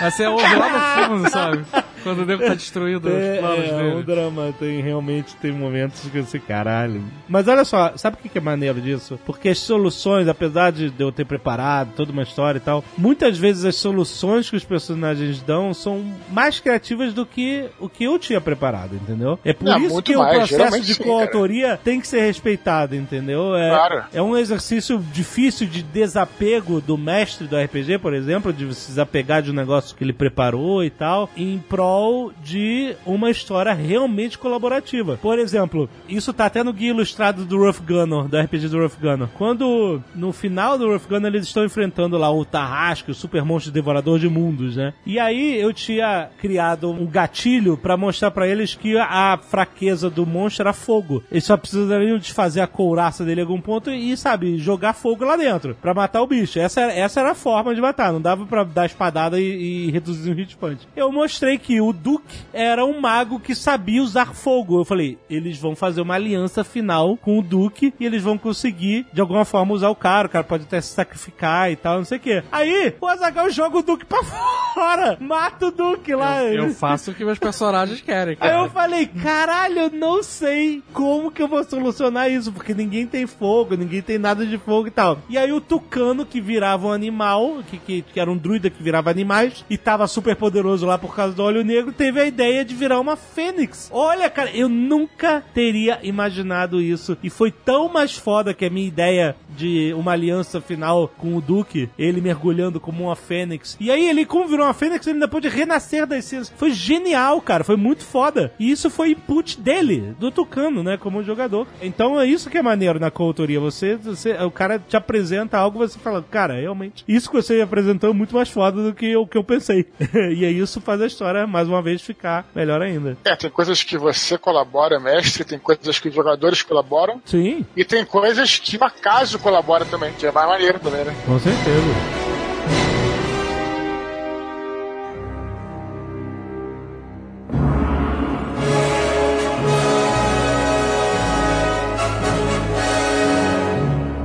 Mas 0.00 0.14
você 0.14 0.26
ouve 0.26 0.54
lá 0.54 0.68
no 0.68 1.08
fundo, 1.08 1.30
sabe? 1.30 1.64
Quando 2.04 2.20
o 2.20 2.24
nego 2.26 2.42
tá 2.44 2.54
destruindo 2.54 3.08
os 3.08 3.14
É, 3.14 3.38
planos 3.38 3.64
é, 3.68 3.72
o 3.72 3.76
dele. 3.90 4.02
drama 4.04 4.54
tem 4.58 4.80
realmente 4.80 5.34
tem 5.36 5.50
momentos 5.50 6.00
que 6.08 6.20
você, 6.20 6.38
caralho. 6.38 7.02
Mas 7.28 7.48
olha 7.48 7.64
só, 7.64 7.96
sabe 7.96 8.16
o 8.24 8.28
que 8.28 8.38
é 8.38 8.40
maneiro 8.40 8.80
disso? 8.80 9.18
Porque 9.26 9.48
as 9.48 9.58
soluções, 9.58 10.28
apesar 10.28 10.70
de 10.70 10.92
eu 10.98 11.10
ter 11.10 11.24
preparado 11.24 11.92
toda 11.96 12.12
uma 12.12 12.22
história 12.22 12.58
e 12.58 12.60
tal, 12.60 12.84
muitas 12.96 13.36
vezes 13.38 13.64
as 13.64 13.74
soluções 13.76 14.48
que 14.48 14.56
os 14.56 14.64
personagens 14.64 15.42
dão 15.42 15.72
são 15.74 16.04
mais 16.30 16.60
criativas 16.60 17.12
do 17.14 17.24
que 17.26 17.64
o 17.80 17.88
que 17.88 18.04
eu 18.04 18.18
tinha 18.18 18.40
preparado, 18.40 18.94
entendeu? 18.94 19.38
É 19.44 19.52
por 19.54 19.64
Não, 19.64 19.78
isso 19.78 20.02
que 20.02 20.14
o 20.14 20.18
mais, 20.18 20.34
processo 20.36 20.56
geralmente 20.58 20.86
de 20.86 20.94
sim, 20.94 21.02
coautoria 21.02 21.80
tem 21.82 22.00
que 22.00 22.06
ser 22.06 22.20
respeitado, 22.20 22.94
entendeu? 22.94 23.56
É, 23.56 23.70
Claro. 23.70 24.04
é 24.12 24.22
um 24.22 24.36
exercício 24.36 24.98
difícil 25.12 25.66
de 25.66 25.82
desapego 25.82 26.80
do 26.80 26.98
mestre 26.98 27.46
do 27.46 27.56
RPG, 27.56 27.98
por 27.98 28.12
exemplo, 28.12 28.52
de 28.52 28.72
se 28.74 28.88
desapegar 28.88 29.40
de 29.42 29.50
um 29.50 29.54
negócio 29.54 29.96
que 29.96 30.04
ele 30.04 30.12
preparou 30.12 30.84
e 30.84 30.90
tal, 30.90 31.30
em 31.36 31.58
prol 31.58 31.93
de 32.42 32.96
uma 33.06 33.30
história 33.30 33.72
realmente 33.72 34.38
colaborativa. 34.38 35.18
Por 35.20 35.38
exemplo, 35.38 35.88
isso 36.08 36.32
tá 36.32 36.46
até 36.46 36.62
no 36.62 36.72
guia 36.72 36.90
ilustrado 36.90 37.44
do 37.44 37.58
Rough 37.58 37.80
Gunner, 37.86 38.28
do 38.28 38.38
RPG 38.38 38.68
do 38.68 38.78
Rough 38.78 38.98
Gunner. 39.00 39.28
Quando 39.36 40.02
no 40.14 40.32
final 40.32 40.78
do 40.78 40.88
Rough 40.88 41.06
Gunner 41.08 41.32
eles 41.32 41.46
estão 41.46 41.64
enfrentando 41.64 42.18
lá 42.18 42.30
o 42.30 42.44
Tarrasque, 42.44 43.10
o 43.10 43.14
super 43.14 43.44
monstro 43.44 43.72
devorador 43.72 44.18
de 44.18 44.28
mundos, 44.28 44.76
né? 44.76 44.92
E 45.06 45.18
aí 45.18 45.58
eu 45.60 45.72
tinha 45.72 46.30
criado 46.38 46.90
um 46.90 47.06
gatilho 47.06 47.76
pra 47.76 47.96
mostrar 47.96 48.30
pra 48.30 48.48
eles 48.48 48.74
que 48.74 48.96
a 48.98 49.38
fraqueza 49.38 50.08
do 50.10 50.26
monstro 50.26 50.62
era 50.62 50.72
fogo. 50.72 51.22
Eles 51.30 51.44
só 51.44 51.56
precisariam 51.56 52.18
desfazer 52.18 52.60
a 52.60 52.66
couraça 52.66 53.24
dele 53.24 53.40
em 53.40 53.44
algum 53.44 53.60
ponto 53.60 53.90
e, 53.90 54.16
sabe, 54.16 54.58
jogar 54.58 54.92
fogo 54.92 55.24
lá 55.24 55.36
dentro 55.36 55.76
pra 55.80 55.94
matar 55.94 56.22
o 56.22 56.26
bicho. 56.26 56.58
Essa 56.58 56.82
era, 56.82 56.92
essa 56.92 57.20
era 57.20 57.30
a 57.32 57.34
forma 57.34 57.74
de 57.74 57.80
matar, 57.80 58.12
não 58.12 58.20
dava 58.20 58.46
pra 58.46 58.64
dar 58.64 58.86
espadada 58.86 59.40
e, 59.40 59.86
e 59.86 59.90
reduzir 59.90 60.30
o 60.30 60.34
hit 60.34 60.56
point. 60.56 60.86
Eu 60.96 61.10
mostrei 61.12 61.58
que 61.58 61.80
o 61.88 61.92
Duke 61.92 62.36
era 62.52 62.84
um 62.84 63.00
mago 63.00 63.38
que 63.40 63.54
sabia 63.54 64.02
usar 64.02 64.34
fogo. 64.34 64.80
Eu 64.80 64.84
falei, 64.84 65.18
eles 65.28 65.58
vão 65.58 65.74
fazer 65.74 66.00
uma 66.00 66.14
aliança 66.14 66.64
final 66.64 67.16
com 67.16 67.38
o 67.38 67.42
Duke 67.42 67.92
e 67.98 68.04
eles 68.04 68.22
vão 68.22 68.36
conseguir, 68.38 69.06
de 69.12 69.20
alguma 69.20 69.44
forma, 69.44 69.74
usar 69.74 69.88
o 69.88 69.94
cara. 69.96 70.26
O 70.26 70.30
cara 70.30 70.44
pode 70.44 70.64
até 70.64 70.80
se 70.80 70.94
sacrificar 70.94 71.70
e 71.70 71.76
tal, 71.76 71.98
não 71.98 72.04
sei 72.04 72.18
o 72.18 72.20
quê. 72.20 72.42
Aí, 72.50 72.94
o 73.00 73.06
Azagal 73.06 73.50
joga 73.50 73.78
o 73.78 73.82
Duke 73.82 74.04
pra 74.04 74.22
fora, 74.74 75.16
mata 75.20 75.66
o 75.66 75.70
Duke 75.70 76.14
lá. 76.14 76.42
Eu 76.44 76.70
faço 76.70 77.10
o 77.10 77.14
que 77.14 77.24
meus 77.24 77.38
personagens 77.38 78.00
querem, 78.00 78.36
Aí 78.40 78.50
eu 78.50 78.68
cara. 78.68 78.70
falei, 78.70 79.06
caralho, 79.06 79.78
eu 79.78 79.90
não 79.90 80.22
sei 80.22 80.82
como 80.92 81.30
que 81.30 81.42
eu 81.42 81.48
vou 81.48 81.62
solucionar 81.64 82.30
isso, 82.30 82.52
porque 82.52 82.74
ninguém 82.74 83.06
tem 83.06 83.26
fogo, 83.26 83.76
ninguém 83.76 84.02
tem 84.02 84.18
nada 84.18 84.44
de 84.46 84.58
fogo 84.58 84.88
e 84.88 84.90
tal. 84.90 85.18
E 85.28 85.36
aí 85.38 85.52
o 85.52 85.60
Tucano, 85.60 86.24
que 86.26 86.40
virava 86.40 86.86
um 86.88 86.92
animal, 86.92 87.62
que, 87.68 87.78
que, 87.78 88.02
que 88.02 88.20
era 88.20 88.30
um 88.30 88.36
druida 88.36 88.70
que 88.70 88.82
virava 88.82 89.10
animais, 89.10 89.64
e 89.68 89.76
tava 89.76 90.06
super 90.06 90.36
poderoso 90.36 90.86
lá 90.86 90.98
por 90.98 91.14
causa 91.14 91.34
do 91.34 91.42
olho 91.42 91.64
negro, 91.64 91.73
Negro 91.74 91.92
teve 91.92 92.20
a 92.20 92.26
ideia 92.26 92.64
de 92.64 92.74
virar 92.74 93.00
uma 93.00 93.16
fênix. 93.16 93.90
Olha, 93.92 94.30
cara, 94.30 94.50
eu 94.52 94.68
nunca 94.68 95.42
teria 95.52 95.98
imaginado 96.02 96.80
isso. 96.80 97.16
E 97.22 97.28
foi 97.28 97.50
tão 97.50 97.88
mais 97.88 98.16
foda 98.16 98.54
que 98.54 98.64
a 98.64 98.70
minha 98.70 98.86
ideia 98.86 99.36
de 99.56 99.92
uma 99.94 100.12
aliança 100.12 100.60
final 100.60 101.08
com 101.16 101.36
o 101.36 101.40
Duque, 101.40 101.88
ele 101.98 102.20
mergulhando 102.20 102.80
como 102.80 103.04
uma 103.04 103.16
fênix. 103.16 103.76
E 103.80 103.90
aí 103.90 104.08
ele, 104.08 104.24
como 104.24 104.48
virou 104.48 104.66
uma 104.66 104.74
fênix, 104.74 105.06
ele 105.06 105.14
ainda 105.14 105.28
pôde 105.28 105.48
renascer 105.48 106.06
das 106.06 106.24
cinzas. 106.24 106.52
Foi 106.56 106.72
genial, 106.72 107.40
cara. 107.40 107.64
Foi 107.64 107.76
muito 107.76 108.04
foda. 108.04 108.52
E 108.58 108.70
isso 108.70 108.90
foi 108.90 109.10
input 109.10 109.60
dele, 109.60 110.14
do 110.18 110.30
Tucano, 110.30 110.82
né, 110.82 110.96
como 110.96 111.22
jogador. 111.22 111.66
Então 111.80 112.20
é 112.20 112.26
isso 112.26 112.50
que 112.50 112.58
é 112.58 112.62
maneiro 112.62 113.00
na 113.00 113.10
coautoria. 113.10 113.60
Você, 113.60 113.96
você, 113.96 114.32
o 114.42 114.50
cara 114.50 114.78
te 114.78 114.96
apresenta 114.96 115.58
algo, 115.58 115.78
você 115.78 115.98
fala, 115.98 116.24
cara, 116.30 116.54
realmente, 116.54 117.04
isso 117.06 117.30
que 117.30 117.36
você 117.36 117.60
apresentou 117.60 118.10
é 118.10 118.12
muito 118.12 118.34
mais 118.34 118.48
foda 118.48 118.82
do 118.82 118.94
que 118.94 119.16
o 119.16 119.26
que 119.26 119.38
eu 119.38 119.44
pensei. 119.44 119.86
e 120.14 120.44
aí 120.44 120.58
isso 120.58 120.80
faz 120.80 121.00
a 121.00 121.06
história, 121.06 121.46
mais 121.54 121.68
uma 121.68 121.80
vez, 121.80 122.02
ficar 122.02 122.44
melhor 122.52 122.82
ainda. 122.82 123.16
É, 123.24 123.36
tem 123.36 123.48
coisas 123.48 123.84
que 123.84 123.96
você 123.96 124.36
colabora, 124.36 124.98
mestre, 124.98 125.44
tem 125.44 125.56
coisas 125.56 126.00
que 126.00 126.08
os 126.08 126.14
jogadores 126.14 126.62
colaboram. 126.62 127.22
Sim. 127.24 127.64
E 127.76 127.84
tem 127.84 128.04
coisas 128.04 128.58
que 128.58 128.76
o 128.76 128.82
acaso 128.82 129.38
colabora 129.38 129.84
também, 129.84 130.12
que 130.14 130.26
é 130.26 130.32
mais 130.32 130.48
maneiro 130.48 130.80
também, 130.80 131.04
né? 131.04 131.14
Com 131.24 131.38
certeza. 131.38 131.94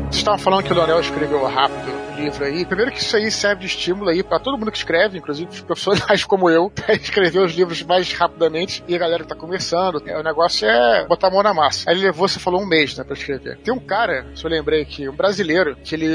Vocês 0.05 0.17
estavam 0.17 0.39
falando 0.39 0.63
que 0.63 0.73
o 0.73 0.75
Leonel 0.75 0.99
escreveu 0.99 1.45
rápido 1.45 2.08
livro 2.19 2.43
aí. 2.43 2.65
Primeiro 2.65 2.91
que 2.91 2.99
isso 2.99 3.15
aí 3.15 3.31
serve 3.31 3.61
de 3.61 3.67
estímulo 3.67 4.09
aí 4.09 4.21
pra 4.23 4.39
todo 4.39 4.57
mundo 4.57 4.71
que 4.71 4.77
escreve, 4.77 5.17
inclusive 5.17 5.49
os 5.49 5.61
profissionais 5.61 6.23
como 6.25 6.49
eu, 6.49 6.69
pra 6.75 6.93
escrever 6.93 7.39
os 7.39 7.53
livros 7.53 7.81
mais 7.83 8.11
rapidamente 8.13 8.83
e 8.87 8.95
a 8.95 8.97
galera 8.97 9.23
que 9.23 9.29
tá 9.29 9.35
começando. 9.35 9.95
O 9.95 10.23
negócio 10.23 10.67
é 10.67 11.05
botar 11.07 11.27
a 11.27 11.31
mão 11.31 11.43
na 11.43 11.53
massa. 11.53 11.89
Aí 11.89 11.95
ele 11.95 12.05
levou, 12.05 12.27
você 12.27 12.39
falou, 12.39 12.61
um 12.61 12.65
mês, 12.65 12.97
né, 12.97 13.03
pra 13.03 13.13
escrever. 13.13 13.57
Tem 13.59 13.73
um 13.73 13.79
cara, 13.79 14.25
se 14.35 14.43
eu 14.43 14.49
lembrei 14.49 14.81
aqui, 14.81 15.07
um 15.07 15.15
brasileiro, 15.15 15.75
que 15.83 15.95
ele 15.95 16.09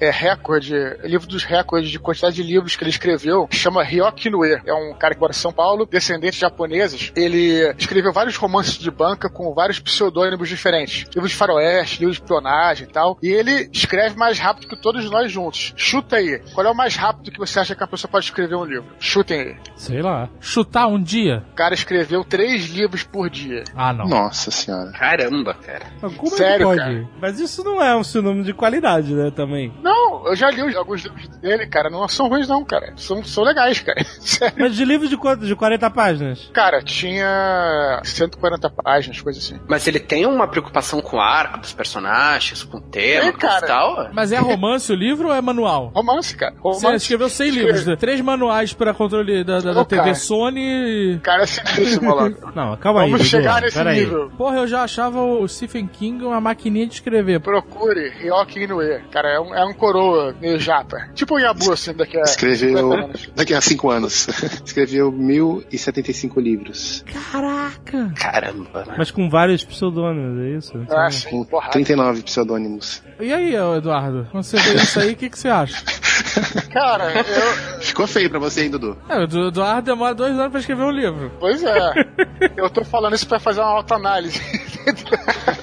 é 0.00 0.10
recorde, 0.10 0.74
é 0.74 1.06
livro 1.06 1.26
dos 1.26 1.44
recordes 1.44 1.90
de 1.90 1.98
quantidade 1.98 2.36
de 2.36 2.42
livros 2.42 2.76
que 2.76 2.82
ele 2.82 2.90
escreveu, 2.90 3.46
que 3.46 3.56
chama 3.56 3.82
Ryoki 3.82 4.30
Nue. 4.30 4.60
É 4.64 4.74
um 4.74 4.94
cara 4.94 5.14
que 5.14 5.20
mora 5.20 5.32
em 5.32 5.34
São 5.34 5.52
Paulo, 5.52 5.86
descendente 5.86 6.34
de 6.34 6.40
japoneses. 6.40 7.12
Ele 7.16 7.74
escreveu 7.76 8.12
vários 8.12 8.36
romances 8.36 8.74
de 8.78 8.90
banca 8.90 9.28
com 9.28 9.52
vários 9.54 9.80
pseudônimos 9.80 10.48
diferentes. 10.48 11.06
Livros 11.14 11.30
de 11.30 11.36
faroeste, 11.36 12.00
livros 12.00 12.16
de 12.16 12.22
espionagem 12.22 12.86
e 12.88 12.92
tal. 12.92 13.18
E 13.22 13.28
ele 13.28 13.68
escreve 13.72 14.16
mais 14.16 14.38
rápido 14.38 14.68
que 14.68 14.76
todos 14.76 15.08
nós 15.10 15.30
juntos. 15.30 15.47
Chuta 15.52 16.16
aí. 16.16 16.40
Qual 16.54 16.66
é 16.66 16.70
o 16.70 16.74
mais 16.74 16.96
rápido 16.96 17.30
que 17.30 17.38
você 17.38 17.58
acha 17.60 17.74
que 17.74 17.82
a 17.82 17.86
pessoa 17.86 18.10
pode 18.10 18.24
escrever 18.26 18.54
um 18.56 18.64
livro? 18.64 18.86
Chutem 18.98 19.40
aí. 19.40 19.56
Sei 19.76 20.02
lá. 20.02 20.28
Chutar 20.40 20.86
um 20.86 21.02
dia? 21.02 21.44
O 21.52 21.54
cara 21.54 21.74
escreveu 21.74 22.24
três 22.24 22.66
livros 22.68 23.02
por 23.02 23.28
dia. 23.30 23.64
Ah, 23.74 23.92
não. 23.92 24.06
Nossa 24.06 24.50
senhora. 24.50 24.90
Caramba, 24.92 25.54
cara. 25.54 25.86
Mas 26.00 26.14
Como 26.16 26.30
Sério, 26.36 26.72
é 26.72 26.76
cara? 26.76 27.08
Mas 27.20 27.40
isso 27.40 27.62
não 27.64 27.82
é 27.82 27.96
um 27.96 28.04
sinônimo 28.04 28.44
de 28.44 28.52
qualidade, 28.52 29.12
né, 29.14 29.30
também. 29.30 29.72
Não, 29.82 30.26
eu 30.26 30.36
já 30.36 30.50
li 30.50 30.74
alguns 30.76 31.02
livros 31.04 31.28
dele, 31.38 31.66
cara. 31.66 31.88
Não 31.90 32.06
são 32.08 32.28
ruins, 32.28 32.48
não, 32.48 32.64
cara. 32.64 32.92
São, 32.96 33.22
são 33.24 33.44
legais, 33.44 33.80
cara. 33.80 34.02
Sério. 34.20 34.56
Mas 34.58 34.74
de 34.74 34.84
livro 34.84 35.08
de 35.08 35.16
quanto? 35.16 35.46
De 35.46 35.54
40 35.54 35.90
páginas? 35.90 36.50
Cara, 36.52 36.82
tinha 36.82 38.00
140 38.04 38.70
páginas, 38.70 39.20
coisa 39.20 39.38
assim. 39.38 39.58
Mas 39.68 39.86
ele 39.86 40.00
tem 40.00 40.26
uma 40.26 40.46
preocupação 40.48 41.00
com 41.00 41.16
o 41.16 41.20
arco 41.20 41.58
dos 41.58 41.72
personagens, 41.72 42.62
com 42.62 42.78
o 42.78 42.80
tema, 42.80 43.28
É, 43.28 43.32
com 43.32 43.38
cara. 43.38 43.64
e 43.64 43.68
tal? 43.68 44.10
Mas 44.12 44.32
é 44.32 44.38
romance 44.38 44.90
o 44.92 44.94
livro 44.94 45.28
ou 45.28 45.34
é 45.38 45.42
manual? 45.42 45.90
Romance, 45.94 46.36
cara. 46.36 46.54
Romance. 46.60 46.80
Você 46.82 46.94
escreveu 46.96 47.28
100 47.28 47.46
Escreve- 47.48 47.66
livros, 47.66 47.86
né? 47.86 47.96
três 47.96 48.20
manuais 48.20 48.72
para 48.72 48.92
controle 48.94 49.44
da, 49.44 49.60
da, 49.60 49.72
da 49.72 49.80
Ô, 49.80 49.84
TV 49.84 50.02
cara. 50.02 50.14
Sony. 50.14 51.18
Cara, 51.22 51.42
é 51.42 51.46
sinistro, 51.46 52.04
malandro. 52.04 52.48
Não, 52.54 52.76
calma 52.76 53.02
aí. 53.02 53.10
Vamos 53.10 53.20
Dudu. 53.20 53.30
chegar 53.30 53.60
nesse 53.62 53.76
Pera 53.76 53.90
aí. 53.90 54.00
nível. 54.00 54.30
Porra, 54.36 54.56
eu 54.58 54.66
já 54.66 54.82
achava 54.82 55.22
o 55.22 55.46
Stephen 55.48 55.86
King 55.86 56.24
uma 56.24 56.40
maquininha 56.40 56.86
de 56.86 56.94
escrever. 56.94 57.40
Procure 57.40 58.10
Ryoki 58.10 58.60
Inoue. 58.64 59.00
Cara, 59.10 59.28
é 59.30 59.40
um, 59.40 59.54
é 59.54 59.64
um 59.64 59.72
coroa 59.74 60.34
meio 60.40 60.58
japa. 60.58 61.08
Tipo 61.14 61.36
um 61.36 61.38
Yabu, 61.38 61.72
assim, 61.72 61.92
daqui 61.94 62.16
a... 62.18 62.22
Escreveu 62.22 62.76
50 62.78 63.04
anos. 63.04 63.30
daqui 63.34 63.54
a 63.54 63.60
cinco 63.60 63.90
anos. 63.90 64.28
Escreveu 64.64 65.10
1075 65.12 66.40
livros. 66.40 67.04
Caraca! 67.32 68.12
Caramba, 68.16 68.84
né? 68.86 68.94
Mas 68.98 69.10
com 69.10 69.28
vários 69.28 69.64
pseudônimos, 69.64 70.40
é 70.40 70.56
isso? 70.58 70.86
Ah, 70.90 71.10
sim, 71.10 71.28
Com 71.30 71.44
porrada. 71.44 71.72
39 71.72 72.22
pseudônimos. 72.22 73.02
E 73.20 73.32
aí, 73.32 73.54
Eduardo? 73.54 74.28
Quando 74.30 74.44
você 74.44 74.56
vê 74.58 74.74
isso 74.76 75.00
aí, 75.00 75.12
o 75.12 75.16
que, 75.16 75.28
que 75.28 75.38
você 75.38 75.48
acha? 75.48 75.82
Cara, 76.72 77.12
eu... 77.20 77.80
Ficou 77.80 78.06
feio 78.06 78.30
pra 78.30 78.38
você, 78.38 78.62
hein, 78.64 78.70
Dudu? 78.70 78.96
É, 79.08 79.18
o 79.18 79.22
Edu- 79.24 79.48
Eduardo 79.48 79.82
demora 79.82 80.14
dois 80.14 80.32
anos 80.38 80.50
pra 80.50 80.60
escrever 80.60 80.84
um 80.84 80.90
livro. 80.90 81.32
Pois 81.40 81.62
é. 81.64 81.92
Eu 82.56 82.70
tô 82.70 82.84
falando 82.84 83.14
isso 83.14 83.26
pra 83.26 83.40
fazer 83.40 83.60
uma 83.60 83.70
autoanálise. 83.70 84.40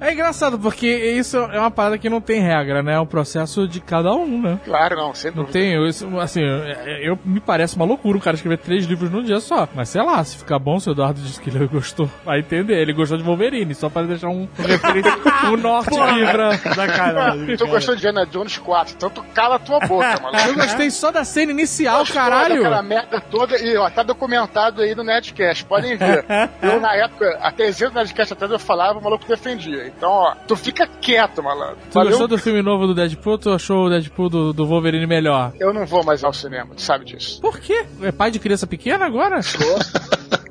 É 0.00 0.12
engraçado, 0.12 0.58
porque 0.58 0.86
isso 0.88 1.36
é 1.36 1.58
uma 1.58 1.70
parada 1.70 1.98
que 1.98 2.08
não 2.08 2.20
tem 2.20 2.40
regra, 2.40 2.82
né? 2.82 2.94
É 2.94 3.00
um 3.00 3.06
processo 3.06 3.66
de 3.68 3.80
cada 3.80 4.12
um, 4.14 4.40
né? 4.42 4.58
claro, 4.64 4.96
não, 4.96 5.14
sem 5.14 5.30
Não 5.30 5.44
dúvida. 5.44 5.52
tem, 5.52 5.88
isso, 5.88 6.18
assim, 6.20 6.40
eu, 6.42 7.12
eu- 7.12 7.18
me 7.24 7.40
parece 7.40 7.76
uma 7.76 7.84
loucura 7.84 8.16
um 8.18 8.20
cara 8.20 8.36
escrever 8.36 8.58
três 8.58 8.84
livros 8.84 9.10
num 9.10 9.22
dia 9.22 9.40
só. 9.40 9.68
Mas 9.74 9.88
sei 9.88 10.02
lá, 10.02 10.22
se 10.24 10.36
ficar 10.36 10.58
bom, 10.58 10.78
se 10.78 10.88
o 10.88 10.92
Eduardo 10.92 11.20
disse 11.20 11.40
que 11.40 11.50
ele 11.50 11.66
gostou, 11.68 12.08
vai 12.24 12.40
entender. 12.40 12.74
Ele 12.80 12.92
gostou 12.92 13.16
de 13.18 13.24
Wolverine, 13.24 13.74
só 13.74 13.88
para 13.88 14.06
deixar 14.06 14.28
um, 14.28 14.48
referência, 14.58 15.12
um 15.46 15.56
norte 15.56 15.98
aqui 15.98 16.26
pra... 16.30 16.58
Sacanagem. 16.58 17.56
Tu 17.56 17.66
gostou 17.66 17.94
de 17.94 18.00
Indiana 18.00 18.26
Jones 18.26 18.58
4, 18.58 18.94
então 18.96 19.10
tu 19.10 19.22
cala 19.34 19.56
a 19.56 19.58
tua 19.58 19.80
boca, 19.80 20.18
maluco. 20.20 20.48
Eu 20.48 20.54
gostei 20.54 20.90
só 20.90 21.10
da 21.10 21.24
cena 21.24 21.52
inicial, 21.52 22.00
Gostou 22.00 22.16
caralho. 22.22 22.56
daquela 22.56 22.82
merda 22.82 23.20
toda 23.20 23.56
e 23.58 23.76
ó, 23.76 23.88
tá 23.90 24.02
documentado 24.02 24.82
aí 24.82 24.94
no 24.94 25.02
Nerdcast, 25.04 25.64
podem 25.64 25.96
ver. 25.96 26.24
Eu, 26.62 26.80
na 26.80 26.94
época, 26.94 27.38
a 27.42 27.50
terceira 27.52 27.90
do 27.90 27.96
Nerdcast 27.96 28.32
atrás 28.32 28.50
eu 28.52 28.58
falava, 28.58 28.98
o 28.98 29.02
maluco 29.02 29.24
defendia. 29.26 29.73
Então, 29.86 30.10
ó, 30.10 30.34
tu 30.46 30.56
fica 30.56 30.86
quieto, 30.86 31.42
malandro. 31.42 31.76
Tu 31.90 31.94
Valeu? 31.94 32.10
gostou 32.10 32.28
do 32.28 32.38
filme 32.38 32.62
novo 32.62 32.86
do 32.86 32.94
Deadpool 32.94 33.32
ou 33.32 33.38
tu 33.38 33.50
achou 33.50 33.86
o 33.86 33.90
Deadpool 33.90 34.28
do, 34.28 34.52
do 34.52 34.66
Wolverine 34.66 35.06
melhor? 35.06 35.52
Eu 35.58 35.72
não 35.72 35.84
vou 35.86 36.04
mais 36.04 36.22
ao 36.24 36.32
cinema, 36.32 36.74
tu 36.74 36.82
sabe 36.82 37.04
disso. 37.04 37.40
Por 37.40 37.58
quê? 37.60 37.84
É 38.02 38.12
pai 38.12 38.30
de 38.30 38.38
criança 38.38 38.66
pequena 38.66 39.04
agora? 39.06 39.40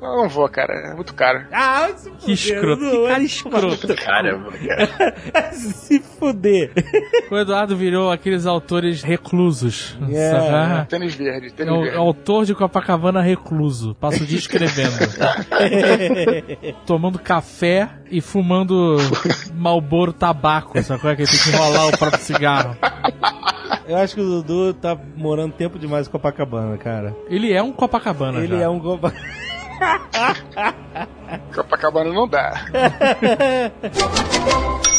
Eu 0.04 0.16
não 0.16 0.28
vou, 0.28 0.46
cara, 0.50 0.90
é 0.90 0.94
muito 0.94 1.14
caro. 1.14 1.46
Ah, 1.50 1.88
se 1.96 2.10
fuder. 2.10 2.20
Que 2.26 2.32
escroto, 2.32 2.80
que 2.90 3.06
cara 3.08 3.22
escroto. 3.22 3.94
Caramba, 3.96 4.52
cara. 4.52 5.52
Se 5.54 5.98
fuder. 5.98 6.72
O 7.30 7.38
Eduardo 7.38 7.74
virou 7.74 8.10
aqueles 8.12 8.44
autores 8.44 9.02
reclusos. 9.02 9.96
Yeah. 10.06 10.40
Sabe? 10.76 10.88
Tênis 10.90 11.14
verde, 11.14 11.46
É 11.46 11.50
tênis 11.52 11.72
o, 11.72 11.80
verde. 11.80 11.96
é 11.96 11.98
o 11.98 12.02
autor 12.02 12.44
de 12.44 12.54
Copacabana 12.54 13.22
recluso. 13.22 13.94
Passa 13.94 14.22
o 14.22 14.26
dia 14.26 14.36
escrevendo. 14.36 14.92
Tomando 16.86 17.18
café 17.18 17.88
e 18.10 18.20
fumando 18.20 18.96
Malboro 19.54 20.12
tabaco. 20.12 20.80
Sabe 20.82 21.00
qual 21.00 21.12
é 21.12 21.16
que 21.16 21.22
ele 21.22 21.30
tem 21.30 21.40
que 21.40 21.50
enrolar 21.50 21.88
o 21.88 21.98
próprio 21.98 22.20
cigarro? 22.22 22.76
Eu 23.86 23.96
acho 23.98 24.14
que 24.14 24.20
o 24.20 24.24
Dudu 24.42 24.74
tá 24.74 24.96
morando 25.16 25.52
tempo 25.52 25.78
demais 25.78 26.06
em 26.06 26.10
Copacabana, 26.10 26.76
cara. 26.78 27.14
Ele 27.28 27.52
é 27.52 27.62
um 27.62 27.72
Copacabana 27.72 28.38
Ele 28.38 28.56
já. 28.56 28.62
é 28.64 28.68
um 28.68 28.78
Copacabana. 28.80 29.24
Copacabana 31.54 32.12
não 32.12 32.28
dá. 32.28 32.64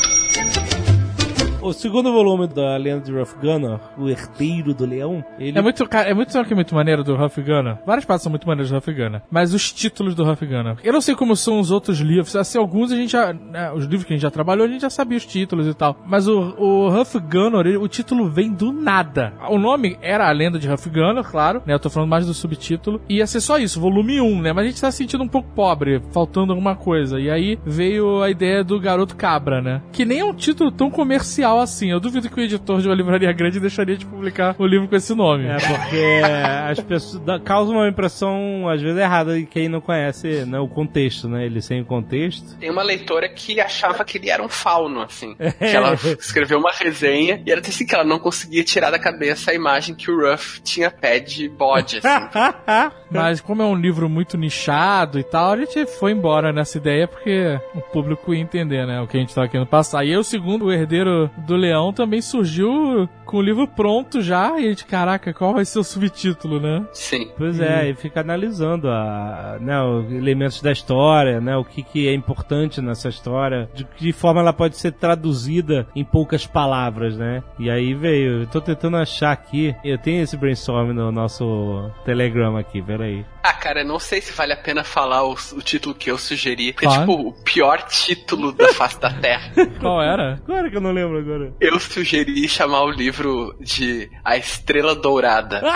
O 1.65 1.73
segundo 1.73 2.11
volume 2.13 2.47
da 2.47 2.77
Lenda 2.77 3.01
de 3.01 3.11
Rough 3.11 3.35
Gunner, 3.41 3.79
O 3.97 4.07
Herdeiro 4.07 4.73
do 4.73 4.85
Leão, 4.85 5.23
ele 5.39 5.57
É 5.57 5.61
muito, 5.61 5.83
é 5.91 6.13
muito, 6.13 6.37
é 6.37 6.55
muito 6.55 6.75
maneiro 6.75 7.03
do 7.03 7.15
Huff 7.15 7.41
Gunner? 7.41 7.77
Várias 7.85 8.05
partes 8.05 8.23
são 8.23 8.29
muito 8.29 8.47
maneiras 8.47 8.69
do 8.69 8.77
Huff 8.77 8.93
Gunner. 8.93 9.21
Mas 9.31 9.53
os 9.53 9.71
títulos 9.71 10.13
do 10.13 10.23
Huff 10.29 10.45
Gunner. 10.45 10.77
Eu 10.83 10.93
não 10.93 11.01
sei 11.01 11.15
como 11.15 11.35
são 11.35 11.59
os 11.59 11.71
outros 11.71 11.99
livros. 11.99 12.35
Assim, 12.35 12.57
alguns 12.57 12.91
a 12.91 12.95
gente 12.95 13.11
já. 13.11 13.33
né, 13.33 13.71
os 13.73 13.85
livros 13.85 14.03
que 14.03 14.13
a 14.13 14.15
gente 14.15 14.21
já 14.21 14.29
trabalhou, 14.31 14.65
a 14.65 14.69
gente 14.69 14.81
já 14.81 14.89
sabia 14.89 15.17
os 15.17 15.25
títulos 15.25 15.67
e 15.67 15.73
tal. 15.73 15.97
Mas 16.05 16.27
o, 16.27 16.53
o 16.57 16.87
Huff 17.01 17.17
Gunner, 17.19 17.65
ele- 17.65 17.77
o 17.77 17.87
título 17.87 18.29
vem 18.29 18.51
do 18.53 18.71
nada. 18.71 19.33
O 19.49 19.57
nome 19.57 19.97
era 20.01 20.27
a 20.29 20.31
lenda 20.31 20.59
de 20.59 20.71
Huff 20.71 20.89
Gunner, 20.89 21.23
claro, 21.23 21.61
né? 21.65 21.73
Eu 21.73 21.79
tô 21.79 21.89
falando 21.89 22.09
mais 22.09 22.25
do 22.27 22.33
subtítulo. 22.33 23.01
E 23.09 23.15
ia 23.17 23.25
ser 23.27 23.41
só 23.41 23.57
isso, 23.57 23.79
volume 23.81 24.21
1, 24.21 24.41
né? 24.41 24.53
Mas 24.53 24.65
a 24.65 24.67
gente 24.69 24.81
tá 24.81 24.91
se 24.91 24.97
sentindo 24.99 25.23
um 25.23 25.27
pouco 25.27 25.49
pobre, 25.55 26.01
faltando 26.11 26.51
alguma 26.51 26.75
coisa. 26.75 27.19
E 27.19 27.29
aí 27.29 27.57
veio 27.65 28.21
a 28.21 28.29
ideia 28.29 28.63
do 28.63 28.79
Garoto 28.79 29.15
Cabra, 29.15 29.61
né? 29.61 29.81
Que 29.91 30.05
nem 30.05 30.19
é 30.19 30.25
um 30.25 30.33
título 30.33 30.71
tão 30.71 30.91
comercial 30.91 31.54
assim. 31.61 31.91
Eu 31.91 31.99
duvido 31.99 32.29
que 32.29 32.39
o 32.39 32.43
editor 32.43 32.81
de 32.81 32.87
uma 32.87 32.95
livraria 32.95 33.31
grande 33.33 33.59
deixaria 33.59 33.97
de 33.97 34.05
publicar 34.05 34.55
o 34.57 34.65
livro 34.65 34.87
com 34.87 34.95
esse 34.95 35.13
nome. 35.13 35.45
É, 35.47 35.57
porque 35.57 36.21
as 36.69 36.79
pessoas 36.79 37.23
dá- 37.23 37.39
causa 37.39 37.71
uma 37.71 37.87
impressão, 37.87 38.67
às 38.69 38.81
vezes, 38.81 38.97
errada 38.99 39.37
de 39.37 39.45
quem 39.45 39.67
não 39.69 39.81
conhece 39.81 40.45
né, 40.45 40.59
o 40.59 40.67
contexto, 40.67 41.27
né? 41.27 41.45
Ele 41.45 41.61
sem 41.61 41.81
o 41.81 41.85
contexto. 41.85 42.57
Tem 42.57 42.69
uma 42.69 42.83
leitora 42.83 43.27
que 43.29 43.59
achava 43.59 44.03
que 44.03 44.17
ele 44.17 44.29
era 44.29 44.43
um 44.43 44.49
fauno, 44.49 45.01
assim. 45.01 45.35
Que 45.57 45.75
ela 45.75 45.93
escreveu 46.19 46.59
uma 46.59 46.71
resenha 46.71 47.41
e 47.45 47.55
disse 47.61 47.69
assim 47.69 47.85
que 47.85 47.95
ela 47.95 48.03
não 48.03 48.19
conseguia 48.19 48.63
tirar 48.63 48.91
da 48.91 48.99
cabeça 48.99 49.51
a 49.51 49.53
imagem 49.53 49.95
que 49.95 50.11
o 50.11 50.29
Ruff 50.29 50.61
tinha 50.61 50.91
pé 50.91 51.19
de 51.19 51.47
bode, 51.49 51.99
assim. 52.03 52.27
Mas 53.15 53.41
como 53.41 53.61
é 53.61 53.65
um 53.65 53.75
livro 53.75 54.09
muito 54.09 54.37
nichado 54.37 55.19
e 55.19 55.23
tal, 55.23 55.53
a 55.53 55.57
gente 55.57 55.85
foi 55.85 56.11
embora 56.11 56.51
nessa 56.51 56.77
ideia 56.77 57.07
porque 57.07 57.59
o 57.73 57.81
público 57.81 58.33
ia 58.33 58.41
entender, 58.41 58.85
né? 58.85 59.01
O 59.01 59.07
que 59.07 59.17
a 59.17 59.19
gente 59.19 59.33
tava 59.33 59.47
querendo 59.47 59.67
passar. 59.67 60.03
E 60.05 60.11
aí 60.11 60.17
o 60.17 60.23
segundo, 60.23 60.65
o 60.65 60.71
Herdeiro 60.71 61.29
do 61.37 61.55
Leão, 61.55 61.93
também 61.93 62.21
surgiu 62.21 63.09
com 63.25 63.37
o 63.37 63.41
livro 63.41 63.67
pronto 63.67 64.21
já. 64.21 64.59
E 64.59 64.65
a 64.65 64.69
gente, 64.69 64.85
caraca, 64.85 65.33
qual 65.33 65.53
vai 65.53 65.65
ser 65.65 65.79
o 65.79 65.83
subtítulo, 65.83 66.59
né? 66.59 66.85
Sim. 66.93 67.29
Pois 67.37 67.59
é, 67.59 67.89
e 67.89 67.93
fica 67.95 68.21
analisando 68.21 68.89
a, 68.89 69.57
né, 69.59 69.81
os 69.81 70.11
elementos 70.11 70.61
da 70.61 70.71
história, 70.71 71.41
né, 71.41 71.55
o 71.57 71.63
que, 71.63 71.83
que 71.83 72.07
é 72.07 72.13
importante 72.13 72.81
nessa 72.81 73.09
história, 73.09 73.69
de 73.73 73.83
que 73.83 74.11
forma 74.11 74.41
ela 74.41 74.53
pode 74.53 74.77
ser 74.77 74.91
traduzida 74.91 75.87
em 75.95 76.03
poucas 76.03 76.45
palavras, 76.45 77.17
né? 77.17 77.43
E 77.59 77.69
aí 77.69 77.93
veio, 77.93 78.41
eu 78.41 78.47
tô 78.47 78.61
tentando 78.61 78.97
achar 78.97 79.31
aqui, 79.31 79.75
eu 79.83 79.97
tenho 79.97 80.21
esse 80.21 80.37
brainstorm 80.37 80.91
no 80.93 81.11
nosso 81.11 81.89
Telegram 82.03 82.57
aqui, 82.57 82.81
peraí. 82.81 83.04
way 83.05 83.34
Ah, 83.47 83.53
cara, 83.53 83.81
eu 83.81 83.85
não 83.85 83.99
sei 83.99 84.21
se 84.21 84.31
vale 84.33 84.53
a 84.53 84.57
pena 84.57 84.83
falar 84.83 85.23
o, 85.23 85.33
o 85.33 85.61
título 85.61 85.93
que 85.93 86.09
eu 86.09 86.17
sugeri. 86.17 86.73
Porque, 86.73 86.87
Claro. 86.87 87.01
tipo, 87.01 87.27
o 87.29 87.31
pior 87.43 87.83
título 87.83 88.51
da 88.51 88.69
face 88.73 88.99
da 88.99 89.11
Terra. 89.11 89.51
Qual 89.79 90.01
era? 90.01 90.39
Agora 90.47 90.69
que 90.69 90.77
eu 90.77 90.81
não 90.81 90.91
lembro 90.91 91.19
agora. 91.19 91.53
Eu 91.61 91.79
sugeri 91.79 92.47
chamar 92.47 92.81
o 92.83 92.89
livro 92.89 93.55
de 93.61 94.09
A 94.23 94.35
Estrela 94.37 94.95
Dourada. 94.95 95.61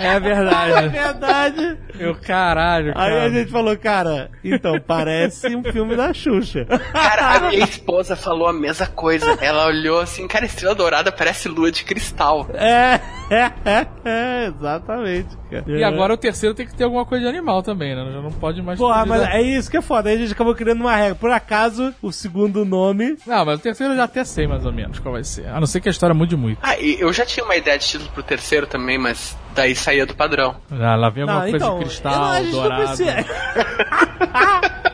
É, 0.00 0.06
é 0.14 0.20
verdade. 0.20 0.88
verdade. 0.88 1.78
Eu, 1.98 2.14
caralho, 2.14 2.88
Aí 2.96 3.10
cara. 3.12 3.24
a 3.24 3.30
gente 3.30 3.50
falou, 3.50 3.76
cara, 3.76 4.30
então 4.44 4.80
parece 4.80 5.54
um 5.54 5.62
filme 5.64 5.96
da 5.96 6.12
Xuxa. 6.12 6.64
Cara, 6.92 7.36
a 7.36 7.40
minha 7.50 7.64
esposa 7.64 8.16
falou 8.16 8.48
a 8.48 8.52
mesma 8.52 8.86
coisa. 8.86 9.36
Ela 9.40 9.66
olhou 9.66 10.00
assim, 10.00 10.26
cara, 10.26 10.44
Estrela 10.46 10.74
Dourada 10.74 11.10
parece 11.12 11.48
lua 11.48 11.70
de 11.70 11.84
cristal. 11.84 12.48
É, 12.54 13.00
é, 13.30 13.52
é, 13.64 13.86
é, 14.04 14.46
exatamente, 14.46 15.36
cara. 15.50 15.64
E 15.66 15.84
agora 15.84 16.14
o 16.14 16.16
terceiro 16.18 16.54
tem 16.58 16.66
que 16.66 16.74
ter 16.74 16.84
alguma 16.84 17.04
coisa 17.06 17.24
de 17.24 17.28
animal 17.30 17.62
também, 17.62 17.94
né? 17.96 18.04
Já 18.12 18.20
não 18.20 18.30
pode 18.30 18.60
mais... 18.62 18.78
Porra, 18.78 19.06
mas 19.06 19.22
utilizar- 19.22 19.36
é 19.36 19.42
isso 19.42 19.70
que 19.70 19.76
é 19.76 19.82
foda. 19.82 20.10
Aí 20.10 20.16
a 20.16 20.18
gente 20.18 20.32
acabou 20.32 20.54
criando 20.54 20.80
uma 20.80 20.94
regra. 20.94 21.14
Por 21.14 21.30
acaso, 21.30 21.94
o 22.02 22.12
segundo 22.12 22.64
nome. 22.64 23.16
Não, 23.26 23.44
mas 23.46 23.58
o 23.58 23.62
terceiro 23.62 23.92
eu 23.94 23.96
já 23.96 24.04
até 24.04 24.22
sei 24.24 24.46
mais 24.46 24.66
ou 24.66 24.72
menos 24.72 24.98
qual 24.98 25.14
vai 25.14 25.24
ser. 25.24 25.46
A 25.48 25.58
não 25.58 25.66
ser 25.66 25.80
que 25.80 25.88
a 25.88 25.92
história 25.92 26.14
mude 26.14 26.36
muito. 26.36 26.58
Ah, 26.62 26.78
e 26.78 27.00
eu 27.00 27.12
já 27.12 27.24
tinha 27.24 27.44
uma 27.44 27.56
ideia 27.56 27.78
de 27.78 27.86
título 27.86 28.10
pro 28.10 28.22
terceiro 28.22 28.66
também, 28.66 28.98
mas 28.98 29.36
daí 29.54 29.74
saía 29.74 30.04
do 30.04 30.14
padrão. 30.14 30.56
Ah, 30.70 30.94
lá 30.96 31.08
vem 31.08 31.22
alguma 31.22 31.44
Não, 31.44 31.50
coisa 31.50 31.64
então, 31.64 31.78
de 31.78 31.84
cristal, 31.86 32.12
não- 32.18 32.24
a 32.30 32.42
gente 32.42 32.52
não 32.52 32.60
dourado. 32.62 32.82
precisa- 32.86 33.24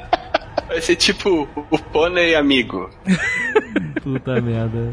Vai 0.69 0.81
ser 0.81 0.97
tipo 0.97 1.49
o 1.71 1.79
pônei 1.79 2.35
amigo. 2.35 2.91
Puta 4.03 4.41
merda. 4.41 4.93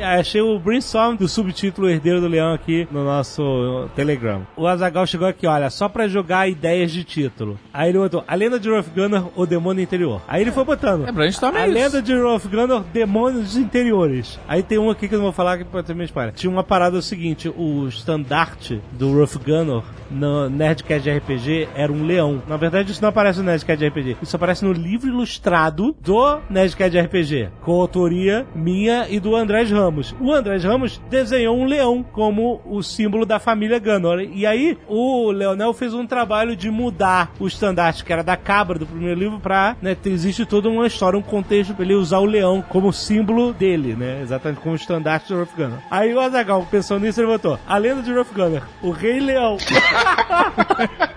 É, 0.00 0.18
Achei 0.20 0.40
o 0.40 0.58
brainstorm 0.58 1.16
do 1.16 1.28
subtítulo 1.28 1.88
Herdeiro 1.88 2.20
do 2.20 2.26
Leão 2.26 2.54
aqui 2.54 2.88
no 2.90 3.04
nosso 3.04 3.88
Telegram. 3.94 4.46
O 4.56 4.66
Azagal 4.66 5.06
chegou 5.06 5.28
aqui, 5.28 5.46
olha, 5.46 5.68
só 5.68 5.88
pra 5.88 6.08
jogar 6.08 6.48
ideias 6.48 6.90
de 6.90 7.04
título. 7.04 7.58
Aí 7.72 7.90
ele 7.90 7.98
botou 7.98 8.24
A 8.26 8.34
Lenda 8.34 8.58
de 8.58 8.70
Rolf 8.70 8.88
Gunnar, 8.94 9.26
o 9.36 9.44
Demônio 9.44 9.82
Interior. 9.82 10.22
Aí 10.26 10.40
ele 10.40 10.52
foi 10.52 10.64
botando. 10.64 11.06
É, 11.06 11.12
brainstorm 11.12 11.54
é 11.54 11.62
A 11.62 11.68
isso. 11.68 11.78
Lenda 11.78 12.02
de 12.02 12.14
Rolf 12.14 12.46
Gunnar, 12.46 12.82
Demônios 12.92 13.56
Interiores. 13.56 14.38
Aí 14.48 14.62
tem 14.62 14.78
um 14.78 14.88
aqui 14.88 15.06
que 15.06 15.14
eu 15.14 15.18
não 15.18 15.26
vou 15.26 15.32
falar 15.32 15.58
que 15.58 15.64
pode 15.64 15.86
ter 15.86 15.92
minha 15.92 16.06
espalha. 16.06 16.32
Tinha 16.32 16.50
uma 16.50 16.64
parada 16.64 16.96
o 16.96 17.02
seguinte, 17.02 17.48
o 17.48 17.86
estandarte 17.86 18.80
do 18.92 19.12
Rolf 19.12 19.36
Gunnar 19.36 19.82
no 20.10 20.48
Nerdcast 20.48 21.02
de 21.02 21.10
RPG 21.16 21.68
era 21.74 21.92
um 21.92 22.04
leão. 22.04 22.42
Na 22.48 22.56
verdade, 22.56 22.90
isso 22.90 23.02
não 23.02 23.10
aparece 23.10 23.38
no 23.38 23.44
Nerdcast 23.44 23.78
de 23.78 23.88
RPG. 23.88 24.16
Isso 24.22 24.34
aparece 24.34 24.64
no 24.64 24.72
livro 24.72 25.08
ilustrado 25.08 25.94
do 26.00 26.38
Nerdcast 26.48 26.90
de 26.90 27.00
RPG, 27.00 27.48
com 27.60 27.80
autoria 27.80 28.46
minha 28.54 29.06
e 29.08 29.20
do 29.20 29.36
Andrés 29.36 29.70
Ramos. 29.70 29.89
O 30.20 30.32
Andrés 30.32 30.64
Ramos 30.64 31.00
desenhou 31.10 31.56
um 31.56 31.64
leão 31.64 32.02
como 32.02 32.60
o 32.64 32.82
símbolo 32.82 33.24
da 33.26 33.38
família 33.38 33.78
Gunnar. 33.78 34.20
E 34.20 34.46
aí, 34.46 34.78
o 34.88 35.30
Leonel 35.30 35.72
fez 35.72 35.92
um 35.94 36.06
trabalho 36.06 36.54
de 36.56 36.70
mudar 36.70 37.30
o 37.38 37.46
estandarte, 37.46 38.04
que 38.04 38.12
era 38.12 38.22
da 38.22 38.36
cabra 38.36 38.78
do 38.78 38.86
primeiro 38.86 39.18
livro, 39.18 39.40
pra, 39.40 39.76
né, 39.82 39.94
ter- 39.94 40.10
existe 40.10 40.44
toda 40.46 40.68
uma 40.68 40.86
história, 40.86 41.18
um 41.18 41.22
contexto 41.22 41.74
pra 41.74 41.84
ele 41.84 41.94
usar 41.94 42.18
o 42.18 42.24
leão 42.24 42.62
como 42.68 42.92
símbolo 42.92 43.52
dele, 43.52 43.94
né? 43.94 44.20
Exatamente 44.22 44.60
como 44.60 44.72
o 44.72 44.76
estandarte 44.76 45.28
do 45.32 45.40
Ruff 45.40 45.54
Gunner. 45.56 45.78
Aí 45.90 46.14
o 46.14 46.20
Azagal, 46.20 46.66
pensando 46.70 47.04
nisso, 47.04 47.20
ele 47.20 47.28
botou 47.28 47.58
a 47.66 47.76
lenda 47.78 48.02
de 48.02 48.12
Ruff 48.12 48.32
Gunner, 48.34 48.62
o 48.82 48.90
Rei 48.90 49.20
Leão. 49.20 49.56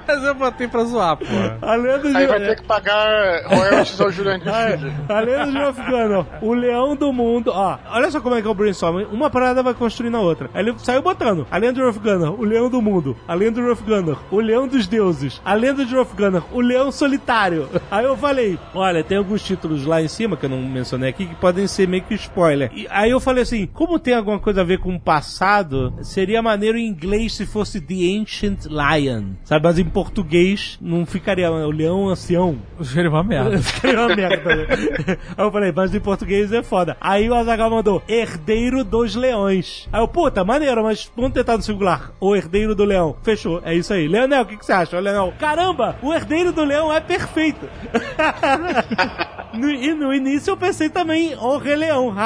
Mas 0.07 0.23
eu 0.23 0.35
botei 0.35 0.67
pra 0.67 0.83
zoar, 0.83 1.17
pô. 1.17 1.25
A 1.61 1.75
lenda 1.75 2.09
de... 2.11 2.17
Aí 2.17 2.27
vai 2.27 2.39
ter 2.39 2.55
que 2.57 2.63
pagar 2.63 3.43
royalties 3.47 3.99
ao 3.99 4.11
Filho. 4.11 4.33
A 5.09 5.19
lenda 5.19 5.45
de 5.51 5.57
Ruff 5.57 5.81
Gunner, 5.81 6.25
o 6.41 6.53
leão 6.53 6.95
do 6.95 7.11
mundo. 7.13 7.51
Ó, 7.53 7.77
olha 7.91 8.11
só 8.11 8.19
como 8.21 8.35
é 8.35 8.41
que 8.41 8.47
é 8.47 8.51
o 8.51 8.55
brainstorm. 8.63 9.05
Uma 9.11 9.29
parada 9.29 9.61
vai 9.61 9.73
construindo 9.73 10.15
a 10.15 10.21
outra. 10.21 10.49
Aí 10.53 10.63
ele 10.63 10.73
saiu 10.77 11.01
botando. 11.01 11.45
A 11.51 11.57
lenda 11.57 11.73
de 11.73 11.81
Ruff 11.81 11.99
Gunner, 11.99 12.31
o 12.31 12.43
leão 12.43 12.69
do 12.69 12.81
mundo. 12.81 13.15
A 13.27 13.33
lenda 13.33 13.61
de 13.61 13.67
Ruff 13.67 13.83
Gunner, 13.83 14.15
o 14.31 14.39
leão 14.39 14.67
dos 14.67 14.87
deuses. 14.87 15.41
A 15.43 15.53
lenda 15.53 15.85
de 15.85 15.95
Ruff 15.95 16.15
Gunner, 16.15 16.41
o 16.51 16.61
leão 16.61 16.91
solitário. 16.91 17.67
Aí 17.91 18.05
eu 18.05 18.17
falei, 18.17 18.57
olha, 18.73 19.03
tem 19.03 19.17
alguns 19.17 19.43
títulos 19.43 19.85
lá 19.85 20.01
em 20.01 20.07
cima, 20.07 20.37
que 20.37 20.45
eu 20.45 20.49
não 20.49 20.61
mencionei 20.61 21.09
aqui, 21.09 21.25
que 21.25 21.35
podem 21.35 21.67
ser 21.67 21.87
meio 21.87 22.03
que 22.03 22.13
spoiler. 22.15 22.71
E 22.73 22.87
aí 22.89 23.11
eu 23.11 23.19
falei 23.19 23.43
assim, 23.43 23.67
como 23.67 23.99
tem 23.99 24.13
alguma 24.13 24.39
coisa 24.39 24.61
a 24.61 24.63
ver 24.63 24.79
com 24.79 24.95
o 24.95 24.99
passado, 24.99 25.93
seria 26.01 26.41
maneiro 26.41 26.77
em 26.77 26.87
inglês 26.87 27.35
se 27.35 27.45
fosse 27.45 27.81
The 27.81 28.19
Ancient 28.19 28.65
Lion. 28.65 29.33
Sabe, 29.43 29.63
mas 29.63 29.77
em 29.77 29.85
português 29.85 30.77
não 30.81 31.05
ficaria 31.05 31.51
o 31.51 31.71
leão 31.71 32.09
ancião. 32.09 32.57
Seria 32.81 33.09
uma 33.09 33.23
merda. 33.23 33.59
Ficaria 33.59 33.99
uma 33.99 34.15
merda. 34.15 34.67
Aí 35.37 35.45
eu 35.45 35.51
falei, 35.51 35.71
mas 35.75 35.93
em 35.93 35.99
português 35.99 36.51
é 36.51 36.63
foda. 36.63 36.97
Aí 36.99 37.29
o 37.29 37.35
Azagal 37.35 37.69
mandou, 37.69 38.01
herdeiro 38.07 38.52
dos 38.85 39.15
leões. 39.15 39.87
Aí 39.91 40.01
eu, 40.01 40.07
puta, 40.07 40.43
maneiro, 40.43 40.83
mas 40.83 41.11
vamos 41.15 41.33
tentar 41.33 41.57
no 41.57 41.63
singular. 41.63 42.11
O 42.19 42.35
herdeiro 42.35 42.73
do 42.75 42.83
leão. 42.83 43.15
Fechou, 43.23 43.61
é 43.63 43.75
isso 43.75 43.93
aí. 43.93 44.07
Leonel, 44.07 44.43
o 44.43 44.45
que, 44.45 44.57
que 44.57 44.65
você 44.65 44.73
acha? 44.73 44.99
Leonel, 44.99 45.33
caramba, 45.39 45.97
o 46.01 46.13
herdeiro 46.13 46.51
do 46.51 46.63
leão 46.63 46.91
é 46.93 46.99
perfeito. 46.99 47.67
No- 49.53 49.69
e 49.69 49.93
no 49.93 50.11
início 50.11 50.49
eu 50.49 50.57
pensei 50.57 50.89
também, 50.89 51.35
o 51.35 51.57
Rei 51.57 51.75
Leão. 51.75 52.09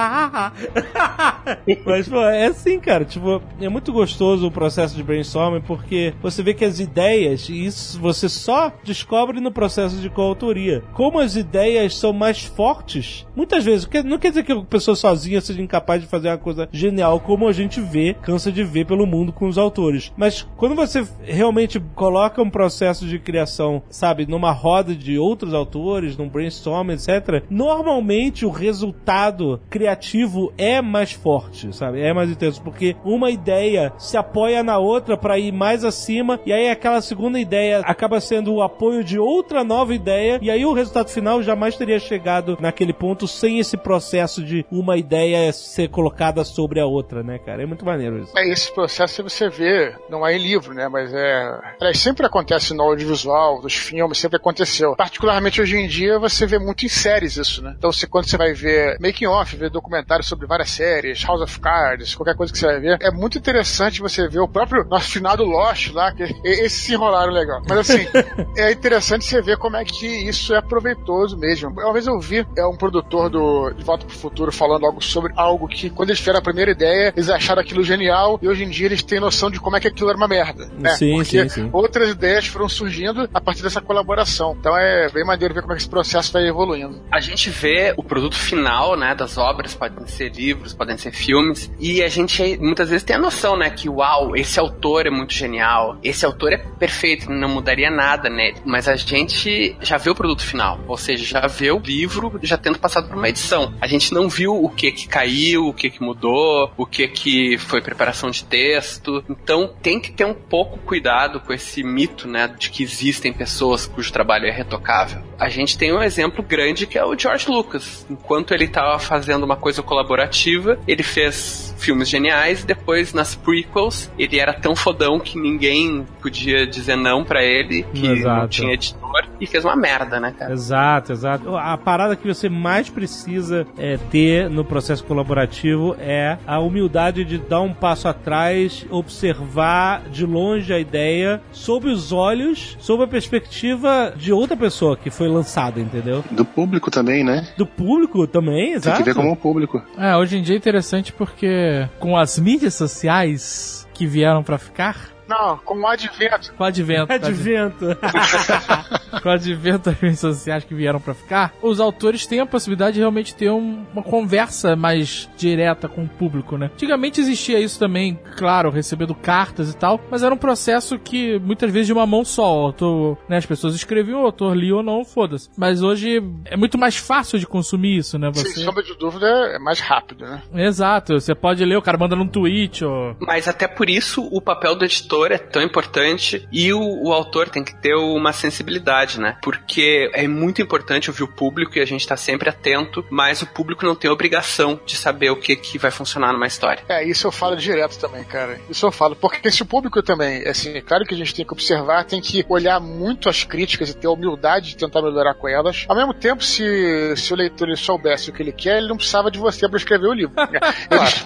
Mas, 1.86 2.08
pô, 2.08 2.22
é 2.22 2.46
assim, 2.46 2.80
cara, 2.80 3.04
tipo, 3.04 3.42
é 3.60 3.68
muito 3.68 3.92
gostoso 3.92 4.48
o 4.48 4.52
processo 4.52 4.96
de 4.96 5.04
brainstorming, 5.04 5.60
porque 5.62 6.14
você 6.22 6.42
vê 6.42 6.54
que 6.54 6.64
as 6.64 6.80
ideias, 6.80 7.50
e 7.50 7.66
isso 7.66 8.00
você 8.00 8.30
só 8.30 8.72
descobre 8.84 9.40
no 9.42 9.52
processo 9.52 9.98
de 9.98 10.10
coautoria, 10.10 10.84
como 10.94 11.20
as 11.20 11.36
ideias 11.36 11.98
são 11.98 12.14
mais 12.14 12.44
fortes, 12.44 13.26
muitas 13.36 13.64
vezes, 13.64 13.88
não 14.06 14.18
quer 14.18 14.30
dizer 14.30 14.44
que 14.44 14.52
a 14.54 14.62
pessoa 14.62 14.96
sozinha 14.96 15.42
seja 15.42 15.62
incapaz 15.62 16.02
de 16.02 16.08
fazer 16.08 16.17
uma 16.26 16.38
coisa 16.38 16.68
genial, 16.72 17.20
como 17.20 17.48
a 17.48 17.52
gente 17.52 17.80
vê, 17.82 18.16
cansa 18.22 18.52
de 18.52 18.64
ver 18.64 18.86
pelo 18.86 19.06
mundo 19.06 19.32
com 19.32 19.48
os 19.48 19.58
autores. 19.58 20.12
Mas 20.18 20.48
quando 20.58 20.76
você 20.76 21.06
realmente 21.24 21.80
coloca 21.96 22.42
um 22.42 22.50
processo 22.50 23.06
de 23.06 23.20
criação, 23.20 23.82
sabe, 23.90 24.26
numa 24.26 24.52
roda 24.52 24.96
de 24.96 25.18
outros 25.18 25.54
autores, 25.54 26.18
num 26.18 26.30
brainstorm, 26.30 26.92
etc., 26.92 27.44
normalmente 27.50 28.46
o 28.46 28.50
resultado 28.50 29.60
criativo 29.70 30.52
é 30.58 30.82
mais 30.82 31.12
forte, 31.12 31.76
sabe? 31.76 32.02
É 32.02 32.14
mais 32.14 32.30
intenso, 32.30 32.62
porque 32.62 32.96
uma 33.04 33.30
ideia 33.30 33.94
se 33.98 34.18
apoia 34.18 34.64
na 34.64 34.78
outra 34.78 35.18
para 35.18 35.38
ir 35.38 35.52
mais 35.52 35.84
acima, 35.84 36.40
e 36.46 36.54
aí 36.54 36.70
aquela 36.70 37.02
segunda 37.02 37.40
ideia 37.40 37.80
acaba 37.80 38.20
sendo 38.20 38.54
o 38.54 38.62
apoio 38.62 39.04
de 39.04 39.20
outra 39.20 39.64
nova 39.64 39.94
ideia, 39.94 40.40
e 40.42 40.50
aí 40.50 40.66
o 40.66 40.74
resultado 40.74 41.10
final 41.10 41.42
jamais 41.42 41.76
teria 41.76 42.00
chegado 42.00 42.58
naquele 42.60 42.94
ponto 42.94 43.28
sem 43.28 43.60
esse 43.60 43.78
processo 43.78 44.44
de 44.44 44.66
uma 44.72 44.98
ideia 44.98 45.52
ser 45.52 45.90
colocada 45.98 46.44
sobre 46.44 46.80
a 46.80 46.86
outra, 46.86 47.24
né, 47.24 47.40
cara? 47.40 47.64
É 47.64 47.66
muito 47.66 47.84
maneiro 47.84 48.20
isso. 48.20 48.38
É, 48.38 48.48
esse 48.48 48.72
processo 48.72 49.24
você 49.24 49.50
vê, 49.50 49.96
não 50.12 50.26
é 50.26 50.36
em 50.36 50.40
livro, 50.40 50.72
né? 50.72 50.88
Mas 50.88 51.12
é. 51.12 51.60
Aliás, 51.80 51.98
sempre 51.98 52.24
acontece 52.24 52.72
no 52.76 52.84
audiovisual, 52.84 53.60
dos 53.60 53.74
filmes, 53.74 54.20
sempre 54.20 54.38
aconteceu. 54.38 54.96
Particularmente 54.96 55.60
hoje 55.60 55.76
em 55.76 55.88
dia, 55.88 56.20
você 56.20 56.46
vê 56.46 56.60
muito 56.60 56.86
em 56.86 56.88
séries 56.88 57.36
isso, 57.36 57.64
né? 57.64 57.74
Então, 57.76 57.92
você, 57.92 58.06
quando 58.06 58.30
você 58.30 58.38
vai 58.38 58.54
ver 58.54 59.00
making 59.00 59.26
off, 59.26 59.56
ver 59.56 59.72
documentários 59.72 60.28
sobre 60.28 60.46
várias 60.46 60.70
séries, 60.70 61.24
House 61.24 61.42
of 61.42 61.60
Cards, 61.60 62.14
qualquer 62.14 62.36
coisa 62.36 62.54
que 62.54 62.60
você 62.60 62.68
vai 62.68 62.80
ver, 62.80 63.00
é 63.02 63.10
muito 63.10 63.40
interessante 63.40 64.00
você 64.00 64.28
ver 64.28 64.42
o 64.42 64.48
próprio 64.48 64.84
nosso 64.84 65.10
finado 65.10 65.44
Lost 65.44 65.92
lá, 65.94 66.12
que 66.12 66.24
esses 66.44 66.74
se 66.74 66.94
enrolaram 66.94 67.34
legal. 67.34 67.64
Mas 67.68 67.80
assim, 67.80 68.06
é 68.56 68.72
interessante 68.72 69.26
você 69.26 69.42
ver 69.42 69.58
como 69.58 69.76
é 69.76 69.84
que 69.84 70.06
isso 70.06 70.54
é 70.54 70.62
proveitoso 70.62 71.36
mesmo. 71.40 71.72
Uma 71.72 71.94
vez 71.94 72.06
eu 72.06 72.20
vi 72.20 72.46
é 72.56 72.66
um 72.68 72.78
produtor 72.78 73.32
do 73.32 73.72
De 73.72 73.84
Volta 73.84 74.06
pro 74.06 74.16
Futuro 74.16 74.52
falando 74.52 74.86
algo 74.86 75.04
sobre 75.04 75.34
algo 75.36 75.68
que, 75.68 75.87
quando 75.90 76.10
eles 76.10 76.20
tiveram 76.20 76.40
a 76.40 76.42
primeira 76.42 76.72
ideia, 76.72 77.14
eles 77.16 77.30
acharam 77.30 77.62
aquilo 77.62 77.84
genial 77.84 78.40
e 78.42 78.48
hoje 78.48 78.64
em 78.64 78.70
dia 78.70 78.88
eles 78.88 79.04
têm 79.04 79.20
noção 79.20 79.50
de 79.50 79.60
como 79.60 79.76
é 79.76 79.80
que 79.80 79.88
aquilo 79.88 80.10
era 80.10 80.18
uma 80.18 80.28
merda. 80.28 80.70
Né? 80.78 80.90
Sim, 80.96 81.16
Porque 81.16 81.50
sim, 81.50 81.50
sim. 81.50 81.70
outras 81.72 82.10
ideias 82.10 82.48
foram 82.48 82.70
surgindo 82.70 83.30
a 83.34 83.42
partir 83.42 83.64
dessa 83.64 83.82
colaboração. 83.82 84.56
Então 84.60 84.78
é 84.78 85.10
bem 85.10 85.26
maneiro 85.26 85.54
ver 85.54 85.62
como 85.62 85.74
é 85.74 85.76
que 85.76 85.82
esse 85.82 85.90
processo 85.90 86.32
vai 86.32 86.48
evoluindo. 86.48 87.02
A 87.12 87.20
gente 87.20 87.50
vê 87.50 87.94
o 87.98 88.04
produto 88.04 88.36
final, 88.36 88.96
né, 88.96 89.16
das 89.16 89.38
obras, 89.38 89.74
podem 89.74 90.06
ser 90.08 90.32
livros, 90.32 90.74
podem 90.74 90.98
ser 90.98 91.12
filmes, 91.12 91.72
e 91.80 92.04
a 92.04 92.08
gente 92.08 92.58
muitas 92.58 92.90
vezes 92.90 93.04
tem 93.04 93.16
a 93.16 93.20
noção, 93.20 93.58
né, 93.58 93.70
que 93.70 93.90
uau, 93.90 94.36
esse 94.36 94.60
autor 94.60 95.06
é 95.06 95.10
muito 95.10 95.34
genial, 95.34 95.98
esse 96.04 96.26
autor 96.26 96.54
é 96.54 96.58
perfeito, 96.58 97.32
não 97.32 97.50
mudaria 97.50 97.90
nada 97.90 98.30
nele. 98.30 98.58
Mas 98.66 98.88
a 98.88 98.96
gente 98.96 99.76
já 99.82 99.98
vê 99.98 100.10
o 100.10 100.16
produto 100.16 100.44
final, 100.44 100.80
ou 100.88 100.98
seja, 100.98 101.26
já 101.26 101.48
vê 101.48 101.72
o 101.72 101.80
livro 101.80 102.40
já 102.42 102.58
tendo 102.58 102.80
passado 102.80 103.08
por 103.08 103.18
uma 103.18 103.30
edição. 103.30 103.74
A 103.82 103.88
gente 103.88 104.14
não 104.14 104.30
viu 104.30 104.54
o 104.54 104.70
que 104.70 104.92
que 104.92 105.08
caiu, 105.08 105.68
o 105.68 105.74
que 105.78 105.90
que 105.90 106.04
mudou, 106.04 106.72
o 106.76 106.86
que 106.86 107.08
que 107.08 107.58
foi 107.58 107.82
preparação 107.82 108.30
de 108.30 108.44
texto. 108.44 109.24
Então 109.30 109.72
tem 109.82 110.00
que 110.00 110.12
ter 110.12 110.26
um 110.26 110.34
pouco 110.34 110.78
cuidado 110.80 111.40
com 111.40 111.54
esse 111.54 111.84
mito, 111.84 112.28
né, 112.28 112.54
de 112.58 112.70
que 112.70 112.84
existem 112.84 113.32
pessoas 113.32 113.86
cujo 113.86 114.12
trabalho 114.12 114.46
é 114.46 114.52
retocável. 114.52 115.22
A 115.40 115.48
gente 115.48 115.78
tem 115.78 115.94
um 115.94 116.02
exemplo 116.02 116.44
grande 116.44 116.88
que 116.88 116.98
é 116.98 117.06
o 117.06 117.18
George 117.18 117.50
Lucas. 117.50 118.06
Enquanto 118.10 118.54
ele 118.54 118.66
estava 118.66 118.98
fazendo 119.00 119.44
uma 119.44 119.56
coisa 119.56 119.82
colaborativa, 119.84 120.80
ele 120.88 121.04
fez 121.04 121.76
filmes 121.78 122.10
geniais, 122.10 122.64
depois 122.64 123.14
nas 123.14 123.36
prequels 123.36 124.12
ele 124.18 124.40
era 124.40 124.54
tão 124.54 124.76
fodão 124.76 125.20
que 125.20 125.40
ninguém 125.40 126.06
podia 126.22 126.66
dizer 126.66 126.96
não 126.96 127.24
para 127.24 127.44
ele, 127.44 127.84
que 127.94 128.08
Exato. 128.08 128.42
não 128.42 128.48
tinha 128.48 128.74
editor, 128.74 129.26
e 129.40 129.46
fez 129.46 129.64
uma 129.64 129.76
merda, 129.76 130.20
né, 130.20 130.34
cara? 130.38 130.52
Exato, 130.52 131.12
exato. 131.12 131.56
A 131.56 131.78
parada 131.78 132.16
que 132.16 132.28
você 132.28 132.50
mais 132.50 132.90
precisa 132.90 133.68
é, 133.78 133.98
ter 134.10 134.50
no 134.50 134.66
processo 134.66 135.04
colaborativo 135.04 135.67
é 136.00 136.38
a 136.46 136.60
humildade 136.60 137.24
de 137.26 137.38
dar 137.38 137.62
um 137.62 137.74
passo 137.74 138.08
atrás, 138.08 138.86
observar 138.90 140.04
de 140.10 140.26
longe 140.26 140.74
a 140.74 140.80
ideia, 140.80 141.42
sob 141.52 141.88
os 141.90 142.12
olhos, 142.12 142.78
sob 142.80 143.04
a 143.04 143.08
perspectiva 143.08 144.14
de 144.16 144.32
outra 144.32 144.56
pessoa 144.56 144.96
que 144.98 145.10
foi 145.10 145.28
lançada, 145.28 145.80
entendeu? 145.80 146.24
Do 146.32 146.46
público 146.46 146.90
também, 146.92 147.24
né? 147.24 147.48
Do 147.58 147.66
público 147.66 148.28
também, 148.28 148.66
Tem 148.68 148.74
exato. 148.76 148.98
que 148.98 149.04
ver 149.04 149.16
como 149.16 149.32
o 149.32 149.36
público. 149.36 149.82
É, 149.98 150.16
hoje 150.16 150.38
em 150.38 150.42
dia 150.42 150.56
é 150.56 150.58
interessante 150.58 151.12
porque 151.14 151.88
com 152.00 152.18
as 152.18 152.38
mídias 152.40 152.74
sociais 152.74 153.88
que 153.94 154.06
vieram 154.06 154.44
pra 154.44 154.58
ficar, 154.58 155.10
Não, 155.28 155.58
com 155.58 155.80
o 155.82 155.88
advento. 155.88 156.54
com 156.54 156.64
o 156.64 156.68
advento, 156.68 157.12
Advento. 157.12 157.86
com 159.22 159.30
o 159.30 159.32
advento 159.32 159.90
das 159.90 160.00
redes 160.00 160.20
sociais 160.20 160.64
que 160.64 160.74
vieram 160.74 161.00
pra 161.00 161.14
ficar, 161.14 161.54
os 161.62 161.80
autores 161.80 162.26
têm 162.26 162.40
a 162.40 162.46
possibilidade 162.46 162.94
de 162.96 163.00
realmente 163.00 163.36
ter 163.36 163.50
um- 163.52 163.86
uma 163.94 164.04
conversa 164.04 164.76
mais 164.76 165.30
direta 165.38 165.88
com 165.88 166.04
o 166.04 166.08
público, 166.08 166.58
né? 166.58 166.70
Antigamente 166.74 167.20
existia 167.22 167.60
isso 167.60 167.78
também, 167.80 168.20
claro, 168.38 168.70
recebendo 168.70 169.14
cartas 169.16 169.72
e 169.72 169.76
tal, 169.78 170.00
mas 170.10 170.24
era 170.24 170.34
um 170.34 170.38
processo 170.38 170.98
que 171.00 171.40
muitas 171.40 171.72
vezes 171.72 171.88
de 171.88 171.94
uma 171.94 172.06
mão 172.06 172.24
só, 172.24 172.56
o 172.62 172.66
autor, 172.68 173.18
né, 173.28 173.38
as 173.38 173.46
pessoas 173.46 173.76
escreviam, 173.76 174.22
o 174.22 174.26
autor 174.26 174.56
lia 174.56 174.76
ou 174.76 174.84
não, 174.84 175.04
foda-se. 175.04 175.50
Mas 175.58 175.82
hoje 175.82 176.22
é 176.46 176.56
muito 176.58 176.78
mais 176.78 176.96
fácil 176.98 177.40
de 177.40 177.48
consumir 177.48 177.98
isso, 177.98 178.18
né? 178.18 178.32
Sem 178.34 178.44
Você... 178.46 178.60
sombra 178.64 178.84
de 178.84 178.94
dúvida, 178.98 179.26
é 179.28 179.60
mais 179.60 179.80
rápido, 179.80 180.26
né? 180.26 180.42
Exato, 180.54 181.20
você 181.20 181.34
pode 181.36 181.64
ler, 181.66 181.78
o 181.78 181.82
cara 181.82 181.98
manda 181.98 182.16
num 182.16 182.28
tweet 182.28 182.84
ou... 182.86 183.16
Mas 183.20 183.48
até 183.48 183.68
por 183.68 183.90
isso 183.90 184.28
o 184.32 184.42
papel 184.42 184.76
do 184.76 184.86
editor 184.86 185.17
é 185.26 185.38
tão 185.38 185.62
importante 185.62 186.48
e 186.52 186.74
o, 186.74 186.80
o 186.80 187.14
autor 187.14 187.50
tem 187.50 187.64
que 187.64 187.76
ter 187.76 187.96
uma 187.96 188.34
sensibilidade, 188.34 189.20
né? 189.20 189.38
Porque 189.42 190.10
é 190.14 190.28
muito 190.28 190.62
importante 190.62 191.10
ouvir 191.10 191.24
o 191.24 191.28
público 191.28 191.78
e 191.78 191.82
a 191.82 191.86
gente 191.86 192.08
tá 192.08 192.16
sempre 192.16 192.50
atento, 192.50 193.06
mas 193.10 193.42
o 193.42 193.48
público 193.48 193.86
não 193.86 193.96
tem 193.96 194.10
obrigação 194.10 194.80
de 194.86 194.96
saber 194.96 195.30
o 195.30 195.36
que, 195.36 195.56
que 195.56 195.78
vai 195.78 195.92
funcionar 195.92 196.34
numa 196.34 196.48
história. 196.48 196.84
É, 196.88 197.04
isso 197.04 197.28
eu 197.28 197.32
falo 197.32 197.56
direto 197.56 197.98
também, 198.00 198.24
cara. 198.24 198.60
Isso 198.70 198.86
eu 198.86 198.92
falo. 198.92 199.16
Porque 199.16 199.52
se 199.52 199.62
o 199.62 199.66
público 199.66 200.02
também, 200.02 200.48
assim, 200.48 200.76
é 200.76 200.82
claro 200.82 201.06
que 201.06 201.14
a 201.14 201.18
gente 201.18 201.34
tem 201.34 201.46
que 201.46 201.54
observar, 201.54 202.06
tem 202.06 202.22
que 202.22 202.46
olhar 202.50 202.80
muito 202.80 203.30
as 203.30 203.44
críticas 203.44 203.90
e 203.90 203.94
ter 203.94 204.08
a 204.08 204.12
humildade 204.12 204.70
de 204.70 204.78
tentar 204.78 205.02
melhorar 205.02 205.34
com 205.34 205.48
elas. 205.48 205.86
Ao 205.88 205.96
mesmo 205.96 206.14
tempo, 206.14 206.44
se, 206.44 207.16
se 207.16 207.34
o 207.34 207.36
leitor 207.36 207.68
ele 207.68 207.78
soubesse 207.78 208.30
o 208.30 208.34
que 208.34 208.42
ele 208.42 208.52
quer, 208.52 208.78
ele 208.78 208.88
não 208.88 208.98
precisava 208.98 209.32
de 209.32 209.40
você 209.40 209.68
para 209.68 209.78
escrever 209.78 210.08
o 210.08 210.14
livro. 210.14 210.36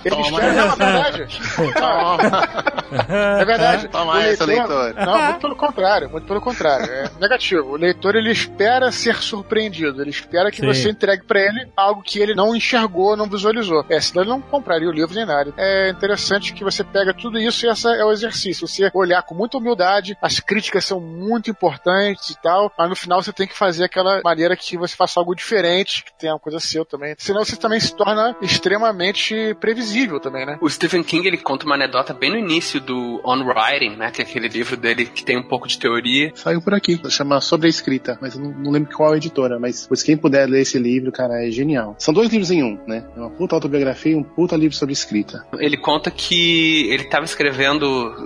Eles 0.04 0.28
toma. 0.28 0.40
querem, 0.40 0.56
não, 0.56 0.72
é 0.74 0.76
verdade. 0.76 1.28
É 3.40 3.46
verdade. 3.46 3.81
Toma 3.90 4.14
O 4.14 4.18
essa, 4.18 4.46
leitor. 4.46 4.94
Não, 4.96 5.22
muito 5.24 5.40
pelo 5.40 5.56
contrário, 5.56 6.10
muito 6.10 6.28
pelo 6.28 6.42
contrário. 6.42 6.86
É 6.86 7.12
negativo. 7.20 7.72
O 7.72 7.76
leitor 7.76 8.16
ele 8.16 8.32
espera 8.32 8.92
ser 8.92 9.16
surpreendido, 9.18 10.02
ele 10.02 10.10
espera 10.10 10.52
que 10.52 10.62
Sim. 10.62 10.68
você 10.68 10.90
entregue 10.90 11.24
pra 11.24 11.40
ele 11.40 11.68
algo 11.76 12.02
que 12.02 12.20
ele 12.20 12.36
não 12.36 12.56
enxergou, 12.56 13.16
não 13.16 13.30
visualizou. 13.30 13.86
É, 13.90 14.00
senão 14.00 14.24
ele 14.24 14.32
não 14.32 14.42
compraria 14.42 14.88
o 14.88 14.92
livro 14.92 15.16
nem 15.16 15.26
nada. 15.26 15.54
É 15.58 15.90
interessante 15.90 16.54
que 16.54 16.64
você 16.64 16.84
pega 16.84 17.14
tudo 17.14 17.40
isso 17.40 17.66
e 17.66 17.70
essa 17.70 17.92
é 17.92 18.04
o 18.04 18.12
exercício. 18.12 18.68
Você 18.68 18.90
olhar 18.94 19.24
com 19.24 19.36
muita 19.36 19.58
humildade, 19.58 20.18
as 20.22 20.40
críticas 20.40 20.86
são 20.86 21.00
muito 21.00 21.50
importantes 21.50 22.30
e 22.30 22.42
tal, 22.42 22.72
mas 22.78 22.90
no 22.90 22.96
final 22.96 23.22
você 23.22 23.34
tem 23.34 23.48
que 23.48 23.58
fazer 23.58 23.86
aquela 23.86 24.22
maneira 24.24 24.56
que 24.56 24.78
você 24.78 24.96
faça 24.96 25.20
algo 25.20 25.36
diferente, 25.36 26.04
que 26.04 26.14
tenha 26.18 26.34
uma 26.34 26.40
coisa 26.40 26.60
seu 26.60 26.86
também. 26.86 27.16
Senão 27.18 27.44
você 27.44 27.56
também 27.56 27.80
se 27.80 27.96
torna 27.96 28.36
extremamente 28.42 29.56
previsível 29.60 30.20
também, 30.20 30.46
né? 30.46 30.58
O 30.62 30.70
Stephen 30.70 31.04
King 31.04 31.28
ele 31.28 31.38
conta 31.38 31.66
uma 31.66 31.76
anedota 31.76 32.14
bem 32.14 32.30
no 32.30 32.38
início 32.38 32.80
do 32.80 33.22
On 33.24 33.42
Writing, 33.72 33.96
né? 33.96 34.12
Que 34.12 34.22
é 34.22 34.26
aquele 34.26 34.48
livro 34.48 34.76
dele 34.76 35.06
que 35.06 35.24
tem 35.24 35.38
um 35.38 35.44
pouco 35.44 35.68
de 35.68 35.80
teoria. 35.80 36.32
Saiu 36.36 36.62
por 36.62 36.74
aqui, 36.74 37.00
chama 37.10 37.40
Sobre 37.42 37.68
a 37.68 37.70
Escrita, 37.70 38.18
mas 38.22 38.36
eu 38.36 38.42
não, 38.42 38.52
não 38.52 38.72
lembro 38.72 38.96
qual 38.96 39.12
é 39.12 39.14
a 39.16 39.18
editora, 39.18 39.60
mas 39.60 39.88
pois 39.88 40.04
quem 40.04 40.18
puder 40.18 40.48
ler 40.48 40.62
esse 40.62 40.78
livro, 40.78 41.12
cara, 41.12 41.46
é 41.46 41.50
genial. 41.50 41.96
São 41.98 42.14
dois 42.14 42.30
livros 42.30 42.52
em 42.52 42.64
um, 42.64 42.80
né? 42.86 43.06
É 43.16 43.20
uma 43.20 43.30
puta 43.30 43.56
autobiografia 43.56 44.12
e 44.12 44.16
um 44.16 44.24
puta 44.24 44.56
livro 44.56 44.76
sobre 44.76 44.94
escrita. 44.94 45.46
Ele 45.58 45.78
conta 45.78 46.12
que 46.12 46.90
ele 46.90 47.04
estava 47.04 47.26
escrevendo 47.26 47.86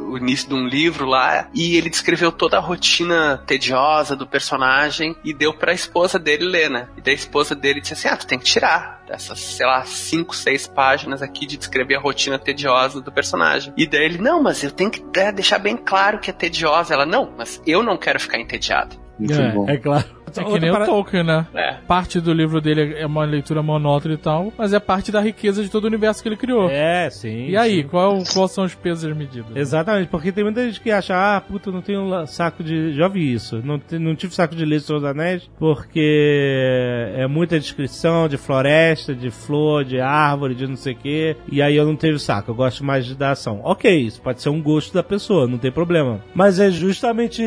o 0.10 0.18
início 0.18 0.48
de 0.48 0.56
um 0.56 0.68
livro 0.68 1.06
lá 1.06 1.50
e 1.54 1.76
ele 1.76 1.90
descreveu 1.90 2.32
toda 2.32 2.58
a 2.58 2.62
rotina 2.62 3.44
tediosa 3.46 4.16
do 4.16 4.28
personagem 4.28 5.16
e 5.24 5.34
deu 5.34 5.54
pra 5.54 5.74
esposa 5.74 6.18
dele 6.18 6.46
ler, 6.46 6.70
né? 6.70 6.88
E 6.98 7.02
daí 7.02 7.14
a 7.14 7.18
esposa 7.18 7.56
dele 7.56 7.82
disse 7.82 7.94
assim: 7.94 8.08
Ah, 8.08 8.18
tu 8.18 8.28
tem 8.28 8.40
que 8.40 8.46
tirar 8.46 9.05
essas, 9.10 9.40
sei 9.40 9.66
lá, 9.66 9.84
cinco, 9.86 10.36
seis 10.36 10.68
páginas 10.68 11.22
aqui 11.22 11.46
de 11.46 11.58
descrever 11.58 11.96
a 11.96 12.00
rotina 12.00 12.40
tediosa 12.40 13.02
do 13.02 13.12
personagem. 13.12 13.74
E 13.78 13.88
daí 13.88 14.06
ele, 14.06 14.18
não, 14.18 14.42
mas 14.42 14.64
eu 14.64 14.72
tenho 14.72 14.90
que 14.90 15.04
é, 15.20 15.32
deixar 15.32 15.60
bem 15.60 15.78
claro 15.78 16.20
que 16.20 16.30
é 16.30 16.34
tediosa. 16.34 16.94
Ela, 16.94 17.06
não, 17.06 17.32
mas 17.38 17.62
eu 17.66 17.84
não 17.84 17.98
quero 17.98 18.20
ficar 18.20 18.40
entediado. 18.40 18.96
Muito 19.18 19.34
bom. 19.54 19.70
é, 19.70 19.76
é 19.76 20.25
claro. 20.42 20.42
É 20.42 20.44
que 20.44 20.52
Outra 20.52 20.60
nem 20.62 20.70
o 20.70 20.74
parada- 20.74 20.92
Tolkien, 20.92 21.24
né? 21.24 21.48
É. 21.54 21.74
Parte 21.88 22.20
do 22.20 22.34
livro 22.34 22.60
dele 22.62 22.96
é 22.98 23.06
uma 23.06 23.24
leitura 23.26 23.62
monótona 23.62 24.14
e 24.14 24.18
tal, 24.18 24.52
mas 24.58 24.74
é 24.74 24.80
parte 24.80 25.12
da 25.12 25.22
riqueza 25.22 25.64
de 25.64 25.70
todo 25.70 25.84
o 25.86 25.88
universo 25.88 26.22
que 26.22 26.30
ele 26.30 26.38
criou. 26.38 26.70
É, 26.70 27.10
sim. 27.10 27.48
E 27.50 27.58
aí, 27.58 27.82
sim. 27.82 27.88
qual, 27.88 28.22
qual 28.34 28.48
são 28.48 28.64
os 28.64 28.74
pesos 28.76 29.04
e 29.04 29.12
as 29.12 29.18
medidas? 29.18 29.56
Exatamente, 29.56 30.08
porque 30.10 30.32
tem 30.32 30.44
muita 30.44 30.66
gente 30.66 30.80
que 30.82 30.92
acha, 30.92 31.14
ah, 31.16 31.42
puta, 31.42 31.70
eu 31.70 31.74
não 31.74 31.82
tenho 31.82 32.26
saco 32.28 32.64
de. 32.64 32.94
Já 32.94 33.08
vi 33.08 33.34
isso. 33.34 33.62
Não, 33.64 33.80
não 34.00 34.16
tive 34.16 34.34
saco 34.34 34.56
de 34.56 34.66
ler 34.66 34.80
Senhor 34.82 35.00
dos 35.00 35.10
Anéis, 35.10 35.50
porque 35.60 37.12
é 37.16 37.28
muita 37.28 37.60
descrição 37.60 38.28
de 38.28 38.38
floresta, 38.38 39.14
de 39.14 39.30
flor, 39.30 39.84
de 39.84 40.00
árvore, 40.00 40.56
de 40.56 40.68
não 40.68 40.76
sei 40.76 40.94
o 40.94 40.98
quê. 40.98 41.36
E 41.52 41.62
aí 41.62 41.76
eu 41.76 41.86
não 41.86 41.96
tenho 41.96 42.18
saco, 42.20 42.52
eu 42.52 42.56
gosto 42.56 42.84
mais 42.84 43.06
de 43.06 43.16
da 43.16 43.32
ação. 43.32 43.62
Ok, 43.64 43.92
isso 43.96 44.22
pode 44.22 44.42
ser 44.42 44.50
um 44.50 44.62
gosto 44.62 44.94
da 44.94 45.04
pessoa, 45.04 45.48
não 45.48 45.58
tem 45.58 45.72
problema. 45.72 46.20
Mas 46.34 46.60
é 46.60 46.70
justamente 46.70 47.42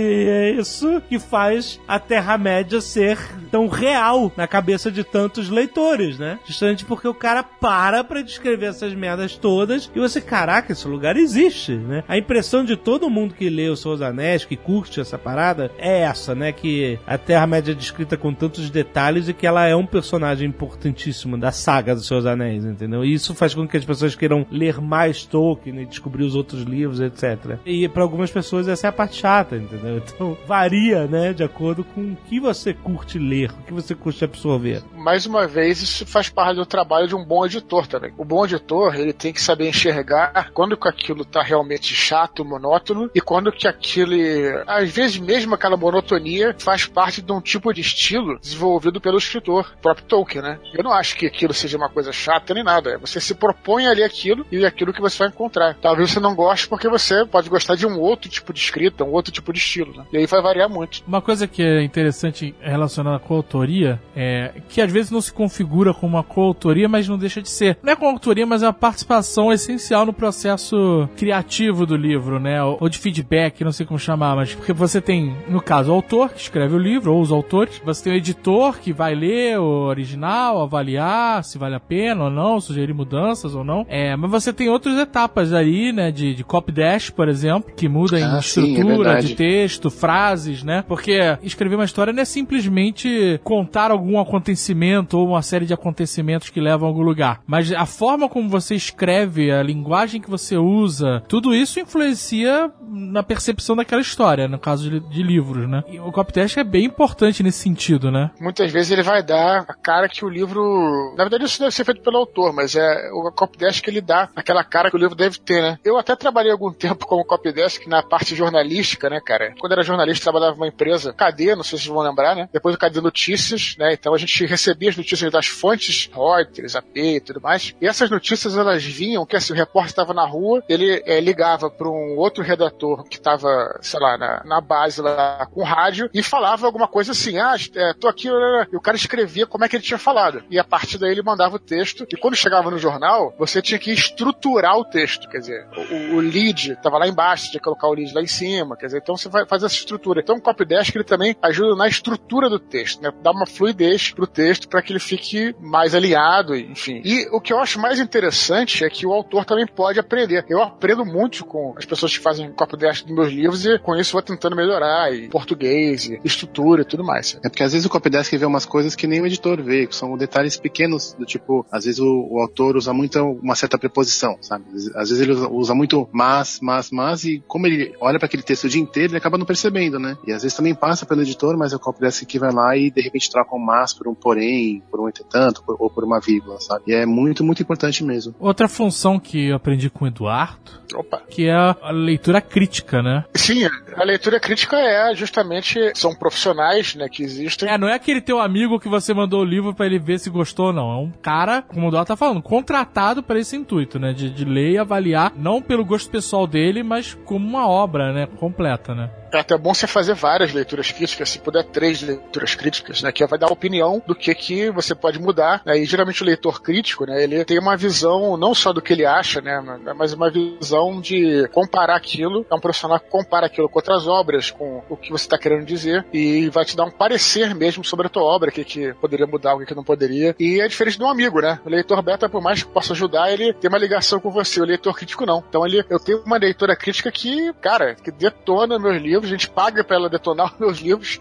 isso 0.59 1.03
que 1.09 1.19
faz 1.19 1.81
a 1.87 1.99
Terra-média 1.99 2.78
ser 2.81 3.19
tão 3.51 3.69
real 3.69 4.33
na 4.37 4.47
cabeça 4.47 4.91
de 4.91 5.05
tantos 5.05 5.49
leitores, 5.49 6.19
né? 6.19 6.39
Justamente 6.47 6.85
porque 6.85 7.09
o 7.09 7.15
cara 7.15 7.43
para 7.43 8.05
pra 8.05 8.23
descrever 8.23 8.67
essas 8.67 8.95
merdas 8.95 9.37
todas 9.37 9.91
e 9.95 9.99
você, 9.99 10.21
caraca, 10.21 10.73
esse 10.73 10.87
lugar 10.87 11.17
existe, 11.17 11.73
né? 11.73 12.05
A 12.09 12.19
impressão 12.19 12.65
de 12.65 12.77
todo 12.77 13.11
mundo 13.11 13.35
que 13.35 13.49
lê 13.49 13.69
o 13.69 13.77
Senhor 13.77 13.95
dos 13.95 14.03
Anéis, 14.03 14.45
que 14.45 14.57
curte 14.57 15.01
essa 15.01 15.19
parada, 15.19 15.71
é 15.79 16.01
essa, 16.01 16.35
né? 16.35 16.53
Que 16.53 16.99
a 17.07 17.17
Terra-média 17.17 17.73
é 17.73 17.75
descrita 17.75 18.17
com 18.17 18.33
tantos 18.33 18.71
detalhes 18.71 19.29
e 19.29 19.35
que 19.35 19.47
ela 19.47 19.67
é 19.67 19.75
um 19.75 19.87
personagem 19.87 20.49
importantíssimo 20.49 21.37
da 21.37 21.53
saga 21.53 21.95
dos 21.95 22.07
Seus 22.07 22.27
Anéis, 22.27 22.65
entendeu? 22.65 23.05
E 23.05 23.13
isso 23.13 23.35
faz 23.35 23.55
com 23.55 23.67
que 23.67 23.77
as 23.77 23.85
pessoas 23.85 24.15
queiram 24.15 24.47
ler 24.51 24.81
mais 24.81 25.25
Tolkien 25.25 25.81
e 25.81 25.87
descobrir 25.87 26.25
os 26.25 26.35
outros 26.35 26.63
livros, 26.63 27.01
etc. 27.01 27.59
E 27.65 27.89
para 27.89 28.03
algumas 28.03 28.31
pessoas 28.31 28.69
essa 28.69 28.87
é 28.87 28.91
a 28.91 28.93
parte 28.93 29.17
chata, 29.17 29.57
entendeu? 29.57 30.03
Então 30.19 30.37
varia, 30.47 31.07
né? 31.07 31.33
De 31.33 31.45
acordo 31.45 31.85
com 31.85 32.01
o 32.01 32.17
que 32.29 32.41
você 32.41 32.68
curte 32.75 33.19
ler, 33.19 33.51
o 33.51 33.63
que 33.63 33.73
você 33.73 33.95
curte 33.95 34.25
absorver. 34.25 34.83
mais 34.95 35.27
uma 35.27 35.47
vez, 35.47 35.83
isso 35.83 36.07
faz 36.07 36.29
parte 36.29 36.57
do 36.57 36.67
trabalho 36.67 37.09
de 37.09 37.15
um 37.15 37.25
bom 37.25 37.45
editor 37.45 37.87
também. 37.87 38.13
O 38.17 38.25
bom 38.25 38.45
editor, 38.45 38.95
ele 38.95 39.13
tem 39.13 39.33
que 39.33 39.43
saber 39.43 39.69
enxergar 39.69 40.51
quando 40.53 40.77
que 40.77 40.89
aquilo 40.89 41.25
tá 41.25 41.43
realmente 41.43 41.95
chato, 41.95 42.45
monótono, 42.45 43.11
e 43.15 43.21
quando 43.21 43.53
que 43.53 43.67
aquele, 43.67 44.63
às 44.67 44.91
vezes 44.91 45.19
mesmo 45.19 45.55
aquela 45.55 45.77
monotonia 45.77 46.55
faz 46.59 46.87
parte 46.87 47.23
de 47.23 47.33
um 47.33 47.41
tipo 47.41 47.73
de 47.73 47.81
estilo 47.81 48.39
desenvolvido 48.39 49.01
pelo 49.01 49.19
escritor, 49.19 49.73
o 49.79 49.83
próprio 49.83 50.07
Tolkien, 50.07 50.43
né? 50.43 50.59
Eu 50.75 50.85
não 50.85 50.93
acho 50.93 51.17
que 51.17 51.27
aquilo 51.27 51.55
seja 51.55 51.77
uma 51.77 51.89
coisa 51.89 52.13
chata 52.13 52.55
nem 52.55 52.65
nada. 52.65 52.99
Você 52.99 53.21
se 53.21 53.35
propõe 53.35 53.87
a 53.87 53.93
ler 53.93 54.05
aquilo 54.05 54.47
e 54.51 54.65
é 54.65 54.67
aquilo 54.67 54.93
que 54.93 55.01
você 55.01 55.19
vai 55.19 55.29
encontrar. 55.29 55.75
Talvez 55.81 56.11
você 56.11 56.21
não 56.21 56.35
goste 56.35 56.69
porque 56.69 56.89
você 56.89 57.25
pode 57.25 57.49
gostar 57.49 57.75
de 57.75 57.87
um 57.87 57.99
outro 57.99 58.29
tipo 58.29 58.53
de 58.53 58.61
escrita, 58.61 59.05
um 59.05 59.13
outro 59.13 59.33
tipo 59.33 59.53
de 59.53 59.59
estilo, 59.59 59.97
né? 59.97 60.07
E 60.13 60.19
aí 60.19 60.27
vai 60.27 60.43
variar 60.43 60.69
muito. 60.69 61.03
Uma 61.07 61.23
coisa 61.23 61.47
que 61.47 61.63
é 61.63 61.83
interessante 61.83 62.55
relacionada 62.63 63.17
à 63.17 63.21
coautoria, 63.21 64.01
é, 64.15 64.53
que 64.69 64.81
às 64.81 64.91
vezes 64.91 65.11
não 65.11 65.21
se 65.21 65.33
configura 65.33 65.93
como 65.95 66.17
uma 66.17 66.23
coautoria, 66.25 66.89
mas 66.89 67.09
não 67.09 67.19
deixa 67.19 67.41
de 67.43 67.49
ser. 67.49 67.79
Não 67.83 67.93
é 67.93 67.97
coautoria, 67.97 68.47
mas 68.47 68.63
é 68.63 68.67
uma 68.67 68.73
participação 68.73 69.53
essencial 69.53 70.05
no 70.07 70.13
processo 70.13 71.09
criativo 71.17 71.87
do 71.87 71.97
livro, 71.97 72.39
né? 72.39 72.63
Ou, 72.63 72.79
ou 72.81 72.89
de 72.89 72.99
feedback, 72.99 73.63
não 73.65 73.73
sei 73.73 73.87
como 73.87 73.99
chamar, 73.99 74.37
mas 74.37 74.55
porque 74.55 74.73
você 74.73 75.01
tem, 75.01 75.35
no 75.49 75.61
caso, 75.61 75.91
o 75.91 75.95
autor 75.95 76.31
que 76.31 76.41
escreve 76.41 76.75
o 76.75 76.79
livro, 76.79 77.13
ou 77.15 77.21
os 77.21 77.31
autores, 77.33 77.81
você 77.85 78.05
tem 78.05 78.13
o 78.13 78.17
editor 78.17 78.79
que 78.79 78.93
vai 78.93 79.15
ler 79.15 79.59
o 79.59 79.87
original, 79.87 80.63
avaliar 80.63 81.45
se 81.45 81.59
vale 81.59 81.75
a 81.75 81.81
pena 81.81 82.25
ou 82.25 82.31
não, 82.31 82.61
sugerir 82.61 82.93
mudanças 82.93 83.55
ou 83.55 83.65
não. 83.65 83.85
É, 83.89 84.17
mas 84.17 84.31
você 84.31 84.53
tem 84.53 84.69
outras 84.69 84.97
etapas 84.99 85.53
aí, 85.53 85.93
né? 85.93 86.11
De, 86.11 86.35
de 86.35 86.45
copy 86.45 86.73
dash, 86.73 87.11
por 87.11 87.29
exemplo, 87.29 87.73
que 87.77 87.89
muda 87.89 88.19
em 88.19 88.25
Ah, 88.25 88.41
sim, 88.43 88.61
é 88.63 88.69
estrutura 88.71 88.97
verdade. 88.97 89.27
de 89.29 89.35
texto, 89.35 89.91
frases, 89.91 90.63
né? 90.63 90.85
Porque 90.87 91.19
escrever 91.43 91.77
uma 91.77 91.85
história 91.85 92.13
não 92.13 92.23
é 92.23 92.25
simplesmente 92.49 93.39
contar 93.45 93.91
algum 93.91 94.19
acontecimento 94.19 95.19
ou 95.19 95.29
uma 95.29 95.43
série 95.43 95.67
de 95.67 95.75
acontecimentos 95.75 96.49
que 96.49 96.61
levam 96.61 96.89
a 96.89 96.91
algum 96.91 97.03
lugar. 97.03 97.41
Mas 97.47 97.71
a 97.71 97.85
forma 97.85 98.29
como 98.29 98.49
você 98.49 98.75
escreve, 98.75 99.53
a 99.53 99.63
linguagem 99.63 100.21
que 100.21 100.31
você 100.31 100.57
usa, 100.57 101.23
tudo 101.29 101.55
isso 101.55 101.79
influencia 101.79 102.73
na 102.91 103.23
percepção 103.23 103.77
daquela 103.77 104.01
história, 104.01 104.49
no 104.49 104.59
caso 104.59 104.89
de, 104.89 105.01
de 105.01 105.23
livros, 105.23 105.69
né? 105.69 105.85
E 105.89 106.01
o 106.01 106.11
copy 106.11 106.33
dash 106.33 106.57
é 106.57 106.65
bem 106.65 106.87
importante 106.87 107.43
nesse 107.43 107.59
sentido, 107.59 108.11
né? 108.11 108.31
Muitas 108.41 108.73
vezes 108.73 108.91
ele 108.91 109.03
vai 109.03 109.23
dar 109.23 109.67
a 109.69 109.75
cara 109.75 110.09
que 110.09 110.25
o 110.25 110.29
livro. 110.29 111.15
Na 111.17 111.25
verdade, 111.25 111.45
isso 111.45 111.59
deve 111.59 111.75
ser 111.75 111.85
feito 111.85 112.01
pelo 112.01 112.17
autor, 112.17 112.55
mas 112.55 112.75
é 112.75 113.11
o 113.13 113.31
copydesk 113.31 113.85
que 113.85 113.91
ele 113.91 114.01
dá 114.01 114.29
aquela 114.35 114.65
cara 114.65 114.91
que 114.91 114.97
o 114.97 114.99
livro 114.99 115.15
deve 115.15 115.39
ter, 115.39 115.61
né? 115.61 115.79
Eu 115.85 115.99
até 115.99 116.17
trabalhei 116.17 116.51
algum 116.51 116.73
tempo 116.73 117.07
como 117.07 117.25
copydesk 117.25 117.87
na 117.87 118.03
parte 118.03 118.35
jornalística, 118.35 119.11
né, 119.11 119.21
cara? 119.21 119.53
Quando 119.61 119.73
era 119.73 119.83
jornalista, 119.83 120.25
trabalhava 120.25 120.57
numa 120.57 120.69
empresa, 120.69 121.13
KD, 121.13 121.55
não 121.55 121.63
sei 121.63 121.79
se 121.79 121.85
vocês 121.85 121.95
vão 121.95 122.03
lembrar, 122.03 122.28
né? 122.35 122.49
Depois 122.53 122.75
o 122.75 122.79
KD 122.79 123.01
Notícias, 123.01 123.77
né? 123.79 123.93
Então 123.95 124.15
a 124.15 124.19
gente 124.19 124.47
recebia 124.47 124.91
as 124.91 124.97
notícias 124.97 125.31
das 125.31 125.47
fontes 125.47 126.11
Reuters, 126.13 126.77
AP 126.77 126.97
e 126.97 127.21
tudo 127.21 127.41
mais. 127.41 127.75
E 127.81 127.87
essas 127.87 128.11
notícias, 128.11 128.57
elas 128.57 128.85
vinham 128.85 129.27
que 129.27 129.37
assim, 129.37 129.53
o 129.53 129.57
repórter 129.57 129.91
estava 129.91 130.15
na 130.15 130.27
rua, 130.27 130.63
ele 130.69 131.03
eh, 131.05 131.21
ligava 131.21 131.71
para 131.71 131.89
um 131.89 132.17
outro 132.17 132.43
redator 132.43 133.05
que 133.05 133.17
estava, 133.17 133.79
sei 133.81 134.01
lá, 134.01 134.17
na, 134.19 134.43
na 134.45 134.61
base 134.61 135.01
lá 135.01 135.47
com 135.53 135.63
rádio 135.63 136.11
e 136.13 136.23
falava 136.23 136.67
alguma 136.67 136.89
coisa 136.89 137.13
assim, 137.13 137.39
ah, 137.39 137.55
é, 137.75 137.93
tô 137.95 138.09
aqui, 138.09 138.29
e 138.29 138.77
o 138.77 138.81
cara 138.81 138.97
escrevia 138.97 139.47
como 139.47 139.65
é 139.65 139.69
que 139.69 139.77
ele 139.77 139.85
tinha 139.85 139.99
falado. 139.99 140.43
E 140.51 140.59
a 140.59 140.65
partir 140.65 140.99
daí 140.99 141.13
ele 141.13 141.23
mandava 141.23 141.57
o 141.57 141.59
texto. 141.59 142.07
E 142.11 142.17
quando 142.17 142.37
chegava 142.37 142.71
no 142.71 142.79
jornal, 142.79 143.35
você 143.39 143.61
tinha 143.63 143.79
que 143.79 143.93
estruturar 143.93 144.77
o 144.77 144.85
texto. 144.85 145.29
Quer 145.29 145.39
dizer, 145.39 145.67
o, 145.77 146.17
o 146.17 146.21
lead 146.21 146.73
estava 146.73 146.99
lá 146.99 147.07
embaixo, 147.07 147.51
tinha 147.51 147.61
que 147.61 147.65
colocar 147.65 147.89
o 147.89 147.95
lead 147.95 148.13
lá 148.15 148.23
em 148.23 148.27
cima. 148.27 148.77
Quer 148.77 148.87
dizer, 148.87 148.99
então 148.99 149.17
você 149.17 149.29
vai 149.29 149.47
fazer 149.47 149.67
essa 149.67 149.77
estrutura. 149.77 150.21
Então 150.21 150.37
o 150.37 150.41
copydesk 150.41 150.95
ele 150.95 151.05
também 151.05 151.37
ajuda 151.43 151.77
na 151.77 151.89
estrutura 151.89 152.18
do 152.49 152.59
texto, 152.59 153.03
né? 153.03 153.11
Dá 153.23 153.31
uma 153.31 153.47
fluidez 153.47 154.11
pro 154.11 154.27
texto 154.27 154.69
para 154.69 154.83
que 154.83 154.93
ele 154.93 155.01
fique 155.01 155.55
mais 155.61 155.95
alinhado, 155.95 156.55
enfim. 156.55 157.01
E 157.05 157.29
o 157.33 157.41
que 157.41 157.53
eu 157.53 157.59
acho 157.59 157.81
mais 157.81 157.99
interessante 157.99 158.85
é 158.85 158.91
que 158.91 159.07
o 159.07 159.13
autor 159.13 159.45
também 159.45 159.67
pode 159.67 159.99
aprender. 159.99 160.45
Eu 160.49 160.63
aprendo 160.63 161.05
muito 161.05 161.45
com 161.45 161.75
as 161.77 161.85
pessoas 161.85 162.17
que 162.17 162.23
fazem 162.23 162.53
copydesk 162.53 163.07
dos 163.07 163.15
meus 163.15 163.29
livros 163.29 163.65
e 163.65 163.79
com 163.79 163.95
isso 163.97 164.13
vou 164.13 164.23
tentando 164.23 164.57
melhorar 164.57 165.13
e 165.13 165.29
português, 165.29 166.07
e 166.07 166.21
estrutura 166.25 166.83
e 166.83 166.85
tudo 166.85 167.05
mais. 167.05 167.39
É 167.45 167.49
porque 167.49 167.63
às 167.63 167.73
vezes 167.73 167.87
o 167.87 167.91
copydesk 167.91 168.37
vê 168.37 168.47
umas 168.47 168.65
coisas 168.65 168.95
que 168.95 169.07
nem 169.07 169.21
o 169.21 169.27
editor 169.27 169.63
vê, 169.63 169.87
que 169.87 169.97
são 169.97 170.17
detalhes 170.17 170.57
pequenos, 170.57 171.15
do 171.15 171.25
tipo, 171.25 171.67
às 171.71 171.85
vezes 171.85 172.01
o, 172.01 172.29
o 172.31 172.41
autor 172.41 172.77
usa 172.77 172.93
muito 172.93 173.19
uma 173.43 173.55
certa 173.55 173.79
preposição, 173.79 174.37
sabe? 174.41 174.65
Às 174.95 175.11
vezes, 175.11 175.21
ele 175.21 175.33
usa, 175.33 175.49
usa 175.49 175.75
muito 175.75 176.09
mas, 176.13 176.59
mas, 176.61 176.91
mas, 176.91 177.25
e 177.25 177.43
como 177.47 177.67
ele 177.67 177.95
olha 178.01 178.19
para 178.19 178.27
aquele 178.27 178.43
texto 178.43 178.65
o 178.65 178.69
dia 178.69 178.81
inteiro, 178.81 179.13
ele 179.13 179.19
acaba 179.19 179.39
não 179.39 179.47
percebendo, 179.47 179.99
né? 179.99 180.17
E 180.27 180.33
às 180.33 180.43
vezes 180.43 180.57
também 180.57 180.75
passa 180.75 181.07
pelo 181.07 181.23
editor, 181.23 181.57
mas 181.57 181.73
o 181.73 181.79
copydesk 182.09 182.27
que 182.27 182.39
vai 182.39 182.53
lá 182.53 182.77
e 182.77 182.91
de 182.91 183.01
repente 183.01 183.31
troca 183.31 183.55
um 183.55 183.59
mas 183.59 183.93
por 183.93 184.09
um 184.09 184.15
porém, 184.15 184.83
por 184.91 185.01
um 185.01 185.09
entretanto, 185.09 185.63
por- 185.63 185.77
ou 185.79 185.91
por 185.91 186.05
uma 186.05 186.21
vírgula, 186.21 186.59
sabe? 186.61 186.85
E 186.89 186.95
é 186.95 187.07
muito, 187.07 187.45
muito 187.45 187.63
importante 187.63 188.03
mesmo. 188.03 188.35
Outra 188.39 188.69
função 188.69 189.19
que 189.19 189.49
eu 189.49 189.57
aprendi 189.57 189.91
com 189.91 190.05
o 190.05 190.09
Eduardo, 190.09 190.59
Opa. 190.95 191.23
que 191.29 191.47
é 191.47 191.53
a 191.55 191.91
leitura 191.91 192.41
crítica, 192.41 193.03
né? 193.03 193.25
Sim, 193.35 193.69
a 193.97 194.05
leitura 194.05 194.41
crítica 194.41 194.77
é 194.77 195.15
justamente 195.15 195.79
são 195.95 196.15
profissionais, 196.15 196.95
né, 196.95 197.09
que 197.09 197.23
existem. 197.23 197.69
É, 197.69 197.77
não 197.79 197.89
é 197.89 197.95
aquele 197.95 198.21
teu 198.21 198.41
amigo 198.41 198.81
que 198.81 198.89
você 198.89 199.13
mandou 199.13 199.41
o 199.43 199.45
livro 199.45 199.75
pra 199.75 199.87
ele 199.87 199.99
ver 199.99 200.19
se 200.19 200.31
gostou 200.31 200.67
ou 200.67 200.73
não. 200.73 200.91
É 200.93 200.97
um 200.97 201.11
cara, 201.11 201.63
como 201.63 201.87
o 201.87 201.89
Eduardo 201.91 202.09
tá 202.09 202.17
falando, 202.17 202.43
contratado 202.43 203.23
para 203.23 203.39
esse 203.39 203.57
intuito, 203.57 203.99
né? 203.99 204.13
De, 204.13 204.31
de 204.31 204.45
ler 204.45 204.73
e 204.73 204.79
avaliar, 204.79 205.33
não 205.37 205.61
pelo 205.61 205.85
gosto 205.85 206.11
pessoal 206.11 206.47
dele, 206.47 206.83
mas 206.83 207.15
como 207.25 207.47
uma 207.47 207.69
obra, 207.69 208.13
né? 208.13 208.27
Completa, 208.39 208.95
né? 208.95 209.11
É 209.33 209.39
até 209.39 209.57
bom 209.57 209.75
você 209.75 209.87
fazer 209.87 210.15
várias 210.15 210.53
leituras 210.53 210.91
críticas, 210.91 211.31
se 211.31 211.39
puder 211.39 211.65
três 211.65 212.03
leituras 212.03 212.55
críticas, 212.55 213.03
né, 213.03 213.13
que 213.13 213.27
vai 213.27 213.39
dar 213.39 213.49
opinião 213.49 214.03
do 214.07 214.15
que 214.15 214.35
que 214.35 214.71
você 214.71 214.95
pode 214.95 215.19
mudar. 215.19 215.63
Né, 215.65 215.79
e 215.79 215.85
geralmente 215.85 216.23
o 216.23 216.27
leitor 216.27 216.63
crítico, 216.63 217.05
né, 217.05 217.23
ele 217.23 217.45
tem 217.45 217.59
uma 217.59 217.77
visão 217.77 218.37
não 218.37 218.55
só 218.55 218.73
do 218.73 218.81
que 218.81 218.93
ele 218.93 219.05
acha, 219.05 219.41
né, 219.41 219.61
mas 219.97 220.13
uma 220.13 220.31
visão 220.31 221.01
de 221.01 221.49
comparar 221.53 221.97
aquilo. 221.97 222.47
É 222.51 222.55
um 222.55 222.61
profissional 222.61 222.99
que 222.99 223.11
compara 223.11 223.47
aquilo 223.47 223.69
com 223.69 223.79
outras 223.79 224.07
obras, 224.07 224.51
com 224.51 224.83
o 224.89 224.97
que 224.97 225.11
você 225.11 225.25
está 225.25 225.39
querendo 225.39 225.65
dizer 225.65 226.05
e 226.13 226.49
vai 226.51 226.65
te 226.65 226.77
dar 226.77 226.85
um 226.85 226.91
parecer 226.91 227.55
mesmo 227.55 227.85
sobre 227.85 228.07
a 228.07 228.11
tua 228.11 228.23
obra, 228.23 228.51
o 228.51 228.53
que 228.53 228.65
que 228.65 228.95
poderia 228.95 229.27
mudar, 229.27 229.55
o 229.55 229.59
que 229.59 229.67
que 229.67 229.75
não 229.75 229.85
poderia. 229.85 230.35
E 230.39 230.61
é 230.61 230.69
diferente 230.69 230.97
de 230.97 231.05
um 231.05 231.09
amigo, 231.09 231.41
né? 231.41 231.61
O 231.65 231.69
leitor 231.69 232.01
beta, 232.03 232.29
por 232.29 232.43
mais 232.43 232.63
que 232.63 232.71
possa 232.71 232.93
ajudar, 232.93 233.31
ele 233.31 233.53
tem 233.53 233.69
uma 233.69 233.79
ligação 233.79 234.21
com 234.21 234.31
você. 234.31 234.61
O 234.61 234.65
leitor 234.65 234.95
crítico 234.97 235.27
não. 235.27 235.45
Então 235.49 235.67
ele, 235.67 235.85
eu 235.91 235.99
tenho 235.99 236.23
uma 236.25 236.39
leitora 236.39 236.75
crítica 236.75 237.11
que, 237.11 237.53
cara, 237.61 237.95
que 237.95 238.11
detona 238.11 238.79
meus 238.79 239.01
livros, 239.01 239.18
a 239.27 239.29
gente 239.31 239.49
paga 239.49 239.83
pra 239.85 239.97
ela 239.97 240.09
detonar 240.09 240.53
os 240.55 240.59
meus 240.61 240.79
livros. 240.79 241.21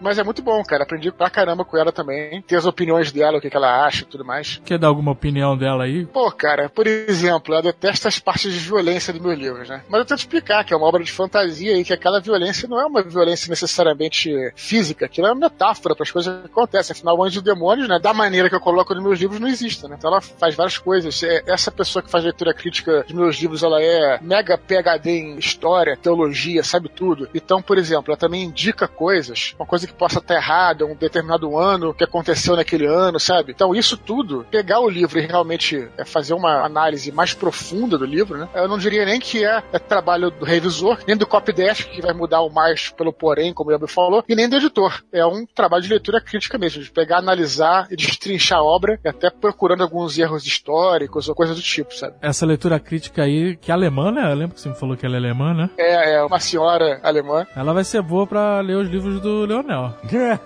Mas 0.00 0.18
é 0.18 0.24
muito 0.24 0.42
bom, 0.42 0.62
cara. 0.64 0.82
Aprendi 0.84 1.10
pra 1.12 1.30
caramba 1.30 1.64
com 1.64 1.76
ela 1.76 1.92
também. 1.92 2.42
Ter 2.42 2.56
as 2.56 2.66
opiniões 2.66 3.12
dela, 3.12 3.38
o 3.38 3.40
que, 3.40 3.50
que 3.50 3.56
ela 3.56 3.84
acha 3.86 4.02
e 4.02 4.06
tudo 4.06 4.24
mais. 4.24 4.60
Quer 4.64 4.78
dar 4.78 4.88
alguma 4.88 5.12
opinião 5.12 5.56
dela 5.56 5.84
aí? 5.84 6.04
Pô, 6.06 6.30
cara, 6.30 6.68
por 6.68 6.86
exemplo, 6.86 7.54
ela 7.54 7.62
detesta 7.62 8.08
as 8.08 8.18
partes 8.18 8.52
de 8.52 8.58
violência 8.58 9.12
dos 9.12 9.22
meus 9.22 9.38
livros, 9.38 9.68
né? 9.68 9.82
Mas 9.88 10.00
eu 10.00 10.04
tento 10.04 10.18
explicar 10.18 10.64
que 10.64 10.72
é 10.74 10.76
uma 10.76 10.86
obra 10.86 11.02
de 11.02 11.12
fantasia 11.12 11.76
e 11.76 11.84
que 11.84 11.92
aquela 11.92 12.20
violência 12.20 12.68
não 12.68 12.80
é 12.80 12.86
uma 12.86 13.02
violência 13.02 13.48
necessariamente 13.50 14.30
física, 14.56 15.06
aquilo 15.06 15.26
é 15.26 15.32
uma 15.32 15.48
metáfora 15.48 15.94
para 15.94 16.02
as 16.04 16.10
coisas 16.10 16.40
que 16.40 16.46
acontecem. 16.46 16.94
Afinal, 16.94 17.16
o 17.18 17.24
anjo 17.24 17.40
e 17.40 17.42
demônios, 17.42 17.88
né, 17.88 17.98
da 17.98 18.12
maneira 18.12 18.48
que 18.48 18.54
eu 18.54 18.60
coloco 18.60 18.94
nos 18.94 19.02
meus 19.02 19.18
livros, 19.18 19.40
não 19.40 19.48
existem, 19.48 19.88
né? 19.90 19.96
Então 19.98 20.10
ela 20.10 20.20
faz 20.20 20.54
várias 20.54 20.78
coisas. 20.78 21.22
É- 21.22 21.42
Essa 21.46 21.70
pessoa 21.70 22.02
que 22.02 22.10
faz 22.10 22.24
leitura 22.24 22.54
crítica 22.54 23.02
dos 23.02 23.12
meus 23.12 23.36
livros, 23.40 23.62
ela 23.62 23.82
é 23.82 24.18
mega 24.22 24.56
PhD 24.56 25.10
em 25.10 25.38
história, 25.38 25.96
teologia, 25.96 26.62
sabe 26.62 26.88
tudo. 26.88 27.21
Então, 27.34 27.62
por 27.62 27.78
exemplo, 27.78 28.12
ela 28.12 28.16
também 28.16 28.42
indica 28.42 28.86
coisas, 28.86 29.54
uma 29.58 29.66
coisa 29.66 29.86
que 29.86 29.92
possa 29.92 30.18
estar 30.18 30.34
errada, 30.34 30.86
um 30.86 30.94
determinado 30.94 31.58
ano, 31.58 31.94
que 31.94 32.04
aconteceu 32.04 32.56
naquele 32.56 32.86
ano, 32.86 33.18
sabe? 33.18 33.52
Então, 33.52 33.74
isso 33.74 33.96
tudo, 33.96 34.46
pegar 34.50 34.80
o 34.80 34.88
livro 34.88 35.18
e 35.18 35.26
realmente 35.26 35.88
é, 35.96 36.04
fazer 36.04 36.34
uma 36.34 36.64
análise 36.64 37.10
mais 37.12 37.34
profunda 37.34 37.98
do 37.98 38.04
livro, 38.04 38.38
né? 38.38 38.48
Eu 38.54 38.68
não 38.68 38.78
diria 38.78 39.04
nem 39.04 39.20
que 39.20 39.44
é, 39.44 39.62
é 39.72 39.78
trabalho 39.78 40.30
do 40.30 40.44
revisor, 40.44 40.98
nem 41.06 41.16
do 41.16 41.26
copydesk, 41.26 41.88
que 41.88 42.02
vai 42.02 42.12
mudar 42.12 42.40
o 42.40 42.50
mais 42.50 42.90
pelo 42.90 43.12
porém, 43.12 43.52
como 43.52 43.70
o 43.70 43.72
Yabu 43.72 43.86
falou, 43.86 44.24
e 44.28 44.34
nem 44.34 44.48
do 44.48 44.56
editor. 44.56 45.02
É 45.12 45.24
um 45.24 45.46
trabalho 45.46 45.82
de 45.82 45.88
leitura 45.88 46.20
crítica 46.20 46.58
mesmo, 46.58 46.82
de 46.82 46.90
pegar, 46.90 47.18
analisar 47.18 47.86
e 47.90 47.96
destrinchar 47.96 48.58
a 48.58 48.62
obra, 48.62 48.98
e 49.04 49.08
até 49.08 49.30
procurando 49.30 49.82
alguns 49.82 50.18
erros 50.18 50.46
históricos 50.46 51.28
ou 51.28 51.34
coisas 51.34 51.56
do 51.56 51.62
tipo, 51.62 51.94
sabe? 51.94 52.16
Essa 52.20 52.46
leitura 52.46 52.78
crítica 52.78 53.22
aí, 53.22 53.56
que 53.56 53.70
é 53.70 53.74
alemã, 53.74 54.10
né? 54.10 54.30
Eu 54.30 54.36
lembro 54.36 54.54
que 54.54 54.60
você 54.60 54.68
me 54.68 54.74
falou 54.74 54.96
que 54.96 55.04
ela 55.06 55.16
é 55.16 55.18
alemã, 55.18 55.54
né? 55.54 55.70
É, 55.76 56.14
é 56.14 56.24
uma 56.24 56.40
senhora 56.40 57.00
alemã. 57.12 57.46
Ela 57.54 57.72
vai 57.72 57.84
ser 57.84 58.02
boa 58.02 58.26
pra 58.26 58.60
ler 58.60 58.76
os 58.76 58.88
livros 58.88 59.20
do 59.20 59.46
Leonel. 59.46 59.94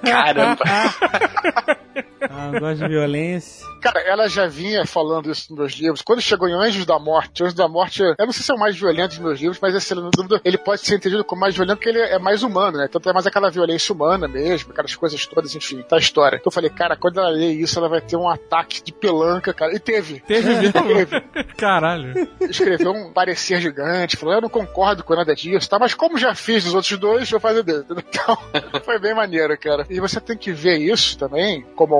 Caramba. 0.05 0.65
Ah, 2.31 2.51
não 2.53 2.61
gosto 2.61 2.83
de 2.83 2.89
violência. 2.89 3.67
Cara, 3.81 4.01
ela 4.01 4.29
já 4.29 4.47
vinha 4.47 4.85
falando 4.85 5.31
isso 5.31 5.51
nos 5.51 5.59
meus 5.59 5.73
livros. 5.73 6.03
Quando 6.03 6.21
chegou 6.21 6.49
em 6.49 6.55
Anjos 6.55 6.87
da 6.87 6.99
Morte, 6.99 7.43
Anjos 7.43 7.55
da 7.55 7.69
Morte, 7.69 8.03
eu 8.03 8.15
não 8.27 8.33
sei 8.33 8.43
se 8.43 8.51
é 8.51 8.55
o 8.55 8.59
mais 8.59 8.77
violento 8.77 9.11
dos 9.11 9.19
meus 9.19 9.41
livros, 9.41 9.59
mas 9.61 9.75
esse, 9.75 9.95
dúvida, 9.95 10.41
ele 10.45 10.59
pode 10.59 10.81
ser 10.81 10.97
entendido 10.97 11.25
como 11.25 11.41
mais 11.41 11.55
violento 11.55 11.77
porque 11.79 11.91
ele 11.91 12.01
é 12.01 12.19
mais 12.19 12.43
humano, 12.43 12.79
né? 12.79 12.89
Tanto 12.89 13.09
é 13.09 13.13
mais 13.13 13.27
aquela 13.27 13.51
violência 13.51 13.95
humana 13.95 14.27
mesmo, 14.27 14.73
aquelas 14.73 14.95
coisas 14.95 15.25
todas, 15.27 15.55
enfim, 15.55 15.83
tá 15.83 15.97
a 15.97 15.99
história. 15.99 16.37
Então 16.37 16.51
eu 16.51 16.55
falei, 16.55 16.71
cara, 16.71 16.97
quando 16.97 17.21
ela 17.21 17.29
lê 17.29 17.53
isso, 17.53 17.79
ela 17.79 17.89
vai 17.89 18.01
ter 18.01 18.17
um 18.17 18.29
ataque 18.29 18.83
de 18.83 18.93
pelanca, 18.93 19.53
cara. 19.53 19.75
E 19.75 19.79
teve. 19.79 20.21
Teve 20.21 20.55
mesmo? 20.57 20.73
Teve. 20.73 21.23
Caralho. 21.57 22.15
Escreveu 22.41 22.93
um 22.93 23.13
parecer 23.13 23.61
gigante, 23.61 24.17
falou, 24.17 24.35
eu 24.35 24.41
não 24.41 24.49
concordo 24.49 25.05
com 25.05 25.15
nada 25.15 25.35
disso, 25.35 25.69
tá? 25.69 25.79
Mas 25.79 25.95
como 25.95 26.19
já 26.19 26.35
fiz 26.35 26.65
dos 26.65 26.75
outros 26.75 26.99
dois, 26.99 27.31
vou 27.31 27.41
fazer 27.41 27.63
dele. 27.63 27.85
Então, 27.91 28.39
foi 28.85 28.99
bem 28.99 29.15
maneiro, 29.15 29.57
cara. 29.59 29.87
E 29.89 30.01
você 30.01 30.21
tem 30.21 30.37
que 30.37 30.53
ver 30.53 30.79
isso 30.79 31.19
também, 31.19 31.63
como 31.75 31.95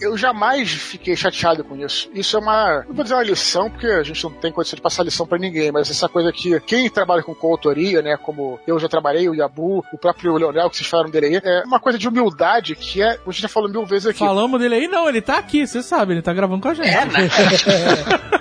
Eu 0.00 0.16
jamais 0.16 0.70
fiquei 0.70 1.16
chateado 1.16 1.64
com 1.64 1.76
isso. 1.76 2.08
Isso 2.14 2.36
é 2.36 2.40
uma, 2.40 2.84
não 2.86 2.94
vou 2.94 3.02
dizer 3.02 3.14
uma 3.14 3.22
lição, 3.22 3.70
porque 3.70 3.86
a 3.86 4.02
gente 4.02 4.22
não 4.24 4.30
tem 4.32 4.52
condição 4.52 4.76
de 4.76 4.82
passar 4.82 5.02
lição 5.02 5.26
pra 5.26 5.38
ninguém, 5.38 5.72
mas 5.72 5.90
essa 5.90 6.08
coisa 6.08 6.32
que 6.32 6.58
quem 6.60 6.88
trabalha 6.90 7.22
com 7.22 7.34
coautoria, 7.34 8.02
né, 8.02 8.16
como 8.16 8.58
eu 8.66 8.78
já 8.78 8.88
trabalhei, 8.88 9.28
o 9.28 9.34
Yabu, 9.34 9.84
o 9.92 9.98
próprio 9.98 10.36
Leonel, 10.36 10.68
que 10.70 10.76
vocês 10.76 10.88
falaram 10.88 11.10
dele 11.10 11.26
aí, 11.26 11.40
é 11.42 11.62
uma 11.64 11.80
coisa 11.80 11.98
de 11.98 12.08
humildade 12.08 12.74
que 12.74 13.02
é, 13.02 13.18
a 13.26 13.30
gente 13.30 13.42
já 13.42 13.48
falou 13.48 13.70
mil 13.70 13.84
vezes 13.86 14.06
aqui. 14.06 14.18
Falamos 14.18 14.60
dele 14.60 14.74
aí? 14.74 14.88
Não, 14.88 15.08
ele 15.08 15.20
tá 15.20 15.38
aqui, 15.38 15.66
você 15.66 15.82
sabe, 15.82 16.14
ele 16.14 16.22
tá 16.22 16.32
gravando 16.32 16.60
com 16.60 16.68
a 16.68 16.74
gente. 16.74 16.88
É, 16.88 17.04
né? 17.04 17.28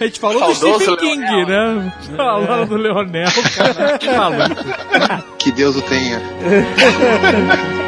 A 0.00 0.04
gente 0.04 0.20
falou 0.20 0.46
do 0.46 0.54
Stephen 0.54 0.96
King, 0.96 1.20
Leonel. 1.24 1.74
né? 1.74 1.92
Falando 2.16 2.68
do 2.68 2.76
Leonel, 2.76 3.28
cara. 3.56 3.98
Que 3.98 4.08
maluco. 4.08 4.54
Que 5.38 5.50
Deus 5.50 5.74
o 5.74 5.82
tenha. 5.82 6.20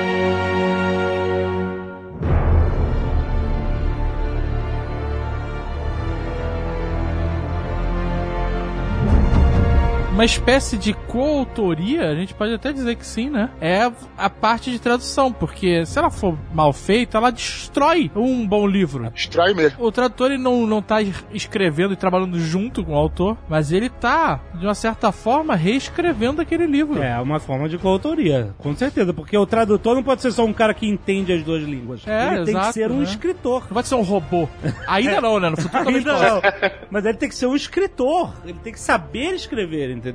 uma 10.21 10.27
espécie 10.27 10.77
de 10.77 10.93
coautoria, 10.93 12.11
a 12.11 12.15
gente 12.15 12.35
pode 12.35 12.53
até 12.53 12.75
dizer 12.75 12.95
que 12.95 13.07
sim, 13.07 13.31
né? 13.31 13.49
É 13.59 13.91
a 14.19 14.29
parte 14.29 14.71
de 14.71 14.79
tradução, 14.79 15.33
porque 15.33 15.87
se 15.87 15.99
ela 15.99 16.11
for 16.11 16.37
mal 16.53 16.75
feita, 16.75 17.17
ela 17.17 17.31
destrói 17.31 18.11
um 18.15 18.47
bom 18.47 18.67
livro. 18.67 19.09
Destrói 19.11 19.55
mesmo. 19.55 19.83
O 19.83 19.91
tradutor 19.91 20.31
ele 20.31 20.43
não, 20.43 20.67
não 20.67 20.83
tá 20.83 20.99
escrevendo 21.33 21.95
e 21.95 21.97
trabalhando 21.97 22.39
junto 22.39 22.85
com 22.85 22.93
o 22.93 22.97
autor, 22.97 23.39
mas 23.49 23.73
ele 23.73 23.89
tá, 23.89 24.43
de 24.55 24.67
uma 24.67 24.75
certa 24.75 25.11
forma, 25.11 25.57
reescrevendo 25.57 26.43
aquele 26.43 26.67
livro. 26.67 27.03
É 27.03 27.19
uma 27.19 27.41
forma 27.41 27.67
de 27.67 27.79
coautoria, 27.79 28.55
com 28.59 28.77
certeza, 28.77 29.15
porque 29.15 29.39
o 29.39 29.47
tradutor 29.47 29.95
não 29.95 30.03
pode 30.03 30.21
ser 30.21 30.33
só 30.33 30.45
um 30.45 30.53
cara 30.53 30.75
que 30.75 30.87
entende 30.87 31.33
as 31.33 31.43
duas 31.43 31.63
línguas. 31.63 32.07
É, 32.07 32.27
ele 32.27 32.45
tem 32.45 32.45
que 32.45 32.51
exato, 32.51 32.73
ser 32.75 32.91
um 32.91 32.99
né? 32.99 33.05
escritor. 33.05 33.63
Não 33.63 33.69
pode 33.69 33.89
ser 33.89 33.95
um 33.95 34.03
robô. 34.03 34.47
Ainda 34.87 35.19
não, 35.19 35.41
né? 35.41 35.49
No 35.49 35.57
futuro 35.57 35.89
Ainda 35.89 36.13
não. 36.13 36.43
Mas 36.91 37.07
ele 37.07 37.17
tem 37.17 37.29
que 37.31 37.35
ser 37.35 37.47
um 37.47 37.57
escritor. 37.57 38.35
Ele 38.45 38.59
tem 38.63 38.71
que 38.75 38.81
saber 38.81 39.33
escrever, 39.33 39.91
entendeu? 39.91 40.10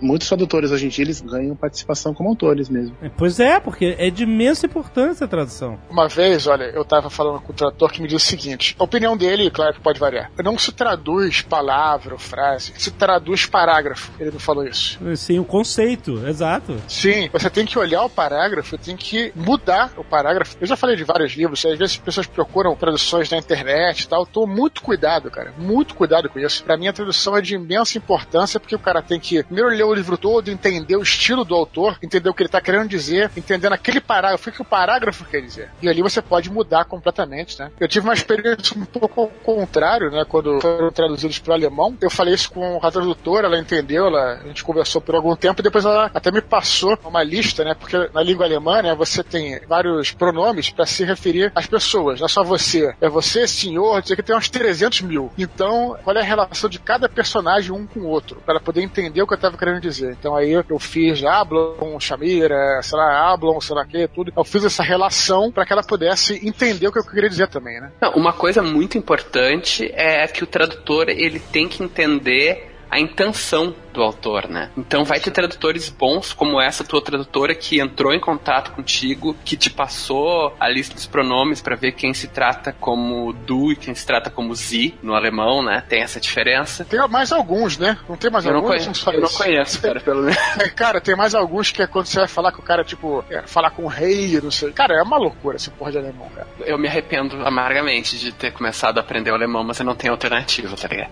Muitos 0.00 0.28
tradutores 0.28 0.70
hoje 0.70 0.86
em 0.86 0.88
dia 0.88 1.04
eles 1.04 1.20
ganham 1.20 1.56
participação 1.56 2.14
como 2.14 2.28
autores 2.28 2.68
mesmo. 2.68 2.96
Pois 3.16 3.40
é, 3.40 3.58
porque 3.60 3.96
é 3.98 4.10
de 4.10 4.24
imensa 4.24 4.66
importância 4.66 5.24
a 5.24 5.28
tradução. 5.28 5.78
Uma 5.90 6.08
vez, 6.08 6.46
olha, 6.46 6.64
eu 6.64 6.84
tava 6.84 7.10
falando 7.10 7.40
com 7.40 7.52
o 7.52 7.54
tradutor 7.54 7.90
que 7.92 8.00
me 8.00 8.08
disse 8.08 8.26
o 8.26 8.28
seguinte: 8.28 8.76
a 8.78 8.84
opinião 8.84 9.16
dele, 9.16 9.50
claro 9.50 9.74
que 9.74 9.80
pode 9.80 9.98
variar. 9.98 10.30
Não 10.42 10.58
se 10.58 10.72
traduz 10.72 11.42
palavra 11.42 12.14
ou 12.14 12.18
frase, 12.18 12.72
se 12.76 12.90
traduz 12.90 13.46
parágrafo. 13.46 14.12
Ele 14.18 14.30
não 14.30 14.38
falou 14.38 14.64
isso. 14.64 14.98
Sim, 15.16 15.38
o 15.38 15.44
conceito, 15.44 16.26
exato. 16.26 16.76
Sim, 16.88 17.28
você 17.32 17.50
tem 17.50 17.66
que 17.66 17.78
olhar 17.78 18.04
o 18.04 18.10
parágrafo, 18.10 18.78
tem 18.78 18.96
que 18.96 19.32
mudar 19.34 19.92
o 19.96 20.04
parágrafo. 20.04 20.56
Eu 20.60 20.66
já 20.66 20.76
falei 20.76 20.96
de 20.96 21.04
vários 21.04 21.32
livros, 21.32 21.64
às 21.64 21.78
vezes 21.78 21.94
as 21.94 21.96
pessoas 21.96 22.26
procuram 22.26 22.74
traduções 22.74 23.30
na 23.30 23.38
internet 23.38 24.02
e 24.02 24.08
tal. 24.08 24.22
Eu 24.22 24.26
tô 24.26 24.46
muito 24.46 24.82
cuidado, 24.82 25.30
cara. 25.30 25.52
Muito 25.58 25.94
cuidado 25.94 26.28
com 26.28 26.38
isso. 26.38 26.62
Pra 26.64 26.76
mim, 26.76 26.88
a 26.88 26.92
tradução 26.92 27.36
é 27.36 27.40
de 27.40 27.54
imensa 27.54 27.98
importância, 27.98 28.60
porque 28.60 28.74
o 28.74 28.78
cara 28.78 29.02
tem 29.02 29.18
que 29.18 29.35
primeiro 29.44 29.70
ler 29.70 29.84
o 29.84 29.94
livro 29.94 30.16
todo, 30.16 30.50
entender 30.50 30.96
o 30.96 31.02
estilo 31.02 31.44
do 31.44 31.54
autor, 31.54 31.98
entender 32.02 32.28
o 32.28 32.34
que 32.34 32.42
ele 32.42 32.48
tá 32.48 32.60
querendo 32.60 32.88
dizer, 32.88 33.30
entendendo 33.36 33.72
aquele 33.72 34.00
parágrafo, 34.00 34.48
o 34.48 34.52
que 34.52 34.62
o 34.62 34.64
parágrafo 34.64 35.24
quer 35.24 35.40
dizer. 35.40 35.70
E 35.82 35.88
ali 35.88 36.02
você 36.02 36.20
pode 36.22 36.50
mudar 36.50 36.84
completamente, 36.84 37.58
né? 37.58 37.70
Eu 37.78 37.88
tive 37.88 38.06
uma 38.06 38.14
experiência 38.14 38.76
um 38.76 38.84
pouco 38.84 39.20
ao 39.22 39.28
contrário, 39.28 40.10
né? 40.10 40.24
Quando 40.28 40.60
foram 40.60 40.90
traduzidos 40.90 41.38
para 41.38 41.52
o 41.52 41.54
alemão. 41.54 41.96
Eu 42.00 42.10
falei 42.10 42.34
isso 42.34 42.50
com 42.50 42.78
a 42.82 42.90
tradutora, 42.90 43.46
ela 43.46 43.58
entendeu, 43.58 44.06
ela, 44.06 44.40
a 44.42 44.46
gente 44.46 44.64
conversou 44.64 45.00
por 45.00 45.14
algum 45.14 45.34
tempo, 45.36 45.60
e 45.60 45.64
depois 45.64 45.84
ela 45.84 46.10
até 46.12 46.30
me 46.30 46.40
passou 46.40 46.98
uma 47.04 47.22
lista, 47.22 47.64
né? 47.64 47.74
Porque 47.74 47.96
na 48.12 48.22
língua 48.22 48.46
alemã, 48.46 48.82
né, 48.82 48.94
você 48.94 49.22
tem 49.22 49.60
vários 49.66 50.12
pronomes 50.12 50.70
para 50.70 50.86
se 50.86 51.04
referir 51.04 51.52
às 51.54 51.66
pessoas, 51.66 52.20
não 52.20 52.26
é 52.26 52.28
só 52.28 52.42
você. 52.42 52.94
É 53.00 53.08
você, 53.08 53.46
senhor, 53.46 54.02
que 54.02 54.22
tem 54.22 54.36
uns 54.36 54.48
300 54.48 55.02
mil. 55.02 55.30
Então, 55.36 55.96
qual 56.02 56.16
é 56.16 56.20
a 56.20 56.24
relação 56.24 56.68
de 56.68 56.78
cada 56.78 57.08
personagem 57.08 57.72
um 57.72 57.86
com 57.86 58.00
o 58.00 58.06
outro? 58.06 58.42
Para 58.44 58.60
poder 58.60 58.82
entender 58.82 59.22
o 59.26 59.28
que 59.28 59.34
eu 59.34 59.38
tava 59.38 59.58
querendo 59.58 59.80
dizer. 59.80 60.16
Então 60.18 60.34
aí 60.34 60.52
eu 60.52 60.78
fiz 60.78 61.22
Ablon, 61.24 62.00
Shamira, 62.00 62.80
sei 62.82 62.98
lá, 62.98 63.32
Ablon, 63.32 63.60
sei 63.60 63.74
lá 63.76 63.82
o 63.82 63.86
que, 63.86 64.08
tudo. 64.08 64.32
Eu 64.36 64.44
fiz 64.44 64.64
essa 64.64 64.82
relação 64.82 65.52
para 65.52 65.66
que 65.66 65.72
ela 65.72 65.82
pudesse 65.82 66.46
entender 66.46 66.88
o 66.88 66.92
que 66.92 66.98
eu 66.98 67.04
queria 67.04 67.28
dizer 67.28 67.48
também, 67.48 67.80
né? 67.80 67.92
Não, 68.00 68.12
uma 68.12 68.32
coisa 68.32 68.62
muito 68.62 68.96
importante 68.96 69.90
é 69.94 70.26
que 70.26 70.42
o 70.42 70.46
tradutor 70.46 71.08
ele 71.08 71.38
tem 71.38 71.68
que 71.68 71.82
entender 71.82 72.72
a 72.90 73.00
intenção 73.00 73.74
do 73.96 74.02
autor, 74.02 74.48
né? 74.48 74.70
Então 74.76 75.04
vai 75.04 75.18
ter 75.18 75.30
tradutores 75.30 75.88
bons 75.88 76.32
como 76.32 76.60
essa 76.60 76.84
tua 76.84 77.02
tradutora 77.02 77.54
que 77.54 77.80
entrou 77.80 78.12
em 78.12 78.20
contato 78.20 78.72
contigo, 78.72 79.34
que 79.44 79.56
te 79.56 79.70
passou 79.70 80.54
a 80.60 80.68
lista 80.68 80.94
dos 80.94 81.06
pronomes 81.06 81.60
para 81.60 81.74
ver 81.74 81.92
quem 81.92 82.12
se 82.14 82.28
trata 82.28 82.72
como 82.72 83.32
du 83.32 83.72
e 83.72 83.76
quem 83.76 83.94
se 83.94 84.06
trata 84.06 84.30
como 84.30 84.54
zi 84.54 84.94
no 85.02 85.14
alemão, 85.14 85.62
né? 85.62 85.82
Tem 85.88 86.02
essa 86.02 86.20
diferença. 86.20 86.84
Tem 86.84 87.00
mais 87.08 87.32
alguns, 87.32 87.78
né? 87.78 87.98
Não 88.08 88.16
tem 88.16 88.30
mais 88.30 88.44
Eu 88.44 88.52
não, 88.52 88.60
alguns? 88.60 88.82
conheço, 88.82 88.94
só 89.00 89.12
eu 89.12 89.20
não 89.20 89.28
conheço, 89.28 89.80
cara, 89.80 90.00
pelo 90.00 90.22
menos. 90.22 90.36
É, 90.58 90.68
Cara, 90.68 91.00
tem 91.00 91.16
mais 91.16 91.34
alguns 91.34 91.70
que 91.70 91.82
é 91.82 91.86
quando 91.86 92.06
você 92.06 92.18
vai 92.18 92.28
falar 92.28 92.52
com 92.52 92.60
o 92.60 92.64
cara, 92.64 92.84
tipo, 92.84 93.24
é, 93.30 93.42
falar 93.46 93.70
com 93.70 93.84
o 93.84 93.88
rei, 93.88 94.40
não 94.40 94.50
sei. 94.50 94.70
Cara, 94.72 94.94
é 94.94 95.02
uma 95.02 95.16
loucura 95.16 95.56
esse 95.56 95.70
porra 95.70 95.92
de 95.92 95.98
alemão, 95.98 96.28
cara. 96.34 96.46
Eu 96.60 96.78
me 96.78 96.86
arrependo 96.88 97.36
amargamente 97.46 98.18
de 98.18 98.32
ter 98.32 98.52
começado 98.52 98.98
a 98.98 99.00
aprender 99.00 99.30
o 99.30 99.34
alemão, 99.34 99.64
mas 99.64 99.78
eu 99.78 99.84
não 99.86 99.94
tenho 99.94 100.12
alternativa, 100.12 100.76
tá 100.76 100.88
ligado? 100.88 101.10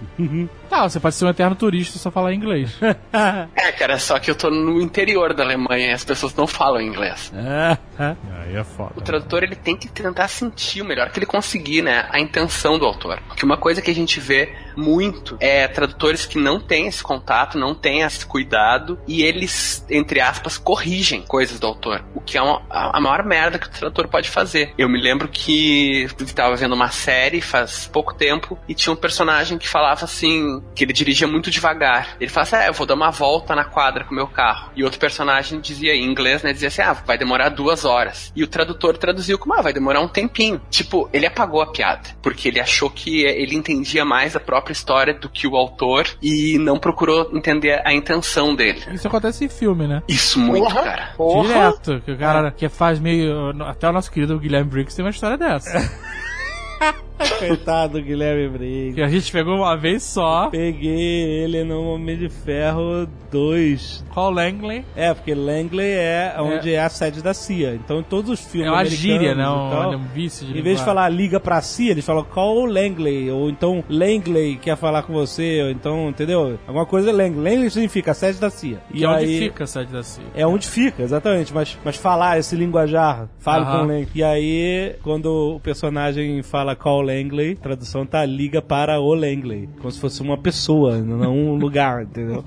Tá, 0.68 0.88
você 0.88 1.00
pode 1.00 1.14
ser 1.14 1.24
um 1.24 1.30
eterno 1.30 1.54
turista 1.56 1.96
e 1.96 2.00
só 2.00 2.10
falar 2.10 2.32
inglês. 2.34 2.73
É, 3.54 3.72
cara, 3.72 3.98
só 3.98 4.18
que 4.18 4.30
eu 4.30 4.34
tô 4.34 4.50
no 4.50 4.80
interior 4.80 5.32
da 5.34 5.42
Alemanha 5.42 5.88
e 5.90 5.92
as 5.92 6.04
pessoas 6.04 6.34
não 6.34 6.46
falam 6.46 6.80
inglês. 6.80 7.32
Aí 7.98 8.56
é 8.56 8.64
foda. 8.64 8.92
O 8.96 9.00
tradutor 9.00 9.42
ele 9.42 9.54
tem 9.56 9.76
que 9.76 9.88
tentar 9.88 10.28
sentir 10.28 10.82
o 10.82 10.84
melhor 10.84 11.10
que 11.10 11.18
ele 11.18 11.26
conseguir, 11.26 11.82
né? 11.82 12.06
A 12.10 12.20
intenção 12.20 12.78
do 12.78 12.84
autor. 12.84 13.20
Porque 13.28 13.44
uma 13.44 13.56
coisa 13.56 13.80
que 13.80 13.90
a 13.90 13.94
gente 13.94 14.18
vê 14.20 14.52
muito 14.76 15.36
é 15.40 15.66
tradutores 15.68 16.26
que 16.26 16.38
não 16.38 16.58
têm 16.60 16.86
esse 16.88 17.02
contato, 17.02 17.58
não 17.58 17.74
têm 17.74 18.00
esse 18.02 18.26
cuidado 18.26 18.98
e 19.06 19.22
eles, 19.22 19.84
entre 19.88 20.20
aspas, 20.20 20.58
corrigem 20.58 21.22
coisas 21.22 21.58
do 21.60 21.66
autor. 21.66 22.04
O 22.14 22.20
que 22.20 22.36
é 22.36 22.42
uma- 22.42 22.62
a 22.70 22.94
a 22.94 23.00
maior 23.00 23.24
merda 23.24 23.58
que 23.58 23.66
o 23.66 23.70
tradutor 23.70 24.08
pode 24.08 24.28
fazer. 24.30 24.72
Eu 24.78 24.88
me 24.88 25.00
lembro 25.00 25.28
que 25.28 26.06
estava 26.20 26.54
vendo 26.56 26.74
uma 26.74 26.90
série 26.90 27.40
faz 27.40 27.86
pouco 27.86 28.14
tempo 28.14 28.58
e 28.68 28.74
tinha 28.74 28.92
um 28.92 28.96
personagem 28.96 29.58
que 29.58 29.68
falava 29.68 30.04
assim, 30.04 30.62
que 30.74 30.84
ele 30.84 30.92
dirigia 30.92 31.26
muito 31.26 31.50
devagar. 31.50 32.16
Ele 32.20 32.30
falava 32.30 32.56
assim, 32.56 32.63
ah, 32.64 32.68
eu 32.68 32.72
vou 32.72 32.86
dar 32.86 32.94
uma 32.94 33.10
volta 33.10 33.54
na 33.54 33.64
quadra 33.64 34.04
com 34.04 34.12
o 34.12 34.14
meu 34.14 34.26
carro. 34.26 34.70
E 34.74 34.82
outro 34.82 34.98
personagem 34.98 35.60
dizia 35.60 35.94
em 35.94 36.04
inglês, 36.04 36.42
né, 36.42 36.52
dizia 36.52 36.68
assim, 36.68 36.82
ah, 36.82 36.92
vai 36.92 37.18
demorar 37.18 37.50
duas 37.50 37.84
horas. 37.84 38.32
E 38.34 38.42
o 38.42 38.46
tradutor 38.46 38.96
traduziu 38.96 39.38
como, 39.38 39.54
ah, 39.54 39.62
vai 39.62 39.72
demorar 39.72 40.00
um 40.00 40.08
tempinho. 40.08 40.60
Tipo, 40.70 41.08
ele 41.12 41.26
apagou 41.26 41.60
a 41.60 41.70
piada, 41.70 42.10
porque 42.22 42.48
ele 42.48 42.60
achou 42.60 42.90
que 42.90 43.22
ele 43.24 43.54
entendia 43.54 44.04
mais 44.04 44.34
a 44.34 44.40
própria 44.40 44.72
história 44.72 45.14
do 45.14 45.28
que 45.28 45.46
o 45.46 45.56
autor 45.56 46.06
e 46.22 46.58
não 46.58 46.78
procurou 46.78 47.30
entender 47.34 47.80
a 47.84 47.92
intenção 47.92 48.54
dele. 48.54 48.82
Isso 48.92 49.06
acontece 49.06 49.44
em 49.44 49.48
filme, 49.48 49.86
né? 49.86 50.02
Isso 50.08 50.38
muito, 50.38 50.64
Porra, 50.64 50.82
cara. 50.82 51.12
porra. 51.16 51.48
Direto, 51.48 52.02
que 52.04 52.12
o 52.12 52.18
cara 52.18 52.50
que 52.50 52.68
faz 52.68 52.98
meio. 52.98 53.50
Até 53.62 53.88
o 53.88 53.92
nosso 53.92 54.10
querido 54.10 54.38
Guilherme 54.38 54.70
Briggs 54.70 54.96
tem 54.96 55.04
uma 55.04 55.10
história 55.10 55.36
dessa. 55.36 55.70
Coitado 57.38 57.98
do 57.98 58.04
Guilherme 58.04 58.48
Briggs. 58.48 58.94
que 58.94 59.02
a 59.02 59.08
gente 59.08 59.30
pegou 59.30 59.56
uma 59.56 59.76
vez 59.76 60.02
só. 60.02 60.48
Peguei 60.50 61.42
ele 61.44 61.62
no 61.64 61.94
Homem 61.94 62.16
de 62.16 62.28
Ferro 62.28 63.06
2. 63.30 64.04
Qual 64.12 64.30
Langley? 64.30 64.84
É, 64.96 65.12
porque 65.14 65.34
Langley 65.34 65.92
é 65.92 66.34
onde 66.38 66.72
é. 66.74 66.80
a 66.82 66.88
sede 66.88 67.22
da 67.22 67.32
CIA. 67.34 67.74
Então, 67.74 68.00
em 68.00 68.02
todos 68.02 68.30
os 68.30 68.40
filmes 68.40 68.68
É 68.68 68.72
uma 68.72 68.84
gíria, 68.84 69.34
né? 69.34 69.42
e 69.42 69.46
tal, 69.46 69.92
Um, 69.92 69.96
um 69.96 70.04
vício 70.08 70.46
de 70.46 70.58
Em 70.58 70.62
vez 70.62 70.78
de 70.78 70.84
falar 70.84 71.08
liga 71.08 71.38
pra 71.38 71.60
CIA, 71.60 71.92
eles 71.92 72.04
falam 72.04 72.24
call 72.24 72.64
Langley. 72.66 73.30
Ou 73.30 73.48
então 73.50 73.82
Langley 73.88 74.56
quer 74.56 74.76
falar 74.76 75.02
com 75.02 75.12
você. 75.12 75.62
Ou 75.62 75.70
então, 75.70 76.08
entendeu? 76.08 76.58
Alguma 76.66 76.86
coisa 76.86 77.10
é 77.10 77.12
Langley. 77.12 77.42
Langley 77.52 77.70
significa 77.70 78.10
a 78.10 78.14
sede 78.14 78.38
da 78.40 78.50
CIA. 78.50 78.78
Que 78.92 79.04
é 79.04 79.08
onde 79.08 79.38
fica 79.38 79.64
a 79.64 79.66
sede 79.66 79.92
da 79.92 80.02
CIA. 80.02 80.24
É 80.34 80.46
onde 80.46 80.66
fica, 80.68 81.02
exatamente. 81.02 81.52
Mas, 81.54 81.78
mas 81.84 81.96
falar 81.96 82.38
esse 82.38 82.56
linguajar, 82.56 83.28
fale 83.38 83.64
Aham. 83.64 83.72
com 83.80 83.86
Langley. 83.86 84.08
E 84.14 84.22
aí, 84.22 84.96
quando 85.02 85.56
o 85.56 85.60
personagem 85.60 86.42
fala 86.42 86.74
call 86.74 87.03
Langley, 87.04 87.54
tradução 87.54 88.04
tá 88.04 88.24
liga 88.24 88.60
para 88.60 89.00
o 89.00 89.14
Langley. 89.14 89.68
Como 89.78 89.90
se 89.90 90.00
fosse 90.00 90.22
uma 90.22 90.36
pessoa, 90.36 90.98
não 90.98 91.34
um 91.34 91.54
lugar, 91.54 92.02
entendeu? 92.02 92.44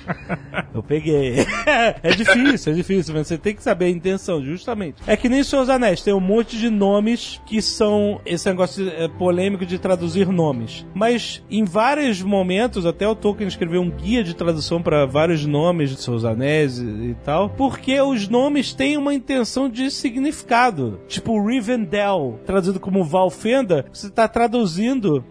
Eu 0.73 0.83
peguei. 0.83 1.35
é 2.03 2.09
difícil, 2.11 2.73
é 2.73 2.75
difícil, 2.75 3.13
mas 3.13 3.27
você 3.27 3.37
tem 3.37 3.55
que 3.55 3.63
saber 3.63 3.85
a 3.85 3.89
intenção, 3.89 4.43
justamente. 4.43 5.01
É 5.05 5.15
que 5.15 5.29
nem 5.29 5.43
Seus 5.43 5.69
Anéis, 5.69 6.01
tem 6.01 6.13
um 6.13 6.19
monte 6.19 6.57
de 6.57 6.69
nomes 6.69 7.41
que 7.45 7.61
são 7.61 8.19
esse 8.25 8.47
negócio 8.49 8.89
é, 8.89 9.07
polêmico 9.07 9.65
de 9.65 9.77
traduzir 9.77 10.27
nomes. 10.27 10.85
Mas 10.93 11.43
em 11.49 11.63
vários 11.63 12.21
momentos, 12.21 12.85
até 12.85 13.07
o 13.07 13.15
Tolkien 13.15 13.47
escreveu 13.47 13.81
um 13.81 13.89
guia 13.89 14.23
de 14.23 14.35
tradução 14.35 14.81
para 14.81 15.05
vários 15.05 15.45
nomes 15.45 15.91
de 15.91 16.01
Seus 16.01 16.25
Anéis 16.25 16.79
e, 16.79 17.15
tal, 17.23 17.49
porque 17.49 17.99
os 18.01 18.27
nomes 18.27 18.73
têm 18.73 18.97
uma 18.97 19.13
intenção 19.13 19.69
de 19.69 19.89
significado. 19.91 20.99
Tipo 21.07 21.45
Rivendell, 21.45 22.39
traduzido 22.45 22.79
como 22.79 23.03
Valfenda, 23.03 23.85
você 23.91 24.07
está 24.07 24.27
traduzindo 24.27 24.46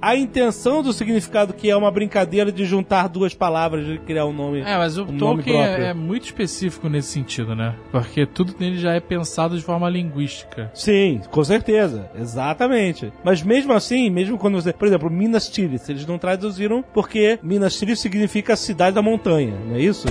a 0.01 0.16
intenção 0.16 0.82
do 0.82 0.93
significado 0.93 1.52
que 1.52 1.70
é 1.70 1.76
uma 1.76 1.90
brincadeira 1.90 2.51
de 2.52 2.64
juntar 2.64 3.09
duas 3.09 3.34
palavras 3.34 3.86
e 3.88 3.98
criar 3.98 4.26
um 4.26 4.32
nome. 4.32 4.60
É, 4.60 4.76
mas 4.76 4.97
o 4.97 5.02
um 5.02 5.12
nome 5.12 5.43
Tolkien 5.43 5.60
é, 5.60 5.90
é 5.90 5.94
muito 5.94 6.24
específico 6.24 6.88
nesse 6.88 7.09
sentido, 7.09 7.55
né? 7.55 7.74
Porque 7.90 8.26
tudo 8.26 8.55
nele 8.59 8.78
já 8.78 8.93
é 8.93 9.01
pensado 9.01 9.56
de 9.56 9.62
forma 9.62 9.88
linguística. 9.88 10.70
Sim, 10.74 11.20
com 11.30 11.44
certeza. 11.44 12.10
Exatamente. 12.14 13.12
Mas 13.24 13.43
mesmo 13.43 13.72
assim, 13.72 14.10
mesmo 14.10 14.38
quando 14.38 14.60
você. 14.60 14.72
Por 14.72 14.88
exemplo, 14.88 15.10
Minas 15.10 15.48
Tirith, 15.48 15.88
eles 15.88 16.06
não 16.06 16.18
traduziram 16.18 16.84
porque 16.94 17.38
Minas 17.43 17.78
Tirith 17.78 17.97
significa 17.97 18.56
cidade 18.56 18.94
da 18.94 19.02
montanha, 19.02 19.55
não 19.66 19.76
é 19.76 19.80
isso? 19.80 20.06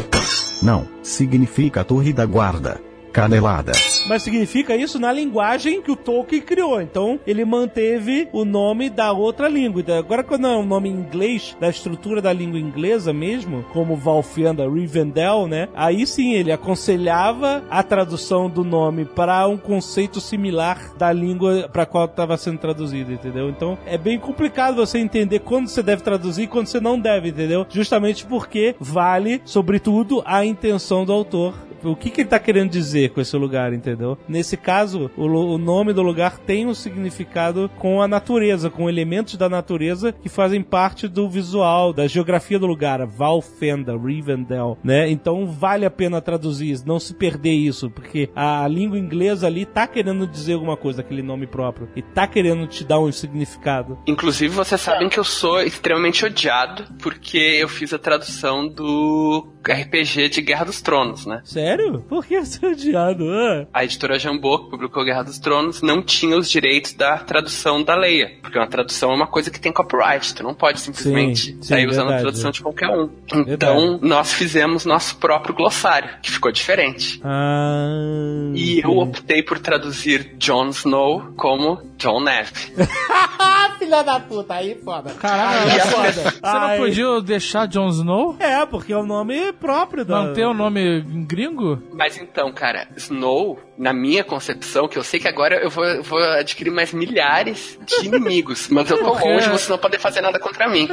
Não, 0.64 0.88
significa 1.02 1.84
Torre 1.84 2.14
da 2.14 2.26
Guarda. 2.26 2.80
Canelada. 3.16 3.72
Mas 4.10 4.24
significa 4.24 4.76
isso 4.76 5.00
na 5.00 5.10
linguagem 5.10 5.82
que 5.82 5.90
o 5.90 5.96
Tolkien 5.96 6.42
criou. 6.42 6.82
Então, 6.82 7.18
ele 7.26 7.46
manteve 7.46 8.28
o 8.34 8.44
nome 8.44 8.90
da 8.90 9.14
outra 9.14 9.48
língua. 9.48 9.80
Então, 9.80 9.98
Agora, 9.98 10.22
quando 10.22 10.48
é 10.48 10.58
um 10.58 10.66
nome 10.66 10.90
em 10.90 10.92
inglês, 10.92 11.56
da 11.58 11.70
estrutura 11.70 12.22
da 12.22 12.34
língua 12.34 12.60
inglesa 12.60 13.14
mesmo, 13.14 13.64
como 13.72 13.96
Valfianda 13.96 14.70
Rivendell, 14.70 15.48
né? 15.48 15.70
Aí 15.74 16.06
sim, 16.06 16.34
ele 16.34 16.52
aconselhava 16.52 17.64
a 17.70 17.82
tradução 17.82 18.50
do 18.50 18.66
nome 18.66 19.06
para 19.06 19.48
um 19.48 19.58
conceito 19.58 20.20
similar 20.20 20.94
da 20.98 21.14
língua 21.14 21.70
para 21.72 21.86
qual 21.86 22.06
estava 22.06 22.36
sendo 22.36 22.60
traduzido, 22.60 23.14
entendeu? 23.14 23.50
Então, 23.50 23.78
é 23.86 23.98
bem 23.98 24.20
complicado 24.20 24.76
você 24.76 25.00
entender 25.00 25.40
quando 25.40 25.70
você 25.70 25.82
deve 25.82 26.02
traduzir 26.02 26.44
e 26.44 26.48
quando 26.48 26.68
você 26.68 26.82
não 26.82 27.00
deve, 27.00 27.30
entendeu? 27.30 27.66
Justamente 27.70 28.26
porque 28.26 28.76
vale, 28.78 29.42
sobretudo, 29.46 30.22
a 30.26 30.46
intenção 30.46 31.06
do 31.06 31.14
autor 31.14 31.54
o 31.92 31.96
que, 31.96 32.10
que 32.10 32.22
ele 32.22 32.30
tá 32.30 32.40
querendo 32.40 32.72
dizer 32.72 33.10
com 33.10 33.22
esse 33.22 33.36
lugar, 33.36 33.74
entendeu? 33.74 34.18
Nesse 34.28 34.58
caso, 34.58 35.10
o, 35.16 35.26
o 35.26 35.58
nome 35.58 35.94
do 35.94 36.02
lugar 36.02 36.38
tem 36.38 36.66
um 36.66 36.74
significado 36.74 37.70
com 37.78 38.02
a 38.02 38.08
natureza, 38.08 38.70
com 38.70 38.90
elementos 38.90 39.36
da 39.38 39.50
natureza 39.50 40.12
que 40.12 40.30
fazem 40.30 40.62
parte 40.62 41.08
do 41.08 41.30
visual, 41.30 41.94
da 41.94 42.08
geografia 42.08 42.60
do 42.60 42.66
lugar, 42.66 43.06
Valfenda, 43.06 43.98
Rivendell, 43.98 44.78
né? 44.84 45.10
Então 45.10 45.48
vale 45.48 45.86
a 45.86 45.92
pena 45.92 46.22
traduzir, 46.22 46.82
não 46.86 47.00
se 47.00 47.14
perder 47.14 47.54
isso, 47.54 47.90
porque 47.90 48.30
a 48.36 48.68
língua 48.68 48.98
inglesa 48.98 49.48
ali 49.48 49.66
tá 49.66 49.88
querendo 49.88 50.28
dizer 50.28 50.54
alguma 50.54 50.78
coisa, 50.78 51.02
aquele 51.02 51.22
nome 51.22 51.48
próprio, 51.48 51.90
e 51.96 52.02
tá 52.02 52.28
querendo 52.28 52.68
te 52.68 52.84
dar 52.84 53.00
um 53.00 53.12
significado. 53.12 53.98
Inclusive, 54.08 54.54
vocês 54.54 54.82
sabem 54.82 55.10
que 55.10 55.20
eu 55.20 55.24
sou 55.24 55.62
extremamente 55.62 56.26
odiado 56.26 56.86
porque 57.02 57.38
eu 57.38 57.68
fiz 57.68 57.94
a 57.94 58.00
tradução 58.00 58.68
do 58.68 59.55
RPG 59.72 60.30
de 60.30 60.42
Guerra 60.42 60.66
dos 60.66 60.82
Tronos, 60.82 61.26
né? 61.26 61.42
Sério? 61.44 62.04
Por 62.08 62.26
que 62.26 62.40
você 62.40 62.66
é 62.66 62.70
odiado? 62.70 63.26
Ah. 63.30 63.66
A 63.74 63.84
editora 63.84 64.18
Jambô, 64.20 64.60
que 64.66 64.70
publicou 64.70 65.04
Guerra 65.04 65.24
dos 65.24 65.40
Tronos, 65.40 65.82
não 65.82 66.02
tinha 66.02 66.38
os 66.38 66.50
direitos 66.50 66.94
da 66.94 67.18
tradução 67.18 67.84
da 67.84 67.96
Leia. 67.96 68.32
Porque 68.42 68.58
uma 68.58 68.68
tradução 68.68 69.12
é 69.12 69.16
uma 69.16 69.28
coisa 69.28 69.50
que 69.50 69.60
tem 69.60 69.72
copyright. 69.72 70.34
Tu 70.36 70.44
não 70.44 70.54
pode 70.54 70.80
simplesmente 70.80 71.42
Sim, 71.46 71.52
sim, 71.54 71.64
sair 71.64 71.88
usando 71.88 72.08
verdade. 72.08 72.20
a 72.20 72.22
tradução 72.24 72.52
de 72.52 72.62
qualquer 72.62 72.90
um. 72.90 73.10
Então, 73.48 74.00
nós 74.02 74.34
fizemos 74.34 74.86
nosso 74.86 75.18
próprio 75.18 75.56
glossário, 75.56 76.10
que 76.22 76.32
ficou 76.32 76.52
diferente. 76.52 77.20
Ah, 77.24 78.52
E 78.54 78.80
eu 78.84 78.98
optei 78.98 79.42
por 79.44 79.60
traduzir 79.60 80.36
Jon 80.38 80.70
Snow 80.70 81.34
como 81.36 81.82
John 81.98 82.22
Neve. 82.24 82.52
filha 83.86 84.04
da 84.04 84.20
puta, 84.20 84.56
aí 84.56 84.76
foda. 84.84 85.12
Caralho, 85.12 85.72
Aí 85.72 85.78
é 85.78 85.82
foda. 85.82 86.12
Você 86.12 86.60
não 86.60 86.78
podia 86.78 87.22
deixar 87.22 87.68
Jon 87.68 87.88
Snow? 87.90 88.36
É, 88.40 88.66
porque 88.66 88.92
é 88.92 88.98
o 88.98 89.06
nome 89.06 89.54
próprio 89.54 90.04
da. 90.04 90.24
Não 90.24 90.34
ter 90.34 90.46
o 90.46 90.54
nome 90.54 91.02
gringo? 91.28 91.82
Mas 91.94 92.18
então, 92.18 92.52
cara, 92.52 92.88
Snow, 92.98 93.60
na 93.78 93.94
minha 93.94 94.24
concepção, 94.24 94.88
que 94.88 94.98
eu 94.98 95.04
sei 95.04 95.20
que 95.20 95.28
agora 95.28 95.56
eu 95.64 95.70
vou, 95.70 96.04
vou 96.04 96.20
adquirir 96.20 96.72
mais 96.72 96.92
milhares 96.94 97.80
de 97.86 98.08
inimigos, 98.08 98.68
mas 98.70 98.90
eu 98.90 98.98
tô 98.98 99.14
longe, 99.14 99.50
vocês 99.50 99.70
não 99.70 99.78
podem 99.78 100.00
fazer 100.00 100.22
nada 100.22 100.40
contra 100.40 100.68
mim. 100.68 100.88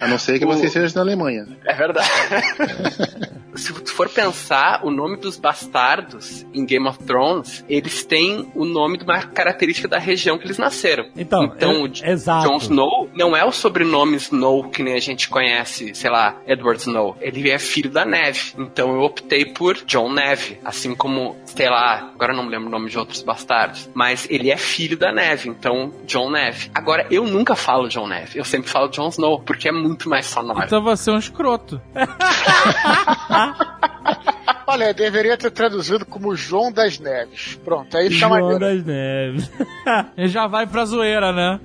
A 0.00 0.06
não 0.08 0.18
ser 0.18 0.38
que 0.38 0.44
você 0.46 0.68
seja 0.68 0.94
da 0.94 1.00
Alemanha. 1.00 1.46
É 1.64 1.74
verdade. 1.74 2.08
Se 3.54 3.72
tu 3.74 3.92
for 3.92 4.08
pensar, 4.08 4.80
o 4.84 4.90
nome 4.90 5.16
dos 5.16 5.36
bastardos 5.36 6.46
em 6.54 6.64
Game 6.64 6.86
of 6.88 6.98
Thrones, 7.00 7.64
eles 7.68 8.04
têm 8.04 8.48
o 8.54 8.64
nome 8.64 8.96
de 8.96 9.04
uma 9.04 9.20
característica 9.22 9.88
da 9.88 9.98
região 9.98 10.38
que 10.38 10.46
eles 10.46 10.56
nasceram. 10.56 11.06
Então, 11.16 11.44
então 11.44 11.72
é- 11.72 11.78
o 11.82 11.86
exato. 12.12 12.48
Jon 12.48 12.56
Snow 12.58 13.10
não 13.12 13.36
é 13.36 13.44
o 13.44 13.50
sobrenome 13.52 14.16
Snow 14.16 14.70
que 14.70 14.82
nem 14.82 14.94
a 14.94 15.00
gente 15.00 15.28
conhece, 15.28 15.94
sei 15.94 16.10
lá, 16.10 16.36
Edward 16.46 16.80
Snow. 16.80 17.16
Ele 17.20 17.50
é 17.50 17.58
filho 17.58 17.90
da 17.90 18.04
neve. 18.04 18.52
Então 18.56 18.94
eu 18.94 19.00
optei 19.02 19.44
por 19.44 19.76
John 19.84 20.12
Neve, 20.12 20.58
assim 20.64 20.94
como, 20.94 21.36
sei 21.44 21.68
lá, 21.68 22.10
agora 22.14 22.32
eu 22.32 22.36
não 22.36 22.44
me 22.44 22.50
lembro 22.50 22.68
o 22.68 22.70
nome 22.70 22.88
de 22.88 22.98
outros 22.98 23.20
bastardos, 23.22 23.90
mas 23.92 24.26
ele 24.30 24.50
é 24.50 24.56
filho 24.56 24.96
da 24.96 25.12
neve, 25.12 25.48
então 25.48 25.92
John 26.06 26.30
Neve. 26.30 26.70
Agora 26.74 27.06
eu 27.10 27.24
nunca 27.26 27.56
falo 27.56 27.88
John 27.88 28.06
Neve, 28.06 28.38
eu 28.38 28.44
sempre 28.44 28.70
falo 28.70 28.88
Jon 28.88 29.08
Snow, 29.08 29.29
porque 29.38 29.68
é 29.68 29.72
muito 29.72 30.08
mais 30.08 30.26
sonoro. 30.26 30.64
Então 30.64 30.82
você 30.82 31.10
é 31.10 31.12
um 31.12 31.18
escroto. 31.18 31.80
Olha, 34.70 34.94
deveria 34.94 35.36
ter 35.36 35.50
traduzido 35.50 36.06
como 36.06 36.34
João 36.36 36.70
das 36.70 36.98
Neves. 36.98 37.58
Pronto, 37.64 37.96
aí 37.96 38.04
fica 38.08 38.28
João 38.28 38.30
maneiro. 38.30 38.58
das 38.60 38.84
Neves. 38.84 39.50
Ele 40.16 40.28
já 40.28 40.46
vai 40.46 40.66
pra 40.66 40.84
zoeira, 40.84 41.32
né? 41.32 41.60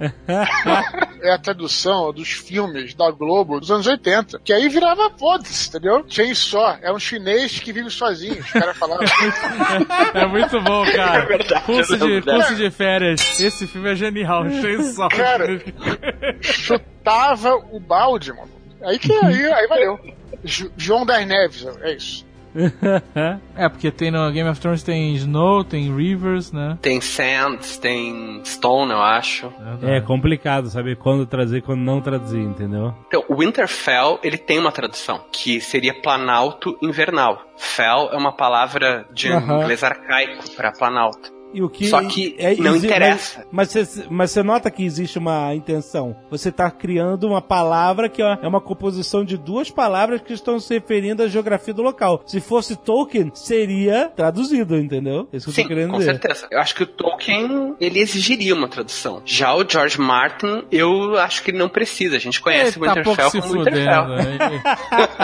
É 1.22 1.32
a 1.34 1.38
tradução 1.38 2.12
dos 2.12 2.32
filmes 2.32 2.94
da 2.94 3.12
Globo 3.12 3.60
dos 3.60 3.70
anos 3.72 3.86
80. 3.88 4.40
Que 4.44 4.52
aí 4.54 4.68
virava 4.70 5.10
foda-se, 5.18 5.70
entendeu? 5.70 6.04
Chainsaw 6.08 6.78
é 6.82 6.92
um 6.92 7.00
chinês 7.00 7.60
que 7.60 7.72
vive 7.72 7.90
sozinho. 7.90 8.40
Os 8.40 8.52
caras 8.52 8.76
falavam. 8.78 9.06
É 10.14 10.26
muito 10.26 10.60
bom, 10.62 10.86
cara. 10.86 11.24
É 11.24 11.26
verdade, 11.26 11.66
Curso 11.66 11.96
é 11.96 11.98
de, 11.98 12.22
curso 12.22 12.56
de 12.56 12.72
férias. 12.72 13.40
Esse 13.40 13.68
filme 13.68 13.92
é 13.92 13.96
genial. 13.96 14.50
Cheio 14.50 14.82
só. 14.94 15.08
Cara. 15.10 15.62
chutava 16.42 17.56
o 17.72 17.80
balde, 17.80 18.32
mano. 18.34 18.50
Aí 18.84 18.98
que 19.00 19.12
aí, 19.12 19.46
aí 19.52 19.68
valeu. 19.68 20.00
Jo- 20.44 20.72
João 20.78 21.06
das 21.06 21.26
Neves, 21.26 21.66
é 21.82 21.94
isso. 21.94 22.26
É, 23.56 23.70
porque 23.70 23.90
tem 23.90 24.12
no 24.12 24.30
Game 24.32 24.50
of 24.50 24.60
Thrones 24.60 24.84
tem 24.84 25.14
Snow, 25.16 25.64
tem 25.64 25.96
Rivers, 25.96 26.52
né? 26.52 26.78
Tem 26.82 27.00
Sands, 27.00 27.78
tem 27.78 28.42
Stone, 28.44 28.92
eu 28.92 29.02
acho. 29.02 29.52
É 29.82 30.02
complicado 30.02 30.70
saber 30.70 30.98
quando 30.98 31.26
trazer 31.26 31.60
e 31.60 31.62
quando 31.62 31.80
não 31.80 32.02
traduzir, 32.02 32.42
entendeu? 32.42 32.94
Então, 33.08 33.24
o 33.30 33.38
Winterfell, 33.38 34.20
ele 34.24 34.38
tem 34.38 34.60
uma 34.60 34.72
tradução, 34.72 35.24
que 35.32 35.62
seria 35.62 35.94
planalto 35.94 36.78
invernal. 36.82 37.42
Fell 37.58 38.10
é 38.12 38.18
uma 38.18 38.34
palavra 38.34 39.06
de 39.14 39.32
inglês 39.32 39.84
arcaico 39.84 40.52
para 40.56 40.72
planalto. 40.72 41.35
E 41.56 41.64
o 41.64 41.70
que 41.70 41.88
Só 41.88 42.04
que 42.04 42.36
é, 42.38 42.54
não 42.56 42.76
exi- 42.76 42.88
interessa. 42.88 43.46
Mas, 43.52 43.74
mas, 43.74 43.88
você, 43.88 44.06
mas 44.10 44.32
você 44.32 44.44
nota 44.44 44.70
que 44.70 44.84
existe 44.84 45.18
uma 45.18 45.56
intenção. 45.56 46.16
Você 46.30 46.50
está 46.50 46.70
criando 46.70 47.26
uma 47.28 47.42
palavra 47.42 48.10
que 48.10 48.22
é 48.22 48.48
uma 48.48 48.60
composição 48.62 49.24
de 49.24 49.38
duas 49.38 49.72
palavras 49.72 50.22
que 50.22 50.34
estão 50.34 50.60
se 50.60 50.74
referindo 50.74 51.24
à 51.24 51.28
geografia 51.28 51.74
do 51.74 51.82
local. 51.82 52.22
Se 52.26 52.42
fosse 52.42 52.76
Tolkien, 52.76 53.32
seria 53.34 54.12
traduzido, 54.16 54.78
entendeu? 54.78 55.28
É 55.32 55.38
isso 55.38 55.46
que 55.46 55.52
eu 55.52 55.56
Sim, 55.56 55.62
tô 55.64 55.68
querendo 55.70 55.92
com 55.92 55.98
dizer. 56.00 56.12
certeza. 56.12 56.48
Eu 56.52 56.60
acho 56.60 56.76
que 56.76 56.84
o 56.84 56.88
Tolkien, 56.88 57.76
ele 57.80 58.00
exigiria 58.00 58.54
uma 58.54 58.68
tradução. 58.68 59.22
Já 59.26 59.56
o 59.56 59.64
George 59.68 60.00
Martin, 60.00 60.64
eu 60.72 61.18
acho 61.18 61.42
que 61.42 61.52
ele 61.52 61.58
não 61.58 61.70
precisa. 61.70 62.18
A 62.18 62.20
gente 62.20 62.42
conhece 62.42 62.78
ele 62.78 62.86
o 62.86 62.94
tá 62.94 63.02
pouco 63.02 63.10
Winterfell 63.22 63.30
se 63.32 63.42
como 63.48 63.64
Winterfell. 63.64 64.04
fudendo. 64.04 64.22
Ele, 64.44 64.62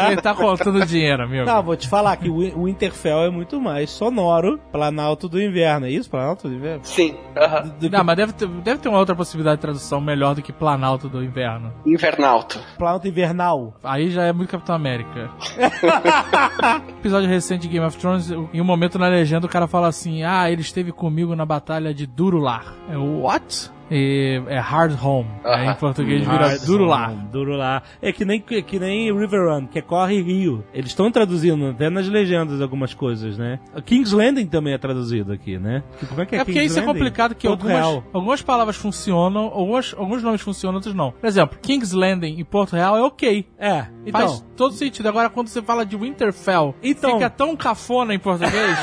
ele 0.14 0.22
tá 0.22 0.34
contando 0.34 0.86
dinheiro, 0.86 1.24
amigo. 1.24 1.46
Não, 1.46 1.62
vou 1.62 1.76
te 1.76 1.90
falar 1.90 2.16
que 2.18 2.30
o 2.30 2.64
Winterfell 2.64 3.24
é 3.26 3.30
muito 3.30 3.60
mais 3.60 3.90
sonoro, 3.90 4.60
Planalto 4.72 5.28
do 5.28 5.42
Inverno. 5.42 5.86
É 5.88 5.90
isso? 5.92 6.10
Planalto 6.22 6.48
do 6.48 6.54
Inverno? 6.56 6.86
Sim, 6.86 7.16
aham. 7.36 7.68
Do 7.68 7.90
que 7.90 7.90
Não, 7.90 8.04
mas 8.04 8.16
deve 8.16 8.34
ter, 8.34 8.48
deve 8.48 8.80
ter 8.80 8.90
uma 8.90 9.00
outra 9.00 9.16
possibilidade 9.16 9.58
de 9.58 9.62
tradução 9.62 10.00
melhor 10.00 10.36
do 10.36 10.42
que 10.42 10.54
Planalto 10.54 11.10
do 11.10 11.24
Inverno. 11.24 11.74
Invernalto. 11.86 12.60
Planalto 12.78 13.08
Invernal. 13.08 13.74
Aí 13.84 14.12
já 14.12 14.24
é 14.24 14.32
muito 14.32 14.50
Capitão 14.50 14.76
América. 14.76 15.32
Episódio 17.00 17.28
recente 17.28 17.64
de 17.64 17.70
Game 17.70 17.86
of 17.86 17.98
Thrones, 17.98 18.30
em 18.30 18.62
um 18.62 18.66
momento 18.66 19.00
na 19.00 19.08
legenda 19.08 19.48
o 19.48 19.50
cara 19.50 19.68
fala 19.68 19.88
assim: 19.88 20.24
Ah, 20.24 20.50
ele 20.52 20.62
esteve 20.62 20.92
comigo 20.92 21.36
na 21.36 21.46
batalha 21.46 21.94
de 21.94 22.06
Durular. 22.06 22.76
É 22.90 22.98
o 22.98 23.22
what? 23.22 23.72
E 23.92 24.42
é 24.48 24.58
Hard 24.58 24.98
Home. 25.04 25.28
Aí 25.44 25.66
Aham. 25.66 25.72
em 25.72 25.76
português 25.76 26.22
vira 26.26 26.58
Durular. 26.66 27.14
Durular. 27.32 27.84
É 28.02 28.12
que 28.14 28.24
nem, 28.24 28.40
que 28.40 28.80
nem 28.80 29.12
River 29.16 29.50
Run, 29.50 29.68
que 29.68 29.80
é 29.80 29.82
Corre 29.82 30.22
Rio. 30.22 30.64
Eles 30.74 30.92
estão 30.92 31.12
traduzindo 31.12 31.68
até 31.68 31.90
nas 31.90 32.08
legendas 32.08 32.62
algumas 32.62 32.94
coisas, 32.94 33.38
né? 33.38 33.60
King's 33.86 34.12
Landing 34.14 34.46
também 34.48 34.74
é 34.74 34.78
traduzido 34.78 35.34
aqui, 35.34 35.58
né? 35.58 35.84
Que- 36.00 36.06
Como 36.06 36.22
é 36.22 36.26
que 36.26 36.36
é, 36.36 36.40
É 36.40 36.44
porque 36.46 36.54
King's 36.60 36.72
isso 36.72 36.80
é 36.80 36.82
Landing? 36.82 36.94
complicado 37.00 37.36
que 37.36 37.48
Porto 37.48 37.62
algumas, 37.64 37.78
Real. 37.86 38.04
algumas 38.14 38.42
palavras 38.42 38.76
funcionam, 38.78 39.44
algumas, 39.54 39.94
alguns 39.98 40.24
nomes 40.24 40.42
funcionam, 40.42 40.76
outros 40.76 40.94
não. 40.96 41.12
Por 41.12 41.28
exemplo, 41.28 41.58
King's 41.62 41.92
Landing 41.92 42.36
e 42.40 42.44
Porto 42.46 42.74
Real 42.78 42.96
é 42.98 43.02
ok. 43.04 43.46
É, 43.60 43.88
então. 44.06 44.22
Faz 44.22 44.46
todo 44.56 44.74
sentido. 44.74 45.08
Agora, 45.10 45.30
quando 45.30 45.48
você 45.48 45.62
fala 45.62 45.86
de 45.86 45.98
Winterfell, 45.98 46.74
Então. 46.82 47.14
fica 47.14 47.30
tão 47.30 47.56
cafona 47.58 48.14
em 48.14 48.20
português. 48.20 48.78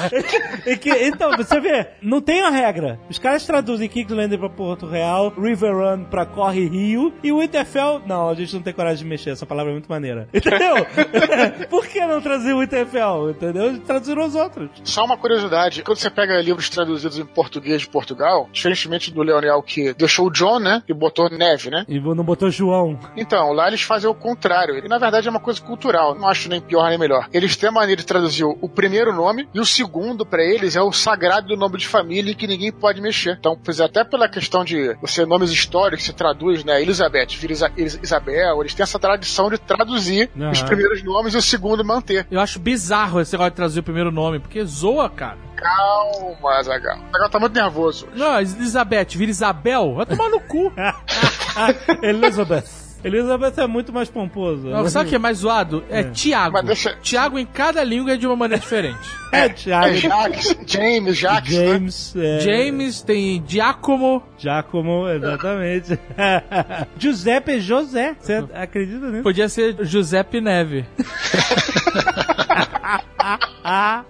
É 0.67 0.77
que, 0.77 0.91
então, 0.91 1.35
você 1.37 1.59
vê, 1.61 1.89
não 2.03 2.21
tem 2.21 2.43
uma 2.43 2.51
regra. 2.51 2.99
Os 3.09 3.19
caras 3.19 3.47
traduzem 3.47 3.89
King's 3.89 4.11
Landing 4.15 4.37
pra 4.39 4.51
Porto 4.51 4.87
Real, 4.87 4.98
River 5.39 5.75
Run 5.75 6.05
pra 6.05 6.27
Corre 6.27 6.69
Rio, 6.69 7.13
e 7.23 7.33
o 7.33 7.41
Winterfell, 7.41 8.03
não, 8.07 8.29
a 8.29 8.35
gente 8.35 8.55
não 8.55 8.63
tem 8.63 8.73
coragem 8.73 9.05
de 9.05 9.09
mexer, 9.09 9.31
essa 9.31 9.47
palavra 9.47 9.73
é 9.73 9.75
muito 9.75 9.89
maneira. 9.89 10.29
Entendeu? 10.35 10.87
Por 11.69 11.87
que 11.87 12.05
não 12.05 12.21
traduzir 12.21 12.53
o 12.53 12.61
Winterfell? 12.61 13.31
Entendeu? 13.31 13.79
Traduziram 13.81 14.27
os 14.27 14.35
outros. 14.35 14.71
Só 14.85 15.05
uma 15.05 15.17
curiosidade, 15.17 15.83
quando 15.83 15.99
você 15.99 16.11
pega 16.11 16.41
livros 16.41 16.69
traduzidos 16.69 17.19
em 17.19 17.25
português 17.25 17.83
de 17.83 17.89
Portugal, 17.89 18.49
diferentemente 18.53 19.13
do 19.13 19.23
Leonel 19.23 19.63
que 19.63 19.93
deixou 19.95 20.27
o 20.27 20.31
John, 20.31 20.59
né, 20.59 20.83
e 20.89 20.95
botou 20.95 21.29
Neve, 21.31 21.71
né? 21.71 21.85
E 21.89 22.01
não 22.01 22.25
botou 22.25 22.51
João. 22.51 22.99
Então, 23.17 23.53
lá 23.53 23.69
eles 23.69 23.83
fazem 23.83 24.09
o 24.09 24.15
contrário. 24.15 24.79
E 24.79 24.89
na 24.89 24.99
verdade 24.99 25.27
é 25.27 25.31
uma 25.31 25.41
coisa 25.41 25.61
cultural. 25.61 26.15
Não 26.15 26.29
acho 26.29 26.49
nem 26.49 26.61
pior 26.61 26.89
nem 26.89 26.99
melhor. 26.99 27.29
Eles 27.33 27.57
têm 27.57 27.69
a 27.69 27.73
maneira 27.73 28.01
de 28.01 28.07
traduzir 28.07 28.45
o 28.45 28.69
primeiro 28.69 29.13
nome 29.13 29.49
e 29.53 29.61
o 29.61 29.67
segundo 29.67 30.25
pra 30.25 30.43
eles 30.43 30.77
é 30.77 30.83
o 30.83 30.93
sagrado 30.93 31.49
do 31.49 31.57
nome 31.57 31.79
de 31.79 31.87
família 31.87 32.35
que 32.35 32.47
ninguém 32.47 32.73
pode 32.73 33.01
mexer. 33.01 33.37
Então, 33.39 33.59
pois 33.63 33.81
até 33.81 34.05
pela 34.05 34.29
questão 34.29 34.65
de 34.65 34.88
que 34.95 35.01
você 35.01 35.25
nomes 35.27 35.51
históricos 35.51 36.05
se 36.05 36.13
traduz, 36.13 36.65
né? 36.65 36.81
Elizabeth 36.83 37.29
vira 37.39 37.53
Isa 37.53 37.73
Isabel, 38.03 38.61
eles 38.61 38.75
têm 38.75 38.83
essa 38.85 38.99
tradição 38.99 39.51
de 39.51 39.59
traduzir 39.59 40.31
Uhum. 40.37 40.51
os 40.51 40.63
primeiros 40.63 41.03
nomes 41.03 41.35
e 41.35 41.37
o 41.37 41.43
segundo 41.43 41.85
manter. 41.85 42.27
Eu 42.31 42.41
acho 42.41 42.59
bizarro 42.59 43.21
esse 43.21 43.33
negócio 43.33 43.51
de 43.51 43.57
traduzir 43.57 43.81
o 43.81 43.83
primeiro 43.83 44.11
nome, 44.11 44.39
porque 44.39 44.65
zoa, 44.65 45.09
cara. 45.11 45.37
Calma, 45.57 46.63
Zagal. 46.63 46.99
O 46.99 47.13
Zagal 47.13 47.29
tá 47.31 47.39
muito 47.41 47.55
nervoso. 47.55 48.07
hoje. 48.07 48.19
Não, 48.19 48.41
Elizabeth 48.41 49.07
vira 49.17 49.31
Isabel, 49.31 49.95
vai 49.95 50.07
tomar 50.07 50.29
no 50.29 50.41
cu. 50.41 50.73
Elizabeth. 52.03 52.88
Elizabeth 53.05 53.55
é 53.59 53.67
muito 53.67 53.93
mais 53.93 54.09
pomposo. 54.11 54.69
Não, 54.69 54.89
sabe 54.89 55.07
o 55.07 55.09
que 55.11 55.15
é 55.15 55.19
mais 55.19 55.39
zoado? 55.39 55.85
É, 55.89 56.03
Tiago. 56.05 56.53
Mas 56.55 56.65
deixa- 56.67 56.97
Tiago 57.01 57.39
em 57.39 57.47
cada 57.47 57.83
língua 57.85 58.13
é 58.13 58.17
de 58.17 58.27
uma 58.27 58.37
maneira 58.37 58.61
diferente. 58.61 58.99
É, 59.31 59.47
Thiago. 59.47 59.89
É 59.89 59.95
Jacques, 59.95 60.57
James, 60.67 61.19
Jacques, 61.19 61.55
né? 61.55 61.67
James. 61.67 62.17
É, 62.17 62.41
James 62.41 63.03
tem 63.03 63.45
Giacomo. 63.47 64.23
Giacomo, 64.39 65.07
exatamente. 65.07 65.99
Giuseppe 66.99 67.53
é 67.57 67.61
José. 67.61 68.17
Você 68.19 68.43
acredita 68.55 69.07
nisso? 69.11 69.23
Podia 69.23 69.47
ser 69.51 69.77
Giuseppe 69.85 70.41
Neve. 70.41 70.87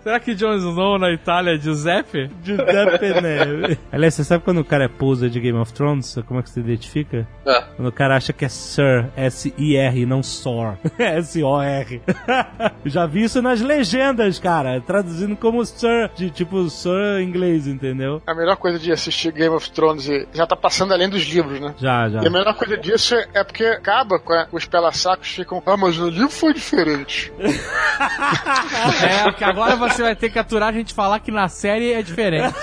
Será 0.02 0.20
que 0.20 0.34
Jon 0.34 0.54
Snow 0.54 0.98
na 0.98 1.10
Itália 1.10 1.56
é 1.56 1.58
Giuseppe? 1.58 2.30
Giuseppe 2.44 3.20
Neve. 3.20 3.78
Aliás, 3.90 4.14
você 4.14 4.22
sabe 4.22 4.44
quando 4.44 4.58
o 4.60 4.64
cara 4.64 4.84
é 4.84 4.88
poser 4.88 5.28
de 5.30 5.40
Game 5.40 5.58
of 5.58 5.72
Thrones? 5.72 6.16
Como 6.26 6.38
é 6.38 6.42
que 6.44 6.50
se 6.50 6.60
identifica? 6.60 7.26
Ah, 7.44 7.66
Quando 7.76 7.88
o 7.88 7.92
cara 7.92 8.16
acha 8.16 8.32
que 8.32 8.44
é 8.44 8.48
Sir, 8.78 9.06
S-I-R, 9.16 10.06
não 10.06 10.22
Sor. 10.22 10.78
S-O-R. 10.96 12.00
Já 12.86 13.06
vi 13.06 13.24
isso 13.24 13.42
nas 13.42 13.60
legendas, 13.60 14.38
cara. 14.38 14.80
Traduzindo 14.80 15.34
como 15.36 15.64
Sir, 15.66 16.10
de 16.14 16.30
tipo 16.30 16.68
Sir 16.70 17.18
em 17.20 17.24
inglês, 17.24 17.66
entendeu? 17.66 18.22
A 18.24 18.34
melhor 18.34 18.56
coisa 18.56 18.78
de 18.78 18.92
assistir 18.92 19.32
Game 19.32 19.54
of 19.54 19.68
Thrones 19.72 20.08
e 20.08 20.28
já 20.32 20.46
tá 20.46 20.54
passando 20.54 20.92
além 20.94 21.08
dos 21.08 21.22
livros, 21.24 21.58
né? 21.60 21.74
Já, 21.78 22.08
já. 22.08 22.22
E 22.22 22.26
a 22.28 22.30
melhor 22.30 22.54
coisa 22.54 22.76
disso 22.76 23.16
é- 23.16 23.26
é 23.34 23.42
porque 23.44 23.64
acaba 23.64 24.18
com 24.20 24.32
a- 24.32 24.46
os 24.52 24.64
pela-sacos 24.64 25.28
ficam. 25.28 25.60
Ah, 25.66 25.76
mas 25.76 25.98
no 25.98 26.08
livro 26.08 26.28
foi 26.30 26.54
diferente. 26.54 27.32
É, 29.02 29.22
porque 29.24 29.42
agora 29.44 29.74
você 29.76 30.02
vai 30.02 30.14
ter 30.14 30.30
que 30.30 30.38
aturar 30.38 30.68
a 30.68 30.72
gente 30.72 30.94
falar 30.94 31.18
que 31.18 31.30
na 31.32 31.48
série 31.48 31.92
é 31.92 32.00
diferente. 32.02 32.54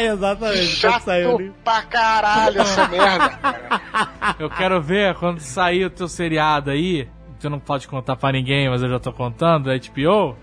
Exatamente. 0.00 0.66
Chato 0.66 1.10
ali. 1.10 1.52
pra 1.64 1.82
caralho 1.82 2.60
essa 2.60 2.86
merda. 2.88 3.28
cara. 3.30 4.36
Eu 4.38 4.48
quero 4.50 4.80
ver 4.80 5.14
quando 5.16 5.31
sair 5.40 5.84
o 5.84 5.90
teu 5.90 6.08
seriado 6.08 6.70
aí. 6.70 7.08
Tu 7.40 7.50
não 7.50 7.58
pode 7.58 7.88
contar 7.88 8.14
pra 8.14 8.30
ninguém, 8.30 8.70
mas 8.70 8.84
eu 8.84 8.88
já 8.88 9.00
tô 9.00 9.12
contando, 9.12 9.64
da 9.64 9.72
HBO, 9.76 10.36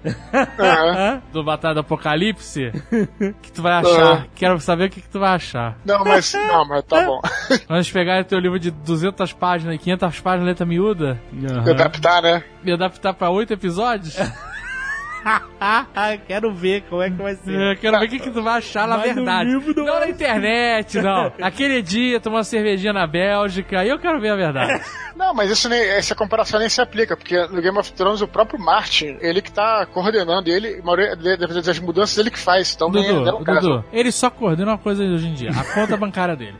Aham. 0.59 1.21
do 1.31 1.41
Batalha 1.43 1.75
do 1.75 1.79
Apocalipse. 1.79 2.71
que 3.41 3.51
tu 3.53 3.61
vai 3.61 3.73
achar? 3.75 4.23
Ah. 4.23 4.25
Quero 4.35 4.59
saber 4.59 4.85
o 4.85 4.89
que, 4.89 4.99
que 4.99 5.07
tu 5.07 5.17
vai 5.17 5.29
achar. 5.29 5.77
Não, 5.85 6.03
mas. 6.03 6.33
Não, 6.33 6.65
mas 6.67 6.83
tá 6.83 7.05
bom. 7.05 7.21
Quando 7.67 7.77
eles 7.77 7.89
pegarem 7.89 8.25
teu 8.25 8.37
livro 8.37 8.59
de 8.59 8.69
200 8.71 9.31
páginas 9.31 9.75
e 9.75 9.77
500 9.77 10.19
páginas, 10.19 10.47
letra 10.47 10.65
miúda, 10.65 11.17
Aham. 11.33 11.71
Adaptar, 11.71 12.21
né? 12.21 12.43
e 12.65 12.71
adaptar 12.73 13.13
pra 13.13 13.29
8 13.29 13.53
episódios, 13.53 14.17
Quero 16.27 16.53
ver 16.53 16.83
como 16.89 17.01
é 17.01 17.09
que 17.09 17.15
vai 17.17 17.35
ser. 17.35 17.51
eu 17.71 17.77
quero 17.77 17.99
ver 17.99 18.05
o 18.05 18.09
que, 18.09 18.19
que 18.19 18.29
tu 18.31 18.41
vai 18.41 18.57
achar 18.59 18.87
na 18.87 18.97
verdade. 18.97 19.49
livro 19.49 19.73
não 19.75 19.85
Não 19.85 19.99
na 19.99 20.09
internet, 20.09 21.01
não. 21.01 21.31
Aquele 21.41 21.81
dia, 21.81 22.19
tomar 22.19 22.37
uma 22.37 22.43
cervejinha 22.43 22.93
na 22.93 23.05
Bélgica, 23.05 23.79
aí 23.81 23.89
eu 23.89 23.99
quero 23.99 24.19
ver 24.19 24.29
a 24.29 24.35
verdade. 24.35 24.81
Não, 25.19 25.33
mas 25.33 25.51
isso 25.51 25.67
nem, 25.67 25.81
essa 25.81 26.15
comparação 26.15 26.61
nem 26.61 26.69
se 26.69 26.79
aplica, 26.81 27.17
porque 27.17 27.35
no 27.47 27.61
Game 27.61 27.77
of 27.77 27.91
Thrones 27.91 28.21
o 28.21 28.27
próprio 28.27 28.57
Martin, 28.57 29.17
ele 29.19 29.41
que 29.41 29.51
tá 29.51 29.85
coordenando, 29.87 30.49
ele, 30.49 30.79
a 30.79 30.81
maioria 30.81 31.13
de- 31.13 31.61
das 31.61 31.77
mudanças 31.77 32.17
ele 32.17 32.31
que 32.31 32.39
faz, 32.39 32.73
então 32.73 32.89
Dudu, 32.89 33.01
nem 33.19 33.27
é 33.27 33.33
um 33.33 33.43
caso. 33.43 33.59
Dudu, 33.69 33.85
ele 33.91 34.13
só 34.13 34.29
coordena 34.29 34.71
uma 34.71 34.77
coisa 34.77 35.03
hoje 35.03 35.27
em 35.27 35.33
dia, 35.33 35.49
a 35.49 35.73
conta 35.73 35.97
bancária 35.97 36.37
dele. 36.37 36.55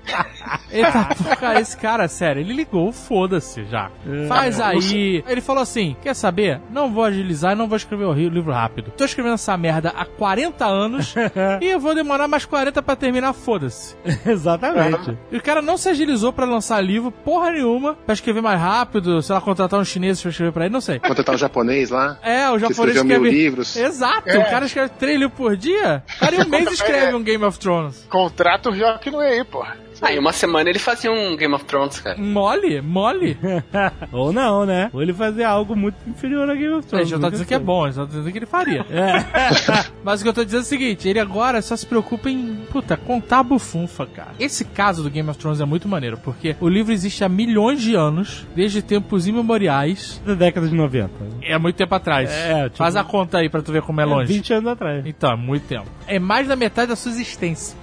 Ele 0.70 0.92
tá, 0.92 1.08
cara, 1.40 1.62
esse 1.62 1.78
cara, 1.78 2.06
sério, 2.10 2.42
ele 2.42 2.52
ligou, 2.52 2.92
foda-se 2.92 3.64
já. 3.64 3.90
Faz 4.28 4.60
aí. 4.60 5.24
Ele 5.26 5.40
falou 5.40 5.64
assim: 5.64 5.96
quer 6.02 6.14
saber? 6.14 6.60
Não 6.70 6.92
vou 6.94 7.06
agilizar 7.06 7.54
e 7.54 7.56
não 7.56 7.68
vou 7.68 7.78
escrever 7.78 8.04
o 8.06 8.12
ri- 8.12 8.30
livro 8.50 8.54
rápido. 8.54 8.92
Tô 8.98 9.06
escrevendo 9.06 9.34
essa 9.36 9.56
merda 9.58 9.94
há 9.96 10.06
40 10.06 10.66
anos 10.66 11.14
e 11.62 11.66
eu 11.68 11.80
vou 11.80 11.94
demorar 11.96 12.28
mais 12.28 12.46
40 12.46 12.82
pra 12.82 12.96
terminar, 12.96 13.34
foda-se. 13.34 13.96
Exatamente. 14.26 15.18
E 15.32 15.38
o 15.38 15.42
cara 15.42 15.62
não 15.62 15.78
se 15.78 15.90
agilizou 15.90 16.34
pra 16.34 16.46
lançar 16.46 16.82
livro, 16.82 17.12
porra 17.12 17.52
nenhuma, 17.52 17.96
pra 18.06 18.14
escrever 18.14 18.42
mais 18.42 18.60
rápido, 18.60 19.22
sei 19.22 19.36
lá, 19.36 19.42
contratar 19.42 19.80
uns 19.80 19.88
chineses 19.88 20.22
pra 20.22 20.32
escrever 20.32 20.52
pra 20.52 20.66
ele, 20.66 20.74
não 20.74 20.82
sei. 20.82 21.00
Contratar 21.00 21.36
o 21.36 21.38
japonês 21.38 21.90
lá. 21.90 22.18
É, 22.24 22.50
o 22.50 22.54
que 22.54 22.60
japonês 22.60 22.96
escreveu 22.96 23.04
mil 23.06 23.16
escreve. 23.18 23.36
livros. 23.38 23.76
Exato, 23.76 24.30
É. 24.30 24.38
o 24.40 24.50
cara 24.50 24.66
escreve 24.66 24.90
três 25.00 25.20
livros 25.20 25.38
por 25.38 25.56
dia. 25.56 26.04
O 26.16 26.20
cara 26.20 26.36
em 26.36 26.42
um 26.42 26.50
mês 26.50 26.72
escreve 26.72 27.14
um 27.16 27.24
Game 27.24 27.44
of 27.44 27.60
Thrones. 27.60 28.06
Contrata 28.10 28.70
o 28.70 28.76
Joaquim 28.76 29.12
no 29.12 29.20
aí, 29.20 29.44
porra. 29.44 29.78
Ah, 30.02 30.14
em 30.14 30.20
uma 30.20 30.32
semana 30.32 30.70
ele 30.70 30.80
fazia 30.80 31.12
um 31.12 31.36
Game 31.36 31.54
of 31.54 31.66
Thrones, 31.66 32.00
cara. 32.00 32.18
Mole? 32.18 32.82
Mole? 32.82 33.38
Ou 34.12 34.32
não, 34.32 34.66
né? 34.66 34.90
Ou 34.94 35.02
ele 35.02 35.14
fazia 35.14 35.48
algo 35.50 35.76
muito 35.76 35.98
inferior 36.08 36.50
a 36.50 36.56
Game 36.56 36.74
of 36.74 36.86
A 36.86 36.90
Thrones. 36.90 37.08
gente 37.10 37.16
não 37.18 37.22
tá 37.22 37.30
dizendo 37.30 37.48
que 37.48 37.54
é 37.54 37.60
bom, 37.60 37.84
a 37.86 37.88
gente 37.92 37.96
tá 37.98 38.06
dizendo 38.06 38.32
que 38.32 38.38
ele 38.38 38.46
faria. 38.46 38.86
Mas 40.04 40.20
o 40.20 40.24
que 40.24 40.30
eu 40.30 40.34
tô 40.34 40.44
dizendo 40.46 40.62
é 40.62 40.64
o 40.64 40.66
seguinte, 40.66 41.08
ele 41.08 41.20
agora 41.20 41.62
só 41.62 41.76
se 41.76 41.86
preocupa 41.86 42.30
em, 42.30 42.56
puta, 42.72 42.96
contar 42.98 43.40
a 43.40 43.44
bufunfa, 43.44 44.06
cara. 44.06 44.30
Esse 44.40 44.64
caso 44.66 45.04
do 45.04 45.10
Game 45.10 45.30
of 45.30 45.38
Thrones 45.40 45.60
é 45.62 45.66
muito 45.66 45.88
maneiro, 45.88 46.18
porque 46.18 46.56
o 46.60 46.70
livro 46.70 46.92
existe 46.94 47.24
há 47.24 47.30
milhões 47.30 47.82
de 47.82 47.96
anos, 47.96 48.46
desde 48.56 48.82
tempos 48.82 49.28
imemoriais. 49.28 50.22
Da 50.26 50.34
década 50.34 50.68
de 50.68 50.76
90. 50.76 51.10
É 51.42 51.58
muito 51.58 51.76
tempo 51.76 51.94
atrás. 51.96 52.30
É, 52.32 52.66
tipo- 52.66 52.78
Faz 52.78 52.96
a 52.96 53.04
conta 53.04 53.40
aí 53.40 53.50
pra 53.50 53.62
tu 53.62 53.72
ver 53.72 53.82
como 53.82 54.00
é 54.02 54.06
longe. 54.06 54.32
20 54.34 54.54
anos 54.54 54.72
atrás. 54.72 55.04
Então, 55.06 55.32
é 55.32 55.36
muito 55.36 55.68
tempo. 55.68 55.86
É 56.08 56.20
mais 56.20 56.48
da 56.48 56.56
metade 56.56 56.90
da 56.90 56.96
sua 56.96 57.12
existência. 57.12 57.78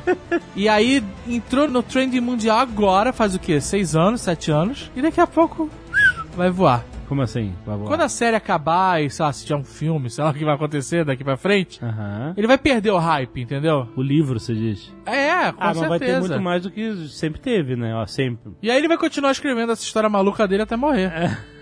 e 0.54 0.68
aí, 0.68 1.02
entrou 1.28 1.55
no 1.66 1.82
trend 1.82 2.20
mundial 2.20 2.58
agora, 2.58 3.12
faz 3.12 3.34
o 3.34 3.38
quê? 3.38 3.60
Seis 3.60 3.96
anos, 3.96 4.20
sete 4.20 4.50
anos. 4.50 4.90
E 4.94 5.00
daqui 5.00 5.20
a 5.20 5.26
pouco 5.26 5.70
vai 6.36 6.50
voar. 6.50 6.84
Como 7.08 7.22
assim? 7.22 7.54
Quando 7.64 8.00
a 8.00 8.08
série 8.08 8.36
acabar 8.36 9.02
e, 9.02 9.08
sei 9.08 9.24
lá, 9.24 9.32
se 9.32 9.44
tiver 9.44 9.58
um 9.58 9.64
filme, 9.64 10.10
sei 10.10 10.24
lá 10.24 10.30
o 10.30 10.34
que 10.34 10.44
vai 10.44 10.54
acontecer 10.54 11.04
daqui 11.04 11.22
pra 11.22 11.36
frente, 11.36 11.82
Aham. 11.82 12.34
ele 12.36 12.46
vai 12.46 12.58
perder 12.58 12.90
o 12.90 12.98
hype, 12.98 13.40
entendeu? 13.40 13.88
O 13.96 14.02
livro, 14.02 14.40
você 14.40 14.54
diz? 14.54 14.92
É, 15.06 15.52
com 15.52 15.62
ah, 15.62 15.66
mas 15.66 15.78
certeza. 15.78 15.88
vai 15.88 15.98
ter 15.98 16.20
muito 16.20 16.40
mais 16.40 16.62
do 16.62 16.70
que 16.70 17.08
sempre 17.08 17.40
teve, 17.40 17.76
né? 17.76 17.94
Ó, 17.94 18.06
sempre. 18.06 18.52
E 18.60 18.70
aí 18.70 18.76
ele 18.76 18.88
vai 18.88 18.98
continuar 18.98 19.30
escrevendo 19.30 19.72
essa 19.72 19.82
história 19.82 20.08
maluca 20.08 20.48
dele 20.48 20.62
até 20.62 20.76
morrer. 20.76 21.12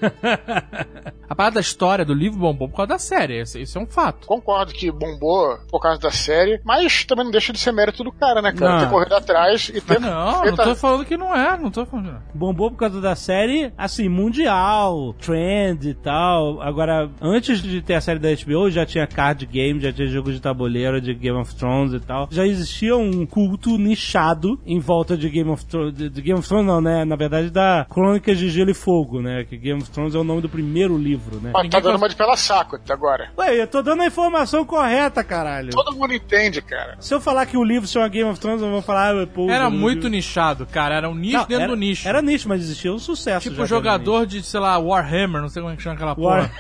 a 1.29 1.35
parada 1.35 1.55
da 1.55 1.61
história 1.61 2.05
do 2.05 2.15
livro 2.15 2.39
bombou 2.39 2.69
por 2.69 2.77
causa 2.77 2.89
da 2.89 2.99
série, 2.99 3.41
isso, 3.41 3.59
isso 3.59 3.79
é 3.79 3.83
um 3.83 3.87
fato. 3.87 4.27
Concordo 4.27 4.73
que 4.73 4.91
bombou 4.91 5.59
por 5.71 5.81
causa 5.81 6.01
da 6.01 6.11
série, 6.11 6.61
mas 6.65 7.05
também 7.05 7.25
não 7.25 7.33
deixa 7.33 7.53
de 7.53 7.59
ser 7.59 7.73
mérito 7.73 8.03
do 8.03 8.13
cara, 8.13 8.41
né, 8.41 8.53
cara? 8.53 8.73
Não. 8.73 8.81
Ter 8.81 8.91
corrido 8.91 9.15
atrás 9.15 9.71
e 9.75 9.81
ter. 9.81 10.01
Não, 10.01 10.45
não 10.45 10.57
tô 10.57 10.75
falando 10.75 11.05
que 11.05 11.17
não 11.17 11.35
é, 11.35 11.59
não 11.59 11.71
tô 11.71 11.85
falando. 11.85 12.23
Bombou 12.35 12.71
por 12.71 12.79
causa 12.79 13.01
da 13.01 13.15
série, 13.15 13.73
assim, 13.77 14.09
mundial, 14.09 15.15
trend 15.15 15.34
e 15.39 15.95
tal. 15.95 16.61
Agora, 16.63 17.11
antes 17.21 17.61
de 17.63 17.81
ter 17.83 17.95
a 17.95 18.01
série 18.01 18.19
da 18.19 18.29
HBO, 18.31 18.71
já 18.71 18.87
tinha 18.87 19.07
card 19.07 19.47
game, 19.47 19.81
já 19.81 19.93
tinha 19.93 20.07
jogo 20.09 20.33
de 20.33 20.41
tabuleiro 20.41 21.01
de 21.01 21.15
Game 21.15 21.39
of 21.39 21.55
Thrones 21.55 21.93
e 21.93 22.01
tal. 22.01 22.29
Já 22.31 22.47
existia 22.47 22.97
um 22.97 23.27
culto 23.27 23.77
nichado 23.79 24.59
em 24.67 24.79
volta 24.79 25.17
de 25.17 25.29
Game 25.29 25.51
of 25.51 25.65
Thrones. 25.67 25.95
De, 25.95 26.09
de 26.09 26.23
Game 26.23 26.39
of 26.39 26.49
Thrones 26.49 26.67
não, 26.67 26.81
né? 26.81 27.05
Na 27.05 27.17
verdade, 27.17 27.51
da 27.51 27.87
Crônicas 27.89 28.39
de 28.39 28.49
Gelo 28.49 28.71
e 28.71 28.75
Fogo, 28.75 29.21
né? 29.21 29.45
Que 29.45 29.57
Game 29.57 29.81
of 29.81 29.91
Thrones 29.91 30.15
é 30.15 30.19
o 30.19 30.25
nome 30.25 30.41
do 30.43 30.49
primeiro 30.49 30.97
livro, 30.97 31.41
né? 31.41 31.51
Ó, 31.55 31.63
tá 31.69 31.81
dando 31.81 31.97
uma 31.97 32.09
de 32.09 32.17
pela 32.17 32.37
saco 32.37 32.77
até 32.77 32.93
agora. 32.93 33.31
Ué, 33.39 33.61
eu 33.63 33.67
tô 33.67 33.83
dando 33.83 34.03
a 34.03 34.07
informação 34.07 34.65
correta, 34.65 35.23
caralho. 35.25 35.71
Todo 35.71 35.95
mundo 35.97 36.13
entende, 36.15 36.61
cara. 36.63 36.97
Se 37.01 37.15
eu 37.15 37.21
falar 37.21 37.47
que 37.47 37.57
o 37.57 37.65
livro 37.65 37.89
chama 37.89 38.09
Game 38.09 38.29
of 38.31 38.39
Thrones, 38.41 38.63
eu 38.63 38.71
vou 38.71 38.83
falar, 38.83 39.15
ah, 39.15 39.27
pô, 39.27 39.51
Era 39.51 39.69
muito 39.71 39.95
livro- 40.05 40.11
nichado, 40.11 40.67
cara, 40.67 40.95
era 40.97 41.09
um 41.09 41.15
nicho 41.15 41.39
Não, 41.39 41.47
dentro 41.47 41.63
era, 41.65 41.69
do 41.73 41.77
nicho. 41.77 42.09
Era 42.09 42.23
nicho, 42.23 42.49
mas 42.49 42.61
existia 42.63 42.93
um 42.93 42.99
sucesso. 42.99 43.49
tipo 43.49 43.57
já 43.63 43.67
jogador 43.67 44.27
de, 44.27 44.43
sei 44.43 44.61
lá, 44.61 44.79
Warhammer, 44.79 45.24
não 45.27 45.49
sei 45.49 45.63
como 45.63 45.73
é 45.73 45.77
que 45.77 45.83
chama 45.83 45.95
aquela 45.95 46.15
War... 46.19 46.51
porra. 46.51 46.53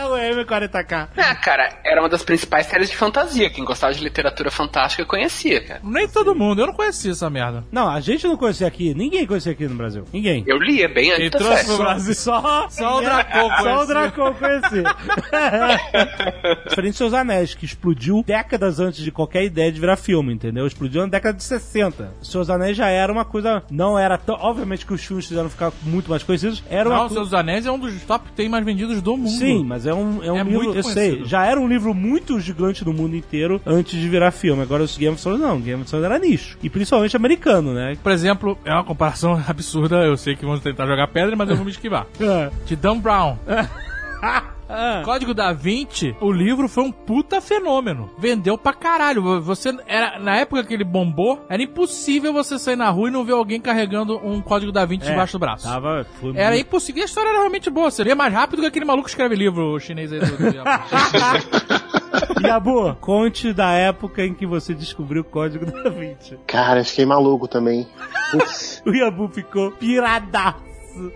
o 0.08 0.16
M40K. 0.16 1.08
Ah, 1.16 1.34
cara, 1.34 1.78
era 1.84 2.00
uma 2.00 2.08
das 2.08 2.22
principais 2.22 2.66
séries 2.66 2.90
de 2.90 2.96
fantasia. 2.96 3.50
Quem 3.50 3.64
gostava 3.64 3.92
de 3.92 4.02
literatura 4.02 4.50
fantástica 4.50 5.04
conhecia, 5.04 5.60
cara. 5.62 5.80
Nem 5.84 6.08
todo 6.08 6.34
mundo, 6.34 6.62
eu 6.62 6.66
não 6.66 6.74
conhecia 6.74 7.12
essa 7.12 7.28
merda. 7.28 7.64
Não, 7.70 7.88
a 7.88 8.00
gente 8.00 8.26
não 8.26 8.36
conhecia 8.36 8.66
aqui. 8.66 8.94
Ninguém 8.94 9.26
conhecia 9.26 9.52
aqui 9.52 9.66
no 9.66 9.74
Brasil. 9.74 10.04
Ninguém. 10.12 10.44
Eu 10.46 10.58
lia 10.58 10.88
bem 10.88 11.12
antes 11.12 11.30
da 11.30 11.38
trouxe 11.38 11.64
pro 11.66 11.78
Brasil? 11.78 12.14
Só, 12.14 12.68
Só 12.70 12.98
o 12.98 13.00
Dracon 13.02 13.40
Só 13.40 13.46
o 13.46 13.62
conhecia. 13.62 13.86
Dracon 13.86 14.34
conhecia. 14.34 14.84
Diferente 16.68 16.92
de 16.92 16.98
Seus 16.98 17.14
Anéis, 17.14 17.54
que 17.54 17.64
explodiu 17.64 18.22
décadas 18.26 18.80
antes 18.80 19.02
de 19.02 19.10
qualquer 19.10 19.44
ideia 19.44 19.70
de 19.70 19.80
virar 19.80 19.96
filme, 19.96 20.32
entendeu? 20.32 20.66
Explodiu 20.66 21.02
na 21.02 21.08
década 21.08 21.36
de 21.36 21.44
60. 21.44 22.14
Seus 22.22 22.50
Anéis 22.50 22.76
já 22.76 22.88
era 22.88 23.12
uma 23.12 23.24
coisa... 23.24 23.62
Não 23.70 23.98
era 23.98 24.16
tão... 24.18 24.36
Obviamente 24.40 24.86
que 24.86 24.94
os 24.94 25.04
filmes 25.04 25.26
fizeram 25.26 25.48
ficar 25.48 25.72
muito 25.82 26.10
mais 26.10 26.22
conhecidos. 26.22 26.62
Era 26.68 26.88
uma 26.88 26.96
Não, 26.96 27.08
coisa... 27.08 27.14
Seus 27.14 27.34
Anéis 27.34 27.66
é 27.66 27.70
um 27.70 27.78
dos 27.78 27.89
top 28.06 28.28
10 28.36 28.48
mais 28.50 28.64
vendidos 28.64 29.00
do 29.02 29.16
mundo. 29.16 29.30
Sim, 29.30 29.64
mas 29.64 29.86
é 29.86 29.94
um, 29.94 30.22
é 30.22 30.30
um 30.32 30.36
É 30.38 30.42
livro, 30.42 30.74
eu 30.74 30.82
sei, 30.82 31.08
conhecido. 31.10 31.28
já 31.28 31.44
era 31.44 31.60
um 31.60 31.66
livro 31.68 31.92
muito 31.94 32.38
gigante 32.40 32.84
no 32.84 32.92
mundo 32.92 33.16
inteiro 33.16 33.60
antes 33.66 33.98
de 34.00 34.08
virar 34.08 34.30
filme. 34.30 34.62
Agora 34.62 34.82
os 34.82 34.96
Game 34.96 35.14
of 35.14 35.22
Thrones 35.22 35.40
não, 35.40 35.60
Game 35.60 35.80
of 35.82 35.88
Thrones 35.90 36.04
era 36.06 36.18
nicho. 36.18 36.56
E 36.62 36.70
principalmente 36.70 37.16
americano, 37.16 37.72
né? 37.74 37.96
Por 38.02 38.12
exemplo, 38.12 38.58
é 38.64 38.72
uma 38.72 38.84
comparação 38.84 39.40
absurda, 39.48 39.96
eu 40.04 40.16
sei 40.16 40.34
que 40.36 40.44
vão 40.44 40.58
tentar 40.58 40.86
jogar 40.86 41.08
pedra, 41.08 41.34
mas 41.36 41.48
eu 41.48 41.56
vou 41.56 41.64
me 41.64 41.70
esquivar. 41.70 42.06
É. 42.20 42.50
De 42.66 42.76
Dan 42.76 42.98
Brown. 42.98 43.36
Ah. 44.72 45.02
Código 45.04 45.34
da 45.34 45.52
Vinci, 45.52 46.14
o 46.20 46.30
livro 46.30 46.68
foi 46.68 46.84
um 46.84 46.92
puta 46.92 47.40
fenômeno. 47.40 48.08
Vendeu 48.18 48.56
pra 48.56 48.72
caralho. 48.72 49.40
Você 49.42 49.76
era 49.86 50.18
na 50.18 50.36
época 50.36 50.62
que 50.64 50.72
ele 50.74 50.84
bombou, 50.84 51.44
era 51.48 51.62
impossível 51.62 52.32
você 52.32 52.58
sair 52.58 52.76
na 52.76 52.88
rua 52.90 53.08
e 53.08 53.10
não 53.10 53.24
ver 53.24 53.32
alguém 53.32 53.60
carregando 53.60 54.16
um 54.24 54.40
Código 54.40 54.70
da 54.72 54.84
Vinci 54.84 55.06
É, 55.06 55.10
debaixo 55.10 55.32
do 55.32 55.40
braço. 55.40 55.64
Tava, 55.66 56.06
foi 56.20 56.30
Era 56.36 56.50
muito- 56.50 56.66
impossível. 56.68 57.00
E 57.00 57.02
a 57.02 57.06
história 57.06 57.28
era 57.30 57.38
realmente 57.38 57.68
boa. 57.70 57.90
Seria 57.90 58.14
mais 58.14 58.32
rápido 58.32 58.60
que 58.62 58.66
aquele 58.68 58.84
maluco 58.84 59.04
que 59.06 59.10
escreve 59.10 59.34
livro 59.34 59.78
chinês 59.80 60.12
aí 60.12 60.20
do, 60.20 60.36
do 60.36 60.50
Yabu, 62.46 62.94
conte 63.00 63.52
da 63.52 63.72
época 63.72 64.24
em 64.24 64.34
que 64.34 64.46
você 64.46 64.74
descobriu 64.74 65.22
o 65.22 65.24
código 65.24 65.66
da 65.66 65.90
Vinci. 65.90 66.38
Cara, 66.46 66.80
eu 66.80 66.84
fiquei 66.84 67.04
maluco 67.06 67.46
também. 67.48 67.86
O 68.86 68.90
Yabu 68.94 69.28
ficou 69.28 69.72
piradaço. 69.72 70.69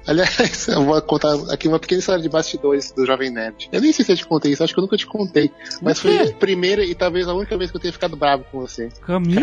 Aliás, 0.07 0.69
eu 0.69 0.85
vou 0.85 1.01
contar 1.03 1.35
aqui 1.51 1.69
uma 1.69 1.79
pequena 1.79 1.99
história 1.99 2.23
de 2.23 2.29
bastidores 2.29 2.93
do 2.93 3.05
Jovem 3.05 3.31
Nerd. 3.31 3.69
Eu 3.73 3.81
nem 3.81 3.93
sei 3.93 4.05
se 4.05 4.13
eu 4.13 4.17
te 4.17 4.27
contei 4.27 4.53
isso, 4.53 4.63
acho 4.63 4.73
que 4.73 4.79
eu 4.79 4.83
nunca 4.83 4.97
te 4.97 5.07
contei. 5.07 5.51
Mas 5.83 5.99
foi 5.99 6.19
a 6.19 6.33
primeira 6.33 6.85
e 6.85 6.95
talvez 6.95 7.29
a 7.29 7.35
única 7.35 7.57
vez 7.57 7.71
que 7.71 7.77
eu 7.77 7.81
tenha 7.81 7.93
ficado 7.93 8.17
bravo 8.17 8.45
com 8.51 8.61
você. 8.61 8.89
Comigo? 9.05 9.41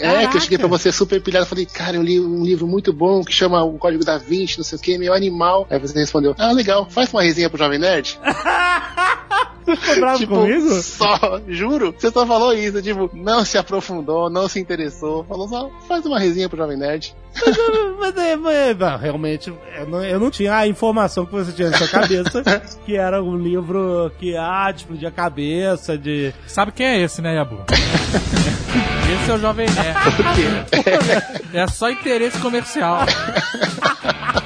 É, 0.00 0.26
que 0.26 0.36
eu 0.36 0.40
cheguei 0.40 0.58
pra 0.58 0.68
você 0.68 0.92
super 0.92 1.20
pilhado 1.20 1.46
falei, 1.46 1.66
cara, 1.66 1.96
eu 1.96 2.02
li 2.02 2.20
um 2.20 2.44
livro 2.44 2.66
muito 2.66 2.92
bom 2.92 3.24
que 3.24 3.32
chama 3.32 3.62
O 3.62 3.78
Código 3.78 4.04
da 4.04 4.18
Vinci, 4.18 4.58
não 4.58 4.64
sei 4.64 4.78
o 4.78 4.80
que, 4.80 4.98
meio 4.98 5.12
animal. 5.12 5.66
Aí 5.70 5.78
você 5.78 5.98
respondeu, 5.98 6.34
ah, 6.38 6.52
legal, 6.52 6.88
faz 6.88 7.12
uma 7.12 7.22
resenha 7.22 7.48
pro 7.48 7.58
Jovem 7.58 7.78
Nerd. 7.78 8.18
Ficou 9.66 9.96
bravo 9.96 10.18
tipo, 10.18 10.34
comigo? 10.34 10.70
só, 10.80 11.40
juro, 11.48 11.92
você 11.96 12.10
só 12.10 12.24
falou 12.24 12.54
isso, 12.54 12.80
tipo, 12.80 13.10
não 13.12 13.44
se 13.44 13.58
aprofundou, 13.58 14.30
não 14.30 14.48
se 14.48 14.60
interessou, 14.60 15.24
falou 15.24 15.48
só, 15.48 15.70
faz 15.88 16.06
uma 16.06 16.18
resenha 16.18 16.48
pro 16.48 16.58
Jovem 16.58 16.76
Nerd. 16.76 17.14
Mas, 17.98 18.16
é, 18.16 18.36
mas, 18.36 18.78
não, 18.78 18.96
realmente, 18.96 19.52
eu 19.76 19.86
não, 19.88 20.04
eu 20.04 20.20
não 20.20 20.30
tinha 20.30 20.56
a 20.56 20.66
informação 20.66 21.26
que 21.26 21.32
você 21.32 21.52
tinha 21.52 21.70
na 21.70 21.76
sua 21.76 21.88
cabeça, 21.88 22.42
que 22.86 22.96
era 22.96 23.22
um 23.22 23.36
livro 23.36 24.10
que, 24.18 24.36
ah, 24.36 24.70
de 24.70 24.82
explodir 24.82 25.08
a 25.08 25.12
cabeça, 25.12 25.98
de... 25.98 26.32
Sabe 26.46 26.72
quem 26.72 26.86
é 26.86 27.00
esse, 27.02 27.20
né, 27.20 27.34
Yabu? 27.34 27.58
esse 27.68 29.30
é 29.30 29.34
o 29.34 29.38
Jovem 29.38 29.66
Nerd. 29.68 29.96
É 31.52 31.66
só 31.66 31.90
interesse 31.90 32.38
comercial. 32.38 33.00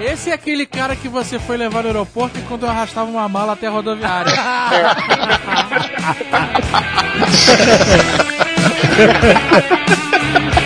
Esse 0.00 0.30
é 0.30 0.32
aquele 0.32 0.64
cara 0.66 0.96
que 0.96 1.08
você 1.08 1.38
foi 1.38 1.56
levar 1.56 1.82
no 1.82 1.88
aeroporto 1.88 2.38
enquanto 2.38 2.62
eu 2.62 2.70
arrastava 2.70 3.10
uma 3.10 3.28
mala 3.28 3.52
até 3.52 3.66
a 3.66 3.70
rodoviária. 3.70 4.32